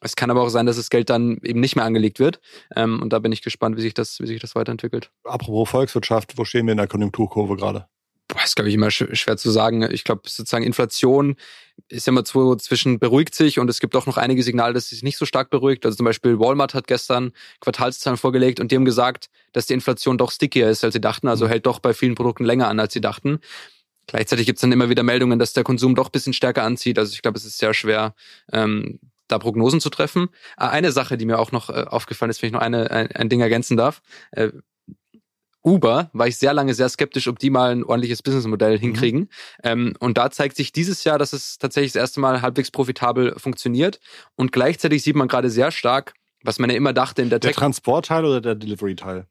Es 0.01 0.17
kann 0.17 0.31
aber 0.31 0.43
auch 0.43 0.49
sein, 0.49 0.67
dass 0.67 0.77
das 0.77 0.91
Geld 0.91 1.11
dann 1.11 1.39
eben 1.43 1.61
nicht 1.61 1.77
mehr 1.77 1.85
angelegt 1.85 2.19
wird. 2.19 2.41
Ähm, 2.75 3.01
und 3.01 3.13
da 3.13 3.21
bin 3.21 3.33
ich 3.33 3.43
gespannt, 3.43 3.77
wie 3.77 3.83
sich 3.83 3.95
das, 3.95 4.21
wie 4.21 4.27
sich 4.27 4.41
das 4.41 4.55
weiterentwickelt. 4.55 5.11
Apropos 5.25 5.69
Volkswirtschaft, 5.71 6.37
wo 6.37 6.45
stehen 6.45 6.67
wir 6.67 6.73
in 6.73 6.79
der 6.79 6.89
Konjunkturkurve 6.89 7.57
gerade? 7.57 7.87
Boah, 8.29 8.43
ist, 8.45 8.57
glaube 8.57 8.69
ich, 8.69 8.75
immer 8.75 8.91
sch 8.91 9.05
schwer 9.13 9.37
zu 9.37 9.51
sagen. 9.51 9.83
Ich 9.91 10.05
glaube, 10.05 10.23
sozusagen 10.25 10.65
Inflation 10.65 11.37
ist 11.89 12.07
ja 12.07 12.13
immer 12.13 12.25
so 12.25 12.57
zwischen 12.57 12.99
beruhigt 12.99 13.35
sich 13.35 13.59
und 13.59 13.69
es 13.69 13.79
gibt 13.79 13.95
auch 13.95 14.07
noch 14.07 14.17
einige 14.17 14.43
Signale, 14.43 14.73
dass 14.73 14.85
es 14.85 14.91
sich 14.91 15.03
nicht 15.03 15.19
so 15.19 15.27
stark 15.27 15.51
beruhigt. 15.51 15.85
Also 15.85 15.97
zum 15.97 16.05
Beispiel 16.05 16.39
Walmart 16.39 16.75
hat 16.75 16.87
gestern 16.87 17.33
Quartalszahlen 17.61 18.17
vorgelegt 18.17 18.59
und 18.59 18.73
die 18.73 18.77
haben 18.77 18.85
gesagt, 18.85 19.29
dass 19.53 19.67
die 19.67 19.75
Inflation 19.75 20.19
doch 20.19 20.31
stickier 20.31 20.71
ist, 20.71 20.83
als 20.83 20.95
sie 20.95 21.01
dachten. 21.01 21.29
Also 21.29 21.47
hält 21.47 21.67
doch 21.67 21.79
bei 21.79 21.95
vielen 21.95 22.15
Produkten 22.15 22.45
länger 22.45 22.69
an, 22.69 22.81
als 22.81 22.93
sie 22.93 23.01
dachten. 23.01 23.41
Gleichzeitig 24.07 24.47
gibt 24.47 24.57
es 24.57 24.61
dann 24.61 24.73
immer 24.73 24.89
wieder 24.89 25.03
Meldungen, 25.03 25.39
dass 25.39 25.53
der 25.53 25.65
Konsum 25.65 25.95
doch 25.95 26.09
ein 26.09 26.13
bisschen 26.13 26.33
stärker 26.33 26.65
anzieht. 26.65 26.99
Also 26.99 27.13
ich 27.13 27.23
glaube, 27.23 27.39
es 27.39 27.45
ist 27.45 27.59
sehr 27.59 27.75
schwer, 27.75 28.15
ähm, 28.53 28.99
da 29.29 29.39
Prognosen 29.39 29.81
zu 29.81 29.91
treffen. 29.91 30.29
Äh, 30.59 30.67
Eine 30.67 30.93
Sache, 30.93 31.17
die 31.17 31.25
mir 31.25 31.39
auch 31.39 31.53
noch 31.53 31.71
äh, 31.71 31.85
aufgefallen 31.85 32.31
ist, 32.31 32.43
wenn 32.43 32.49
ich 32.49 32.53
noch 32.53 32.61
eine, 32.61 32.91
ein, 32.91 33.13
ein 33.13 33.29
Ding 33.29 33.41
ergänzen 33.41 33.77
darf. 33.77 34.03
Äh, 34.33 34.51
Uber 35.65 36.11
war 36.13 36.27
ich 36.27 36.39
sehr 36.39 36.53
lange 36.53 36.75
sehr 36.75 36.89
skeptisch, 36.89 37.29
ob 37.29 37.39
die 37.39 37.51
mal 37.51 37.71
ein 37.71 37.85
ordentliches 37.85 38.23
Businessmodell 38.23 38.77
mhm. 38.77 38.81
hinkriegen. 38.81 39.21
Mhm. 39.21 39.29
Ähm, 39.63 39.95
und 40.01 40.19
da 40.19 40.31
zeigt 40.31 40.57
sich 40.57 40.73
dieses 40.73 41.05
Jahr, 41.05 41.19
dass 41.19 41.33
es 41.33 41.59
tatsächlich 41.59 41.93
das 41.93 42.01
erste 42.01 42.21
Mal 42.21 42.43
halbwegs 42.43 42.71
profitabel 42.71 43.39
funktioniert. 43.39 44.01
Und 44.35 44.53
gleichzeitig 44.53 45.03
sieht 45.03 45.17
man 45.17 45.29
gerade 45.29 45.51
sehr 45.51 45.71
stark, 45.71 46.15
was 46.43 46.59
man 46.59 46.71
ja 46.71 46.77
immer 46.77 46.93
dachte 46.93 47.23
in 47.23 47.31
der, 47.31 47.39
der 47.39 47.51
Tech. 47.51 47.57
Der 47.57 47.61
Transportteil 47.61 48.25
oder 48.25 48.41
der 48.41 48.55
Delivery-Teil? 48.57 49.27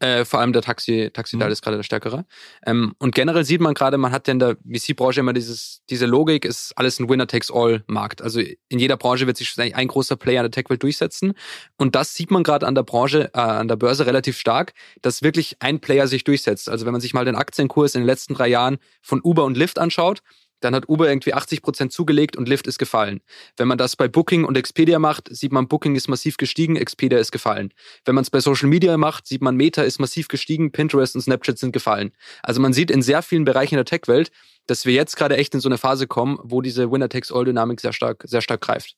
Äh, 0.00 0.24
vor 0.24 0.40
allem 0.40 0.52
der 0.52 0.62
Taxi, 0.62 1.10
Taxi-Teil 1.12 1.48
mhm. 1.48 1.52
ist 1.52 1.62
gerade 1.62 1.76
der 1.76 1.84
stärkere. 1.84 2.24
Ähm, 2.66 2.94
und 2.98 3.14
generell 3.14 3.44
sieht 3.44 3.60
man 3.60 3.74
gerade, 3.74 3.96
man 3.98 4.12
hat 4.12 4.26
ja 4.28 4.32
in 4.32 4.38
der 4.38 4.56
VC-Branche 4.56 5.20
immer 5.20 5.32
dieses, 5.32 5.82
diese 5.88 6.06
Logik, 6.06 6.44
ist 6.44 6.72
alles 6.76 6.98
ein 6.98 7.08
Winner-Takes-All-Markt. 7.08 8.22
Also 8.22 8.40
in 8.40 8.78
jeder 8.78 8.96
Branche 8.96 9.26
wird 9.26 9.36
sich 9.36 9.58
ein 9.58 9.88
großer 9.88 10.16
Player 10.16 10.40
in 10.40 10.44
der 10.44 10.50
Tech-Welt 10.50 10.82
durchsetzen. 10.82 11.34
Und 11.76 11.94
das 11.94 12.14
sieht 12.14 12.30
man 12.30 12.42
gerade 12.42 12.66
an 12.66 12.74
der 12.74 12.82
Branche, 12.82 13.30
äh, 13.34 13.38
an 13.38 13.68
der 13.68 13.76
Börse 13.76 14.06
relativ 14.06 14.38
stark, 14.38 14.72
dass 15.02 15.22
wirklich 15.22 15.56
ein 15.60 15.80
Player 15.80 16.08
sich 16.08 16.24
durchsetzt. 16.24 16.68
Also 16.68 16.86
wenn 16.86 16.92
man 16.92 17.00
sich 17.00 17.14
mal 17.14 17.24
den 17.24 17.36
Aktienkurs 17.36 17.94
in 17.94 18.02
den 18.02 18.06
letzten 18.06 18.34
drei 18.34 18.48
Jahren 18.48 18.78
von 19.00 19.20
Uber 19.22 19.44
und 19.44 19.56
Lyft 19.56 19.78
anschaut, 19.78 20.22
dann 20.60 20.74
hat 20.74 20.88
Uber 20.88 21.08
irgendwie 21.08 21.34
80 21.34 21.62
Prozent 21.62 21.92
zugelegt 21.92 22.36
und 22.36 22.48
Lyft 22.48 22.66
ist 22.66 22.78
gefallen. 22.78 23.20
Wenn 23.56 23.68
man 23.68 23.78
das 23.78 23.96
bei 23.96 24.08
Booking 24.08 24.44
und 24.44 24.56
Expedia 24.56 24.98
macht, 24.98 25.28
sieht 25.34 25.52
man, 25.52 25.68
Booking 25.68 25.94
ist 25.96 26.08
massiv 26.08 26.36
gestiegen, 26.36 26.76
Expedia 26.76 27.18
ist 27.18 27.32
gefallen. 27.32 27.72
Wenn 28.04 28.14
man 28.14 28.22
es 28.22 28.30
bei 28.30 28.40
Social 28.40 28.68
Media 28.68 28.96
macht, 28.96 29.26
sieht 29.26 29.42
man, 29.42 29.56
Meta 29.56 29.82
ist 29.82 29.98
massiv 29.98 30.28
gestiegen, 30.28 30.72
Pinterest 30.72 31.14
und 31.14 31.22
Snapchat 31.22 31.58
sind 31.58 31.72
gefallen. 31.72 32.12
Also 32.42 32.60
man 32.60 32.72
sieht 32.72 32.90
in 32.90 33.02
sehr 33.02 33.22
vielen 33.22 33.44
Bereichen 33.44 33.76
der 33.76 33.84
Tech-Welt, 33.84 34.30
dass 34.66 34.86
wir 34.86 34.94
jetzt 34.94 35.16
gerade 35.16 35.36
echt 35.36 35.54
in 35.54 35.60
so 35.60 35.68
eine 35.68 35.78
Phase 35.78 36.06
kommen, 36.06 36.38
wo 36.42 36.62
diese 36.62 36.90
Winner-Takes-All-Dynamik 36.90 37.80
sehr 37.80 37.92
stark, 37.92 38.24
sehr 38.26 38.40
stark 38.40 38.60
greift. 38.60 38.96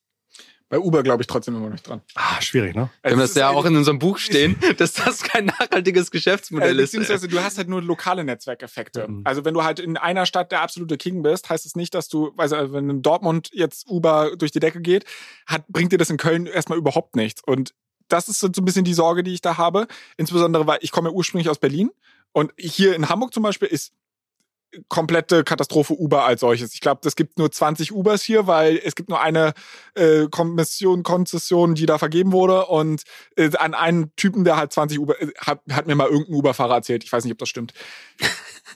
Bei 0.68 0.80
Uber 0.80 1.04
glaube 1.04 1.22
ich 1.22 1.28
trotzdem 1.28 1.54
immer 1.54 1.70
noch 1.70 1.78
dran. 1.78 2.00
Ah, 2.16 2.40
schwierig, 2.40 2.74
ne? 2.74 2.90
Wir 3.02 3.12
haben 3.12 3.20
das 3.20 3.34
ja 3.36 3.50
auch 3.50 3.64
in 3.66 3.76
unserem 3.76 4.00
Buch 4.00 4.18
stehen, 4.18 4.56
dass 4.78 4.94
das 4.94 5.22
kein 5.22 5.46
nachhaltiges 5.46 6.10
Geschäftsmodell 6.10 6.78
äh, 6.78 6.82
ist. 6.82 6.90
Beziehungsweise 6.90 7.28
du 7.28 7.40
hast 7.40 7.58
halt 7.58 7.68
nur 7.68 7.82
lokale 7.82 8.24
Netzwerkeffekte. 8.24 9.06
Mhm. 9.06 9.22
Also 9.24 9.44
wenn 9.44 9.54
du 9.54 9.62
halt 9.62 9.78
in 9.78 9.96
einer 9.96 10.26
Stadt 10.26 10.50
der 10.50 10.62
absolute 10.62 10.96
King 10.96 11.22
bist, 11.22 11.48
heißt 11.48 11.64
es 11.64 11.72
das 11.72 11.76
nicht, 11.76 11.94
dass 11.94 12.08
du, 12.08 12.32
also 12.36 12.72
wenn 12.72 12.90
in 12.90 13.02
Dortmund 13.02 13.50
jetzt 13.52 13.88
Uber 13.88 14.36
durch 14.36 14.50
die 14.50 14.60
Decke 14.60 14.80
geht, 14.80 15.04
hat, 15.46 15.68
bringt 15.68 15.92
dir 15.92 15.98
das 15.98 16.10
in 16.10 16.16
Köln 16.16 16.46
erstmal 16.46 16.78
überhaupt 16.78 17.14
nichts. 17.14 17.42
Und 17.44 17.72
das 18.08 18.28
ist 18.28 18.40
so 18.40 18.48
ein 18.48 18.64
bisschen 18.64 18.84
die 18.84 18.94
Sorge, 18.94 19.22
die 19.22 19.34
ich 19.34 19.40
da 19.40 19.58
habe. 19.58 19.86
Insbesondere, 20.16 20.66
weil 20.66 20.78
ich 20.80 20.90
komme 20.90 21.10
ja 21.10 21.14
ursprünglich 21.14 21.48
aus 21.48 21.58
Berlin. 21.58 21.90
Und 22.32 22.52
hier 22.58 22.96
in 22.96 23.08
Hamburg 23.08 23.32
zum 23.32 23.42
Beispiel 23.44 23.68
ist 23.68 23.92
komplette 24.88 25.44
Katastrophe 25.44 25.94
Uber 25.94 26.24
als 26.24 26.40
solches. 26.40 26.74
Ich 26.74 26.80
glaube, 26.80 27.00
es 27.06 27.16
gibt 27.16 27.38
nur 27.38 27.50
20 27.50 27.92
Ubers 27.92 28.22
hier, 28.22 28.46
weil 28.46 28.80
es 28.82 28.94
gibt 28.94 29.08
nur 29.08 29.20
eine 29.20 29.54
äh, 29.94 30.26
Kommission, 30.30 31.02
Konzession, 31.02 31.74
die 31.74 31.86
da 31.86 31.98
vergeben 31.98 32.32
wurde 32.32 32.66
und 32.66 33.02
äh, 33.36 33.50
an 33.56 33.74
einen 33.74 34.14
Typen, 34.16 34.44
der 34.44 34.56
halt 34.56 34.72
20 34.72 34.98
Uber, 34.98 35.20
äh, 35.20 35.28
hat, 35.38 35.60
hat 35.70 35.86
mir 35.86 35.94
mal 35.94 36.08
irgendein 36.08 36.34
Uber-Fahrer 36.34 36.74
erzählt. 36.74 37.04
Ich 37.04 37.12
weiß 37.12 37.24
nicht, 37.24 37.32
ob 37.32 37.38
das 37.38 37.48
stimmt. 37.48 37.72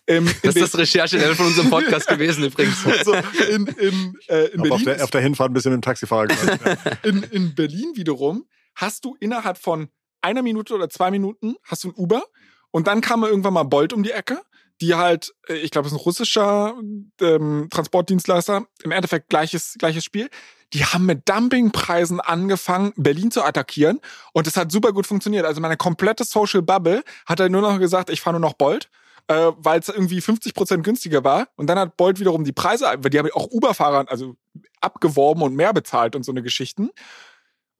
Ähm, 0.06 0.26
das 0.42 0.56
ist 0.56 0.74
das 0.74 0.78
Recherche 0.78 1.18
von 1.34 1.46
unserem 1.46 1.70
Podcast 1.70 2.06
gewesen 2.08 2.44
übrigens. 2.44 2.82
So, 2.82 3.12
in, 3.12 3.66
in, 3.66 4.14
äh, 4.28 4.46
in 4.46 4.62
Berlin 4.62 4.72
auf, 4.72 4.82
der, 4.84 5.04
auf 5.04 5.10
der 5.10 5.20
Hinfahrt 5.20 5.50
ein 5.50 5.54
bisschen 5.54 5.72
mit 5.72 5.78
dem 5.78 5.82
Taxifahrer 5.82 6.26
gemacht. 6.26 6.60
Ja. 6.64 6.92
In, 7.02 7.22
in 7.30 7.54
Berlin 7.54 7.92
wiederum 7.94 8.46
hast 8.74 9.04
du 9.04 9.16
innerhalb 9.20 9.58
von 9.58 9.88
einer 10.20 10.42
Minute 10.42 10.74
oder 10.74 10.88
zwei 10.88 11.10
Minuten 11.10 11.56
hast 11.64 11.84
du 11.84 11.88
ein 11.88 11.94
Uber 11.96 12.22
und 12.70 12.86
dann 12.86 13.00
kam 13.00 13.24
irgendwann 13.24 13.54
mal 13.54 13.64
Bolt 13.64 13.92
um 13.92 14.02
die 14.02 14.12
Ecke 14.12 14.40
die 14.80 14.94
halt, 14.94 15.34
äh, 15.48 15.54
ich 15.54 15.70
glaube, 15.70 15.86
es 15.86 15.92
ist 15.92 15.98
ein 15.98 16.02
russischer 16.02 16.74
ähm, 17.20 17.68
Transportdienstleister, 17.70 18.64
im 18.82 18.90
Endeffekt 18.90 19.28
gleiches, 19.28 19.74
gleiches 19.78 20.04
Spiel. 20.04 20.28
Die 20.72 20.84
haben 20.84 21.06
mit 21.06 21.28
Dumpingpreisen 21.28 22.20
angefangen, 22.20 22.92
Berlin 22.96 23.30
zu 23.30 23.42
attackieren 23.42 24.00
und 24.32 24.46
es 24.46 24.56
hat 24.56 24.70
super 24.70 24.92
gut 24.92 25.06
funktioniert. 25.06 25.44
Also 25.44 25.60
meine 25.60 25.76
komplette 25.76 26.24
Social 26.24 26.62
Bubble 26.62 27.02
hat 27.26 27.40
halt 27.40 27.50
nur 27.50 27.62
noch 27.62 27.78
gesagt, 27.78 28.08
ich 28.10 28.20
fahre 28.20 28.38
nur 28.38 28.48
noch 28.48 28.54
Bolt, 28.54 28.88
äh, 29.26 29.50
weil 29.56 29.80
es 29.80 29.88
irgendwie 29.88 30.20
50 30.20 30.54
Prozent 30.54 30.84
günstiger 30.84 31.24
war. 31.24 31.48
Und 31.56 31.66
dann 31.66 31.78
hat 31.78 31.96
Bolt 31.96 32.20
wiederum 32.20 32.44
die 32.44 32.52
Preise, 32.52 32.84
weil 32.98 33.10
die 33.10 33.18
haben 33.18 33.28
auch 33.34 33.48
Uber-Fahrer 33.50 34.06
also 34.08 34.36
abgeworben 34.80 35.42
und 35.42 35.56
mehr 35.56 35.72
bezahlt 35.72 36.14
und 36.14 36.24
so 36.24 36.30
eine 36.30 36.42
Geschichten. 36.42 36.90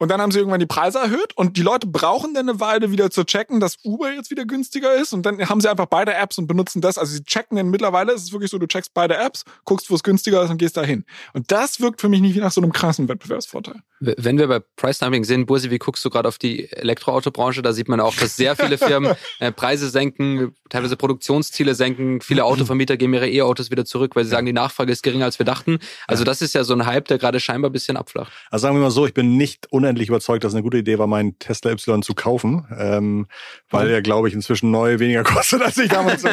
Und 0.01 0.09
dann 0.09 0.23
haben 0.23 0.33
sie 0.33 0.39
irgendwann 0.39 0.61
die 0.61 0.67
Preise 0.67 0.99
erhöht 0.99 1.37
und 1.37 1.59
die 1.59 1.63
Leute 1.63 1.87
brauchen 1.87 2.33
dann 2.33 2.49
eine 2.49 2.59
Weile 2.59 2.91
wieder 2.91 3.11
zu 3.11 3.23
checken, 3.23 3.61
dass 3.61 3.77
Uber 3.85 4.11
jetzt 4.11 4.31
wieder 4.31 4.47
günstiger 4.47 4.95
ist. 4.95 5.13
Und 5.13 5.27
dann 5.27 5.47
haben 5.47 5.61
sie 5.61 5.69
einfach 5.69 5.85
beide 5.85 6.15
Apps 6.15 6.39
und 6.39 6.47
benutzen 6.47 6.81
das. 6.81 6.97
Also 6.97 7.13
sie 7.13 7.23
checken 7.23 7.59
dann 7.59 7.69
mittlerweile, 7.69 8.13
ist 8.13 8.23
es 8.23 8.33
wirklich 8.33 8.51
so, 8.51 8.59
du 8.59 8.67
checkst 8.67 8.95
beide 8.95 9.19
Apps, 9.19 9.45
guckst, 9.67 9.91
wo 9.91 9.95
es 9.95 10.03
günstiger 10.03 10.43
ist 10.43 10.49
und 10.49 10.57
gehst 10.57 10.79
dahin. 10.79 11.05
Und 11.35 11.53
das 11.53 11.81
wirkt 11.81 12.01
für 12.01 12.09
mich 12.09 12.23
nicht 12.23 12.35
wie 12.35 12.41
nach 12.41 12.51
so 12.51 12.63
einem 12.63 12.73
krassen 12.73 13.09
Wettbewerbsvorteil. 13.11 13.83
Wenn 14.01 14.39
wir 14.39 14.49
bei 14.49 14.61
Price 14.77 14.99
Dumping 14.99 15.25
sehen, 15.25 15.45
Bursi, 15.45 15.71
wie 15.71 15.79
guckst 15.79 16.03
du 16.03 16.09
gerade 16.09 16.27
auf 16.27 16.39
die 16.39 16.73
Elektroautobranche? 16.73 17.61
Da 17.61 17.75
sieht 17.75 17.87
man 17.87 18.01
auch, 18.01 18.15
dass 18.15 18.35
sehr 18.35 18.57
viele 18.57 18.79
Firmen 18.79 19.15
äh, 19.41 19.53
Preise 19.53 19.91
senken, 19.91 20.55
teilweise 20.71 20.97
Produktionsziele 20.97 21.75
senken. 21.75 22.23
Viele 22.23 22.47
Autovermieter 22.47 22.97
geben 22.97 23.13
ihre 23.13 23.29
E-Autos 23.29 23.71
wieder 23.71 23.85
zurück, 23.85 24.17
weil 24.17 24.25
sie 24.25 24.31
sagen, 24.31 24.47
die 24.47 24.55
Nachfrage 24.55 24.91
ist 24.91 25.03
geringer, 25.03 25.27
als 25.27 25.39
wir 25.39 25.45
dachten. 25.45 25.81
Also 26.07 26.25
das 26.25 26.41
ist 26.41 26.55
ja 26.55 26.65
so 26.65 26.73
ein 26.73 26.87
Hype, 26.87 27.09
der 27.09 27.19
gerade 27.19 27.41
scheinbar 27.41 27.69
ein 27.69 27.75
bisschen 27.75 27.99
abflacht. 27.99 28.33
Also 28.51 28.63
sagen 28.63 28.77
wir 28.77 28.81
mal 28.81 28.91
so, 28.91 29.05
ich 29.05 29.13
bin 29.13 29.37
nicht 29.37 29.71
unendlich 29.71 30.09
überzeugt, 30.09 30.45
dass 30.45 30.53
es 30.53 30.57
eine 30.57 30.63
gute 30.63 30.79
Idee 30.79 30.99
war, 30.99 31.07
meinen 31.07 31.39
Tesla 31.39 31.71
Y 31.71 32.03
zu 32.03 32.15
kaufen, 32.15 32.67
ähm, 32.79 33.27
weil 33.69 33.89
mhm. 33.89 33.95
er, 33.95 34.03
glaube 34.03 34.29
ich, 34.29 34.35
inzwischen 34.35 34.71
neu 34.71 34.99
weniger 34.99 35.23
kostet, 35.25 35.61
als 35.61 35.77
ich 35.77 35.91
damals, 35.91 36.25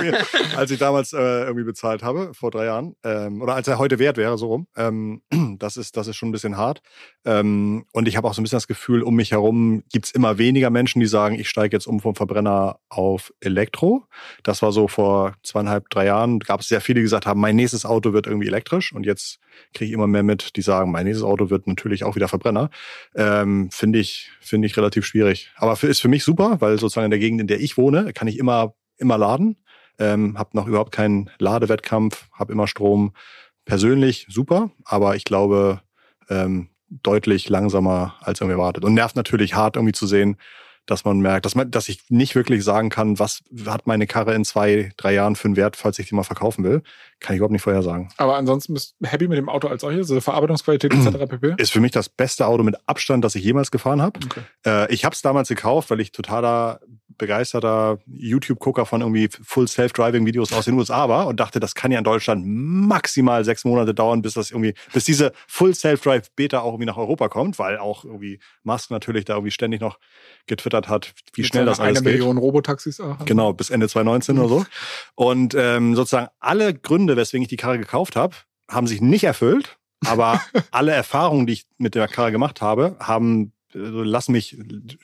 als 0.55 0.71
ich 0.71 0.79
damals 0.79 1.11
äh, 1.11 1.17
irgendwie 1.17 1.65
bezahlt 1.65 2.01
habe, 2.01 2.31
vor 2.33 2.49
drei 2.49 2.65
Jahren. 2.65 2.95
Ähm, 3.03 3.41
oder 3.41 3.55
als 3.55 3.67
er 3.67 3.77
heute 3.77 3.99
wert 3.99 4.15
wäre, 4.15 4.37
so 4.37 4.47
rum. 4.47 4.67
Ähm, 4.77 5.21
das, 5.59 5.75
ist, 5.75 5.97
das 5.97 6.07
ist 6.07 6.15
schon 6.15 6.29
ein 6.29 6.31
bisschen 6.31 6.55
hart. 6.55 6.79
Ähm, 7.25 7.56
ähm, 7.57 7.85
und 7.91 8.07
ich 8.07 8.17
habe 8.17 8.27
auch 8.27 8.33
so 8.33 8.41
ein 8.41 8.43
bisschen 8.43 8.57
das 8.57 8.67
Gefühl, 8.67 9.01
um 9.01 9.15
mich 9.15 9.31
herum 9.31 9.83
gibt's 9.91 10.11
immer 10.11 10.37
weniger 10.37 10.69
Menschen, 10.69 10.99
die 10.99 11.05
sagen, 11.05 11.35
ich 11.39 11.49
steige 11.49 11.75
jetzt 11.75 11.87
um 11.87 11.99
vom 11.99 12.15
Verbrenner 12.15 12.79
auf 12.89 13.33
Elektro. 13.39 14.05
Das 14.43 14.61
war 14.61 14.71
so 14.71 14.87
vor 14.87 15.35
zweieinhalb, 15.43 15.89
drei 15.89 16.05
Jahren. 16.05 16.39
Gab 16.39 16.61
es 16.61 16.67
sehr 16.67 16.81
viele, 16.81 16.99
die 16.99 17.03
gesagt 17.03 17.25
haben, 17.25 17.39
mein 17.39 17.55
nächstes 17.55 17.85
Auto 17.85 18.13
wird 18.13 18.27
irgendwie 18.27 18.47
elektrisch. 18.47 18.93
Und 18.93 19.05
jetzt 19.05 19.39
kriege 19.73 19.89
ich 19.89 19.93
immer 19.93 20.07
mehr 20.07 20.23
mit, 20.23 20.55
die 20.55 20.61
sagen, 20.61 20.91
mein 20.91 21.05
nächstes 21.05 21.25
Auto 21.25 21.49
wird 21.49 21.67
natürlich 21.67 22.03
auch 22.03 22.15
wieder 22.15 22.27
Verbrenner. 22.27 22.69
Ähm, 23.15 23.69
finde 23.71 23.99
ich, 23.99 24.29
finde 24.39 24.67
ich 24.67 24.77
relativ 24.77 25.05
schwierig. 25.05 25.51
Aber 25.55 25.75
für, 25.75 25.87
ist 25.87 26.01
für 26.01 26.09
mich 26.09 26.23
super, 26.23 26.57
weil 26.59 26.79
sozusagen 26.79 27.05
in 27.05 27.11
der 27.11 27.19
Gegend, 27.19 27.41
in 27.41 27.47
der 27.47 27.59
ich 27.59 27.77
wohne, 27.77 28.13
kann 28.13 28.27
ich 28.27 28.37
immer, 28.37 28.73
immer 28.97 29.17
laden. 29.17 29.57
Ähm, 29.99 30.37
habe 30.37 30.51
noch 30.53 30.67
überhaupt 30.67 30.91
keinen 30.91 31.29
Ladewettkampf, 31.39 32.27
habe 32.31 32.53
immer 32.53 32.67
Strom. 32.67 33.13
Persönlich 33.65 34.27
super, 34.29 34.71
aber 34.85 35.15
ich 35.15 35.25
glaube, 35.25 35.81
ähm, 36.29 36.69
deutlich 36.89 37.49
langsamer 37.49 38.15
als 38.21 38.41
irgendwie 38.41 38.59
erwartet. 38.59 38.85
Und 38.85 38.93
nervt 38.93 39.15
natürlich 39.15 39.55
hart 39.55 39.75
irgendwie 39.75 39.93
zu 39.93 40.07
sehen, 40.07 40.37
dass 40.87 41.03
man 41.03 41.19
merkt, 41.19 41.45
dass 41.45 41.53
man, 41.53 41.69
dass 41.69 41.89
ich 41.89 42.09
nicht 42.09 42.33
wirklich 42.33 42.63
sagen 42.63 42.89
kann, 42.89 43.19
was 43.19 43.43
hat 43.65 43.87
meine 43.87 44.07
Karre 44.07 44.33
in 44.33 44.45
zwei, 44.45 44.91
drei 44.95 45.13
Jahren 45.13 45.35
für 45.35 45.49
einen 45.49 45.57
Wert, 45.57 45.75
falls 45.75 45.99
ich 45.99 46.07
die 46.07 46.15
mal 46.15 46.23
verkaufen 46.23 46.63
will. 46.63 46.81
Kann 47.19 47.35
ich 47.35 47.39
überhaupt 47.39 47.51
nicht 47.51 47.61
vorher 47.61 47.83
sagen. 47.83 48.09
Aber 48.17 48.37
ansonsten 48.37 48.73
bist 48.73 48.95
du 48.99 49.07
happy 49.07 49.27
mit 49.27 49.37
dem 49.37 49.49
Auto 49.49 49.67
als 49.67 49.81
solches, 49.81 50.09
also 50.09 50.21
Verarbeitungsqualität 50.21 50.93
etc. 50.93 51.29
pp. 51.29 51.55
Ist 51.57 51.73
für 51.73 51.81
mich 51.81 51.91
das 51.91 52.07
beste 52.07 52.47
Auto 52.47 52.63
mit 52.63 52.75
Abstand, 52.85 53.25
das 53.25 53.35
ich 53.35 53.43
jemals 53.43 53.69
gefahren 53.69 54.01
habe. 54.01 54.19
Okay. 54.25 54.41
Äh, 54.65 54.93
ich 54.93 55.03
habe 55.03 55.13
es 55.13 55.21
damals 55.21 55.49
gekauft, 55.49 55.89
weil 55.89 55.99
ich 55.99 56.13
totaler 56.13 56.79
begeisterter 57.17 57.99
YouTube-Gucker 58.07 58.85
von 58.85 59.01
irgendwie 59.01 59.29
Full 59.29 59.67
Self-Driving-Videos 59.67 60.53
aus 60.53 60.65
den 60.65 60.75
USA 60.75 61.09
war 61.09 61.27
und 61.27 61.39
dachte, 61.39 61.59
das 61.59 61.75
kann 61.75 61.91
ja 61.91 61.97
in 61.97 62.03
Deutschland 62.03 62.43
maximal 62.45 63.43
sechs 63.43 63.65
Monate 63.65 63.93
dauern, 63.93 64.21
bis 64.21 64.33
das 64.33 64.51
irgendwie, 64.51 64.73
bis 64.93 65.05
diese 65.05 65.31
Full 65.47 65.73
Self-Drive-Beta 65.73 66.59
auch 66.59 66.73
irgendwie 66.73 66.85
nach 66.85 66.97
Europa 66.97 67.29
kommt, 67.29 67.59
weil 67.59 67.77
auch 67.77 68.05
irgendwie 68.05 68.39
Musk 68.63 68.91
natürlich 68.91 69.25
da 69.25 69.33
irgendwie 69.33 69.51
ständig 69.51 69.81
noch 69.81 69.99
getwittert 70.47 70.87
hat, 70.87 71.13
wie 71.33 71.41
Mit 71.41 71.49
schnell 71.49 71.65
das 71.65 71.79
alles 71.79 71.97
eine 71.99 72.03
geht. 72.03 72.19
Million 72.19 72.37
Robotaxis 72.37 72.99
auch. 72.99 73.25
Genau, 73.25 73.53
bis 73.53 73.69
Ende 73.69 73.87
2019 73.87 74.39
oder 74.39 74.49
so. 74.49 74.65
Und 75.15 75.55
ähm, 75.55 75.95
sozusagen 75.95 76.27
alle 76.39 76.73
Gründe, 76.73 77.17
weswegen 77.17 77.41
ich 77.41 77.49
die 77.49 77.57
Karre 77.57 77.79
gekauft 77.79 78.15
habe, 78.15 78.35
haben 78.69 78.87
sich 78.87 79.01
nicht 79.01 79.23
erfüllt. 79.23 79.77
Aber 80.05 80.41
alle 80.71 80.91
Erfahrungen, 80.91 81.47
die 81.47 81.53
ich 81.53 81.65
mit 81.77 81.95
der 81.95 82.07
Karre 82.07 82.31
gemacht 82.31 82.61
habe, 82.61 82.95
haben 82.99 83.53
also 83.77 84.03
lass 84.03 84.29
mich, 84.29 84.57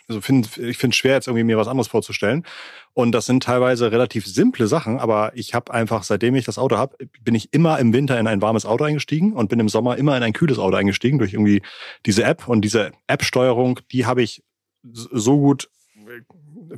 also 0.08 0.22
find, 0.22 0.58
ich 0.58 0.78
finde 0.78 0.94
es 0.94 0.98
schwer, 0.98 1.14
jetzt 1.14 1.28
irgendwie 1.28 1.44
mir 1.44 1.58
was 1.58 1.68
anderes 1.68 1.88
vorzustellen. 1.88 2.46
Und 2.94 3.12
das 3.12 3.26
sind 3.26 3.44
teilweise 3.44 3.92
relativ 3.92 4.26
simple 4.26 4.68
Sachen, 4.68 5.00
aber 5.00 5.32
ich 5.36 5.54
habe 5.54 5.74
einfach, 5.74 6.04
seitdem 6.04 6.36
ich 6.36 6.46
das 6.46 6.58
Auto 6.58 6.78
habe, 6.78 6.96
bin 7.22 7.36
ich 7.36 7.54
immer 7.54 7.80
im 7.80 7.94
Winter 7.94 8.20
in 8.20 8.28
ein 8.28 8.42
warmes 8.42 8.66
Auto 8.66 8.84
eingestiegen 8.84 9.34
und 9.34 9.50
bin 9.50 9.60
im 9.60 9.70
Sommer 9.70 9.98
immer 9.98 10.16
in 10.16 10.24
ein 10.24 10.34
kühles 10.34 10.60
Auto 10.60 10.76
eingestiegen 10.76 11.18
durch 11.18 11.34
irgendwie 11.34 11.62
diese 12.06 12.24
App. 12.24 12.48
Und 12.48 12.62
diese 12.62 12.92
App-Steuerung, 13.08 13.80
die 13.92 14.06
habe 14.06 14.22
ich 14.22 14.44
so 14.84 15.38
gut 15.38 15.70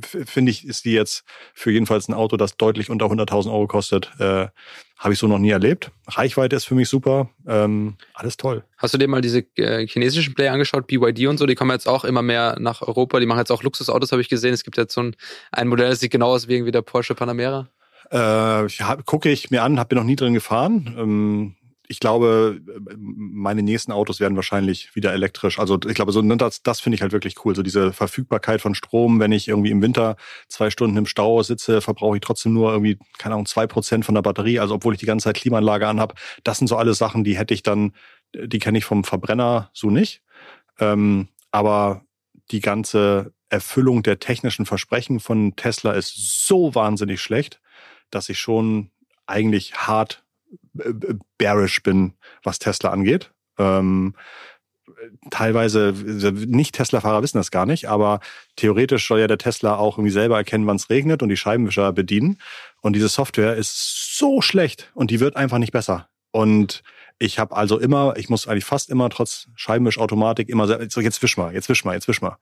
finde 0.02 0.50
ich, 0.50 0.66
ist 0.66 0.84
die 0.84 0.92
jetzt 0.92 1.24
für 1.54 1.70
jedenfalls 1.70 2.08
ein 2.08 2.14
Auto, 2.14 2.36
das 2.36 2.56
deutlich 2.56 2.90
unter 2.90 3.06
100.000 3.06 3.50
Euro 3.50 3.66
kostet, 3.66 4.10
äh, 4.18 4.48
habe 4.98 5.12
ich 5.12 5.18
so 5.18 5.26
noch 5.26 5.38
nie 5.38 5.50
erlebt. 5.50 5.90
Reichweite 6.06 6.56
ist 6.56 6.64
für 6.64 6.74
mich 6.74 6.88
super. 6.88 7.28
Ähm, 7.46 7.96
alles 8.14 8.36
toll. 8.36 8.64
Hast 8.78 8.94
du 8.94 8.98
dir 8.98 9.08
mal 9.08 9.20
diese 9.20 9.40
äh, 9.56 9.86
chinesischen 9.86 10.34
Player 10.34 10.52
angeschaut, 10.52 10.86
BYD 10.86 11.26
und 11.26 11.38
so? 11.38 11.46
Die 11.46 11.54
kommen 11.54 11.70
jetzt 11.70 11.86
auch 11.86 12.04
immer 12.04 12.22
mehr 12.22 12.56
nach 12.58 12.82
Europa. 12.82 13.20
Die 13.20 13.26
machen 13.26 13.38
jetzt 13.38 13.52
auch 13.52 13.62
Luxusautos, 13.62 14.12
habe 14.12 14.22
ich 14.22 14.28
gesehen. 14.28 14.54
Es 14.54 14.64
gibt 14.64 14.76
jetzt 14.78 14.94
so 14.94 15.02
ein, 15.02 15.16
ein 15.52 15.68
Modell, 15.68 15.90
das 15.90 16.00
sieht 16.00 16.12
genau 16.12 16.28
aus 16.28 16.48
wie 16.48 16.54
irgendwie 16.54 16.72
der 16.72 16.82
Porsche 16.82 17.14
Panamera. 17.14 17.68
Äh, 18.10 18.66
ja, 18.66 18.96
gucke 19.04 19.30
ich 19.30 19.50
mir 19.50 19.62
an, 19.62 19.78
habe 19.78 19.94
noch 19.96 20.04
nie 20.04 20.16
drin 20.16 20.34
gefahren. 20.34 20.94
Ähm, 20.98 21.54
ich 21.88 22.00
glaube, 22.00 22.60
meine 22.96 23.62
nächsten 23.62 23.92
Autos 23.92 24.20
werden 24.20 24.36
wahrscheinlich 24.36 24.94
wieder 24.96 25.12
elektrisch. 25.12 25.58
Also 25.58 25.78
ich 25.86 25.94
glaube, 25.94 26.12
so 26.12 26.20
ne, 26.22 26.36
das, 26.36 26.62
das 26.62 26.80
finde 26.80 26.96
ich 26.96 27.02
halt 27.02 27.12
wirklich 27.12 27.44
cool. 27.44 27.54
So 27.54 27.62
diese 27.62 27.92
Verfügbarkeit 27.92 28.60
von 28.60 28.74
Strom, 28.74 29.20
wenn 29.20 29.32
ich 29.32 29.48
irgendwie 29.48 29.70
im 29.70 29.82
Winter 29.82 30.16
zwei 30.48 30.70
Stunden 30.70 30.96
im 30.96 31.06
Stau 31.06 31.42
sitze, 31.42 31.80
verbrauche 31.80 32.16
ich 32.16 32.22
trotzdem 32.22 32.52
nur 32.52 32.72
irgendwie, 32.72 32.98
keine 33.18 33.34
Ahnung, 33.34 33.46
zwei 33.46 33.66
Prozent 33.66 34.04
von 34.04 34.14
der 34.14 34.22
Batterie. 34.22 34.58
Also 34.58 34.74
obwohl 34.74 34.94
ich 34.94 35.00
die 35.00 35.06
ganze 35.06 35.24
Zeit 35.24 35.36
Klimaanlage 35.36 35.86
anhab. 35.86 36.18
Das 36.44 36.58
sind 36.58 36.68
so 36.68 36.76
alles 36.76 36.98
Sachen, 36.98 37.24
die 37.24 37.36
hätte 37.36 37.54
ich 37.54 37.62
dann, 37.62 37.92
die 38.34 38.58
kenne 38.58 38.78
ich 38.78 38.84
vom 38.84 39.04
Verbrenner 39.04 39.70
so 39.72 39.90
nicht. 39.90 40.22
Ähm, 40.78 41.28
aber 41.50 42.02
die 42.50 42.60
ganze 42.60 43.32
Erfüllung 43.48 44.02
der 44.02 44.18
technischen 44.18 44.66
Versprechen 44.66 45.20
von 45.20 45.54
Tesla 45.56 45.92
ist 45.92 46.46
so 46.46 46.74
wahnsinnig 46.74 47.20
schlecht, 47.20 47.60
dass 48.10 48.28
ich 48.28 48.38
schon 48.38 48.90
eigentlich 49.26 49.74
hart 49.74 50.22
äh, 50.22 50.25
bearish 51.38 51.82
bin, 51.82 52.14
was 52.42 52.58
Tesla 52.58 52.90
angeht. 52.90 53.30
Ähm, 53.58 54.14
teilweise, 55.30 55.92
nicht 55.92 56.74
Tesla-Fahrer 56.74 57.22
wissen 57.22 57.38
das 57.38 57.50
gar 57.50 57.66
nicht, 57.66 57.88
aber 57.88 58.20
theoretisch 58.56 59.06
soll 59.06 59.20
ja 59.20 59.26
der 59.26 59.38
Tesla 59.38 59.76
auch 59.76 59.98
irgendwie 59.98 60.12
selber 60.12 60.36
erkennen, 60.36 60.66
wann 60.66 60.76
es 60.76 60.90
regnet 60.90 61.22
und 61.22 61.28
die 61.28 61.36
Scheibenwischer 61.36 61.92
bedienen. 61.92 62.38
Und 62.82 62.94
diese 62.94 63.08
Software 63.08 63.56
ist 63.56 64.16
so 64.16 64.40
schlecht 64.40 64.90
und 64.94 65.10
die 65.10 65.20
wird 65.20 65.36
einfach 65.36 65.58
nicht 65.58 65.72
besser. 65.72 66.08
Und 66.30 66.82
ich 67.18 67.38
habe 67.38 67.56
also 67.56 67.78
immer, 67.78 68.14
ich 68.16 68.28
muss 68.28 68.46
eigentlich 68.46 68.64
fast 68.64 68.90
immer 68.90 69.08
trotz 69.10 69.48
Scheibenwischautomatik 69.54 70.48
immer 70.48 70.66
so, 70.66 71.00
jetzt 71.00 71.22
wisch 71.22 71.36
mal, 71.36 71.54
jetzt 71.54 71.68
wisch 71.68 71.84
mal, 71.84 71.94
jetzt 71.94 72.08
wisch 72.08 72.20
mal 72.20 72.36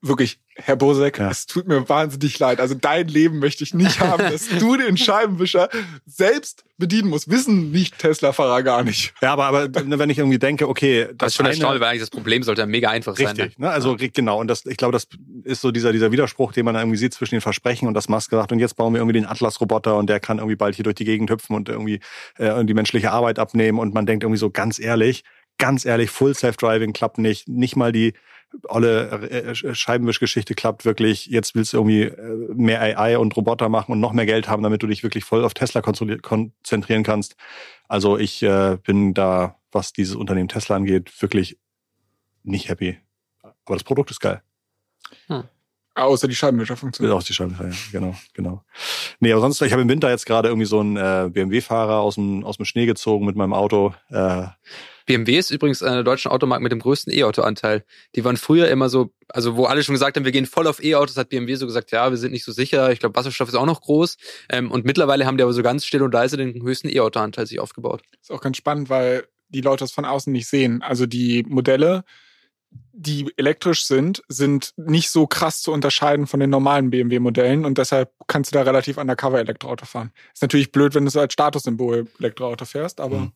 wirklich, 0.00 0.38
Herr 0.54 0.76
Bosek, 0.76 1.18
ja. 1.18 1.30
es 1.30 1.46
tut 1.46 1.66
mir 1.68 1.88
wahnsinnig 1.88 2.38
leid. 2.38 2.60
Also 2.60 2.74
dein 2.74 3.08
Leben 3.08 3.38
möchte 3.38 3.64
ich 3.64 3.74
nicht 3.74 4.00
haben, 4.00 4.22
dass 4.30 4.48
du 4.48 4.76
den 4.76 4.96
Scheibenwischer 4.96 5.68
selbst 6.06 6.64
bedienen 6.78 7.08
musst. 7.08 7.30
Wissen 7.30 7.70
nicht 7.70 7.98
Tesla-Fahrer 7.98 8.62
gar 8.62 8.84
nicht. 8.84 9.14
Ja, 9.20 9.32
aber, 9.32 9.46
aber 9.46 9.68
wenn 9.74 10.10
ich 10.10 10.18
irgendwie 10.18 10.38
denke, 10.38 10.68
okay, 10.68 11.06
das, 11.06 11.16
das 11.16 11.28
ist 11.28 11.36
schon 11.36 11.46
erstaunlich, 11.46 11.80
weil 11.80 11.90
eigentlich 11.90 12.02
das 12.02 12.10
Problem 12.10 12.42
sollte 12.42 12.62
ja 12.62 12.66
mega 12.66 12.90
einfach 12.90 13.12
richtig, 13.12 13.26
sein. 13.28 13.36
Richtig, 13.36 13.58
ne? 13.58 13.70
also 13.70 13.96
ja. 13.96 14.08
genau. 14.12 14.40
Und 14.40 14.48
das, 14.48 14.64
ich 14.66 14.76
glaube, 14.76 14.92
das 14.92 15.08
ist 15.44 15.60
so 15.60 15.70
dieser, 15.70 15.92
dieser 15.92 16.12
Widerspruch, 16.12 16.52
den 16.52 16.64
man 16.64 16.74
irgendwie 16.74 16.98
sieht 16.98 17.14
zwischen 17.14 17.34
den 17.34 17.42
Versprechen 17.42 17.88
und 17.88 17.94
das 17.94 18.08
Musk 18.08 18.30
gesagt. 18.30 18.52
Und 18.52 18.58
jetzt 18.58 18.76
bauen 18.76 18.92
wir 18.92 19.00
irgendwie 19.00 19.18
den 19.18 19.26
Atlas-Roboter 19.26 19.96
und 19.96 20.08
der 20.08 20.20
kann 20.20 20.38
irgendwie 20.38 20.56
bald 20.56 20.74
hier 20.74 20.84
durch 20.84 20.96
die 20.96 21.04
Gegend 21.04 21.30
hüpfen 21.30 21.54
und 21.56 21.68
irgendwie 21.68 22.00
äh, 22.38 22.64
die 22.64 22.74
menschliche 22.74 23.12
Arbeit 23.12 23.38
abnehmen. 23.38 23.78
Und 23.78 23.94
man 23.94 24.06
denkt 24.06 24.24
irgendwie 24.24 24.38
so 24.38 24.50
ganz 24.50 24.78
ehrlich, 24.78 25.24
ganz 25.58 25.84
ehrlich, 25.84 26.10
Full 26.10 26.34
Self-Driving 26.34 26.92
klappt 26.92 27.18
nicht. 27.18 27.48
Nicht 27.48 27.76
mal 27.76 27.92
die 27.92 28.14
olle 28.64 29.28
äh, 29.30 29.50
äh, 29.50 29.74
Scheibenwischgeschichte 29.74 30.54
klappt 30.54 30.84
wirklich. 30.84 31.26
Jetzt 31.26 31.54
willst 31.54 31.72
du 31.72 31.78
irgendwie 31.78 32.02
äh, 32.02 32.54
mehr 32.54 32.80
AI 32.80 33.18
und 33.18 33.36
Roboter 33.36 33.68
machen 33.68 33.92
und 33.92 34.00
noch 34.00 34.12
mehr 34.12 34.26
Geld 34.26 34.48
haben, 34.48 34.62
damit 34.62 34.82
du 34.82 34.86
dich 34.86 35.02
wirklich 35.02 35.24
voll 35.24 35.44
auf 35.44 35.54
Tesla 35.54 35.82
konzentrieren 35.82 37.02
kannst. 37.02 37.36
Also 37.88 38.18
ich 38.18 38.42
äh, 38.42 38.78
bin 38.82 39.14
da, 39.14 39.56
was 39.72 39.92
dieses 39.92 40.14
Unternehmen 40.16 40.48
Tesla 40.48 40.76
angeht, 40.76 41.10
wirklich 41.20 41.58
nicht 42.42 42.68
happy. 42.68 42.98
Aber 43.42 43.76
das 43.76 43.84
Produkt 43.84 44.10
ist 44.10 44.20
geil. 44.20 44.42
Hm. 45.26 45.44
Außer 45.94 46.28
die 46.28 46.34
Scheibenwischer 46.34 46.76
funktioniert. 46.76 47.16
Außer 47.16 47.28
die 47.28 47.32
Scheibenwischer, 47.32 47.68
ja, 47.68 47.76
genau, 47.90 48.14
genau. 48.34 48.62
Nee, 49.18 49.32
aber 49.32 49.40
sonst, 49.40 49.62
ich 49.62 49.72
habe 49.72 49.80
im 49.80 49.88
Winter 49.88 50.10
jetzt 50.10 50.26
gerade 50.26 50.48
irgendwie 50.48 50.66
so 50.66 50.80
einen 50.80 50.96
äh, 50.96 51.30
BMW-Fahrer 51.32 52.00
aus 52.00 52.16
dem, 52.16 52.44
aus 52.44 52.58
dem 52.58 52.66
Schnee 52.66 52.84
gezogen 52.84 53.24
mit 53.24 53.34
meinem 53.34 53.54
Auto. 53.54 53.94
Äh, 54.10 54.46
BMW 55.06 55.38
ist 55.38 55.50
übrigens 55.50 55.82
eine 55.82 56.04
deutsche 56.04 56.30
Automarke 56.30 56.62
mit 56.62 56.72
dem 56.72 56.80
größten 56.80 57.12
E-Auto-Anteil. 57.12 57.84
Die 58.14 58.24
waren 58.24 58.36
früher 58.36 58.68
immer 58.68 58.88
so, 58.88 59.12
also 59.28 59.56
wo 59.56 59.64
alle 59.64 59.82
schon 59.82 59.94
gesagt 59.94 60.16
haben, 60.16 60.24
wir 60.24 60.32
gehen 60.32 60.46
voll 60.46 60.66
auf 60.66 60.82
E-Autos, 60.82 61.16
hat 61.16 61.28
BMW 61.28 61.54
so 61.54 61.66
gesagt, 61.66 61.92
ja, 61.92 62.10
wir 62.10 62.18
sind 62.18 62.32
nicht 62.32 62.44
so 62.44 62.52
sicher. 62.52 62.90
Ich 62.90 62.98
glaube, 62.98 63.14
Wasserstoff 63.14 63.48
ist 63.48 63.54
auch 63.54 63.66
noch 63.66 63.80
groß. 63.80 64.16
Ähm, 64.50 64.70
und 64.70 64.84
mittlerweile 64.84 65.24
haben 65.24 65.38
die 65.38 65.44
aber 65.44 65.52
so 65.52 65.62
ganz 65.62 65.86
still 65.86 66.02
und 66.02 66.12
leise 66.12 66.36
den 66.36 66.60
höchsten 66.62 66.88
E-Auto-Anteil 66.88 67.46
sich 67.46 67.60
aufgebaut. 67.60 68.02
Ist 68.20 68.32
auch 68.32 68.40
ganz 68.40 68.56
spannend, 68.56 68.90
weil 68.90 69.24
die 69.48 69.60
Leute 69.60 69.84
das 69.84 69.92
von 69.92 70.04
außen 70.04 70.32
nicht 70.32 70.48
sehen. 70.48 70.82
Also 70.82 71.06
die 71.06 71.44
Modelle, 71.48 72.04
die 72.92 73.32
elektrisch 73.36 73.86
sind, 73.86 74.22
sind 74.28 74.72
nicht 74.76 75.10
so 75.10 75.28
krass 75.28 75.62
zu 75.62 75.72
unterscheiden 75.72 76.26
von 76.26 76.40
den 76.40 76.50
normalen 76.50 76.90
BMW-Modellen 76.90 77.64
und 77.64 77.78
deshalb 77.78 78.12
kannst 78.26 78.52
du 78.52 78.58
da 78.58 78.62
relativ 78.62 78.98
undercover 78.98 79.38
Elektroauto 79.38 79.86
fahren. 79.86 80.12
Ist 80.34 80.42
natürlich 80.42 80.72
blöd, 80.72 80.94
wenn 80.94 81.04
du 81.04 81.10
so 81.10 81.20
als 81.20 81.32
Statussymbol 81.32 82.08
Elektroauto 82.18 82.64
fährst, 82.64 83.00
aber. 83.00 83.18
Mhm. 83.18 83.32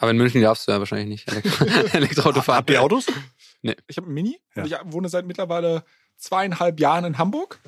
Aber 0.00 0.10
in 0.10 0.16
München 0.16 0.40
darfst 0.40 0.66
du 0.66 0.72
ja 0.72 0.78
wahrscheinlich 0.78 1.08
nicht 1.08 1.30
Elektro 1.30 1.64
Elektroauto 1.92 2.40
fahren. 2.40 2.56
Habt 2.56 2.70
ihr 2.70 2.82
Autos? 2.82 3.06
Nee. 3.62 3.76
Ich 3.86 3.98
habe 3.98 4.10
ein 4.10 4.14
Mini 4.14 4.40
ja. 4.54 4.62
und 4.62 4.72
ich 4.72 4.92
wohne 4.92 5.08
seit 5.10 5.26
mittlerweile 5.26 5.84
zweieinhalb 6.16 6.80
Jahren 6.80 7.04
in 7.04 7.18
Hamburg 7.18 7.60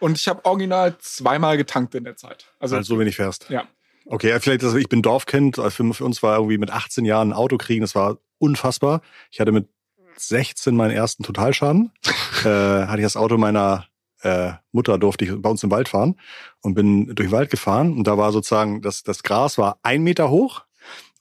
und 0.00 0.18
ich 0.18 0.26
habe 0.26 0.44
original 0.44 0.98
zweimal 0.98 1.56
getankt 1.56 1.94
in 1.94 2.04
der 2.04 2.16
Zeit. 2.16 2.46
Also 2.58 2.76
Weil 2.76 2.84
so 2.84 2.98
wenig 2.98 3.16
fährst. 3.16 3.48
Ja. 3.50 3.66
Okay, 4.04 4.38
vielleicht, 4.40 4.62
also 4.64 4.76
ich 4.76 4.88
bin 4.88 5.02
Dorfkind. 5.02 5.56
Für, 5.56 5.70
für 5.70 6.04
uns 6.04 6.22
war 6.22 6.36
irgendwie 6.36 6.58
mit 6.58 6.70
18 6.70 7.04
Jahren 7.04 7.30
ein 7.30 7.32
Auto 7.32 7.56
kriegen, 7.56 7.80
das 7.80 7.94
war 7.94 8.18
unfassbar. 8.38 9.00
Ich 9.30 9.40
hatte 9.40 9.52
mit 9.52 9.68
16 10.16 10.74
meinen 10.74 10.92
ersten 10.92 11.22
Totalschaden. 11.22 11.92
äh, 12.44 12.48
hatte 12.48 12.98
ich 12.98 13.04
das 13.04 13.16
Auto 13.16 13.38
meiner 13.38 13.86
äh, 14.22 14.52
Mutter 14.72 14.98
durfte 14.98 15.24
ich 15.24 15.30
bei 15.36 15.50
uns 15.50 15.62
im 15.62 15.70
Wald 15.70 15.88
fahren 15.88 16.18
und 16.62 16.74
bin 16.74 17.14
durch 17.14 17.28
den 17.28 17.32
Wald 17.32 17.50
gefahren 17.50 17.92
und 17.92 18.06
da 18.06 18.16
war 18.16 18.32
sozusagen 18.32 18.80
das 18.80 19.02
das 19.02 19.22
Gras 19.22 19.58
war 19.58 19.78
ein 19.82 20.02
Meter 20.02 20.30
hoch 20.30 20.64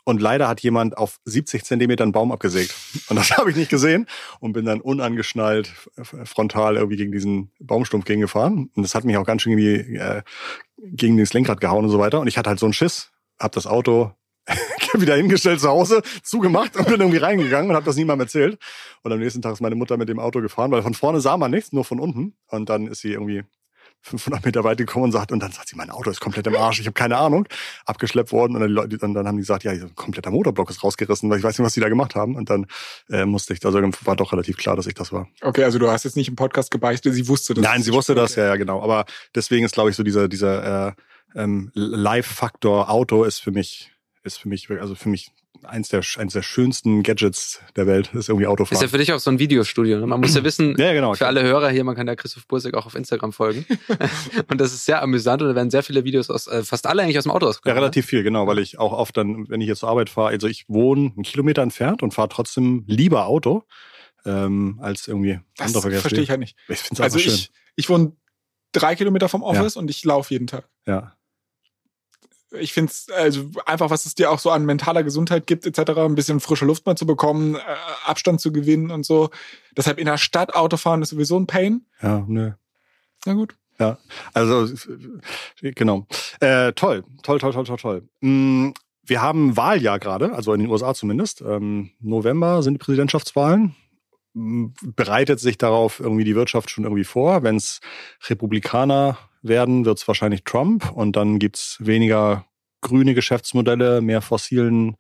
und 0.06 0.22
leider 0.22 0.48
hat 0.48 0.62
jemand 0.62 0.98
auf 0.98 1.20
70 1.26 1.66
Zentimeter 1.66 2.04
einen 2.04 2.14
Baum 2.14 2.32
abgesägt. 2.32 2.74
Und 3.10 3.18
das 3.18 3.32
habe 3.38 3.50
ich 3.50 3.58
nicht 3.58 3.70
gesehen 3.70 4.08
und 4.40 4.54
bin 4.54 4.66
dann 4.66 4.80
unangeschnallt 4.80 5.74
frontal 6.24 6.78
irgendwie 6.78 6.98
gegen 6.98 7.12
diesen 7.12 7.52
Baumstumpf 7.60 8.06
gegengefahren. 8.06 8.70
Und 8.74 8.84
das 8.84 8.96
hat 8.96 9.04
mich 9.04 9.18
auch 9.18 9.26
ganz 9.26 9.42
schön 9.42 9.58
irgendwie, 9.58 9.98
äh, 9.98 10.22
gegen 10.78 11.18
das 11.18 11.34
Lenkrad 11.34 11.60
gehauen 11.60 11.86
und 11.86 11.92
so 11.92 12.00
weiter. 12.00 12.22
Und 12.22 12.28
ich 12.28 12.38
hatte 12.38 12.50
halt 12.50 12.60
so 12.60 12.68
einen 12.68 12.74
Schiss, 12.74 13.12
hab 13.40 13.52
das 13.54 13.66
Auto 13.66 14.14
wieder 14.94 15.16
hingestellt 15.16 15.60
zu 15.60 15.70
Hause, 15.70 16.04
zugemacht 16.22 16.78
und 16.78 16.86
bin 16.86 17.02
irgendwie 17.02 17.18
reingegangen 17.18 17.72
und 17.72 17.76
habe 17.76 17.86
das 17.86 17.96
niemandem 17.96 18.26
erzählt. 18.26 18.60
Und 19.02 19.12
am 19.12 19.20
nächsten 19.20 19.42
Tag 19.42 19.54
ist 19.54 19.62
meine 19.62 19.76
Mutter 19.76 19.98
mit 19.98 20.08
dem 20.08 20.20
Auto 20.20 20.40
gefahren, 20.40 20.70
weil 20.70 20.84
von 20.84 20.94
vorne 20.94 21.20
sah 21.20 21.36
man 21.36 21.50
nichts, 21.50 21.74
nur 21.74 21.84
von 21.84 22.00
unten. 22.00 22.36
Und 22.48 22.70
dann 22.70 22.88
ist 22.88 23.02
sie 23.02 23.14
irgendwie 23.14 23.44
500 24.06 24.46
Meter 24.46 24.64
weit 24.64 24.78
gekommen 24.78 25.06
und 25.06 25.12
sagt, 25.12 25.32
und 25.32 25.40
dann 25.40 25.52
sagt 25.52 25.70
sie, 25.70 25.76
mein 25.76 25.90
Auto 25.90 26.12
ist 26.12 26.22
komplett 26.22 26.46
im 26.46 26.56
Arsch, 26.56 26.80
ich 26.80 26.86
habe 26.86 26.94
keine 26.94 27.18
Ahnung, 27.18 27.48
abgeschleppt 27.86 28.32
worden 28.32 28.56
und 28.56 28.62
dann, 28.62 28.70
die 28.70 28.76
Leute, 28.76 29.06
und 29.06 29.14
dann 29.16 29.28
haben 29.28 29.36
die 29.36 29.42
gesagt, 29.42 29.64
ja, 29.64 29.74
kompletter 29.96 30.30
Motorblock 30.30 30.70
ist 30.70 30.84
rausgerissen, 30.84 31.30
weil 31.30 31.40
ich 31.40 31.44
weiß 31.44 31.58
nicht, 31.58 31.66
was 31.66 31.74
die 31.74 31.80
da 31.80 31.90
gemacht 31.90 32.14
haben 32.14 32.36
und 32.36 32.50
dann 32.50 32.68
äh, 33.10 33.26
musste 33.26 33.54
ich, 33.54 33.66
also 33.66 33.82
war 33.82 34.16
doch 34.16 34.32
relativ 34.32 34.58
klar, 34.58 34.76
dass 34.76 34.86
ich 34.86 34.94
das 34.94 35.12
war. 35.12 35.28
Okay, 35.42 35.64
also 35.64 35.80
du 35.80 35.90
hast 35.90 36.04
jetzt 36.04 36.16
nicht 36.16 36.30
im 36.30 36.36
Podcast 36.36 36.70
gebeichtet, 36.70 37.16
sie 37.16 37.28
wusste 37.28 37.56
das. 37.56 37.64
Nein, 37.64 37.82
sie 37.82 37.94
wusste 37.94 38.14
das, 38.14 38.36
ja, 38.36 38.46
ja, 38.46 38.56
genau, 38.58 38.84
aber 38.84 39.06
deswegen 39.34 39.66
ist, 39.66 39.74
glaube 39.74 39.90
ich, 39.90 39.96
so 39.96 40.04
dieser, 40.04 40.28
dieser 40.28 40.90
äh, 40.90 40.92
ähm, 41.36 41.72
Live-Faktor 41.74 42.90
Auto 42.90 43.24
ist 43.24 43.40
für 43.40 43.52
mich, 43.52 43.92
ist 44.24 44.38
für 44.38 44.50
mich, 44.50 44.70
also 44.70 44.94
für 44.94 45.10
mich 45.10 45.32
eins 45.64 45.90
der, 45.90 46.02
eins 46.18 46.34
der 46.34 46.42
schönsten 46.42 47.04
Gadgets 47.04 47.62
der 47.76 47.88
Welt 47.88 48.12
ist 48.14 48.30
irgendwie 48.30 48.48
Autofahren. 48.48 48.76
Ist 48.76 48.82
ja 48.82 48.88
für 48.88 48.98
dich 48.98 49.12
auch 49.14 49.20
so 49.20 49.32
ein 49.32 49.40
Videostudio. 49.40 50.00
Ne? 50.00 50.08
Man 50.08 50.20
muss 50.20 50.36
ja 50.36 50.44
wissen, 50.44 50.76
ja, 50.78 50.94
genau. 50.94 51.14
für 51.14 51.28
alle 51.28 51.44
Hörer 51.44 51.70
hier, 51.70 51.84
man 51.84 51.96
kann 51.96 52.06
der 52.06 52.16
Christoph 52.16 52.48
Bursig 52.48 52.74
auch 52.76 52.86
auf 52.86 52.96
Instagram 52.96 53.34
folgen. 53.34 53.66
und 54.50 54.62
das 54.62 54.74
ist 54.74 54.86
sehr 54.86 55.02
amüsant 55.02 55.42
und 55.42 55.50
da 55.50 55.56
werden 55.56 55.70
sehr 55.70 55.84
viele 55.84 56.04
Videos 56.04 56.30
aus, 56.30 56.48
äh, 56.48 56.64
fast 56.64 56.88
alle 56.88 57.04
eigentlich 57.04 57.18
aus 57.18 57.24
dem 57.24 57.32
Auto 57.32 57.48
ausgekommen. 57.48 57.76
Ja, 57.76 57.82
relativ 57.82 58.06
viel, 58.06 58.24
genau, 58.24 58.48
weil 58.48 58.60
ich 58.60 58.80
auch 58.80 58.94
oft 58.94 59.16
dann, 59.18 59.48
wenn 59.50 59.62
ich 59.62 59.68
jetzt 59.68 59.80
zur 59.80 59.90
Arbeit 59.90 60.10
fahre, 60.10 60.30
also 60.30 60.48
ich 60.48 60.66
wohne 60.68 61.12
einen 61.16 61.24
Kilometer 61.24 61.62
entfernt 61.62 62.04
und 62.04 62.14
fahre 62.14 62.30
trotzdem 62.30 62.84
lieber 62.88 63.28
Auto 63.28 63.64
ähm, 64.26 64.80
als 64.82 65.08
irgendwie 65.08 65.40
das 65.58 65.68
andere 65.68 65.82
Verkehrsmittel. 65.84 66.02
verstehe 66.02 66.24
ich 66.24 66.30
halt 66.30 66.40
nicht. 66.40 66.58
Ich 66.68 66.80
finde 66.80 66.96
es 66.96 67.02
also 67.02 67.20
schön. 67.20 67.34
Ich, 67.34 67.52
ich 67.76 67.90
wohne 67.90 68.16
drei 68.72 68.96
Kilometer 68.96 69.30
vom 69.30 69.44
Office 69.44 69.76
ja. 69.76 69.82
und 69.82 69.90
ich 69.90 70.04
laufe 70.04 70.34
jeden 70.34 70.48
Tag. 70.48 70.68
Ja 70.86 71.16
ich 72.60 72.74
finde 72.74 72.92
es 72.92 73.08
also 73.10 73.50
einfach, 73.66 73.90
was 73.90 74.06
es 74.06 74.16
dir 74.16 74.32
auch 74.32 74.40
so 74.40 74.52
an 74.52 74.66
mentaler 74.66 75.04
Gesundheit 75.04 75.48
gibt, 75.48 75.66
etc., 75.66 75.98
ein 75.98 76.16
bisschen 76.16 76.40
frische 76.40 76.66
Luft 76.66 76.86
mal 76.86 76.96
zu 76.96 77.06
bekommen, 77.06 77.56
äh, 77.56 77.60
Abstand 78.06 78.42
zu 78.42 78.52
gewinnen 78.52 78.92
und 78.92 79.06
so. 79.06 79.30
Deshalb 79.76 80.00
in 80.00 80.06
der 80.06 80.18
Stadt 80.18 80.56
Autofahren 80.56 81.02
ist 81.02 81.10
sowieso 81.10 81.38
ein 81.38 81.48
Pain. 81.48 81.86
Ja, 82.02 82.24
nö. 82.28 82.52
Na 83.26 83.34
gut. 83.34 83.56
Ja, 83.80 83.98
also 84.34 84.74
genau. 85.62 86.08
Äh, 86.40 86.72
toll, 86.74 87.04
toll, 87.24 87.40
toll, 87.40 87.52
toll, 87.52 87.66
toll, 87.66 87.78
toll. 87.78 88.10
Mm, 88.22 88.70
wir 89.04 89.22
haben 89.22 89.58
Wahljahr 89.58 90.00
gerade, 90.00 90.34
also 90.34 90.54
in 90.54 90.62
den 90.62 90.70
USA 90.70 90.94
zumindest. 90.94 91.42
Ähm, 91.42 91.92
November 92.00 92.64
sind 92.64 92.76
die 92.76 92.78
Präsidentschaftswahlen. 92.80 93.76
Mm, 94.34 94.68
bereitet 94.96 95.40
sich 95.40 95.58
darauf 95.58 96.00
irgendwie 96.00 96.24
die 96.24 96.36
Wirtschaft 96.36 96.70
schon 96.70 96.86
irgendwie 96.86 97.04
vor. 97.04 97.44
Wenn 97.44 97.58
es 97.58 97.82
Republikaner 98.30 99.18
werden, 99.48 99.86
wird 99.86 99.98
es 99.98 100.08
wahrscheinlich 100.08 100.44
Trump 100.44 100.92
und 100.92 101.16
dann 101.16 101.40
gibt's 101.40 101.78
weniger 101.80 102.46
grüne 102.82 103.14
Geschäftsmodelle, 103.14 104.02
mehr 104.02 104.22
fossilen, 104.22 104.98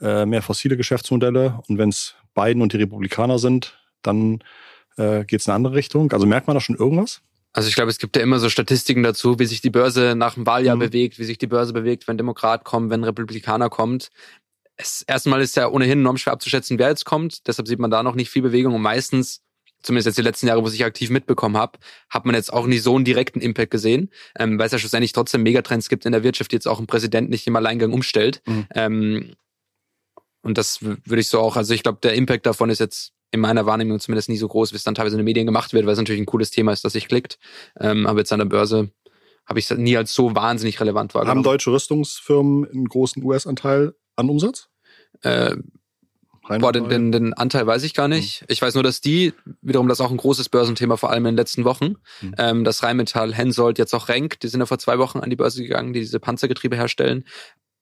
äh, 0.00 0.26
mehr 0.26 0.42
fossile 0.42 0.76
Geschäftsmodelle. 0.76 1.60
Und 1.68 1.78
wenn 1.78 1.88
es 1.88 2.14
Biden 2.34 2.62
und 2.62 2.72
die 2.72 2.78
Republikaner 2.78 3.38
sind, 3.38 3.78
dann 4.02 4.42
äh, 4.96 5.24
geht 5.24 5.40
es 5.40 5.46
in 5.46 5.50
eine 5.50 5.56
andere 5.56 5.74
Richtung. 5.74 6.12
Also 6.12 6.26
merkt 6.26 6.46
man 6.46 6.54
da 6.54 6.60
schon 6.60 6.76
irgendwas? 6.76 7.22
Also 7.54 7.68
ich 7.68 7.74
glaube, 7.74 7.90
es 7.90 7.98
gibt 7.98 8.16
ja 8.16 8.22
immer 8.22 8.38
so 8.38 8.48
Statistiken 8.48 9.02
dazu, 9.02 9.38
wie 9.38 9.46
sich 9.46 9.60
die 9.60 9.70
Börse 9.70 10.14
nach 10.16 10.34
dem 10.34 10.46
Wahljahr 10.46 10.76
mhm. 10.76 10.80
bewegt, 10.80 11.18
wie 11.18 11.24
sich 11.24 11.38
die 11.38 11.46
Börse 11.46 11.72
bewegt, 11.72 12.08
wenn 12.08 12.16
Demokrat 12.16 12.64
kommt, 12.64 12.90
wenn 12.90 13.04
Republikaner 13.04 13.68
kommt. 13.68 14.10
Es, 14.76 15.02
erstmal 15.02 15.42
ist 15.42 15.56
ja 15.56 15.68
ohnehin 15.68 16.00
enorm 16.00 16.16
schwer 16.16 16.32
abzuschätzen, 16.32 16.78
wer 16.78 16.88
jetzt 16.88 17.04
kommt. 17.04 17.46
Deshalb 17.46 17.68
sieht 17.68 17.78
man 17.78 17.90
da 17.90 18.02
noch 18.02 18.14
nicht 18.14 18.30
viel 18.30 18.42
Bewegung. 18.42 18.74
Und 18.74 18.82
meistens 18.82 19.42
zumindest 19.82 20.06
jetzt 20.06 20.18
die 20.18 20.22
letzten 20.22 20.46
Jahre, 20.46 20.62
wo 20.62 20.68
ich 20.68 20.84
aktiv 20.84 21.10
mitbekommen 21.10 21.56
habe, 21.56 21.78
hat 22.08 22.24
man 22.24 22.34
jetzt 22.34 22.52
auch 22.52 22.66
nicht 22.66 22.82
so 22.82 22.94
einen 22.94 23.04
direkten 23.04 23.40
Impact 23.40 23.70
gesehen, 23.70 24.10
ähm, 24.38 24.58
weil 24.58 24.66
es 24.66 24.72
ja 24.72 24.78
schlussendlich 24.78 25.12
trotzdem 25.12 25.42
Megatrends 25.42 25.88
gibt 25.88 26.06
in 26.06 26.12
der 26.12 26.22
Wirtschaft, 26.22 26.52
die 26.52 26.56
jetzt 26.56 26.68
auch 26.68 26.78
ein 26.78 26.86
Präsident 26.86 27.30
nicht 27.30 27.46
im 27.46 27.56
Alleingang 27.56 27.92
umstellt. 27.92 28.42
Mhm. 28.46 28.66
Ähm, 28.74 29.34
und 30.42 30.58
das 30.58 30.82
würde 30.82 31.20
ich 31.20 31.28
so 31.28 31.40
auch, 31.40 31.56
also 31.56 31.72
ich 31.72 31.82
glaube, 31.82 31.98
der 32.02 32.14
Impact 32.14 32.46
davon 32.46 32.70
ist 32.70 32.80
jetzt 32.80 33.12
in 33.30 33.40
meiner 33.40 33.64
Wahrnehmung 33.64 33.98
zumindest 33.98 34.28
nie 34.28 34.36
so 34.36 34.48
groß, 34.48 34.72
wie 34.72 34.76
es 34.76 34.84
dann 34.84 34.94
teilweise 34.94 35.14
in 35.14 35.20
den 35.20 35.24
Medien 35.24 35.46
gemacht 35.46 35.72
wird, 35.72 35.86
weil 35.86 35.92
es 35.92 35.98
natürlich 35.98 36.20
ein 36.20 36.26
cooles 36.26 36.50
Thema 36.50 36.72
ist, 36.72 36.84
das 36.84 36.92
sich 36.92 37.08
klickt. 37.08 37.38
Ähm, 37.80 38.06
aber 38.06 38.18
jetzt 38.18 38.32
an 38.32 38.40
der 38.40 38.46
Börse 38.46 38.90
habe 39.46 39.58
ich 39.58 39.70
es 39.70 39.76
nie 39.76 39.96
als 39.96 40.14
so 40.14 40.34
wahnsinnig 40.34 40.80
relevant 40.80 41.14
wahrgenommen. 41.14 41.38
Haben 41.38 41.44
deutsche 41.44 41.72
Rüstungsfirmen 41.72 42.68
einen 42.68 42.88
großen 42.88 43.22
US-Anteil 43.24 43.94
an 44.16 44.28
Umsatz? 44.28 44.68
Äh, 45.22 45.56
Boah, 46.48 46.72
den, 46.72 46.88
den, 46.88 47.12
den 47.12 47.34
Anteil 47.34 47.66
weiß 47.66 47.84
ich 47.84 47.94
gar 47.94 48.08
nicht. 48.08 48.42
Mhm. 48.42 48.46
Ich 48.48 48.60
weiß 48.60 48.74
nur, 48.74 48.82
dass 48.82 49.00
die, 49.00 49.32
wiederum 49.60 49.88
das 49.88 50.00
ist 50.00 50.04
auch 50.04 50.10
ein 50.10 50.16
großes 50.16 50.48
Börsenthema, 50.48 50.96
vor 50.96 51.10
allem 51.10 51.24
in 51.26 51.32
den 51.32 51.36
letzten 51.36 51.64
Wochen, 51.64 51.96
mhm. 52.20 52.34
ähm, 52.38 52.64
das 52.64 52.82
Rheinmetall, 52.82 53.32
Hensoldt, 53.32 53.78
jetzt 53.78 53.94
auch 53.94 54.08
Renk, 54.08 54.40
die 54.40 54.48
sind 54.48 54.60
ja 54.60 54.66
vor 54.66 54.78
zwei 54.78 54.98
Wochen 54.98 55.20
an 55.20 55.30
die 55.30 55.36
Börse 55.36 55.62
gegangen, 55.62 55.92
die 55.92 56.00
diese 56.00 56.18
Panzergetriebe 56.18 56.76
herstellen, 56.76 57.24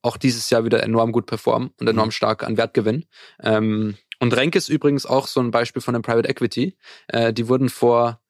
auch 0.02 0.16
dieses 0.16 0.50
Jahr 0.50 0.64
wieder 0.64 0.82
enorm 0.82 1.12
gut 1.12 1.26
performen 1.26 1.70
und 1.80 1.88
enorm 1.88 2.08
mhm. 2.08 2.12
stark 2.12 2.44
an 2.44 2.56
Wert 2.56 2.74
gewinnen. 2.74 3.06
Ähm, 3.42 3.96
und 4.18 4.36
Renk 4.36 4.54
ist 4.54 4.68
übrigens 4.68 5.06
auch 5.06 5.26
so 5.26 5.40
ein 5.40 5.50
Beispiel 5.50 5.80
von 5.80 5.94
einem 5.94 6.02
Private 6.02 6.28
Equity. 6.28 6.76
Äh, 7.08 7.32
die 7.32 7.48
wurden 7.48 7.70
vor 7.70 8.20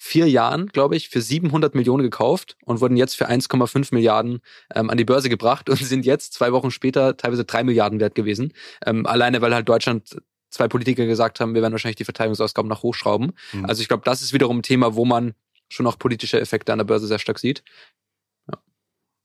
vier 0.00 0.30
Jahren, 0.30 0.68
glaube 0.68 0.96
ich, 0.96 1.08
für 1.08 1.20
700 1.20 1.74
Millionen 1.74 2.04
gekauft 2.04 2.56
und 2.64 2.80
wurden 2.80 2.96
jetzt 2.96 3.16
für 3.16 3.28
1,5 3.28 3.92
Milliarden 3.92 4.40
ähm, 4.74 4.90
an 4.90 4.96
die 4.96 5.04
Börse 5.04 5.28
gebracht 5.28 5.68
und 5.68 5.76
sind 5.76 6.06
jetzt 6.06 6.32
zwei 6.32 6.52
Wochen 6.52 6.70
später 6.70 7.16
teilweise 7.16 7.44
drei 7.44 7.64
Milliarden 7.64 7.98
wert 7.98 8.14
gewesen. 8.14 8.54
Ähm, 8.86 9.06
alleine, 9.06 9.42
weil 9.42 9.52
halt 9.52 9.68
Deutschland 9.68 10.16
zwei 10.50 10.68
Politiker 10.68 11.04
gesagt 11.04 11.40
haben, 11.40 11.54
wir 11.54 11.62
werden 11.62 11.72
wahrscheinlich 11.72 11.96
die 11.96 12.04
Verteidigungsausgaben 12.04 12.68
nach 12.68 12.82
hochschrauben. 12.82 13.32
Mhm. 13.52 13.64
Also 13.66 13.82
ich 13.82 13.88
glaube, 13.88 14.04
das 14.04 14.22
ist 14.22 14.32
wiederum 14.32 14.58
ein 14.58 14.62
Thema, 14.62 14.94
wo 14.94 15.04
man 15.04 15.34
schon 15.68 15.86
auch 15.86 15.98
politische 15.98 16.40
Effekte 16.40 16.72
an 16.72 16.78
der 16.78 16.86
Börse 16.86 17.08
sehr 17.08 17.18
stark 17.18 17.40
sieht. 17.40 17.64
Ja. 18.50 18.58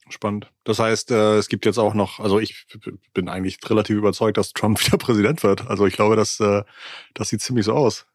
Spannend. 0.09 0.51
Das 0.63 0.79
heißt, 0.79 1.11
äh, 1.11 1.37
es 1.37 1.49
gibt 1.49 1.65
jetzt 1.65 1.77
auch 1.77 1.93
noch, 1.93 2.19
also 2.19 2.39
ich 2.39 2.65
bin 3.13 3.29
eigentlich 3.29 3.59
relativ 3.69 3.95
überzeugt, 3.95 4.37
dass 4.37 4.53
Trump 4.53 4.79
wieder 4.85 4.97
Präsident 4.97 5.43
wird. 5.43 5.67
Also 5.67 5.85
ich 5.85 5.93
glaube, 5.93 6.15
das, 6.15 6.39
äh, 6.39 6.63
das 7.13 7.29
sieht 7.29 7.41
ziemlich 7.41 7.65
so 7.65 7.73
aus. 7.73 8.07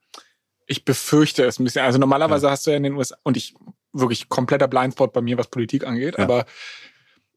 Ich 0.68 0.84
befürchte 0.84 1.44
es 1.44 1.58
ein 1.58 1.64
bisschen. 1.64 1.84
Also 1.84 1.98
normalerweise 1.98 2.46
ja. 2.46 2.52
hast 2.52 2.66
du 2.66 2.70
ja 2.70 2.76
in 2.76 2.84
den 2.84 2.94
USA, 2.94 3.16
und 3.24 3.36
ich 3.36 3.54
wirklich 3.92 4.28
kompletter 4.28 4.68
Blindspot 4.68 5.12
bei 5.12 5.20
mir, 5.20 5.36
was 5.38 5.48
Politik 5.48 5.86
angeht, 5.86 6.16
ja. 6.18 6.24
aber 6.24 6.46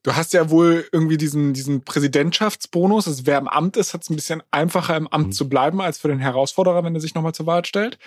du 0.04 0.16
hast 0.16 0.34
ja 0.34 0.50
wohl 0.50 0.88
irgendwie 0.92 1.18
diesen, 1.18 1.54
diesen 1.54 1.84
Präsidentschaftsbonus. 1.84 3.08
Also 3.08 3.26
wer 3.26 3.40
im 3.40 3.48
Amt 3.48 3.78
ist, 3.78 3.94
hat 3.94 4.04
es 4.04 4.10
ein 4.10 4.16
bisschen 4.16 4.44
einfacher 4.52 4.96
im 4.96 5.08
Amt 5.08 5.28
mhm. 5.28 5.32
zu 5.32 5.50
bleiben, 5.50 5.82
als 5.82 5.98
für 5.98 6.10
den 6.10 6.20
Herausforderer, 6.20 6.84
wenn 6.84 6.94
er 6.94 7.02
sich 7.02 7.16
nochmal 7.16 7.34
zur 7.34 7.48
Wahl 7.48 7.66
stellt. 7.66 7.98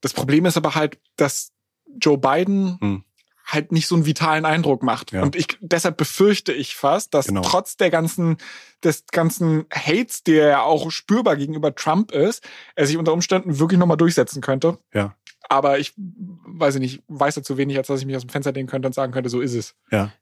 Das 0.00 0.14
Problem 0.14 0.46
ist 0.46 0.56
aber 0.56 0.74
halt, 0.74 0.98
dass 1.16 1.52
Joe 2.00 2.18
Biden 2.18 2.78
mhm 2.80 3.04
halt 3.52 3.72
nicht 3.72 3.86
so 3.86 3.94
einen 3.94 4.06
vitalen 4.06 4.44
Eindruck 4.44 4.82
macht. 4.82 5.12
Ja. 5.12 5.22
Und 5.22 5.36
ich, 5.36 5.58
deshalb 5.60 5.96
befürchte 5.96 6.52
ich 6.52 6.76
fast, 6.76 7.14
dass 7.14 7.26
genau. 7.26 7.42
trotz 7.42 7.76
der 7.76 7.90
ganzen, 7.90 8.38
des 8.84 9.04
ganzen 9.10 9.66
Hates, 9.72 10.22
der 10.22 10.48
ja 10.48 10.62
auch 10.62 10.90
spürbar 10.90 11.36
gegenüber 11.36 11.74
Trump 11.74 12.12
ist, 12.12 12.46
er 12.74 12.86
sich 12.86 12.96
unter 12.96 13.12
Umständen 13.12 13.58
wirklich 13.58 13.78
nochmal 13.78 13.96
durchsetzen 13.96 14.40
könnte. 14.40 14.78
Ja. 14.94 15.16
Aber 15.48 15.78
ich 15.78 15.92
weiß 15.96 16.76
nicht, 16.78 17.02
weiß 17.08 17.34
dazu 17.34 17.56
wenig, 17.56 17.76
als 17.76 17.88
dass 17.88 18.00
ich 18.00 18.06
mich 18.06 18.16
aus 18.16 18.22
dem 18.22 18.30
Fenster 18.30 18.52
lehnen 18.52 18.68
könnte 18.68 18.86
und 18.86 18.94
sagen 18.94 19.12
könnte, 19.12 19.30
so 19.30 19.40
ist 19.40 19.54
es. 19.54 19.74
Ja. 19.90 20.12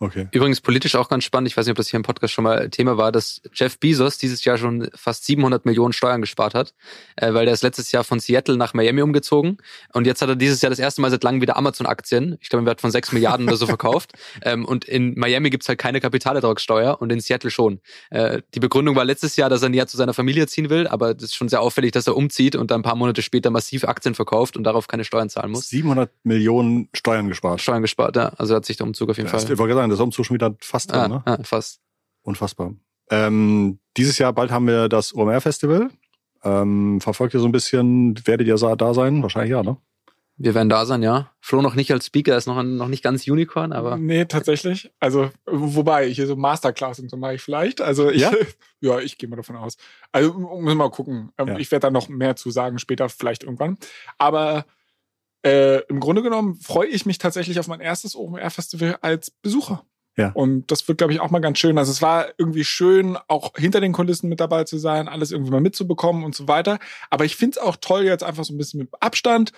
Okay. 0.00 0.26
Übrigens 0.32 0.60
politisch 0.60 0.96
auch 0.96 1.08
ganz 1.08 1.24
spannend, 1.24 1.48
ich 1.48 1.56
weiß 1.56 1.66
nicht, 1.66 1.70
ob 1.70 1.76
das 1.76 1.88
hier 1.88 1.98
im 1.98 2.02
Podcast 2.02 2.34
schon 2.34 2.42
mal 2.42 2.68
Thema 2.68 2.96
war, 2.96 3.12
dass 3.12 3.40
Jeff 3.52 3.78
Bezos 3.78 4.18
dieses 4.18 4.44
Jahr 4.44 4.58
schon 4.58 4.88
fast 4.94 5.24
700 5.24 5.64
Millionen 5.64 5.92
Steuern 5.92 6.20
gespart 6.20 6.54
hat, 6.54 6.74
äh, 7.16 7.32
weil 7.32 7.44
der 7.44 7.54
ist 7.54 7.62
letztes 7.62 7.92
Jahr 7.92 8.02
von 8.02 8.18
Seattle 8.18 8.56
nach 8.56 8.74
Miami 8.74 9.02
umgezogen 9.02 9.58
und 9.92 10.06
jetzt 10.06 10.20
hat 10.20 10.28
er 10.28 10.36
dieses 10.36 10.60
Jahr 10.62 10.70
das 10.70 10.80
erste 10.80 11.00
Mal 11.00 11.10
seit 11.10 11.22
langem 11.22 11.40
wieder 11.42 11.56
Amazon-Aktien, 11.56 12.36
ich 12.40 12.48
glaube 12.48 12.62
im 12.62 12.66
Wert 12.66 12.80
von 12.80 12.90
6 12.90 13.12
Milliarden 13.12 13.46
oder 13.46 13.56
so 13.56 13.66
verkauft 13.66 14.12
ähm, 14.42 14.64
und 14.64 14.84
in 14.84 15.14
Miami 15.16 15.50
gibt's 15.50 15.68
halt 15.68 15.78
keine 15.78 16.00
Kapitalertragssteuer 16.00 17.00
und 17.00 17.12
in 17.12 17.20
Seattle 17.20 17.50
schon. 17.50 17.80
Äh, 18.10 18.42
die 18.54 18.60
Begründung 18.60 18.96
war 18.96 19.04
letztes 19.04 19.36
Jahr, 19.36 19.48
dass 19.48 19.62
er 19.62 19.68
näher 19.68 19.86
zu 19.86 19.96
seiner 19.96 20.12
Familie 20.12 20.48
ziehen 20.48 20.70
will, 20.70 20.88
aber 20.88 21.14
das 21.14 21.24
ist 21.24 21.34
schon 21.36 21.48
sehr 21.48 21.60
auffällig, 21.60 21.92
dass 21.92 22.08
er 22.08 22.16
umzieht 22.16 22.56
und 22.56 22.72
dann 22.72 22.80
ein 22.80 22.84
paar 22.84 22.96
Monate 22.96 23.22
später 23.22 23.50
massiv 23.50 23.84
Aktien 23.84 24.16
verkauft 24.16 24.56
und 24.56 24.64
darauf 24.64 24.88
keine 24.88 25.04
Steuern 25.04 25.28
zahlen 25.28 25.52
muss. 25.52 25.68
700 25.68 26.10
Millionen 26.24 26.88
Steuern 26.94 27.28
gespart. 27.28 27.60
Steuern 27.60 27.82
gespart, 27.82 28.16
ja. 28.16 28.32
Also 28.36 28.56
hat 28.56 28.64
sich 28.64 28.76
der 28.76 28.86
Umzug 28.86 29.10
auf 29.10 29.16
jeden 29.16 29.30
das, 29.30 29.44
Fall. 29.44 29.50
Sagen, 29.84 29.90
das 29.90 30.00
Umzug 30.00 30.26
schon 30.26 30.34
wieder 30.34 30.54
fast 30.60 30.90
drin, 30.90 31.00
ah, 31.00 31.08
ne? 31.08 31.22
Ah, 31.26 31.38
fast. 31.42 31.80
Unfassbar. 32.22 32.74
Ähm, 33.10 33.78
dieses 33.96 34.18
Jahr 34.18 34.32
bald 34.32 34.50
haben 34.50 34.66
wir 34.66 34.88
das 34.88 35.14
OMR-Festival. 35.14 35.90
Ähm, 36.42 37.00
verfolgt 37.00 37.34
ihr 37.34 37.40
so 37.40 37.46
ein 37.46 37.52
bisschen, 37.52 38.14
werdet 38.26 38.46
ihr 38.46 38.56
da 38.56 38.94
sein? 38.94 39.22
Wahrscheinlich 39.22 39.50
ja, 39.50 39.62
ne? 39.62 39.76
Wir 40.36 40.54
werden 40.54 40.68
da 40.68 40.84
sein, 40.84 41.02
ja. 41.02 41.30
Flo 41.40 41.62
noch 41.62 41.74
nicht 41.74 41.92
als 41.92 42.06
Speaker, 42.06 42.36
ist 42.36 42.46
noch, 42.46 42.60
noch 42.62 42.88
nicht 42.88 43.04
ganz 43.04 43.28
Unicorn, 43.28 43.72
aber. 43.72 43.96
Nee, 43.96 44.24
tatsächlich. 44.24 44.90
Also, 44.98 45.30
wobei, 45.46 46.08
hier 46.08 46.26
so 46.26 46.34
Masterclass 46.34 46.98
und 46.98 47.08
so 47.08 47.16
mache 47.16 47.34
ich 47.34 47.42
vielleicht. 47.42 47.80
Also, 47.80 48.10
ich, 48.10 48.22
ja, 48.22 48.32
ja 48.80 48.98
ich 48.98 49.16
gehe 49.16 49.28
mal 49.28 49.36
davon 49.36 49.56
aus. 49.56 49.76
Also, 50.10 50.32
müssen 50.32 50.64
wir 50.66 50.74
mal 50.74 50.90
gucken. 50.90 51.30
Ähm, 51.38 51.48
ja. 51.48 51.58
Ich 51.58 51.70
werde 51.70 51.86
da 51.86 51.90
noch 51.90 52.08
mehr 52.08 52.34
zu 52.36 52.50
sagen, 52.50 52.78
später 52.78 53.08
vielleicht 53.08 53.44
irgendwann. 53.44 53.78
Aber 54.18 54.64
äh, 55.44 55.80
im 55.88 56.00
Grunde 56.00 56.22
genommen 56.22 56.58
freue 56.60 56.88
ich 56.88 57.06
mich 57.06 57.18
tatsächlich 57.18 57.58
auf 57.58 57.68
mein 57.68 57.80
erstes 57.80 58.16
OMR-Festival 58.16 58.98
als 59.02 59.30
Besucher. 59.30 59.84
Ja. 60.16 60.30
Und 60.32 60.70
das 60.70 60.86
wird, 60.86 60.98
glaube 60.98 61.12
ich, 61.12 61.20
auch 61.20 61.30
mal 61.30 61.40
ganz 61.40 61.58
schön. 61.58 61.76
Also 61.76 61.90
es 61.90 62.00
war 62.00 62.28
irgendwie 62.38 62.64
schön, 62.64 63.18
auch 63.28 63.52
hinter 63.56 63.80
den 63.80 63.92
Kulissen 63.92 64.28
mit 64.28 64.40
dabei 64.40 64.64
zu 64.64 64.78
sein, 64.78 65.08
alles 65.08 65.32
irgendwie 65.32 65.50
mal 65.50 65.60
mitzubekommen 65.60 66.24
und 66.24 66.34
so 66.34 66.46
weiter. 66.46 66.78
Aber 67.10 67.24
ich 67.24 67.36
finde 67.36 67.58
es 67.58 67.62
auch 67.62 67.76
toll, 67.76 68.04
jetzt 68.04 68.22
einfach 68.22 68.44
so 68.44 68.54
ein 68.54 68.58
bisschen 68.58 68.78
mit 68.78 68.90
Abstand 69.00 69.52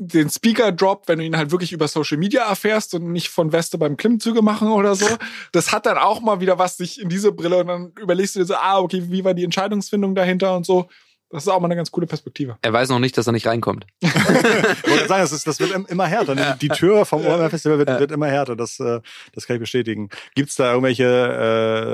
den 0.00 0.30
Speaker-Drop, 0.30 1.08
wenn 1.08 1.18
du 1.18 1.24
ihn 1.24 1.36
halt 1.36 1.50
wirklich 1.50 1.72
über 1.72 1.88
Social 1.88 2.18
Media 2.18 2.48
erfährst 2.48 2.94
und 2.94 3.10
nicht 3.10 3.30
von 3.30 3.52
Weste 3.52 3.78
beim 3.78 3.96
Klimmzüge 3.96 4.42
machen 4.42 4.68
oder 4.68 4.94
so. 4.94 5.06
Das 5.52 5.72
hat 5.72 5.86
dann 5.86 5.98
auch 5.98 6.20
mal 6.20 6.40
wieder 6.40 6.58
was 6.58 6.76
sich 6.76 7.00
in 7.00 7.08
diese 7.08 7.32
Brille 7.32 7.58
und 7.58 7.66
dann 7.66 7.92
überlegst 8.00 8.36
du 8.36 8.40
dir 8.40 8.46
so, 8.46 8.54
ah, 8.54 8.78
okay, 8.78 9.02
wie 9.06 9.24
war 9.24 9.34
die 9.34 9.44
Entscheidungsfindung 9.44 10.14
dahinter 10.14 10.54
und 10.56 10.64
so. 10.64 10.88
Das 11.30 11.42
ist 11.42 11.48
auch 11.48 11.60
mal 11.60 11.66
eine 11.66 11.76
ganz 11.76 11.90
coole 11.90 12.06
Perspektive. 12.06 12.56
Er 12.62 12.72
weiß 12.72 12.88
noch 12.88 12.98
nicht, 12.98 13.16
dass 13.18 13.26
er 13.26 13.32
nicht 13.32 13.46
reinkommt. 13.46 13.86
ich 14.00 14.14
wollte 14.14 15.08
sagen, 15.08 15.22
das, 15.22 15.32
ist, 15.32 15.46
das 15.46 15.60
wird 15.60 15.72
immer 15.90 16.06
härter. 16.06 16.34
Ne? 16.34 16.56
Die 16.60 16.68
Tür 16.68 17.04
vom 17.04 17.24
OMR 17.24 17.50
Festival 17.50 17.78
wird, 17.78 18.00
wird, 18.00 18.12
immer 18.12 18.28
härter. 18.28 18.56
Das, 18.56 18.80
äh, 18.80 19.00
das 19.34 19.46
kann 19.46 19.56
ich 19.56 19.60
bestätigen. 19.60 20.08
Gibt 20.34 20.48
es 20.48 20.56
da 20.56 20.70
irgendwelche 20.70 21.04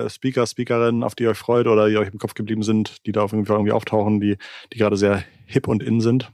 äh, 0.07 0.11
Speaker, 0.11 0.47
Speakerinnen, 0.47 1.03
auf 1.03 1.17
die 1.17 1.25
ihr 1.25 1.31
euch 1.31 1.39
freut 1.39 1.67
oder 1.67 1.89
die 1.89 1.97
euch 1.97 2.13
im 2.13 2.19
Kopf 2.19 2.35
geblieben 2.35 2.63
sind, 2.63 3.05
die 3.07 3.13
da 3.13 3.23
auf 3.23 3.33
jeden 3.33 3.47
Fall 3.47 3.57
irgendwie 3.57 3.73
auftauchen, 3.73 4.21
die, 4.21 4.37
die 4.73 4.79
gerade 4.79 4.97
sehr 4.97 5.25
hip 5.47 5.67
und 5.67 5.83
in 5.83 6.01
sind? 6.01 6.31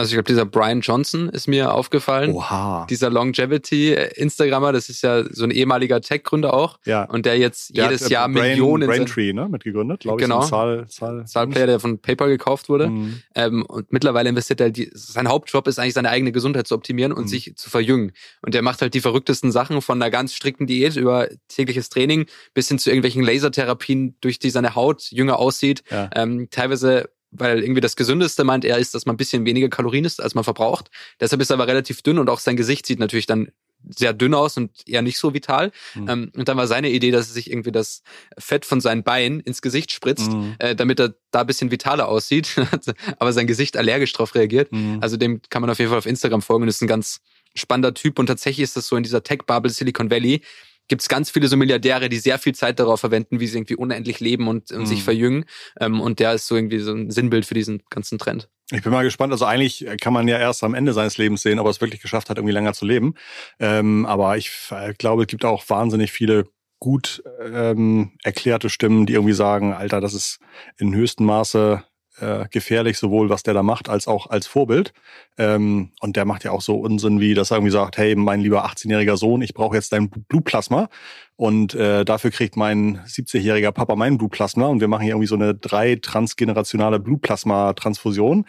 Also 0.00 0.10
ich 0.10 0.14
glaube, 0.14 0.26
dieser 0.26 0.46
Brian 0.46 0.80
Johnson 0.80 1.28
ist 1.28 1.46
mir 1.46 1.74
aufgefallen. 1.74 2.32
Oha. 2.32 2.86
Dieser 2.88 3.10
Longevity-Instagrammer, 3.10 4.72
das 4.72 4.88
ist 4.88 5.02
ja 5.02 5.24
so 5.30 5.44
ein 5.44 5.50
ehemaliger 5.50 6.00
Tech-Gründer 6.00 6.54
auch. 6.54 6.78
Ja. 6.86 7.04
Und 7.04 7.26
der 7.26 7.38
jetzt 7.38 7.76
der 7.76 7.84
jedes 7.84 8.04
hat, 8.04 8.10
Jahr 8.10 8.28
Brain, 8.28 8.50
Millionen... 8.52 8.88
Braintree, 8.88 9.32
ne, 9.32 9.48
mitgegründet, 9.48 10.00
glaube 10.00 10.22
genau. 10.22 10.38
ich. 10.38 10.44
So 10.46 10.50
Zahl, 10.50 10.86
Zahl, 10.88 11.26
Zahlplayer, 11.26 11.66
der 11.66 11.80
von 11.80 11.98
PayPal 11.98 12.28
gekauft 12.28 12.68
wurde. 12.68 12.88
Mhm. 12.88 13.22
Ähm, 13.34 13.66
und 13.66 13.92
mittlerweile 13.92 14.30
investiert 14.30 14.60
er, 14.60 14.70
die, 14.70 14.90
sein 14.94 15.28
Hauptjob 15.28 15.68
ist 15.68 15.78
eigentlich 15.78 15.94
seine 15.94 16.08
eigene 16.08 16.32
Gesundheit 16.32 16.66
zu 16.66 16.74
optimieren 16.74 17.12
und 17.12 17.24
mhm. 17.24 17.28
sich 17.28 17.54
zu 17.56 17.68
verjüngen. 17.68 18.12
Und 18.40 18.54
der 18.54 18.62
macht 18.62 18.80
halt 18.80 18.94
die 18.94 19.00
verrücktesten 19.00 19.52
Sachen 19.52 19.82
von 19.82 20.00
einer 20.00 20.10
ganz 20.10 20.32
strikten 20.32 20.66
Diät 20.66 20.96
über 20.96 21.28
tägliches 21.48 21.90
Training 21.90 22.26
bis 22.54 22.68
hin 22.68 22.78
zu 22.78 22.88
irgendwelchen 22.88 23.22
Lasertherapien, 23.22 24.16
durch 24.22 24.38
die 24.38 24.50
seine 24.50 24.74
Haut 24.74 25.10
jünger 25.10 25.38
aussieht. 25.38 25.82
Ja. 25.90 26.08
Ähm, 26.14 26.48
teilweise 26.50 27.10
weil 27.30 27.62
irgendwie 27.62 27.80
das 27.80 27.96
Gesündeste 27.96 28.44
meint 28.44 28.64
er 28.64 28.78
ist, 28.78 28.94
dass 28.94 29.06
man 29.06 29.14
ein 29.14 29.18
bisschen 29.18 29.44
weniger 29.44 29.68
Kalorien 29.68 30.04
isst, 30.04 30.20
als 30.20 30.34
man 30.34 30.44
verbraucht. 30.44 30.90
Deshalb 31.20 31.40
ist 31.40 31.50
er 31.50 31.54
aber 31.54 31.68
relativ 31.68 32.02
dünn 32.02 32.18
und 32.18 32.28
auch 32.28 32.40
sein 32.40 32.56
Gesicht 32.56 32.86
sieht 32.86 32.98
natürlich 32.98 33.26
dann 33.26 33.52
sehr 33.88 34.12
dünn 34.12 34.34
aus 34.34 34.56
und 34.56 34.70
eher 34.86 35.02
nicht 35.02 35.18
so 35.18 35.32
vital. 35.32 35.72
Mhm. 35.94 36.08
Ähm, 36.08 36.32
und 36.36 36.48
dann 36.48 36.56
war 36.56 36.66
seine 36.66 36.90
Idee, 36.90 37.10
dass 37.10 37.28
er 37.28 37.34
sich 37.34 37.50
irgendwie 37.50 37.72
das 37.72 38.02
Fett 38.36 38.66
von 38.66 38.80
seinen 38.80 39.02
Beinen 39.02 39.40
ins 39.40 39.62
Gesicht 39.62 39.90
spritzt, 39.92 40.30
mhm. 40.30 40.54
äh, 40.58 40.74
damit 40.74 41.00
er 41.00 41.14
da 41.30 41.40
ein 41.40 41.46
bisschen 41.46 41.70
vitaler 41.70 42.08
aussieht, 42.08 42.56
aber 43.18 43.32
sein 43.32 43.46
Gesicht 43.46 43.76
allergisch 43.76 44.12
drauf 44.12 44.34
reagiert. 44.34 44.72
Mhm. 44.72 44.98
Also 45.00 45.16
dem 45.16 45.40
kann 45.48 45.62
man 45.62 45.70
auf 45.70 45.78
jeden 45.78 45.88
Fall 45.88 45.98
auf 45.98 46.06
Instagram 46.06 46.42
folgen. 46.42 46.66
Das 46.66 46.76
ist 46.76 46.82
ein 46.82 46.88
ganz 46.88 47.20
spannender 47.54 47.94
Typ 47.94 48.18
und 48.18 48.26
tatsächlich 48.26 48.64
ist 48.64 48.76
das 48.76 48.86
so 48.86 48.96
in 48.96 49.02
dieser 49.02 49.22
Tech-Bubble 49.22 49.70
Silicon 49.70 50.10
Valley 50.10 50.42
gibt 50.90 51.02
es 51.02 51.08
ganz 51.08 51.30
viele 51.30 51.48
so 51.48 51.56
Milliardäre, 51.56 52.08
die 52.08 52.18
sehr 52.18 52.38
viel 52.38 52.54
Zeit 52.54 52.80
darauf 52.80 53.00
verwenden, 53.00 53.40
wie 53.40 53.46
sie 53.46 53.56
irgendwie 53.56 53.76
unendlich 53.76 54.20
leben 54.20 54.48
und, 54.48 54.70
und 54.72 54.80
mhm. 54.80 54.86
sich 54.86 55.04
verjüngen. 55.04 55.46
Ähm, 55.80 56.00
und 56.00 56.18
der 56.18 56.34
ist 56.34 56.48
so 56.48 56.56
irgendwie 56.56 56.80
so 56.80 56.92
ein 56.92 57.10
Sinnbild 57.10 57.46
für 57.46 57.54
diesen 57.54 57.82
ganzen 57.88 58.18
Trend. 58.18 58.50
Ich 58.72 58.82
bin 58.82 58.92
mal 58.92 59.04
gespannt. 59.04 59.32
Also 59.32 59.46
eigentlich 59.46 59.86
kann 60.00 60.12
man 60.12 60.28
ja 60.28 60.38
erst 60.38 60.62
am 60.64 60.74
Ende 60.74 60.92
seines 60.92 61.16
Lebens 61.16 61.42
sehen, 61.42 61.58
ob 61.60 61.66
er 61.66 61.70
es 61.70 61.80
wirklich 61.80 62.02
geschafft 62.02 62.28
hat, 62.28 62.36
irgendwie 62.36 62.52
länger 62.52 62.74
zu 62.74 62.84
leben. 62.84 63.14
Ähm, 63.60 64.04
aber 64.04 64.36
ich 64.36 64.50
äh, 64.70 64.92
glaube, 64.94 65.22
es 65.22 65.28
gibt 65.28 65.44
auch 65.44 65.68
wahnsinnig 65.68 66.10
viele 66.10 66.44
gut 66.80 67.22
ähm, 67.40 68.12
erklärte 68.24 68.68
Stimmen, 68.68 69.06
die 69.06 69.12
irgendwie 69.12 69.34
sagen, 69.34 69.72
Alter, 69.72 70.00
das 70.00 70.12
ist 70.12 70.40
in 70.76 70.94
höchstem 70.94 71.26
Maße 71.26 71.84
äh, 72.20 72.46
gefährlich, 72.50 72.98
sowohl 72.98 73.30
was 73.30 73.42
der 73.42 73.54
da 73.54 73.62
macht, 73.62 73.88
als 73.88 74.06
auch 74.06 74.28
als 74.28 74.46
Vorbild. 74.46 74.92
Ähm, 75.38 75.90
und 76.00 76.16
der 76.16 76.24
macht 76.24 76.44
ja 76.44 76.50
auch 76.50 76.60
so 76.60 76.76
Unsinn, 76.76 77.20
wie 77.20 77.34
dass 77.34 77.50
er 77.50 77.58
irgendwie 77.58 77.72
sagt, 77.72 77.98
hey, 77.98 78.14
mein 78.14 78.40
lieber 78.40 78.66
18-jähriger 78.66 79.16
Sohn, 79.16 79.42
ich 79.42 79.54
brauche 79.54 79.76
jetzt 79.76 79.92
dein 79.92 80.10
Blutplasma. 80.10 80.88
Und 81.36 81.74
äh, 81.74 82.04
dafür 82.04 82.30
kriegt 82.30 82.56
mein 82.56 82.98
70-jähriger 83.06 83.72
Papa 83.72 83.96
mein 83.96 84.18
Blutplasma. 84.18 84.66
Und 84.66 84.80
wir 84.80 84.88
machen 84.88 85.02
hier 85.02 85.12
irgendwie 85.12 85.26
so 85.26 85.36
eine 85.36 85.54
drei 85.54 85.96
transgenerationale 85.96 87.00
Blutplasma-Transfusion. 87.00 88.44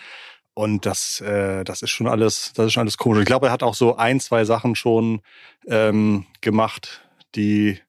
Und 0.53 0.85
das, 0.85 1.21
äh, 1.21 1.63
das 1.63 1.81
ist 1.81 1.91
schon 1.91 2.07
alles, 2.07 2.51
das 2.53 2.67
ist 2.67 2.73
schon 2.73 2.81
alles 2.81 2.97
komisch. 2.97 3.21
Ich 3.21 3.25
glaube, 3.25 3.47
er 3.47 3.53
hat 3.53 3.63
auch 3.63 3.75
so 3.75 3.95
ein, 3.95 4.19
zwei 4.19 4.43
Sachen 4.43 4.75
schon 4.75 5.21
ähm, 5.67 6.25
gemacht, 6.41 7.07
die, 7.35 7.79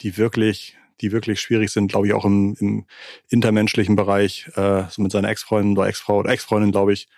die 0.00 0.16
wirklich 0.16 0.78
die 1.00 1.12
wirklich 1.12 1.40
schwierig 1.40 1.70
sind, 1.70 1.88
glaube 1.88 2.06
ich, 2.06 2.12
auch 2.12 2.24
im, 2.24 2.56
im 2.58 2.86
intermenschlichen 3.28 3.96
Bereich, 3.96 4.48
äh, 4.56 4.84
so 4.90 5.02
mit 5.02 5.12
seiner 5.12 5.28
Ex-Freundin 5.28 5.76
oder 5.76 5.88
Ex-Frau 5.88 6.18
oder 6.18 6.30
Ex-Freundin, 6.30 6.72
glaube 6.72 6.92
ich. 6.92 7.08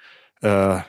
Äh, 0.41 0.81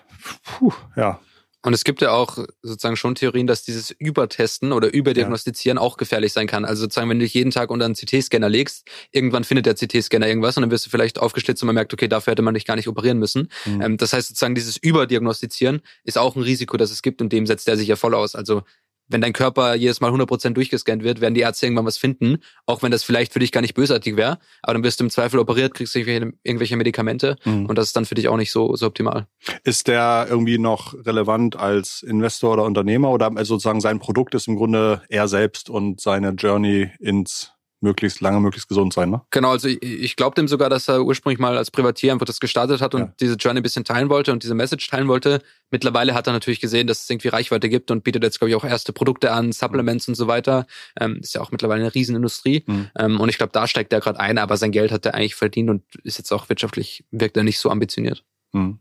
puh, 0.44 0.74
ja, 0.96 1.20
und 1.62 1.74
es 1.74 1.84
gibt 1.84 2.02
ja 2.02 2.12
auch 2.12 2.38
sozusagen 2.62 2.96
schon 2.96 3.16
Theorien, 3.16 3.46
dass 3.46 3.64
dieses 3.64 3.92
Übertesten 3.92 4.72
oder 4.72 4.94
Überdiagnostizieren 4.94 5.78
ja. 5.78 5.82
auch 5.82 5.98
gefährlich 5.98 6.32
sein 6.32 6.48
kann. 6.48 6.64
Also 6.64 6.84
sozusagen, 6.84 7.10
wenn 7.10 7.20
du 7.20 7.26
dich 7.26 7.34
jeden 7.34 7.52
Tag 7.52 7.70
unter 7.70 7.84
einen 7.84 7.96
CT-Scanner 7.96 8.48
legst, 8.48 8.88
irgendwann 9.12 9.44
findet 9.44 9.66
der 9.66 9.76
CT-Scanner 9.76 10.28
irgendwas 10.28 10.56
und 10.56 10.62
dann 10.62 10.72
wirst 10.72 10.86
du 10.86 10.90
vielleicht 10.90 11.20
aufgeschlitzt 11.20 11.62
und 11.62 11.68
man 11.68 11.76
merkt, 11.76 11.94
okay, 11.94 12.08
dafür 12.08 12.32
hätte 12.32 12.44
man 12.44 12.54
dich 12.54 12.66
gar 12.66 12.78
nicht 12.78 12.88
operieren 12.88 13.20
müssen. 13.20 13.50
Mhm. 13.66 13.82
Ähm, 13.82 13.98
das 13.98 14.14
heißt 14.14 14.30
sozusagen, 14.30 14.56
dieses 14.56 14.78
Überdiagnostizieren 14.78 15.82
ist 16.06 16.18
auch 16.18 16.38
ein 16.38 16.44
Risiko, 16.44 16.78
das 16.78 16.92
es 16.92 17.02
gibt 17.02 17.22
und 17.22 17.34
dem 17.34 17.46
setzt 17.46 17.68
er 17.68 17.76
sich 17.76 17.90
ja 17.90 17.98
voll 17.98 18.16
aus. 18.16 18.36
Also 18.36 18.64
wenn 19.10 19.22
dein 19.22 19.34
Körper 19.34 19.76
jedes 19.76 20.00
Mal 20.00 20.12
100% 20.12 20.52
durchgescannt 20.52 21.04
wird, 21.04 21.20
werden 21.20 21.34
die 21.34 21.42
Ärzte 21.42 21.66
irgendwann 21.66 21.86
was 21.86 21.98
finden, 21.98 22.38
auch 22.66 22.82
wenn 22.82 22.92
das 22.92 23.04
vielleicht 23.04 23.34
für 23.34 23.40
dich 23.40 23.52
gar 23.52 23.62
nicht 23.62 23.74
bösartig 23.74 24.16
wäre, 24.16 24.40
aber 24.62 24.74
dann 24.74 24.84
wirst 24.84 25.00
du 25.00 25.04
im 25.04 25.10
Zweifel 25.10 25.40
operiert, 25.40 25.74
kriegst 25.74 25.96
du 25.96 26.00
irgendwelche 26.00 26.78
Medikamente 26.78 27.36
mhm. 27.44 27.66
und 27.66 27.78
das 27.78 27.88
ist 27.88 27.96
dann 27.96 28.06
für 28.06 28.16
dich 28.16 28.28
auch 28.28 28.38
nicht 28.38 28.52
so, 28.52 28.76
so 28.76 28.88
optimal. 28.88 29.28
Ist 29.64 29.88
der 29.88 30.28
irgendwie 30.30 30.58
noch 30.58 30.94
relevant 31.06 31.56
als 31.56 32.04
Investor 32.04 32.54
oder 32.54 32.64
Unternehmer 32.64 33.12
oder 33.12 33.32
sozusagen 33.44 33.82
sein 33.82 34.00
Produkt 34.00 34.36
ist 34.36 34.48
im 34.48 34.56
Grunde 34.56 35.02
er 35.10 35.28
selbst 35.28 35.70
und 35.70 36.00
seine 36.00 36.30
Journey 36.32 36.92
ins 37.00 37.54
möglichst 37.82 38.22
lange, 38.22 38.40
möglichst 38.40 38.68
gesund 38.68 38.94
sein, 38.94 39.10
ne? 39.10 39.22
Genau, 39.32 39.52
also 39.52 39.68
ich, 39.68 39.82
ich 39.82 40.16
glaube 40.16 40.36
dem 40.36 40.48
sogar, 40.48 40.70
dass 40.70 40.88
er 40.88 41.04
ursprünglich 41.04 41.40
mal 41.40 41.58
als 41.58 41.72
Privatier 41.72 42.12
einfach 42.12 42.26
das 42.26 42.40
gestartet 42.40 42.82
hat 42.82 42.94
und 42.94 43.02
ja. 43.02 43.14
diese 43.20 43.36
Journey 43.36 43.60
ein 43.60 43.64
bisschen 43.64 43.86
teilen 43.86 44.10
wollte 44.10 44.32
und 44.32 44.44
diese 44.44 44.54
Message 44.54 44.88
teilen 44.88 45.08
wollte. 45.08 45.42
Mittlerweile 45.72 46.14
hat 46.14 46.28
er 46.28 46.34
natürlich 46.34 46.60
gesehen, 46.60 46.88
dass 46.88 47.04
es 47.04 47.10
irgendwie 47.10 47.30
Reichweite 47.30 47.70
gibt 47.70 47.92
und 47.92 48.04
bietet 48.04 48.24
jetzt, 48.24 48.40
glaube 48.40 48.50
ich, 48.50 48.56
auch 48.56 48.66
erste 48.66 48.92
Produkte 48.92 49.32
an, 49.32 49.52
Supplements 49.52 50.08
mhm. 50.08 50.12
und 50.12 50.16
so 50.16 50.28
weiter. 50.28 50.66
Ähm, 51.00 51.20
ist 51.22 51.34
ja 51.34 51.42
auch 51.42 51.52
mittlerweile 51.52 51.82
eine 51.82 51.94
Riesenindustrie. 51.94 52.64
Mhm. 52.66 52.90
Ähm, 52.98 53.20
und 53.20 53.30
ich 53.30 53.38
glaube, 53.38 53.52
da 53.54 53.68
steigt 53.68 53.94
er 53.94 54.02
gerade 54.02 54.20
ein, 54.20 54.38
aber 54.38 54.58
sein 54.58 54.72
Geld 54.72 54.92
hat 54.92 55.06
er 55.06 55.16
eigentlich 55.16 55.36
verdient 55.36 55.70
und 55.70 55.84
ist 56.04 56.18
jetzt 56.18 56.32
auch 56.32 56.50
wirtschaftlich, 56.50 57.06
wirkt 57.12 57.38
er 57.38 57.44
nicht 57.44 57.60
so 57.60 57.70
ambitioniert. 57.70 58.24
Mhm. 58.52 58.80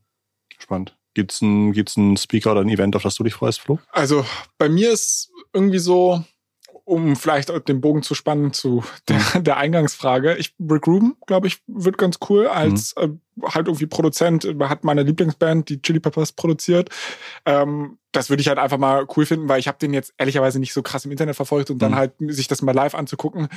Spannend. 0.59 0.97
Gibt's 1.15 1.41
ein, 1.41 1.73
gibt's 1.73 1.97
ein 1.97 2.17
Speaker 2.17 2.53
oder 2.53 2.61
ein 2.61 2.69
Event, 2.69 2.95
auf 2.95 3.03
das 3.03 3.15
du 3.17 3.25
dich 3.25 3.35
freust, 3.35 3.61
Flo? 3.61 3.79
Also 3.91 4.25
bei 4.57 4.69
mir 4.69 4.93
ist 4.93 5.31
irgendwie 5.53 5.79
so, 5.79 6.23
um 6.89 7.17
vielleicht 7.17 7.51
den 7.69 7.81
Bogen 7.81 8.03
zu 8.03 8.15
spannen 8.15 8.53
zu 8.53 8.83
der, 9.09 9.21
mhm. 9.35 9.45
der 9.45 9.59
Eingangsfrage. 9.59 10.37
Ich, 10.37 10.55
Rick 10.59 10.87
Rubin, 10.87 11.17
glaube 11.27 11.47
ich, 11.47 11.59
wird 11.67 11.99
ganz 11.99 12.19
cool 12.29 12.47
als 12.47 12.95
mhm. 12.97 13.21
äh, 13.43 13.49
halt 13.49 13.69
irgendwie 13.69 13.87
Produzent, 13.87 14.49
hat 14.61 14.85
meine 14.85 15.03
Lieblingsband, 15.03 15.69
die 15.69 15.83
Chili 15.83 16.01
Peppers, 16.01 16.33
produziert. 16.33 16.89
Ähm, 17.45 17.99
das 18.13 18.31
würde 18.31 18.41
ich 18.41 18.49
halt 18.49 18.59
einfach 18.59 18.79
mal 18.79 19.07
cool 19.17 19.27
finden, 19.27 19.49
weil 19.49 19.61
ich 19.61 19.69
habe 19.69 19.79
den 19.79 19.93
jetzt 19.93 20.15
ehrlicherweise 20.17 20.59
nicht 20.59 20.73
so 20.73 20.83
krass 20.83 21.05
im 21.05 21.11
Internet 21.11 21.37
verfolgt 21.37 21.71
und 21.71 21.77
mhm. 21.77 21.81
dann 21.81 21.95
halt 21.95 22.13
sich 22.19 22.49
das 22.49 22.63
mal 22.63 22.75
live 22.75 22.95
anzugucken, 22.95 23.49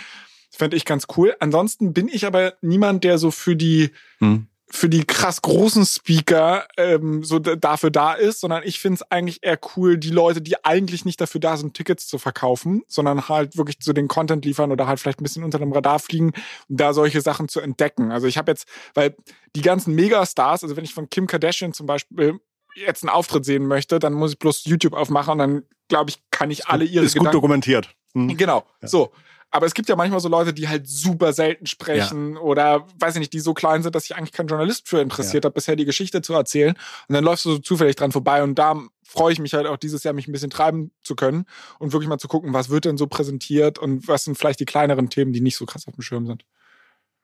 fände 0.52 0.76
ich 0.76 0.84
ganz 0.84 1.08
cool. 1.16 1.36
Ansonsten 1.40 1.94
bin 1.94 2.10
ich 2.10 2.26
aber 2.26 2.56
niemand, 2.62 3.06
der 3.06 3.18
so 3.18 3.32
für 3.32 3.56
die 3.56 3.92
mhm 4.20 4.48
für 4.72 4.90
die 4.90 5.04
krass 5.04 5.42
großen 5.42 5.86
Speaker 5.86 6.68
ähm, 6.78 7.24
so 7.24 7.40
dafür 7.40 7.92
da 7.92 8.14
ist, 8.14 8.40
sondern 8.40 8.64
ich 8.64 8.80
finde 8.80 8.96
es 8.96 9.12
eigentlich 9.12 9.40
eher 9.42 9.60
cool, 9.76 9.98
die 9.98 10.10
Leute, 10.10 10.42
die 10.42 10.64
eigentlich 10.64 11.06
nicht 11.06 11.20
dafür 11.20 11.42
da 11.42 11.58
sind, 11.58 11.74
Tickets 11.74 12.08
zu 12.08 12.18
verkaufen, 12.18 12.84
sondern 12.88 13.28
halt 13.28 13.58
wirklich 13.58 13.78
so 13.82 13.94
den 13.94 14.08
Content 14.08 14.46
liefern 14.46 14.72
oder 14.72 14.88
halt 14.88 15.00
vielleicht 15.00 15.20
ein 15.20 15.24
bisschen 15.24 15.44
unter 15.44 15.60
dem 15.60 15.74
Radar 15.74 16.00
fliegen, 16.00 16.32
da 16.70 16.94
solche 16.94 17.22
Sachen 17.22 17.48
zu 17.50 17.60
entdecken. 17.60 18.12
Also 18.12 18.28
ich 18.28 18.38
habe 18.38 18.52
jetzt, 18.52 18.68
weil 18.94 19.16
die 19.56 19.62
ganzen 19.62 19.94
Megastars, 19.94 20.64
also 20.64 20.78
wenn 20.78 20.86
ich 20.86 20.94
von 20.94 21.10
Kim 21.10 21.28
Kardashian 21.28 21.74
zum 21.74 21.86
Beispiel 21.86 22.40
jetzt 22.76 23.04
einen 23.04 23.10
Auftritt 23.10 23.46
sehen 23.46 23.68
möchte, 23.68 24.00
dann 24.00 24.14
muss 24.14 24.32
ich 24.32 24.40
bloß 24.40 24.66
YouTube 24.66 24.94
aufmachen 24.94 25.34
und 25.34 25.38
dann 25.40 25.64
glaube 25.90 26.12
ich, 26.12 26.20
kann 26.32 26.50
ich 26.52 26.68
alle 26.68 26.86
ihre 26.86 27.06
ist 27.06 27.18
gut 27.18 27.34
dokumentiert. 27.34 27.94
Mhm. 28.14 28.38
Genau. 28.38 28.64
Ja. 28.82 28.88
So. 28.88 29.12
Aber 29.52 29.66
es 29.66 29.74
gibt 29.74 29.90
ja 29.90 29.98
manchmal 29.98 30.22
so 30.22 30.30
Leute, 30.30 30.54
die 30.54 30.70
halt 30.70 30.88
super 30.88 31.34
selten 31.34 31.66
sprechen 31.66 32.36
ja. 32.36 32.40
oder 32.40 32.88
weiß 33.00 33.16
ich 33.16 33.20
nicht, 33.20 33.34
die 33.34 33.42
so 33.42 33.54
klein 33.54 33.84
sind, 33.84 33.94
dass 33.94 34.04
sich 34.04 34.16
eigentlich 34.16 34.32
kein 34.32 34.48
Journalist 34.48 34.88
für 34.88 35.02
interessiert 35.02 35.44
ja. 35.44 35.50
hat, 35.50 35.54
bisher 35.54 35.76
die 35.76 35.86
Geschichte 35.86 36.22
zu 36.22 36.34
erzählen. 36.34 36.74
Und 37.08 37.14
dann 37.14 37.24
läufst 37.24 37.46
du 37.46 37.52
so 37.52 37.58
zufällig 37.60 37.98
dran 37.98 38.14
vorbei 38.14 38.44
und 38.44 38.56
da 38.56 38.82
freue 39.04 39.34
ich 39.34 39.40
mich 39.40 39.54
halt 39.54 39.68
auch 39.68 39.78
dieses 39.78 40.04
Jahr, 40.04 40.14
mich 40.14 40.28
ein 40.28 40.32
bisschen 40.32 40.50
treiben 40.50 40.92
zu 41.04 41.16
können 41.16 41.46
und 41.80 41.92
wirklich 41.92 42.08
mal 42.08 42.18
zu 42.18 42.30
gucken, 42.30 42.54
was 42.54 42.70
wird 42.70 42.86
denn 42.86 42.98
so 42.98 43.08
präsentiert 43.08 43.78
und 43.78 44.08
was 44.08 44.24
sind 44.24 44.38
vielleicht 44.38 44.62
die 44.62 44.66
kleineren 44.66 45.10
Themen, 45.10 45.34
die 45.34 45.42
nicht 45.42 45.58
so 45.58 45.66
krass 45.66 45.86
auf 45.88 45.96
dem 45.96 46.02
Schirm 46.02 46.26
sind. 46.26 46.46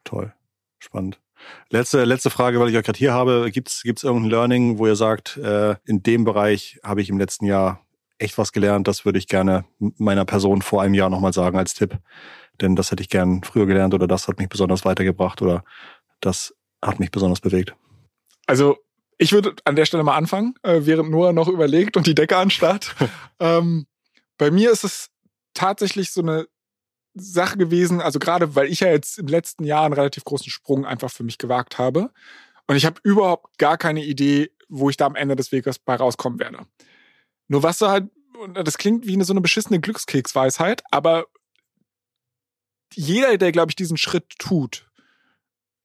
Toll. 0.03 0.33
Spannend. 0.79 1.19
Letzte, 1.69 2.03
letzte 2.03 2.29
Frage, 2.29 2.59
weil 2.59 2.69
ich 2.69 2.77
euch 2.77 2.83
gerade 2.83 2.97
hier 2.97 3.13
habe. 3.13 3.49
Gibt 3.51 3.69
es 3.69 3.83
irgendein 4.03 4.29
Learning, 4.29 4.77
wo 4.77 4.87
ihr 4.87 4.95
sagt, 4.95 5.37
äh, 5.37 5.75
in 5.85 6.03
dem 6.03 6.23
Bereich 6.23 6.79
habe 6.83 7.01
ich 7.01 7.09
im 7.09 7.17
letzten 7.17 7.45
Jahr 7.45 7.86
echt 8.19 8.37
was 8.37 8.51
gelernt. 8.51 8.87
Das 8.87 9.05
würde 9.05 9.19
ich 9.19 9.27
gerne 9.27 9.65
meiner 9.79 10.25
Person 10.25 10.61
vor 10.61 10.81
einem 10.81 10.93
Jahr 10.93 11.09
nochmal 11.09 11.33
sagen 11.33 11.57
als 11.57 11.73
Tipp. 11.73 11.97
Denn 12.61 12.75
das 12.75 12.91
hätte 12.91 13.03
ich 13.03 13.09
gern 13.09 13.43
früher 13.43 13.65
gelernt 13.65 13.93
oder 13.93 14.07
das 14.07 14.27
hat 14.27 14.39
mich 14.39 14.49
besonders 14.49 14.85
weitergebracht 14.85 15.41
oder 15.41 15.63
das 16.19 16.55
hat 16.83 16.99
mich 16.99 17.11
besonders 17.11 17.39
bewegt. 17.39 17.75
Also 18.47 18.77
ich 19.17 19.31
würde 19.31 19.55
an 19.65 19.75
der 19.75 19.85
Stelle 19.85 20.03
mal 20.03 20.15
anfangen, 20.15 20.55
äh, 20.63 20.81
während 20.83 21.09
Noah 21.09 21.33
noch 21.33 21.47
überlegt 21.47 21.97
und 21.97 22.07
die 22.07 22.15
Decke 22.15 22.37
anstarrt. 22.37 22.95
ähm, 23.39 23.87
bei 24.37 24.51
mir 24.51 24.71
ist 24.71 24.83
es 24.83 25.09
tatsächlich 25.53 26.11
so 26.11 26.21
eine 26.21 26.47
Sache 27.15 27.57
gewesen, 27.57 27.99
also 27.99 28.19
gerade 28.19 28.55
weil 28.55 28.67
ich 28.67 28.81
ja 28.81 28.89
jetzt 28.89 29.17
im 29.17 29.27
letzten 29.27 29.63
Jahr 29.63 29.85
einen 29.85 29.93
relativ 29.93 30.23
großen 30.23 30.51
Sprung 30.51 30.85
einfach 30.85 31.09
für 31.09 31.23
mich 31.23 31.39
gewagt 31.39 31.79
habe. 31.79 32.11
Und 32.67 32.75
ich 32.75 32.85
habe 32.85 32.99
überhaupt 33.03 33.57
gar 33.57 33.77
keine 33.77 34.03
Idee, 34.03 34.51
wo 34.69 34.89
ich 34.89 34.97
da 34.97 35.05
am 35.05 35.15
Ende 35.15 35.35
des 35.35 35.51
Weges 35.51 35.79
bei 35.79 35.95
rauskommen 35.95 36.39
werde. 36.39 36.59
Nur 37.47 37.63
was 37.63 37.79
du 37.79 37.87
halt, 37.87 38.09
das 38.53 38.77
klingt 38.77 39.05
wie 39.07 39.13
eine 39.13 39.25
so 39.25 39.33
eine 39.33 39.41
beschissene 39.41 39.79
Glückskeksweisheit, 39.79 40.83
aber 40.91 41.25
jeder, 42.93 43.37
der, 43.37 43.51
glaube 43.51 43.71
ich, 43.71 43.75
diesen 43.75 43.97
Schritt 43.97 44.37
tut, 44.37 44.87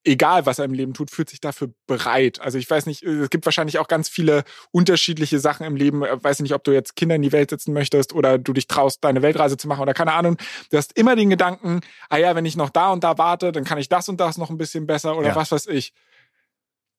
egal 0.04 0.46
was 0.46 0.58
er 0.58 0.64
im 0.64 0.72
Leben 0.72 0.94
tut, 0.94 1.10
fühlt 1.10 1.30
sich 1.30 1.40
dafür 1.40 1.72
bereit. 1.86 2.40
Also 2.40 2.58
ich 2.58 2.68
weiß 2.68 2.86
nicht, 2.86 3.02
es 3.02 3.30
gibt 3.30 3.44
wahrscheinlich 3.44 3.78
auch 3.78 3.88
ganz 3.88 4.08
viele 4.08 4.44
unterschiedliche 4.70 5.38
Sachen 5.38 5.64
im 5.64 5.76
Leben. 5.76 6.02
Ich 6.04 6.24
weiß 6.24 6.40
nicht, 6.40 6.54
ob 6.54 6.64
du 6.64 6.72
jetzt 6.72 6.96
Kinder 6.96 7.14
in 7.14 7.22
die 7.22 7.32
Welt 7.32 7.50
setzen 7.50 7.72
möchtest 7.72 8.12
oder 8.12 8.38
du 8.38 8.52
dich 8.52 8.66
traust, 8.66 9.04
deine 9.04 9.22
Weltreise 9.22 9.56
zu 9.56 9.68
machen 9.68 9.80
oder 9.80 9.94
keine 9.94 10.12
Ahnung. 10.12 10.36
Du 10.70 10.76
hast 10.76 10.96
immer 10.98 11.16
den 11.16 11.30
Gedanken, 11.30 11.80
ah 12.08 12.16
ja, 12.16 12.34
wenn 12.34 12.46
ich 12.46 12.56
noch 12.56 12.70
da 12.70 12.90
und 12.90 13.04
da 13.04 13.18
warte, 13.18 13.52
dann 13.52 13.64
kann 13.64 13.78
ich 13.78 13.88
das 13.88 14.08
und 14.08 14.18
das 14.20 14.38
noch 14.38 14.50
ein 14.50 14.58
bisschen 14.58 14.86
besser 14.86 15.16
oder 15.16 15.28
ja. 15.28 15.36
was 15.36 15.52
weiß 15.52 15.66
ich. 15.68 15.92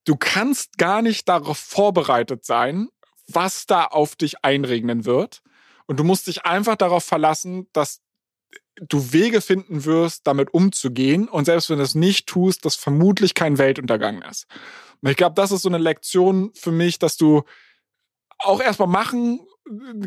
Du 0.05 0.16
kannst 0.16 0.78
gar 0.78 1.01
nicht 1.01 1.30
darauf 1.30 1.57
vorbereitet 1.57 2.45
sein, 2.45 2.89
was 3.28 3.65
da 3.65 3.86
auf 3.86 4.15
dich 4.15 4.43
einregnen 4.43 5.05
wird. 5.05 5.41
Und 5.86 5.99
du 5.99 6.03
musst 6.03 6.28
dich 6.28 6.45
einfach 6.45 6.76
darauf 6.76 7.03
verlassen, 7.03 7.67
dass 7.74 8.01
du 8.76 9.13
Wege 9.13 9.41
finden 9.41 9.86
wirst, 9.86 10.26
damit 10.26 10.53
umzugehen. 10.53 11.28
Und 11.28 11.45
selbst 11.45 11.69
wenn 11.69 11.78
du 11.78 11.84
es 11.84 11.95
nicht 11.95 12.28
tust, 12.28 12.65
dass 12.65 12.76
vermutlich 12.76 13.34
kein 13.34 13.57
Weltuntergang 13.57 14.21
ist. 14.24 14.47
Und 15.01 15.09
ich 15.09 15.17
glaube, 15.17 15.36
das 15.36 15.51
ist 15.51 15.63
so 15.63 15.69
eine 15.69 15.78
Lektion 15.78 16.51
für 16.55 16.71
mich, 16.71 16.99
dass 16.99 17.17
du 17.17 17.43
auch 18.39 18.61
erstmal 18.61 18.88
machen, 18.88 19.45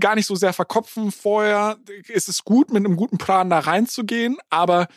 gar 0.00 0.14
nicht 0.14 0.26
so 0.26 0.34
sehr 0.34 0.52
verkopfen 0.52 1.12
vorher. 1.12 1.78
Ist 2.08 2.28
es 2.28 2.44
gut, 2.44 2.72
mit 2.72 2.84
einem 2.84 2.96
guten 2.96 3.18
Plan 3.18 3.50
da 3.50 3.60
reinzugehen, 3.60 4.36
aber 4.50 4.88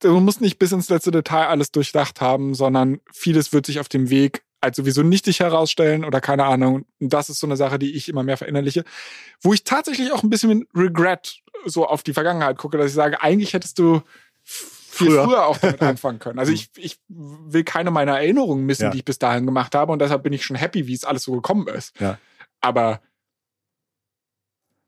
du 0.00 0.20
musst 0.20 0.40
nicht 0.40 0.58
bis 0.58 0.72
ins 0.72 0.88
letzte 0.88 1.10
Detail 1.10 1.48
alles 1.48 1.72
durchdacht 1.72 2.20
haben, 2.20 2.54
sondern 2.54 3.00
vieles 3.12 3.52
wird 3.52 3.66
sich 3.66 3.80
auf 3.80 3.88
dem 3.88 4.10
Weg 4.10 4.42
als 4.60 4.76
sowieso 4.76 5.02
nichtig 5.02 5.40
herausstellen 5.40 6.04
oder 6.04 6.20
keine 6.20 6.44
Ahnung. 6.44 6.84
Und 7.00 7.12
das 7.12 7.30
ist 7.30 7.40
so 7.40 7.46
eine 7.46 7.56
Sache, 7.56 7.78
die 7.78 7.94
ich 7.94 8.08
immer 8.08 8.22
mehr 8.22 8.36
verinnerliche, 8.36 8.84
wo 9.40 9.52
ich 9.52 9.64
tatsächlich 9.64 10.12
auch 10.12 10.22
ein 10.22 10.30
bisschen 10.30 10.50
mit 10.50 10.68
Regret 10.74 11.40
so 11.64 11.86
auf 11.86 12.02
die 12.02 12.12
Vergangenheit 12.12 12.58
gucke, 12.58 12.78
dass 12.78 12.88
ich 12.88 12.94
sage, 12.94 13.22
eigentlich 13.22 13.54
hättest 13.54 13.78
du 13.78 14.02
viel 14.42 15.08
früher, 15.08 15.24
früher 15.24 15.46
auch 15.46 15.58
damit 15.58 15.82
anfangen 15.82 16.18
können. 16.18 16.38
Also 16.38 16.52
ich, 16.52 16.70
ich 16.76 16.98
will 17.08 17.64
keine 17.64 17.90
meiner 17.90 18.18
Erinnerungen 18.18 18.66
missen, 18.66 18.84
ja. 18.84 18.90
die 18.90 18.98
ich 18.98 19.04
bis 19.04 19.18
dahin 19.18 19.46
gemacht 19.46 19.74
habe 19.74 19.92
und 19.92 20.00
deshalb 20.00 20.22
bin 20.22 20.32
ich 20.32 20.44
schon 20.44 20.56
happy, 20.56 20.86
wie 20.86 20.94
es 20.94 21.04
alles 21.04 21.22
so 21.22 21.32
gekommen 21.32 21.68
ist. 21.68 21.98
Ja. 22.00 22.18
Aber 22.60 23.00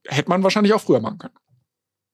hätte 0.07 0.29
man 0.29 0.43
wahrscheinlich 0.43 0.75
auch 0.75 0.81
früher 0.81 1.01
machen 1.01 1.18
können. 1.18 1.35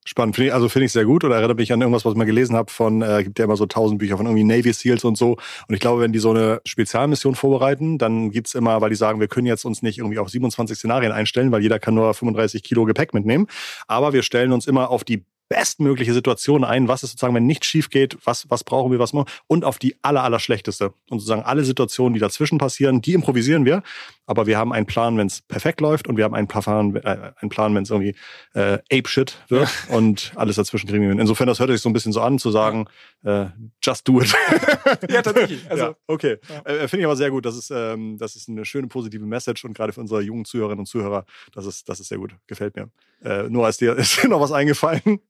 Spannend, 0.08 0.36
find 0.36 0.46
ich, 0.48 0.54
also 0.54 0.70
finde 0.70 0.86
ich 0.86 0.92
sehr 0.92 1.04
gut 1.04 1.22
oder 1.22 1.36
erinnert 1.36 1.58
mich 1.58 1.70
an 1.70 1.82
irgendwas, 1.82 2.06
was 2.06 2.12
ich 2.12 2.16
mal 2.16 2.24
gelesen 2.24 2.56
habe 2.56 2.72
von, 2.72 3.02
äh, 3.02 3.22
gibt 3.24 3.38
ja 3.38 3.44
immer 3.44 3.56
so 3.56 3.66
tausend 3.66 3.98
Bücher 3.98 4.16
von 4.16 4.24
irgendwie 4.24 4.42
Navy 4.42 4.72
Seals 4.72 5.04
und 5.04 5.18
so. 5.18 5.32
Und 5.32 5.74
ich 5.74 5.80
glaube, 5.80 6.00
wenn 6.00 6.14
die 6.14 6.18
so 6.18 6.30
eine 6.30 6.62
Spezialmission 6.64 7.34
vorbereiten, 7.34 7.98
dann 7.98 8.30
gibt's 8.30 8.54
immer, 8.54 8.80
weil 8.80 8.88
die 8.88 8.96
sagen, 8.96 9.20
wir 9.20 9.28
können 9.28 9.46
jetzt 9.46 9.66
uns 9.66 9.82
nicht 9.82 9.98
irgendwie 9.98 10.18
auf 10.18 10.30
27 10.30 10.78
Szenarien 10.78 11.12
einstellen, 11.12 11.52
weil 11.52 11.60
jeder 11.60 11.78
kann 11.78 11.92
nur 11.92 12.14
35 12.14 12.62
Kilo 12.62 12.86
Gepäck 12.86 13.12
mitnehmen. 13.12 13.48
Aber 13.86 14.14
wir 14.14 14.22
stellen 14.22 14.52
uns 14.52 14.66
immer 14.66 14.88
auf 14.88 15.04
die 15.04 15.26
bestmögliche 15.48 16.12
Situation 16.12 16.64
ein, 16.64 16.88
was 16.88 17.02
ist 17.02 17.12
sozusagen, 17.12 17.34
wenn 17.34 17.46
nichts 17.46 17.66
schief 17.66 17.90
geht, 17.90 18.18
was, 18.24 18.50
was 18.50 18.64
brauchen 18.64 18.92
wir, 18.92 18.98
was 18.98 19.12
machen 19.12 19.28
und 19.46 19.64
auf 19.64 19.78
die 19.78 19.96
aller, 20.02 20.22
aller 20.22 20.40
schlechteste. 20.40 20.92
Und 21.08 21.20
sozusagen 21.20 21.42
alle 21.42 21.64
Situationen, 21.64 22.14
die 22.14 22.20
dazwischen 22.20 22.58
passieren, 22.58 23.00
die 23.00 23.14
improvisieren 23.14 23.64
wir. 23.64 23.82
Aber 24.26 24.46
wir 24.46 24.58
haben 24.58 24.74
einen 24.74 24.84
Plan, 24.84 25.16
wenn 25.16 25.26
es 25.26 25.40
perfekt 25.40 25.80
läuft 25.80 26.06
und 26.06 26.18
wir 26.18 26.24
haben 26.24 26.34
einen 26.34 26.48
Plan, 26.48 26.96
äh, 26.96 27.32
einen 27.40 27.48
Plan 27.48 27.74
wenn 27.74 27.82
es 27.82 27.90
irgendwie 27.90 28.14
äh, 28.54 28.78
Ape-Shit 28.92 29.38
wird 29.48 29.70
ja. 29.88 29.96
und 29.96 30.32
alles 30.36 30.56
dazwischen 30.56 30.88
kriegen 30.88 31.02
wir. 31.02 31.18
Insofern, 31.18 31.46
das 31.46 31.60
hört 31.60 31.70
sich 31.70 31.80
so 31.80 31.88
ein 31.88 31.94
bisschen 31.94 32.12
so 32.12 32.20
an, 32.20 32.38
zu 32.38 32.50
sagen, 32.50 32.86
äh, 33.24 33.46
just 33.82 34.06
do 34.06 34.20
it. 34.20 34.34
ja, 35.08 35.22
tatsächlich. 35.22 35.58
Also, 35.68 35.84
ja, 35.84 35.96
okay. 36.06 36.38
Ja. 36.48 36.72
Äh, 36.72 36.88
Finde 36.88 37.00
ich 37.00 37.04
aber 37.06 37.16
sehr 37.16 37.30
gut. 37.30 37.44
Das 37.44 37.56
ist, 37.56 37.70
ähm, 37.70 38.16
das 38.18 38.36
ist 38.36 38.48
eine 38.48 38.64
schöne 38.64 38.86
positive 38.86 39.24
Message 39.24 39.64
und 39.64 39.74
gerade 39.74 39.92
für 39.92 40.00
unsere 40.00 40.22
jungen 40.22 40.44
Zuhörerinnen 40.44 40.80
und 40.80 40.86
Zuhörer, 40.86 41.24
das 41.52 41.66
ist, 41.66 41.88
das 41.88 42.00
ist 42.00 42.08
sehr 42.08 42.18
gut. 42.18 42.34
Gefällt 42.46 42.76
mir. 42.76 42.90
Äh, 43.22 43.48
nur 43.48 43.66
als 43.66 43.78
dir 43.78 43.94
ist 43.96 44.22
dir 44.22 44.28
noch 44.28 44.40
was 44.40 44.52
eingefallen. 44.52 45.20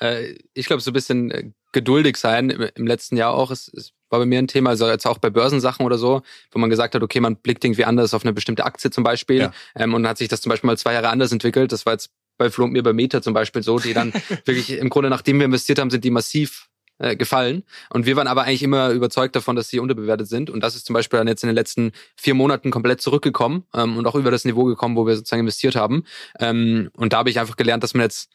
Äh, 0.00 0.34
ich 0.54 0.66
glaube, 0.66 0.82
so 0.82 0.90
ein 0.90 0.94
bisschen 0.94 1.30
äh, 1.30 1.50
geduldig 1.72 2.16
sein 2.16 2.50
im, 2.50 2.68
im 2.74 2.86
letzten 2.86 3.16
Jahr 3.16 3.34
auch. 3.34 3.50
Es, 3.50 3.68
es 3.74 3.92
war 4.10 4.18
bei 4.20 4.26
mir 4.26 4.38
ein 4.38 4.48
Thema, 4.48 4.70
also 4.70 4.88
jetzt 4.88 5.06
auch 5.06 5.18
bei 5.18 5.30
Börsensachen 5.30 5.84
oder 5.84 5.98
so, 5.98 6.22
wo 6.50 6.58
man 6.58 6.70
gesagt 6.70 6.94
hat, 6.94 7.02
okay, 7.02 7.20
man 7.20 7.36
blickt 7.36 7.64
irgendwie 7.64 7.84
anders 7.84 8.14
auf 8.14 8.24
eine 8.24 8.32
bestimmte 8.32 8.64
Aktie 8.64 8.90
zum 8.90 9.04
Beispiel. 9.04 9.40
Ja. 9.40 9.52
Ähm, 9.74 9.94
und 9.94 10.02
dann 10.02 10.10
hat 10.10 10.18
sich 10.18 10.28
das 10.28 10.40
zum 10.40 10.50
Beispiel 10.50 10.68
mal 10.68 10.78
zwei 10.78 10.92
Jahre 10.92 11.08
anders 11.08 11.32
entwickelt. 11.32 11.72
Das 11.72 11.86
war 11.86 11.94
jetzt 11.94 12.10
bei 12.38 12.50
Flo 12.50 12.64
und 12.64 12.72
mir 12.72 12.82
bei 12.82 12.92
Meta 12.92 13.22
zum 13.22 13.34
Beispiel 13.34 13.62
so, 13.62 13.78
die 13.78 13.94
dann 13.94 14.12
wirklich 14.44 14.70
im 14.70 14.90
Grunde, 14.90 15.10
nachdem 15.10 15.38
wir 15.38 15.46
investiert 15.46 15.78
haben, 15.78 15.90
sind 15.90 16.04
die 16.04 16.10
massiv 16.10 16.68
äh, 16.98 17.16
gefallen. 17.16 17.62
Und 17.90 18.06
wir 18.06 18.16
waren 18.16 18.26
aber 18.26 18.44
eigentlich 18.44 18.62
immer 18.62 18.90
überzeugt 18.90 19.36
davon, 19.36 19.56
dass 19.56 19.68
sie 19.68 19.80
unterbewertet 19.80 20.28
sind. 20.28 20.50
Und 20.50 20.60
das 20.60 20.76
ist 20.76 20.86
zum 20.86 20.94
Beispiel 20.94 21.18
dann 21.18 21.28
jetzt 21.28 21.42
in 21.42 21.48
den 21.48 21.54
letzten 21.54 21.92
vier 22.16 22.34
Monaten 22.34 22.70
komplett 22.70 23.00
zurückgekommen 23.00 23.64
ähm, 23.74 23.96
und 23.98 24.06
auch 24.06 24.14
über 24.14 24.30
das 24.30 24.44
Niveau 24.44 24.64
gekommen, 24.64 24.96
wo 24.96 25.06
wir 25.06 25.16
sozusagen 25.16 25.40
investiert 25.40 25.76
haben. 25.76 26.04
Ähm, 26.38 26.90
und 26.94 27.12
da 27.12 27.18
habe 27.18 27.30
ich 27.30 27.38
einfach 27.38 27.56
gelernt, 27.56 27.82
dass 27.82 27.94
man 27.94 28.02
jetzt 28.02 28.30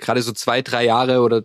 gerade 0.00 0.22
so 0.22 0.32
zwei, 0.32 0.62
drei 0.62 0.84
Jahre 0.84 1.20
oder 1.20 1.44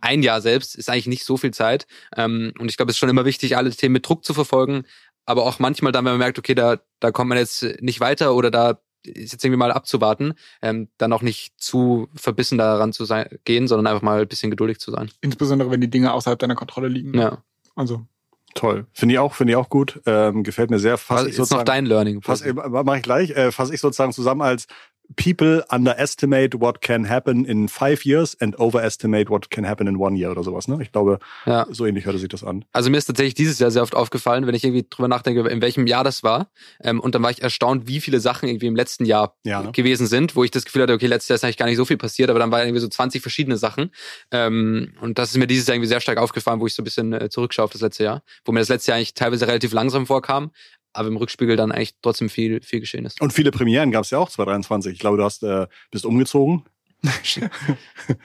ein 0.00 0.22
Jahr 0.22 0.40
selbst 0.40 0.76
ist 0.76 0.88
eigentlich 0.88 1.06
nicht 1.06 1.24
so 1.24 1.36
viel 1.36 1.52
Zeit. 1.52 1.86
Ähm, 2.16 2.52
und 2.58 2.70
ich 2.70 2.76
glaube, 2.76 2.90
es 2.90 2.96
ist 2.96 3.00
schon 3.00 3.08
immer 3.08 3.24
wichtig, 3.24 3.56
alle 3.56 3.70
Themen 3.70 3.94
mit 3.94 4.08
Druck 4.08 4.24
zu 4.24 4.34
verfolgen. 4.34 4.84
Aber 5.26 5.44
auch 5.44 5.58
manchmal 5.58 5.92
dann, 5.92 6.04
wenn 6.04 6.12
man 6.12 6.18
merkt, 6.18 6.38
okay, 6.38 6.54
da, 6.54 6.78
da 7.00 7.10
kommt 7.10 7.30
man 7.30 7.38
jetzt 7.38 7.64
nicht 7.80 8.00
weiter 8.00 8.34
oder 8.34 8.50
da 8.50 8.78
ist 9.02 9.32
jetzt 9.32 9.44
irgendwie 9.44 9.58
mal 9.58 9.72
abzuwarten, 9.72 10.34
ähm, 10.62 10.88
dann 10.98 11.12
auch 11.12 11.22
nicht 11.22 11.54
zu 11.58 12.08
verbissen 12.14 12.58
daran 12.58 12.92
zu 12.92 13.04
sein, 13.04 13.28
gehen, 13.44 13.68
sondern 13.68 13.86
einfach 13.86 14.02
mal 14.02 14.22
ein 14.22 14.28
bisschen 14.28 14.50
geduldig 14.50 14.78
zu 14.78 14.90
sein. 14.90 15.10
Insbesondere, 15.20 15.70
wenn 15.70 15.80
die 15.80 15.90
Dinge 15.90 16.12
außerhalb 16.12 16.38
deiner 16.38 16.54
Kontrolle 16.54 16.88
liegen. 16.88 17.18
Ja. 17.18 17.42
Also, 17.74 18.06
Toll. 18.54 18.86
Finde 18.92 19.14
ich 19.14 19.18
auch, 19.18 19.34
finde 19.34 19.52
ich 19.52 19.56
auch 19.56 19.68
gut. 19.68 20.00
Ähm, 20.06 20.44
gefällt 20.44 20.70
mir 20.70 20.78
sehr. 20.78 20.96
Fass 20.96 21.22
Was 21.22 21.28
ich 21.28 21.38
ist 21.38 21.50
noch 21.50 21.64
dein 21.64 21.86
Learning? 21.86 22.22
fass, 22.22 22.40
äh, 22.40 22.52
mach 22.54 22.96
ich 22.96 23.02
gleich, 23.02 23.30
äh, 23.30 23.50
fasse 23.50 23.74
ich 23.74 23.80
sozusagen 23.80 24.12
zusammen 24.12 24.42
als 24.42 24.68
People 25.16 25.62
underestimate 25.70 26.58
what 26.58 26.80
can 26.80 27.08
happen 27.08 27.44
in 27.44 27.68
five 27.68 28.04
years 28.04 28.34
and 28.40 28.58
overestimate 28.58 29.28
what 29.30 29.50
can 29.50 29.66
happen 29.66 29.86
in 29.86 29.96
one 29.96 30.16
year 30.16 30.30
oder 30.30 30.42
sowas. 30.42 30.66
Ne? 30.66 30.78
Ich 30.82 30.92
glaube, 30.92 31.18
Ja. 31.44 31.66
so 31.70 31.84
ähnlich 31.84 32.06
hörte 32.06 32.18
sich 32.18 32.28
das 32.30 32.42
an. 32.42 32.64
Also 32.72 32.90
mir 32.90 32.96
ist 32.96 33.04
tatsächlich 33.06 33.34
dieses 33.34 33.58
Jahr 33.58 33.70
sehr 33.70 33.82
oft 33.82 33.94
aufgefallen, 33.94 34.46
wenn 34.46 34.54
ich 34.54 34.64
irgendwie 34.64 34.86
drüber 34.88 35.06
nachdenke, 35.08 35.46
in 35.48 35.60
welchem 35.60 35.86
Jahr 35.86 36.04
das 36.04 36.22
war. 36.22 36.48
Ähm, 36.82 37.00
und 37.00 37.14
dann 37.14 37.22
war 37.22 37.30
ich 37.30 37.42
erstaunt, 37.42 37.86
wie 37.86 38.00
viele 38.00 38.18
Sachen 38.18 38.48
irgendwie 38.48 38.66
im 38.66 38.76
letzten 38.76 39.04
Jahr 39.04 39.36
Ja, 39.44 39.62
ne? 39.64 39.72
gewesen 39.72 40.06
sind, 40.06 40.36
wo 40.36 40.42
ich 40.44 40.50
das 40.50 40.64
Gefühl 40.64 40.82
hatte, 40.82 40.94
okay, 40.94 41.06
letztes 41.06 41.28
Jahr 41.28 41.34
ist 41.36 41.44
eigentlich 41.44 41.58
gar 41.58 41.66
nicht 41.66 41.76
so 41.76 41.84
viel 41.84 41.98
passiert, 41.98 42.30
aber 42.30 42.38
dann 42.38 42.50
war 42.50 42.62
irgendwie 42.64 42.80
so 42.80 42.88
20 42.88 43.20
verschiedene 43.20 43.58
Sachen. 43.58 43.90
Ähm, 44.30 44.94
und 45.00 45.18
das 45.18 45.30
ist 45.30 45.36
mir 45.36 45.46
dieses 45.46 45.66
Jahr 45.66 45.74
irgendwie 45.76 45.88
sehr 45.88 46.00
stark 46.00 46.18
aufgefallen, 46.18 46.60
wo 46.60 46.66
ich 46.66 46.74
so 46.74 46.80
ein 46.82 46.84
bisschen 46.84 47.12
äh, 47.12 47.28
zurückschaue 47.28 47.64
auf 47.66 47.72
das 47.72 47.82
letzte 47.82 48.04
Jahr, 48.04 48.22
wo 48.44 48.52
mir 48.52 48.60
das 48.60 48.68
letzte 48.70 48.90
Jahr 48.90 48.96
eigentlich 48.96 49.14
teilweise 49.14 49.46
relativ 49.46 49.72
langsam 49.72 50.06
vorkam, 50.06 50.50
aber 50.94 51.08
im 51.08 51.16
Rückspiegel 51.16 51.56
dann 51.56 51.72
eigentlich 51.72 51.94
trotzdem 52.00 52.30
viel, 52.30 52.62
viel 52.62 52.80
geschehen 52.80 53.04
ist. 53.04 53.20
Und 53.20 53.32
viele 53.32 53.50
Premieren 53.50 53.90
gab 53.90 54.04
es 54.04 54.10
ja 54.10 54.18
auch 54.18 54.30
2023. 54.30 54.92
Ich 54.92 54.98
glaube, 54.98 55.18
du 55.18 55.24
hast 55.24 55.42
äh, 55.42 55.66
bist 55.90 56.06
umgezogen. 56.06 56.64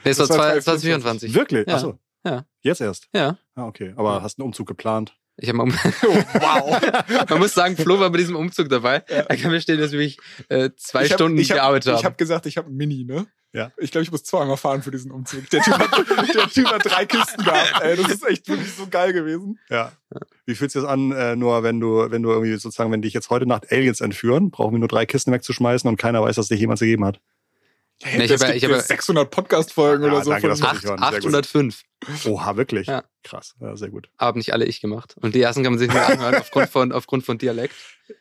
Es 0.04 0.18
war 0.18 0.26
Das 0.26 0.30
war 0.30 0.60
2024. 0.60 1.34
Wirklich? 1.34 1.66
Ja. 1.66 1.74
Achso. 1.74 1.98
Ja. 2.24 2.46
Jetzt 2.62 2.80
erst. 2.80 3.08
Ja. 3.14 3.38
Ah, 3.54 3.66
okay. 3.66 3.92
Aber 3.96 4.22
hast 4.22 4.38
einen 4.38 4.46
Umzug 4.46 4.66
geplant? 4.66 5.14
Ich 5.42 5.48
habe 5.48 5.58
mal 5.58 5.66
wow. 5.72 7.26
Man 7.30 7.38
muss 7.38 7.54
sagen, 7.54 7.76
Flo 7.76 7.98
war 7.98 8.10
bei 8.10 8.18
diesem 8.18 8.36
Umzug 8.36 8.68
dabei. 8.68 9.00
Da 9.00 9.36
kann 9.36 9.50
mir 9.50 9.60
stehen, 9.60 9.80
dass 9.80 9.92
wir 9.92 10.00
äh, 10.48 10.70
zwei 10.76 11.04
Ich 11.04 11.10
hab- 11.12 11.18
Stunden 11.18 11.38
ich 11.38 11.50
hab, 11.50 11.56
gearbeitet 11.58 11.92
haben. 11.92 11.98
Ich 11.98 12.04
habe 12.04 12.16
gesagt, 12.16 12.46
ich 12.46 12.56
habe 12.58 12.70
ein 12.70 12.76
Mini, 12.76 13.04
ne? 13.04 13.26
Ja. 13.52 13.72
Ich 13.78 13.90
glaube, 13.90 14.04
ich 14.04 14.12
muss 14.12 14.22
zweimal 14.22 14.56
fahren 14.56 14.82
für 14.82 14.90
diesen 14.92 15.10
Umzug. 15.10 15.48
Der 15.50 15.60
Typ 15.62 15.76
hat, 15.76 15.90
der 16.34 16.48
typ 16.48 16.66
hat 16.66 16.84
drei 16.84 17.04
Kisten 17.06 17.42
gehabt. 17.42 17.80
Ey, 17.82 17.96
das 17.96 18.08
ist 18.08 18.24
echt 18.28 18.48
wirklich 18.48 18.72
so 18.72 18.86
geil 18.88 19.12
gewesen. 19.12 19.58
Ja. 19.70 19.92
Wie 20.46 20.54
fühlt 20.54 20.70
sich 20.70 20.82
das 20.82 20.88
an, 20.88 21.10
äh, 21.12 21.34
nur 21.34 21.62
wenn 21.62 21.80
du, 21.80 22.10
wenn 22.10 22.22
du 22.22 22.30
irgendwie 22.30 22.52
sozusagen, 22.52 22.92
wenn 22.92 23.02
dich 23.02 23.12
jetzt 23.14 23.30
heute 23.30 23.46
Nacht 23.46 23.72
Aliens 23.72 24.00
entführen, 24.00 24.50
brauchen 24.50 24.74
wir 24.74 24.78
nur 24.78 24.88
drei 24.88 25.04
Kisten 25.06 25.32
wegzuschmeißen 25.32 25.88
und 25.88 25.96
keiner 25.96 26.22
weiß, 26.22 26.36
dass 26.36 26.48
dich 26.48 26.60
jemals 26.60 26.80
gegeben 26.80 27.04
hat? 27.04 27.18
Hey, 28.02 28.22
ich 28.24 28.30
das 28.30 28.40
hab 28.40 28.48
ja- 28.48 28.54
gibt 28.54 28.56
ich 28.58 28.64
hab 28.64 28.70
ja 28.70 28.76
ja- 28.78 28.82
600 28.82 29.30
Podcast-Folgen 29.30 30.04
Ja, 30.06 30.12
oder 30.12 30.24
so. 30.24 30.30
danke, 30.30 30.42
von 30.42 30.50
das 30.50 30.60
mir. 30.60 30.68
muss 30.68 30.78
ich 30.78 30.84
hören. 30.88 30.98
Sehr 30.98 31.20
gut. 31.20 31.34
805. 31.34 31.82
Oha, 32.26 32.56
wirklich? 32.56 32.86
Ja. 32.86 33.04
Krass. 33.24 33.54
Ja, 33.60 33.76
sehr 33.76 33.90
gut. 33.90 34.08
Aber 34.16 34.38
nicht 34.38 34.52
alle 34.54 34.64
ich 34.64 34.80
gemacht. 34.80 35.14
Und 35.20 35.34
die 35.34 35.42
ersten 35.42 35.62
kann 35.62 35.74
man 35.74 35.78
sich 35.78 35.88
nicht 35.88 36.00
anhören 36.00 36.34
aufgrund 36.40 36.70
von, 36.70 36.92
aufgrund 36.92 37.26
von 37.26 37.36
Dialekt. 37.36 37.74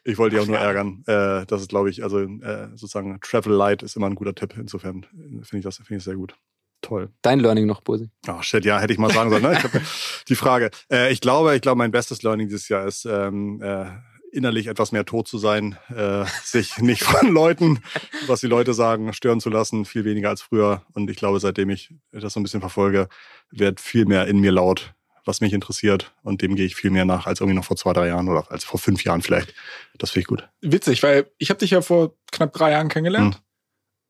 Ich 0.03 0.18
wollte 0.18 0.35
dich 0.35 0.43
auch 0.43 0.47
nur 0.49 0.57
ärgern. 0.60 1.03
Äh, 1.07 1.45
das 1.45 1.61
ist, 1.61 1.69
glaube 1.69 1.89
ich, 1.89 2.03
also 2.03 2.19
äh, 2.19 2.68
sozusagen 2.72 3.19
Travel 3.22 3.53
Light 3.53 3.81
ist 3.81 3.95
immer 3.95 4.07
ein 4.07 4.15
guter 4.15 4.35
Tipp. 4.35 4.53
Insofern 4.57 5.03
äh, 5.14 5.43
finde 5.45 5.60
ich 5.60 5.64
das 5.64 5.77
finde 5.77 5.95
ich 5.97 6.03
sehr 6.03 6.15
gut. 6.15 6.35
Toll. 6.81 7.10
Dein 7.22 7.39
Learning 7.41 7.65
noch, 7.65 7.81
Bosi. 7.81 8.10
Oh 8.30 8.41
shit, 8.41 8.64
ja, 8.64 8.80
hätte 8.80 8.93
ich 8.93 8.99
mal 8.99 9.11
sagen 9.11 9.30
sollen. 9.30 9.43
Ne? 9.43 9.51
Ich 9.53 9.64
hab, 9.64 9.72
die 10.30 10.35
Frage. 10.35 10.72
Äh, 10.91 11.11
ich 11.11 11.19
glaube, 11.22 11.56
ich 11.56 11.61
glaube, 11.61 11.77
mein 11.77 11.91
bestes 11.91 12.22
Learning 12.23 12.47
dieses 12.47 12.68
Jahr 12.69 12.85
ist, 12.88 13.06
ähm, 13.06 13.61
äh, 13.61 13.85
innerlich 14.31 14.68
etwas 14.68 14.91
mehr 14.91 15.06
tot 15.06 15.27
zu 15.27 15.38
sein, 15.38 15.77
äh, 15.95 16.26
sich 16.43 16.77
nicht 16.80 17.03
von 17.03 17.30
Leuten, 17.34 17.81
was 18.27 18.41
die 18.41 18.47
Leute 18.47 18.73
sagen, 18.73 19.14
stören 19.14 19.39
zu 19.39 19.49
lassen, 19.49 19.85
viel 19.85 20.06
weniger 20.06 20.30
als 20.30 20.41
früher. 20.41 20.84
Und 20.93 21.10
ich 21.10 21.18
glaube, 21.18 21.39
seitdem 21.39 21.69
ich 21.69 21.93
das 22.11 22.34
so 22.34 22.39
ein 22.39 22.43
bisschen 22.43 22.61
verfolge, 22.61 23.07
wird 23.51 23.80
viel 23.80 24.06
mehr 24.06 24.27
in 24.27 24.39
mir 24.39 24.51
laut, 24.51 24.93
was 25.26 25.41
mich 25.41 25.53
interessiert. 25.53 26.11
Und 26.23 26.41
dem 26.41 26.56
gehe 26.56 26.65
ich 26.65 26.76
viel 26.76 26.91
mehr 26.91 27.06
nach 27.06 27.26
als 27.27 27.39
irgendwie 27.39 27.57
noch 27.57 27.65
vor 27.65 27.77
zwei, 27.77 27.93
drei 27.93 28.07
Jahren 28.07 28.27
oder 28.27 28.51
als 28.51 28.64
vor 28.64 28.80
fünf 28.80 29.03
Jahren 29.03 29.22
vielleicht. 29.22 29.53
Das 29.97 30.11
finde 30.11 30.22
ich 30.22 30.27
gut. 30.27 30.47
Witzig, 30.61 31.03
weil 31.03 31.30
ich 31.38 31.49
habe 31.49 31.60
dich 31.60 31.72
ja 31.72 31.81
vor 31.81 32.15
knapp 32.31 32.53
drei 32.53 32.72
Jahren 32.72 32.89
kennengelernt. 32.89 33.35
Hm. 33.35 33.41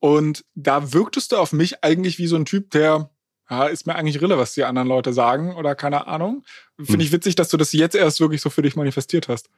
Und 0.01 0.45
da 0.55 0.93
wirktest 0.93 1.31
du 1.31 1.37
auf 1.37 1.51
mich 1.51 1.83
eigentlich 1.83 2.19
wie 2.19 2.27
so 2.27 2.37
ein 2.37 2.45
Typ, 2.45 2.71
der, 2.71 3.09
ja, 3.49 3.65
ist 3.67 3.85
mir 3.85 3.95
eigentlich 3.95 4.21
Rille, 4.21 4.37
was 4.37 4.53
die 4.53 4.63
anderen 4.63 4.87
Leute 4.87 5.11
sagen 5.11 5.55
oder 5.55 5.75
keine 5.75 6.07
Ahnung. 6.07 6.45
Finde 6.77 6.93
Hm. 6.93 6.99
ich 7.01 7.11
witzig, 7.11 7.35
dass 7.35 7.49
du 7.49 7.57
das 7.57 7.73
jetzt 7.73 7.95
erst 7.95 8.21
wirklich 8.21 8.41
so 8.41 8.49
für 8.49 8.61
dich 8.61 8.75
manifestiert 8.77 9.27
hast. 9.27 9.49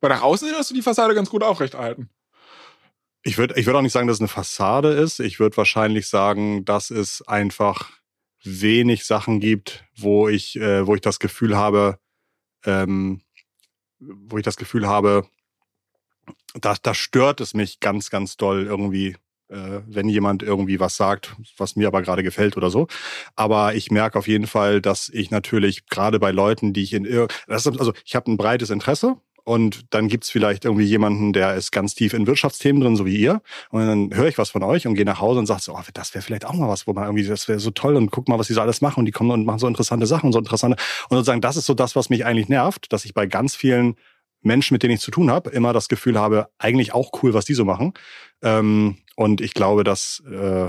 Bei 0.00 0.08
nach 0.08 0.22
außen 0.22 0.48
hin 0.48 0.56
hast 0.56 0.70
du 0.70 0.74
die 0.74 0.82
Fassade 0.82 1.14
ganz 1.14 1.30
gut 1.30 1.42
aufrechterhalten. 1.42 2.08
Ich 3.22 3.36
würde 3.36 3.58
ich 3.58 3.66
würd 3.66 3.76
auch 3.76 3.82
nicht 3.82 3.92
sagen, 3.92 4.06
dass 4.06 4.16
es 4.16 4.20
eine 4.20 4.28
Fassade 4.28 4.90
ist. 4.90 5.20
Ich 5.20 5.40
würde 5.40 5.56
wahrscheinlich 5.56 6.08
sagen, 6.08 6.64
dass 6.64 6.90
es 6.90 7.26
einfach 7.26 7.90
wenig 8.44 9.04
Sachen 9.04 9.40
gibt, 9.40 9.84
wo 9.96 10.28
ich, 10.28 10.56
äh, 10.56 10.86
wo 10.86 10.94
ich 10.94 11.00
das 11.00 11.18
Gefühl 11.18 11.56
habe, 11.56 11.98
ähm, 12.64 13.22
wo 13.98 14.38
ich 14.38 14.44
das 14.44 14.56
Gefühl 14.56 14.86
habe, 14.86 15.26
da, 16.54 16.76
da 16.80 16.94
stört 16.94 17.40
es 17.40 17.54
mich 17.54 17.80
ganz, 17.80 18.10
ganz 18.10 18.36
doll 18.36 18.66
irgendwie, 18.66 19.16
äh, 19.48 19.80
wenn 19.86 20.08
jemand 20.08 20.42
irgendwie 20.42 20.78
was 20.78 20.96
sagt, 20.96 21.34
was 21.56 21.74
mir 21.74 21.88
aber 21.88 22.02
gerade 22.02 22.22
gefällt 22.22 22.56
oder 22.56 22.70
so. 22.70 22.86
Aber 23.34 23.74
ich 23.74 23.90
merke 23.90 24.18
auf 24.18 24.28
jeden 24.28 24.46
Fall, 24.46 24.80
dass 24.80 25.08
ich 25.08 25.30
natürlich 25.30 25.86
gerade 25.86 26.20
bei 26.20 26.30
Leuten, 26.30 26.72
die 26.72 26.84
ich 26.84 26.92
in 26.92 27.28
das 27.46 27.66
also 27.66 27.92
ich 28.04 28.14
habe 28.14 28.30
ein 28.30 28.36
breites 28.36 28.70
Interesse 28.70 29.16
und 29.48 29.94
dann 29.94 30.08
gibt's 30.08 30.28
vielleicht 30.28 30.66
irgendwie 30.66 30.84
jemanden, 30.84 31.32
der 31.32 31.54
ist 31.54 31.72
ganz 31.72 31.94
tief 31.94 32.12
in 32.12 32.26
Wirtschaftsthemen 32.26 32.82
drin, 32.82 32.96
so 32.96 33.06
wie 33.06 33.16
ihr. 33.16 33.40
Und 33.70 33.86
dann 33.86 34.14
höre 34.14 34.28
ich 34.28 34.36
was 34.36 34.50
von 34.50 34.62
euch 34.62 34.86
und 34.86 34.94
gehe 34.94 35.06
nach 35.06 35.22
Hause 35.22 35.38
und 35.40 35.46
sage 35.46 35.62
so, 35.62 35.72
oh, 35.72 35.80
das 35.94 36.14
wäre 36.14 36.22
vielleicht 36.22 36.44
auch 36.44 36.52
mal 36.52 36.68
was, 36.68 36.86
wo 36.86 36.92
man 36.92 37.04
irgendwie, 37.04 37.24
das 37.24 37.48
wäre 37.48 37.58
so 37.58 37.70
toll 37.70 37.96
und 37.96 38.10
guck 38.10 38.28
mal, 38.28 38.38
was 38.38 38.48
die 38.48 38.52
so 38.52 38.60
alles 38.60 38.82
machen 38.82 39.00
und 39.00 39.06
die 39.06 39.12
kommen 39.12 39.30
und 39.30 39.46
machen 39.46 39.58
so 39.58 39.66
interessante 39.66 40.06
Sachen 40.06 40.26
und 40.26 40.32
so 40.34 40.38
interessante. 40.38 40.76
Und 41.08 41.16
sozusagen, 41.16 41.40
das 41.40 41.56
ist 41.56 41.64
so 41.64 41.72
das, 41.72 41.96
was 41.96 42.10
mich 42.10 42.26
eigentlich 42.26 42.50
nervt, 42.50 42.92
dass 42.92 43.06
ich 43.06 43.14
bei 43.14 43.24
ganz 43.24 43.56
vielen 43.56 43.96
Menschen, 44.42 44.74
mit 44.74 44.82
denen 44.82 44.94
ich 44.94 45.00
zu 45.00 45.10
tun 45.10 45.30
habe, 45.30 45.48
immer 45.48 45.72
das 45.72 45.88
Gefühl 45.88 46.20
habe, 46.20 46.48
eigentlich 46.58 46.92
auch 46.92 47.10
cool, 47.22 47.32
was 47.32 47.46
die 47.46 47.54
so 47.54 47.64
machen. 47.64 47.94
Ähm, 48.42 48.98
und 49.16 49.40
ich 49.40 49.54
glaube, 49.54 49.82
dass 49.82 50.22
äh, 50.30 50.68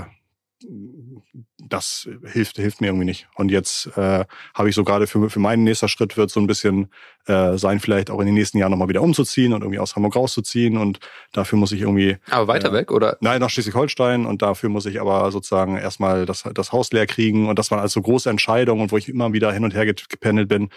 das 1.58 2.08
hilft, 2.32 2.56
hilft 2.56 2.80
mir 2.80 2.88
irgendwie 2.88 3.04
nicht. 3.06 3.28
Und 3.34 3.50
jetzt 3.50 3.86
äh, 3.96 4.24
habe 4.54 4.68
ich 4.68 4.74
so 4.74 4.84
gerade 4.84 5.06
für, 5.06 5.30
für 5.30 5.38
meinen 5.40 5.64
nächster 5.64 5.88
Schritt 5.88 6.16
wird 6.16 6.30
so 6.30 6.40
ein 6.40 6.46
bisschen 6.46 6.88
äh, 7.26 7.56
sein, 7.56 7.80
vielleicht 7.80 8.10
auch 8.10 8.20
in 8.20 8.26
den 8.26 8.34
nächsten 8.34 8.58
Jahren 8.58 8.70
nochmal 8.70 8.88
wieder 8.88 9.02
umzuziehen 9.02 9.52
und 9.52 9.62
irgendwie 9.62 9.78
aus 9.78 9.96
Hamburg 9.96 10.16
rauszuziehen. 10.16 10.76
Und 10.76 11.00
dafür 11.32 11.58
muss 11.58 11.72
ich 11.72 11.80
irgendwie 11.80 12.18
Aber 12.30 12.48
weiter 12.48 12.68
Ja. 12.68 12.74
weg, 12.74 12.90
oder? 12.90 13.16
Nein, 13.20 13.40
nach 13.40 13.50
Schleswig-Holstein 13.50 14.26
und 14.26 14.42
dafür 14.42 14.68
muss 14.68 14.86
ich 14.86 15.00
aber 15.00 15.30
sozusagen 15.32 15.76
erstmal 15.76 16.26
das, 16.26 16.44
das 16.54 16.72
Haus 16.72 16.92
leer 16.92 17.06
kriegen 17.06 17.48
und 17.48 17.58
das 17.58 17.70
waren 17.70 17.80
also 17.80 18.00
große 18.02 18.28
Entscheidungen 18.28 18.82
und 18.82 18.92
wo 18.92 18.96
ich 18.96 19.08
immer 19.08 19.32
wieder 19.32 19.52
hin 19.52 19.64
und 19.64 19.74
her 19.74 19.86
ge- 19.86 19.94
gependelt 20.08 20.48
bin. 20.48 20.68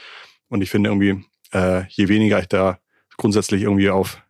Und 0.49 0.61
ich 0.61 0.69
finde 0.69 0.89
irgendwie, 0.89 1.23
äh, 1.51 1.84
je 1.89 2.07
weniger 2.07 2.39
ich 2.39 2.47
da 2.47 2.80
grundsätzlich 3.18 3.64
irgendwie 3.64 3.89
auf 3.89 4.23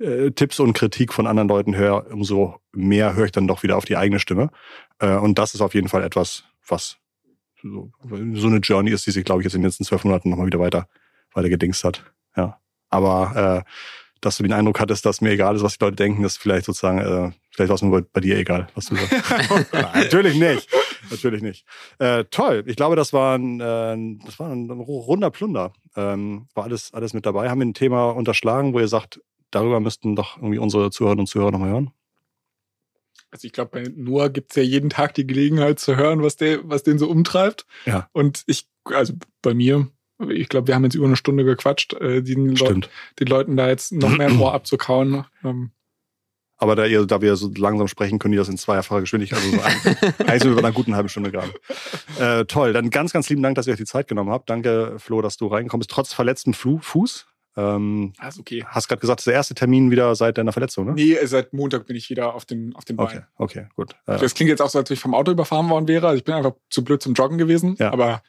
äh, 0.00 0.30
Tipps 0.30 0.60
und 0.60 0.72
Kritik 0.72 1.12
von 1.12 1.26
anderen 1.26 1.48
Leuten 1.48 1.76
höre, 1.76 2.10
umso 2.10 2.56
mehr 2.72 3.14
höre 3.14 3.26
ich 3.26 3.32
dann 3.32 3.46
doch 3.46 3.62
wieder 3.62 3.76
auf 3.76 3.84
die 3.84 3.96
eigene 3.96 4.18
Stimme. 4.18 4.50
Äh, 4.98 5.16
und 5.16 5.38
das 5.38 5.54
ist 5.54 5.60
auf 5.60 5.74
jeden 5.74 5.88
Fall 5.88 6.02
etwas, 6.02 6.44
was 6.66 6.96
so, 7.62 7.90
so 8.34 8.46
eine 8.46 8.58
Journey 8.58 8.90
ist, 8.90 9.06
die 9.06 9.10
sich, 9.10 9.24
glaube 9.24 9.42
ich, 9.42 9.44
jetzt 9.44 9.54
in 9.54 9.60
den 9.60 9.68
letzten 9.68 9.84
zwölf 9.84 10.04
Monaten 10.04 10.30
nochmal 10.30 10.46
wieder 10.46 10.58
weiter, 10.58 10.88
weiter 11.34 11.48
gedingst 11.48 11.84
hat. 11.84 12.04
Ja. 12.36 12.58
Aber 12.88 13.64
äh, 13.66 13.70
dass 14.20 14.36
du 14.36 14.42
den 14.42 14.52
Eindruck 14.52 14.80
hattest, 14.80 15.06
dass 15.06 15.20
mir 15.20 15.30
egal 15.30 15.56
ist, 15.56 15.62
was 15.62 15.78
die 15.78 15.84
Leute 15.84 15.96
denken, 15.96 16.22
das 16.22 16.32
ist 16.32 16.38
vielleicht 16.38 16.66
sozusagen, 16.66 16.98
äh, 16.98 17.32
vielleicht 17.50 17.68
war 17.68 17.74
es 17.74 17.82
nur 17.82 18.02
bei, 18.02 18.20
dir 18.20 18.36
egal, 18.38 18.68
was 18.74 18.86
du 18.86 18.96
sagst. 18.96 19.72
Natürlich 19.94 20.36
nicht. 20.38 20.68
Natürlich 21.10 21.42
nicht. 21.42 21.64
Äh, 21.98 22.24
toll. 22.30 22.64
Ich 22.66 22.76
glaube, 22.76 22.96
das 22.96 23.12
war 23.12 23.38
ein, 23.38 23.60
äh, 23.60 24.18
das 24.24 24.38
war 24.38 24.50
ein 24.50 24.70
runder 24.70 25.30
Plunder. 25.30 25.72
Ähm, 25.96 26.48
war 26.54 26.64
alles, 26.64 26.92
alles 26.92 27.14
mit 27.14 27.24
dabei. 27.24 27.48
Haben 27.48 27.60
wir 27.60 27.66
ein 27.66 27.74
Thema 27.74 28.10
unterschlagen, 28.10 28.74
wo 28.74 28.80
ihr 28.80 28.88
sagt, 28.88 29.20
darüber 29.50 29.80
müssten 29.80 30.16
doch 30.16 30.36
irgendwie 30.36 30.58
unsere 30.58 30.90
Zuhörerinnen 30.90 31.20
und 31.22 31.26
Zuhörer 31.26 31.50
nochmal 31.50 31.70
hören? 31.70 31.90
Also 33.30 33.46
ich 33.46 33.52
glaube, 33.52 33.70
bei 33.72 33.92
Noah 33.94 34.28
gibt's 34.28 34.56
ja 34.56 34.62
jeden 34.62 34.90
Tag 34.90 35.14
die 35.14 35.26
Gelegenheit 35.26 35.78
zu 35.78 35.96
hören, 35.96 36.22
was 36.22 36.36
der, 36.36 36.68
was 36.68 36.82
den 36.82 36.98
so 36.98 37.08
umtreibt. 37.08 37.64
Ja. 37.86 38.08
Und 38.12 38.42
ich, 38.46 38.66
also 38.84 39.14
bei 39.40 39.54
mir, 39.54 39.88
ich 40.28 40.48
glaube, 40.48 40.66
wir 40.66 40.74
haben 40.74 40.84
jetzt 40.84 40.96
über 40.96 41.06
eine 41.06 41.16
Stunde 41.16 41.44
gequatscht, 41.44 41.94
äh, 41.94 42.22
den, 42.22 42.48
Leu 42.48 42.56
Stimmt. 42.56 42.90
den 43.20 43.28
Leuten 43.28 43.56
da 43.56 43.68
jetzt 43.68 43.92
noch 43.92 44.16
mehr 44.16 44.28
im 44.28 44.40
Ohr 44.40 44.52
abzukauen. 44.52 45.24
Ähm, 45.44 45.70
Aber 46.58 46.74
da, 46.74 46.86
ihr, 46.86 47.06
da 47.06 47.22
wir 47.22 47.36
so 47.36 47.52
langsam 47.56 47.86
sprechen, 47.86 48.18
können 48.18 48.32
die 48.32 48.38
das 48.38 48.48
in 48.48 48.58
zweifacher 48.58 49.00
Geschwindigkeit. 49.00 49.38
Also 49.38 49.56
so 49.56 49.62
ein, 49.62 50.28
eigentlich 50.28 50.42
sind 50.42 50.50
wir 50.50 50.56
bei 50.56 50.66
einer 50.66 50.72
guten 50.74 50.96
halben 50.96 51.08
Stunde 51.08 51.30
gerade. 51.30 51.54
Äh, 52.18 52.46
toll, 52.46 52.72
dann 52.72 52.90
ganz, 52.90 53.12
ganz 53.12 53.30
lieben 53.30 53.42
Dank, 53.42 53.54
dass 53.54 53.68
ihr 53.68 53.72
euch 53.72 53.78
die 53.78 53.84
Zeit 53.84 54.08
genommen 54.08 54.30
habt. 54.30 54.50
Danke, 54.50 54.96
Flo, 54.98 55.22
dass 55.22 55.36
du 55.36 55.46
reingekommen 55.46 55.80
bist, 55.80 55.90
trotz 55.90 56.12
verletztem 56.12 56.52
Flu 56.52 56.80
Fuß. 56.82 57.26
Ähm, 57.76 58.12
Alles 58.18 58.38
okay. 58.38 58.64
hast 58.66 58.88
gerade 58.88 59.00
gesagt, 59.00 59.18
das 59.18 59.22
ist 59.22 59.26
der 59.26 59.34
erste 59.34 59.54
Termin 59.54 59.90
wieder 59.90 60.14
seit 60.14 60.38
deiner 60.38 60.52
Verletzung, 60.52 60.86
ne? 60.86 60.92
Nee, 60.94 61.16
seit 61.24 61.52
Montag 61.52 61.86
bin 61.86 61.96
ich 61.96 62.08
wieder 62.10 62.34
auf 62.34 62.44
den, 62.44 62.74
auf 62.74 62.84
den 62.84 62.98
Okay, 62.98 63.14
Beinen. 63.14 63.26
okay, 63.36 63.66
gut. 63.76 63.92
Äh, 64.06 64.18
Das 64.18 64.34
klingt 64.34 64.48
jetzt 64.48 64.60
auch 64.62 64.70
so, 64.70 64.78
als 64.78 64.90
ob 64.90 64.94
ich 64.94 65.00
vom 65.00 65.14
Auto 65.14 65.30
überfahren 65.32 65.68
worden 65.68 65.88
wäre. 65.88 66.06
Also 66.08 66.18
ich 66.18 66.24
bin 66.24 66.34
einfach 66.34 66.52
zu 66.70 66.84
blöd 66.84 67.02
zum 67.02 67.14
Joggen 67.14 67.38
gewesen. 67.38 67.76
Ja. 67.78 67.92
Aber 67.92 68.22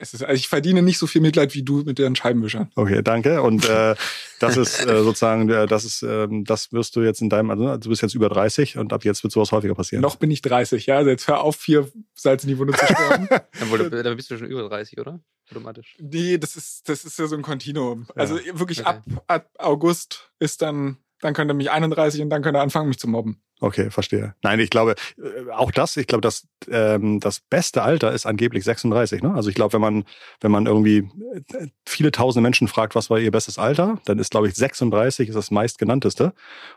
es 0.00 0.14
ist, 0.14 0.22
also 0.22 0.34
ich 0.34 0.46
verdiene 0.46 0.80
nicht 0.80 0.98
so 0.98 1.08
viel 1.08 1.20
Mitleid 1.20 1.54
wie 1.54 1.64
du 1.64 1.82
mit 1.82 1.98
den 1.98 2.14
Scheibenwischern. 2.14 2.70
Okay, 2.76 3.02
danke. 3.02 3.42
Und 3.42 3.68
äh, 3.68 3.96
das 4.40 4.56
ist 4.56 4.86
äh, 4.86 5.02
sozusagen, 5.02 5.48
äh, 5.48 5.66
das 5.66 5.84
ist, 5.84 6.02
ähm, 6.02 6.44
das 6.44 6.72
wirst 6.72 6.94
du 6.94 7.00
jetzt 7.02 7.20
in 7.20 7.28
deinem, 7.28 7.50
also 7.50 7.76
du 7.76 7.88
bist 7.88 8.02
jetzt 8.02 8.14
über 8.14 8.28
30 8.28 8.78
und 8.78 8.92
ab 8.92 9.04
jetzt 9.04 9.24
wird 9.24 9.32
sowas 9.32 9.50
häufiger 9.50 9.74
passieren. 9.74 10.02
Noch 10.02 10.14
bin 10.16 10.30
ich 10.30 10.40
30, 10.40 10.86
ja. 10.86 10.98
Also 10.98 11.10
jetzt 11.10 11.26
hör 11.26 11.40
auf, 11.40 11.56
vier 11.56 11.90
Salz 12.14 12.44
in 12.44 12.50
die 12.50 12.58
Wunde 12.58 12.74
zu 12.74 12.84
wurde, 13.70 13.90
dann 14.04 14.16
bist 14.16 14.30
du 14.30 14.38
schon 14.38 14.46
über 14.46 14.68
30, 14.68 14.98
oder? 15.00 15.20
Automatisch. 15.50 15.96
nee, 16.00 16.38
das 16.38 16.56
ist, 16.56 16.88
das 16.88 17.04
ist 17.04 17.18
ja 17.18 17.26
so 17.26 17.36
ein 17.36 17.42
Kontinuum. 17.42 18.06
Ja. 18.08 18.14
Also 18.16 18.36
wirklich 18.52 18.80
Okay. 18.80 18.88
ab, 18.88 19.02
ab 19.26 19.50
August 19.58 20.30
ist 20.38 20.62
dann, 20.62 20.98
dann 21.20 21.34
könnte 21.34 21.52
er 21.52 21.56
mich 21.56 21.70
31 21.70 22.20
und 22.22 22.30
dann 22.30 22.42
könnte 22.42 22.58
er 22.60 22.62
anfangen, 22.62 22.88
mich 22.88 22.98
zu 22.98 23.08
mobben. 23.08 23.42
Okay, 23.60 23.90
verstehe. 23.90 24.36
Nein, 24.44 24.60
ich 24.60 24.70
glaube, 24.70 24.94
äh, 25.16 25.50
auch 25.50 25.72
das, 25.72 25.96
ich 25.96 26.06
glaube, 26.06 26.20
das, 26.20 26.46
ähm, 26.70 27.18
das 27.18 27.40
beste 27.40 27.82
Alter 27.82 28.12
ist 28.12 28.24
angeblich 28.24 28.62
36. 28.62 29.20
Ne? 29.20 29.34
Also 29.34 29.48
ich 29.48 29.56
glaube, 29.56 29.72
wenn 29.72 29.80
man, 29.80 30.04
wenn 30.40 30.52
man 30.52 30.66
irgendwie 30.66 31.10
äh, 31.54 31.66
viele 31.84 32.12
tausende 32.12 32.42
Menschen 32.42 32.68
fragt, 32.68 32.94
was 32.94 33.10
war 33.10 33.18
ihr 33.18 33.32
bestes 33.32 33.58
Alter, 33.58 34.00
dann 34.04 34.20
ist, 34.20 34.30
glaube 34.30 34.46
ich, 34.46 34.54
36 34.54 35.28
ist 35.28 35.34
das 35.34 35.50
meistgenannteste. 35.50 36.34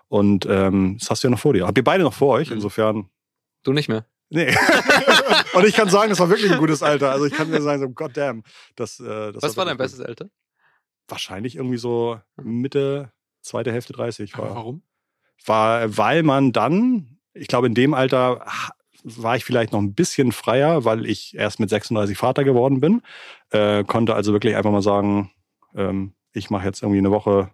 Und 0.08 0.48
ähm, 0.50 0.98
das 1.00 1.12
hast 1.12 1.24
du 1.24 1.28
ja 1.28 1.32
noch 1.32 1.40
vor 1.40 1.54
dir. 1.54 1.68
Habt 1.68 1.78
ihr 1.78 1.84
beide 1.84 2.04
noch 2.04 2.14
vor 2.16 2.30
euch? 2.34 2.50
Mhm. 2.50 2.56
Insofern. 2.56 3.10
Du 3.62 3.74
nicht 3.74 3.90
mehr. 3.90 4.08
Nee. 4.32 4.56
Und 5.54 5.68
ich 5.68 5.76
kann 5.76 5.90
sagen, 5.90 6.10
das 6.10 6.20
war 6.20 6.30
wirklich 6.30 6.52
ein 6.52 6.58
gutes 6.58 6.82
Alter. 6.82 7.12
Also 7.12 7.26
ich 7.26 7.34
kann 7.34 7.50
mir 7.50 7.62
sagen, 7.62 7.82
so, 7.82 7.90
God 7.90 8.16
damn. 8.16 8.44
Das, 8.76 9.00
äh, 9.00 9.32
das 9.32 9.44
Was 9.44 9.58
war 9.58 9.66
dein 9.66 9.78
bestes 9.78 10.02
Alter? 10.02 10.30
Wahrscheinlich 11.08 11.58
irgendwie 11.58 11.78
so 11.78 12.20
Mitte, 12.42 13.12
zweite 13.42 13.72
Hälfte 13.72 13.94
30 13.94 14.38
war. 14.38 14.46
Aber 14.46 14.56
warum? 14.56 14.84
war, 15.46 15.98
weil 15.98 16.24
man 16.24 16.52
dann, 16.52 17.18
ich 17.34 17.48
glaube, 17.48 17.68
in 17.68 17.74
dem 17.74 17.94
Alter 17.94 18.46
war 19.04 19.36
ich 19.36 19.46
vielleicht 19.46 19.72
noch 19.72 19.80
ein 19.80 19.94
bisschen 19.94 20.32
freier, 20.32 20.86
weil 20.86 21.06
ich 21.06 21.36
erst 21.36 21.60
mit 21.60 21.70
36 21.70 22.18
Vater 22.18 22.44
geworden 22.44 22.80
bin. 22.80 23.02
Äh, 23.50 23.84
konnte 23.84 24.14
also 24.14 24.34
wirklich 24.34 24.56
einfach 24.56 24.72
mal 24.72 24.84
sagen, 24.84 25.32
ähm, 25.76 26.14
ich 26.34 26.50
mache 26.50 26.66
jetzt 26.66 26.84
irgendwie 26.84 27.00
eine 27.00 27.12
Woche, 27.12 27.52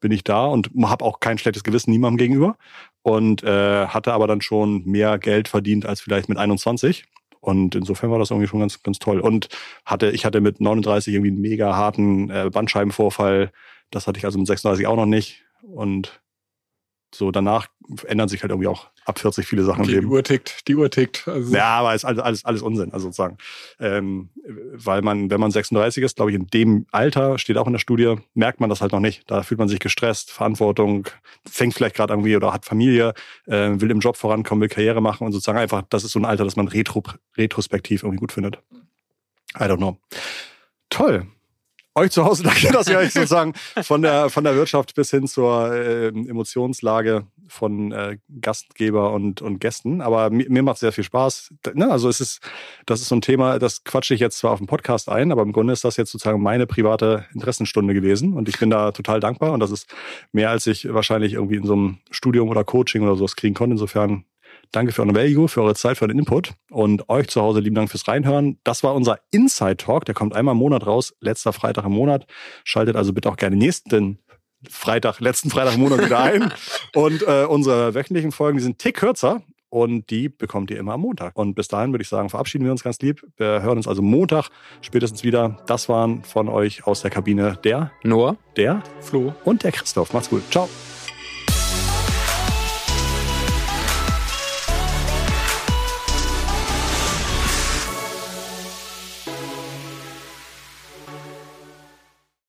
bin 0.00 0.10
ich 0.10 0.24
da 0.24 0.46
und 0.46 0.70
habe 0.82 1.04
auch 1.04 1.20
kein 1.20 1.38
schlechtes 1.38 1.62
Gewissen 1.62 1.90
niemandem 1.90 2.18
gegenüber. 2.18 2.56
Und 3.02 3.42
äh, 3.42 3.86
hatte 3.88 4.12
aber 4.12 4.26
dann 4.26 4.40
schon 4.40 4.84
mehr 4.84 5.18
Geld 5.18 5.48
verdient 5.48 5.86
als 5.86 6.00
vielleicht 6.00 6.28
mit 6.28 6.38
21. 6.38 7.04
Und 7.40 7.74
insofern 7.74 8.12
war 8.12 8.20
das 8.20 8.30
irgendwie 8.30 8.46
schon 8.46 8.60
ganz, 8.60 8.82
ganz 8.84 9.00
toll. 9.00 9.18
Und 9.18 9.48
hatte, 9.84 10.10
ich 10.10 10.24
hatte 10.24 10.40
mit 10.40 10.60
39 10.60 11.12
irgendwie 11.12 11.32
einen 11.32 11.40
mega 11.40 11.74
harten 11.74 12.30
äh, 12.30 12.50
Bandscheibenvorfall. 12.52 13.50
Das 13.90 14.06
hatte 14.06 14.18
ich 14.18 14.24
also 14.24 14.38
mit 14.38 14.46
36 14.46 14.86
auch 14.86 14.94
noch 14.94 15.06
nicht. 15.06 15.42
Und 15.62 16.22
so 17.14 17.30
danach 17.30 17.68
ändern 18.06 18.28
sich 18.28 18.42
halt 18.42 18.50
irgendwie 18.50 18.68
auch 18.68 18.88
ab 19.04 19.18
40 19.18 19.46
viele 19.46 19.64
Sachen 19.64 19.82
Okay, 19.82 19.90
im 19.90 19.94
die 19.94 20.00
Leben. 20.00 20.12
Uhr 20.12 20.22
tickt, 20.22 20.68
die 20.68 20.76
Uhr 20.76 20.90
tickt. 20.90 21.26
Also 21.28 21.54
Ja, 21.54 21.78
aber 21.78 21.94
ist 21.94 22.04
alles, 22.04 22.20
alles, 22.20 22.44
alles 22.44 22.62
Unsinn, 22.62 22.92
also 22.92 23.06
sozusagen. 23.06 23.36
Ähm, 23.80 24.30
weil 24.72 25.02
man, 25.02 25.30
wenn 25.30 25.40
man 25.40 25.50
36 25.50 26.02
ist, 26.04 26.16
glaube 26.16 26.30
ich, 26.30 26.36
in 26.36 26.46
dem 26.48 26.86
Alter, 26.92 27.38
steht 27.38 27.58
auch 27.58 27.66
in 27.66 27.72
der 27.72 27.80
Studie, 27.80 28.16
merkt 28.34 28.60
man 28.60 28.70
das 28.70 28.80
halt 28.80 28.92
noch 28.92 29.00
nicht. 29.00 29.30
Da 29.30 29.42
fühlt 29.42 29.58
man 29.58 29.68
sich 29.68 29.80
gestresst, 29.80 30.30
Verantwortung, 30.30 31.08
fängt 31.48 31.74
vielleicht 31.74 31.96
gerade 31.96 32.12
irgendwie 32.12 32.36
oder 32.36 32.52
hat 32.52 32.64
Familie, 32.64 33.14
äh, 33.46 33.70
will 33.74 33.90
im 33.90 34.00
Job 34.00 34.16
vorankommen, 34.16 34.62
will 34.62 34.68
Karriere 34.68 35.00
machen 35.00 35.26
und 35.26 35.32
sozusagen 35.32 35.58
einfach, 35.58 35.82
das 35.90 36.04
ist 36.04 36.12
so 36.12 36.20
ein 36.20 36.24
Alter, 36.24 36.44
das 36.44 36.56
man 36.56 36.68
retro, 36.68 37.02
retrospektiv 37.36 38.02
irgendwie 38.02 38.20
gut 38.20 38.32
findet. 38.32 38.58
I 39.58 39.64
don't 39.64 39.76
know. 39.78 39.98
Toll. 40.88 41.26
Euch 41.94 42.10
zu 42.10 42.24
Hause 42.24 42.42
danke, 42.44 42.72
dass 42.72 42.88
ihr 42.88 42.98
euch 42.98 43.12
sozusagen 43.12 43.52
von 43.82 44.02
der, 44.02 44.30
von 44.30 44.44
der 44.44 44.54
Wirtschaft 44.54 44.94
bis 44.94 45.10
hin 45.10 45.26
zur 45.26 45.72
äh, 45.72 46.08
Emotionslage 46.08 47.26
von 47.48 47.92
äh, 47.92 48.18
Gastgeber 48.40 49.12
und, 49.12 49.42
und 49.42 49.58
Gästen. 49.60 50.00
Aber 50.00 50.30
mir, 50.30 50.48
mir 50.48 50.62
macht 50.62 50.78
sehr 50.78 50.92
viel 50.92 51.04
Spaß. 51.04 51.52
Ne? 51.74 51.90
Also 51.90 52.08
es 52.08 52.20
ist, 52.20 52.40
das 52.86 53.02
ist 53.02 53.08
so 53.08 53.16
ein 53.16 53.20
Thema, 53.20 53.58
das 53.58 53.84
quatsche 53.84 54.14
ich 54.14 54.20
jetzt 54.20 54.38
zwar 54.38 54.52
auf 54.52 54.58
dem 54.58 54.66
Podcast 54.66 55.10
ein, 55.10 55.32
aber 55.32 55.42
im 55.42 55.52
Grunde 55.52 55.74
ist 55.74 55.84
das 55.84 55.98
jetzt 55.98 56.12
sozusagen 56.12 56.42
meine 56.42 56.66
private 56.66 57.26
Interessenstunde 57.34 57.92
gewesen. 57.92 58.32
Und 58.32 58.48
ich 58.48 58.58
bin 58.58 58.70
da 58.70 58.92
total 58.92 59.20
dankbar. 59.20 59.52
Und 59.52 59.60
das 59.60 59.70
ist 59.70 59.92
mehr, 60.32 60.48
als 60.48 60.66
ich 60.66 60.92
wahrscheinlich 60.92 61.34
irgendwie 61.34 61.56
in 61.56 61.66
so 61.66 61.74
einem 61.74 61.98
Studium 62.10 62.48
oder 62.48 62.64
Coaching 62.64 63.02
oder 63.02 63.16
sowas 63.16 63.36
kriegen 63.36 63.54
konnte. 63.54 63.74
Insofern 63.74 64.24
Danke 64.72 64.92
für 64.92 65.02
euren 65.02 65.14
Value, 65.14 65.48
für 65.48 65.62
eure 65.62 65.74
Zeit, 65.74 65.98
für 65.98 66.06
euren 66.06 66.18
Input 66.18 66.54
und 66.70 67.08
euch 67.10 67.28
zu 67.28 67.42
Hause 67.42 67.60
lieben 67.60 67.74
Dank 67.74 67.90
fürs 67.90 68.08
Reinhören. 68.08 68.58
Das 68.64 68.82
war 68.82 68.94
unser 68.94 69.18
Inside 69.30 69.76
Talk, 69.76 70.06
der 70.06 70.14
kommt 70.14 70.34
einmal 70.34 70.52
im 70.54 70.58
Monat 70.58 70.86
raus, 70.86 71.14
letzter 71.20 71.52
Freitag 71.52 71.84
im 71.84 71.92
Monat. 71.92 72.26
Schaltet 72.64 72.96
also 72.96 73.12
bitte 73.12 73.28
auch 73.28 73.36
gerne 73.36 73.56
nächsten 73.56 74.18
Freitag, 74.68 75.20
letzten 75.20 75.50
Freitag 75.50 75.74
im 75.74 75.80
Monat 75.80 76.04
wieder 76.04 76.20
ein. 76.20 76.52
Und 76.94 77.22
äh, 77.22 77.44
unsere 77.44 77.94
wöchentlichen 77.94 78.32
Folgen, 78.32 78.58
die 78.58 78.64
sind 78.64 78.78
tick 78.78 78.96
kürzer 78.96 79.42
und 79.68 80.10
die 80.10 80.28
bekommt 80.28 80.70
ihr 80.70 80.78
immer 80.78 80.92
am 80.92 81.00
Montag. 81.00 81.36
Und 81.36 81.54
bis 81.54 81.66
dahin 81.66 81.92
würde 81.92 82.02
ich 82.02 82.08
sagen, 82.08 82.28
verabschieden 82.28 82.64
wir 82.64 82.72
uns 82.72 82.84
ganz 82.84 82.98
lieb. 83.00 83.26
Wir 83.38 83.62
hören 83.62 83.78
uns 83.78 83.88
also 83.88 84.02
Montag 84.02 84.50
spätestens 84.82 85.24
wieder. 85.24 85.62
Das 85.66 85.88
waren 85.88 86.22
von 86.24 86.50
euch 86.50 86.86
aus 86.86 87.00
der 87.00 87.10
Kabine 87.10 87.58
der, 87.64 87.90
Noah? 88.02 88.36
der 88.56 88.82
Flo. 89.00 89.34
und 89.44 89.64
der 89.64 89.72
Christoph. 89.72 90.12
Macht's 90.12 90.28
gut. 90.28 90.42
Ciao. 90.50 90.68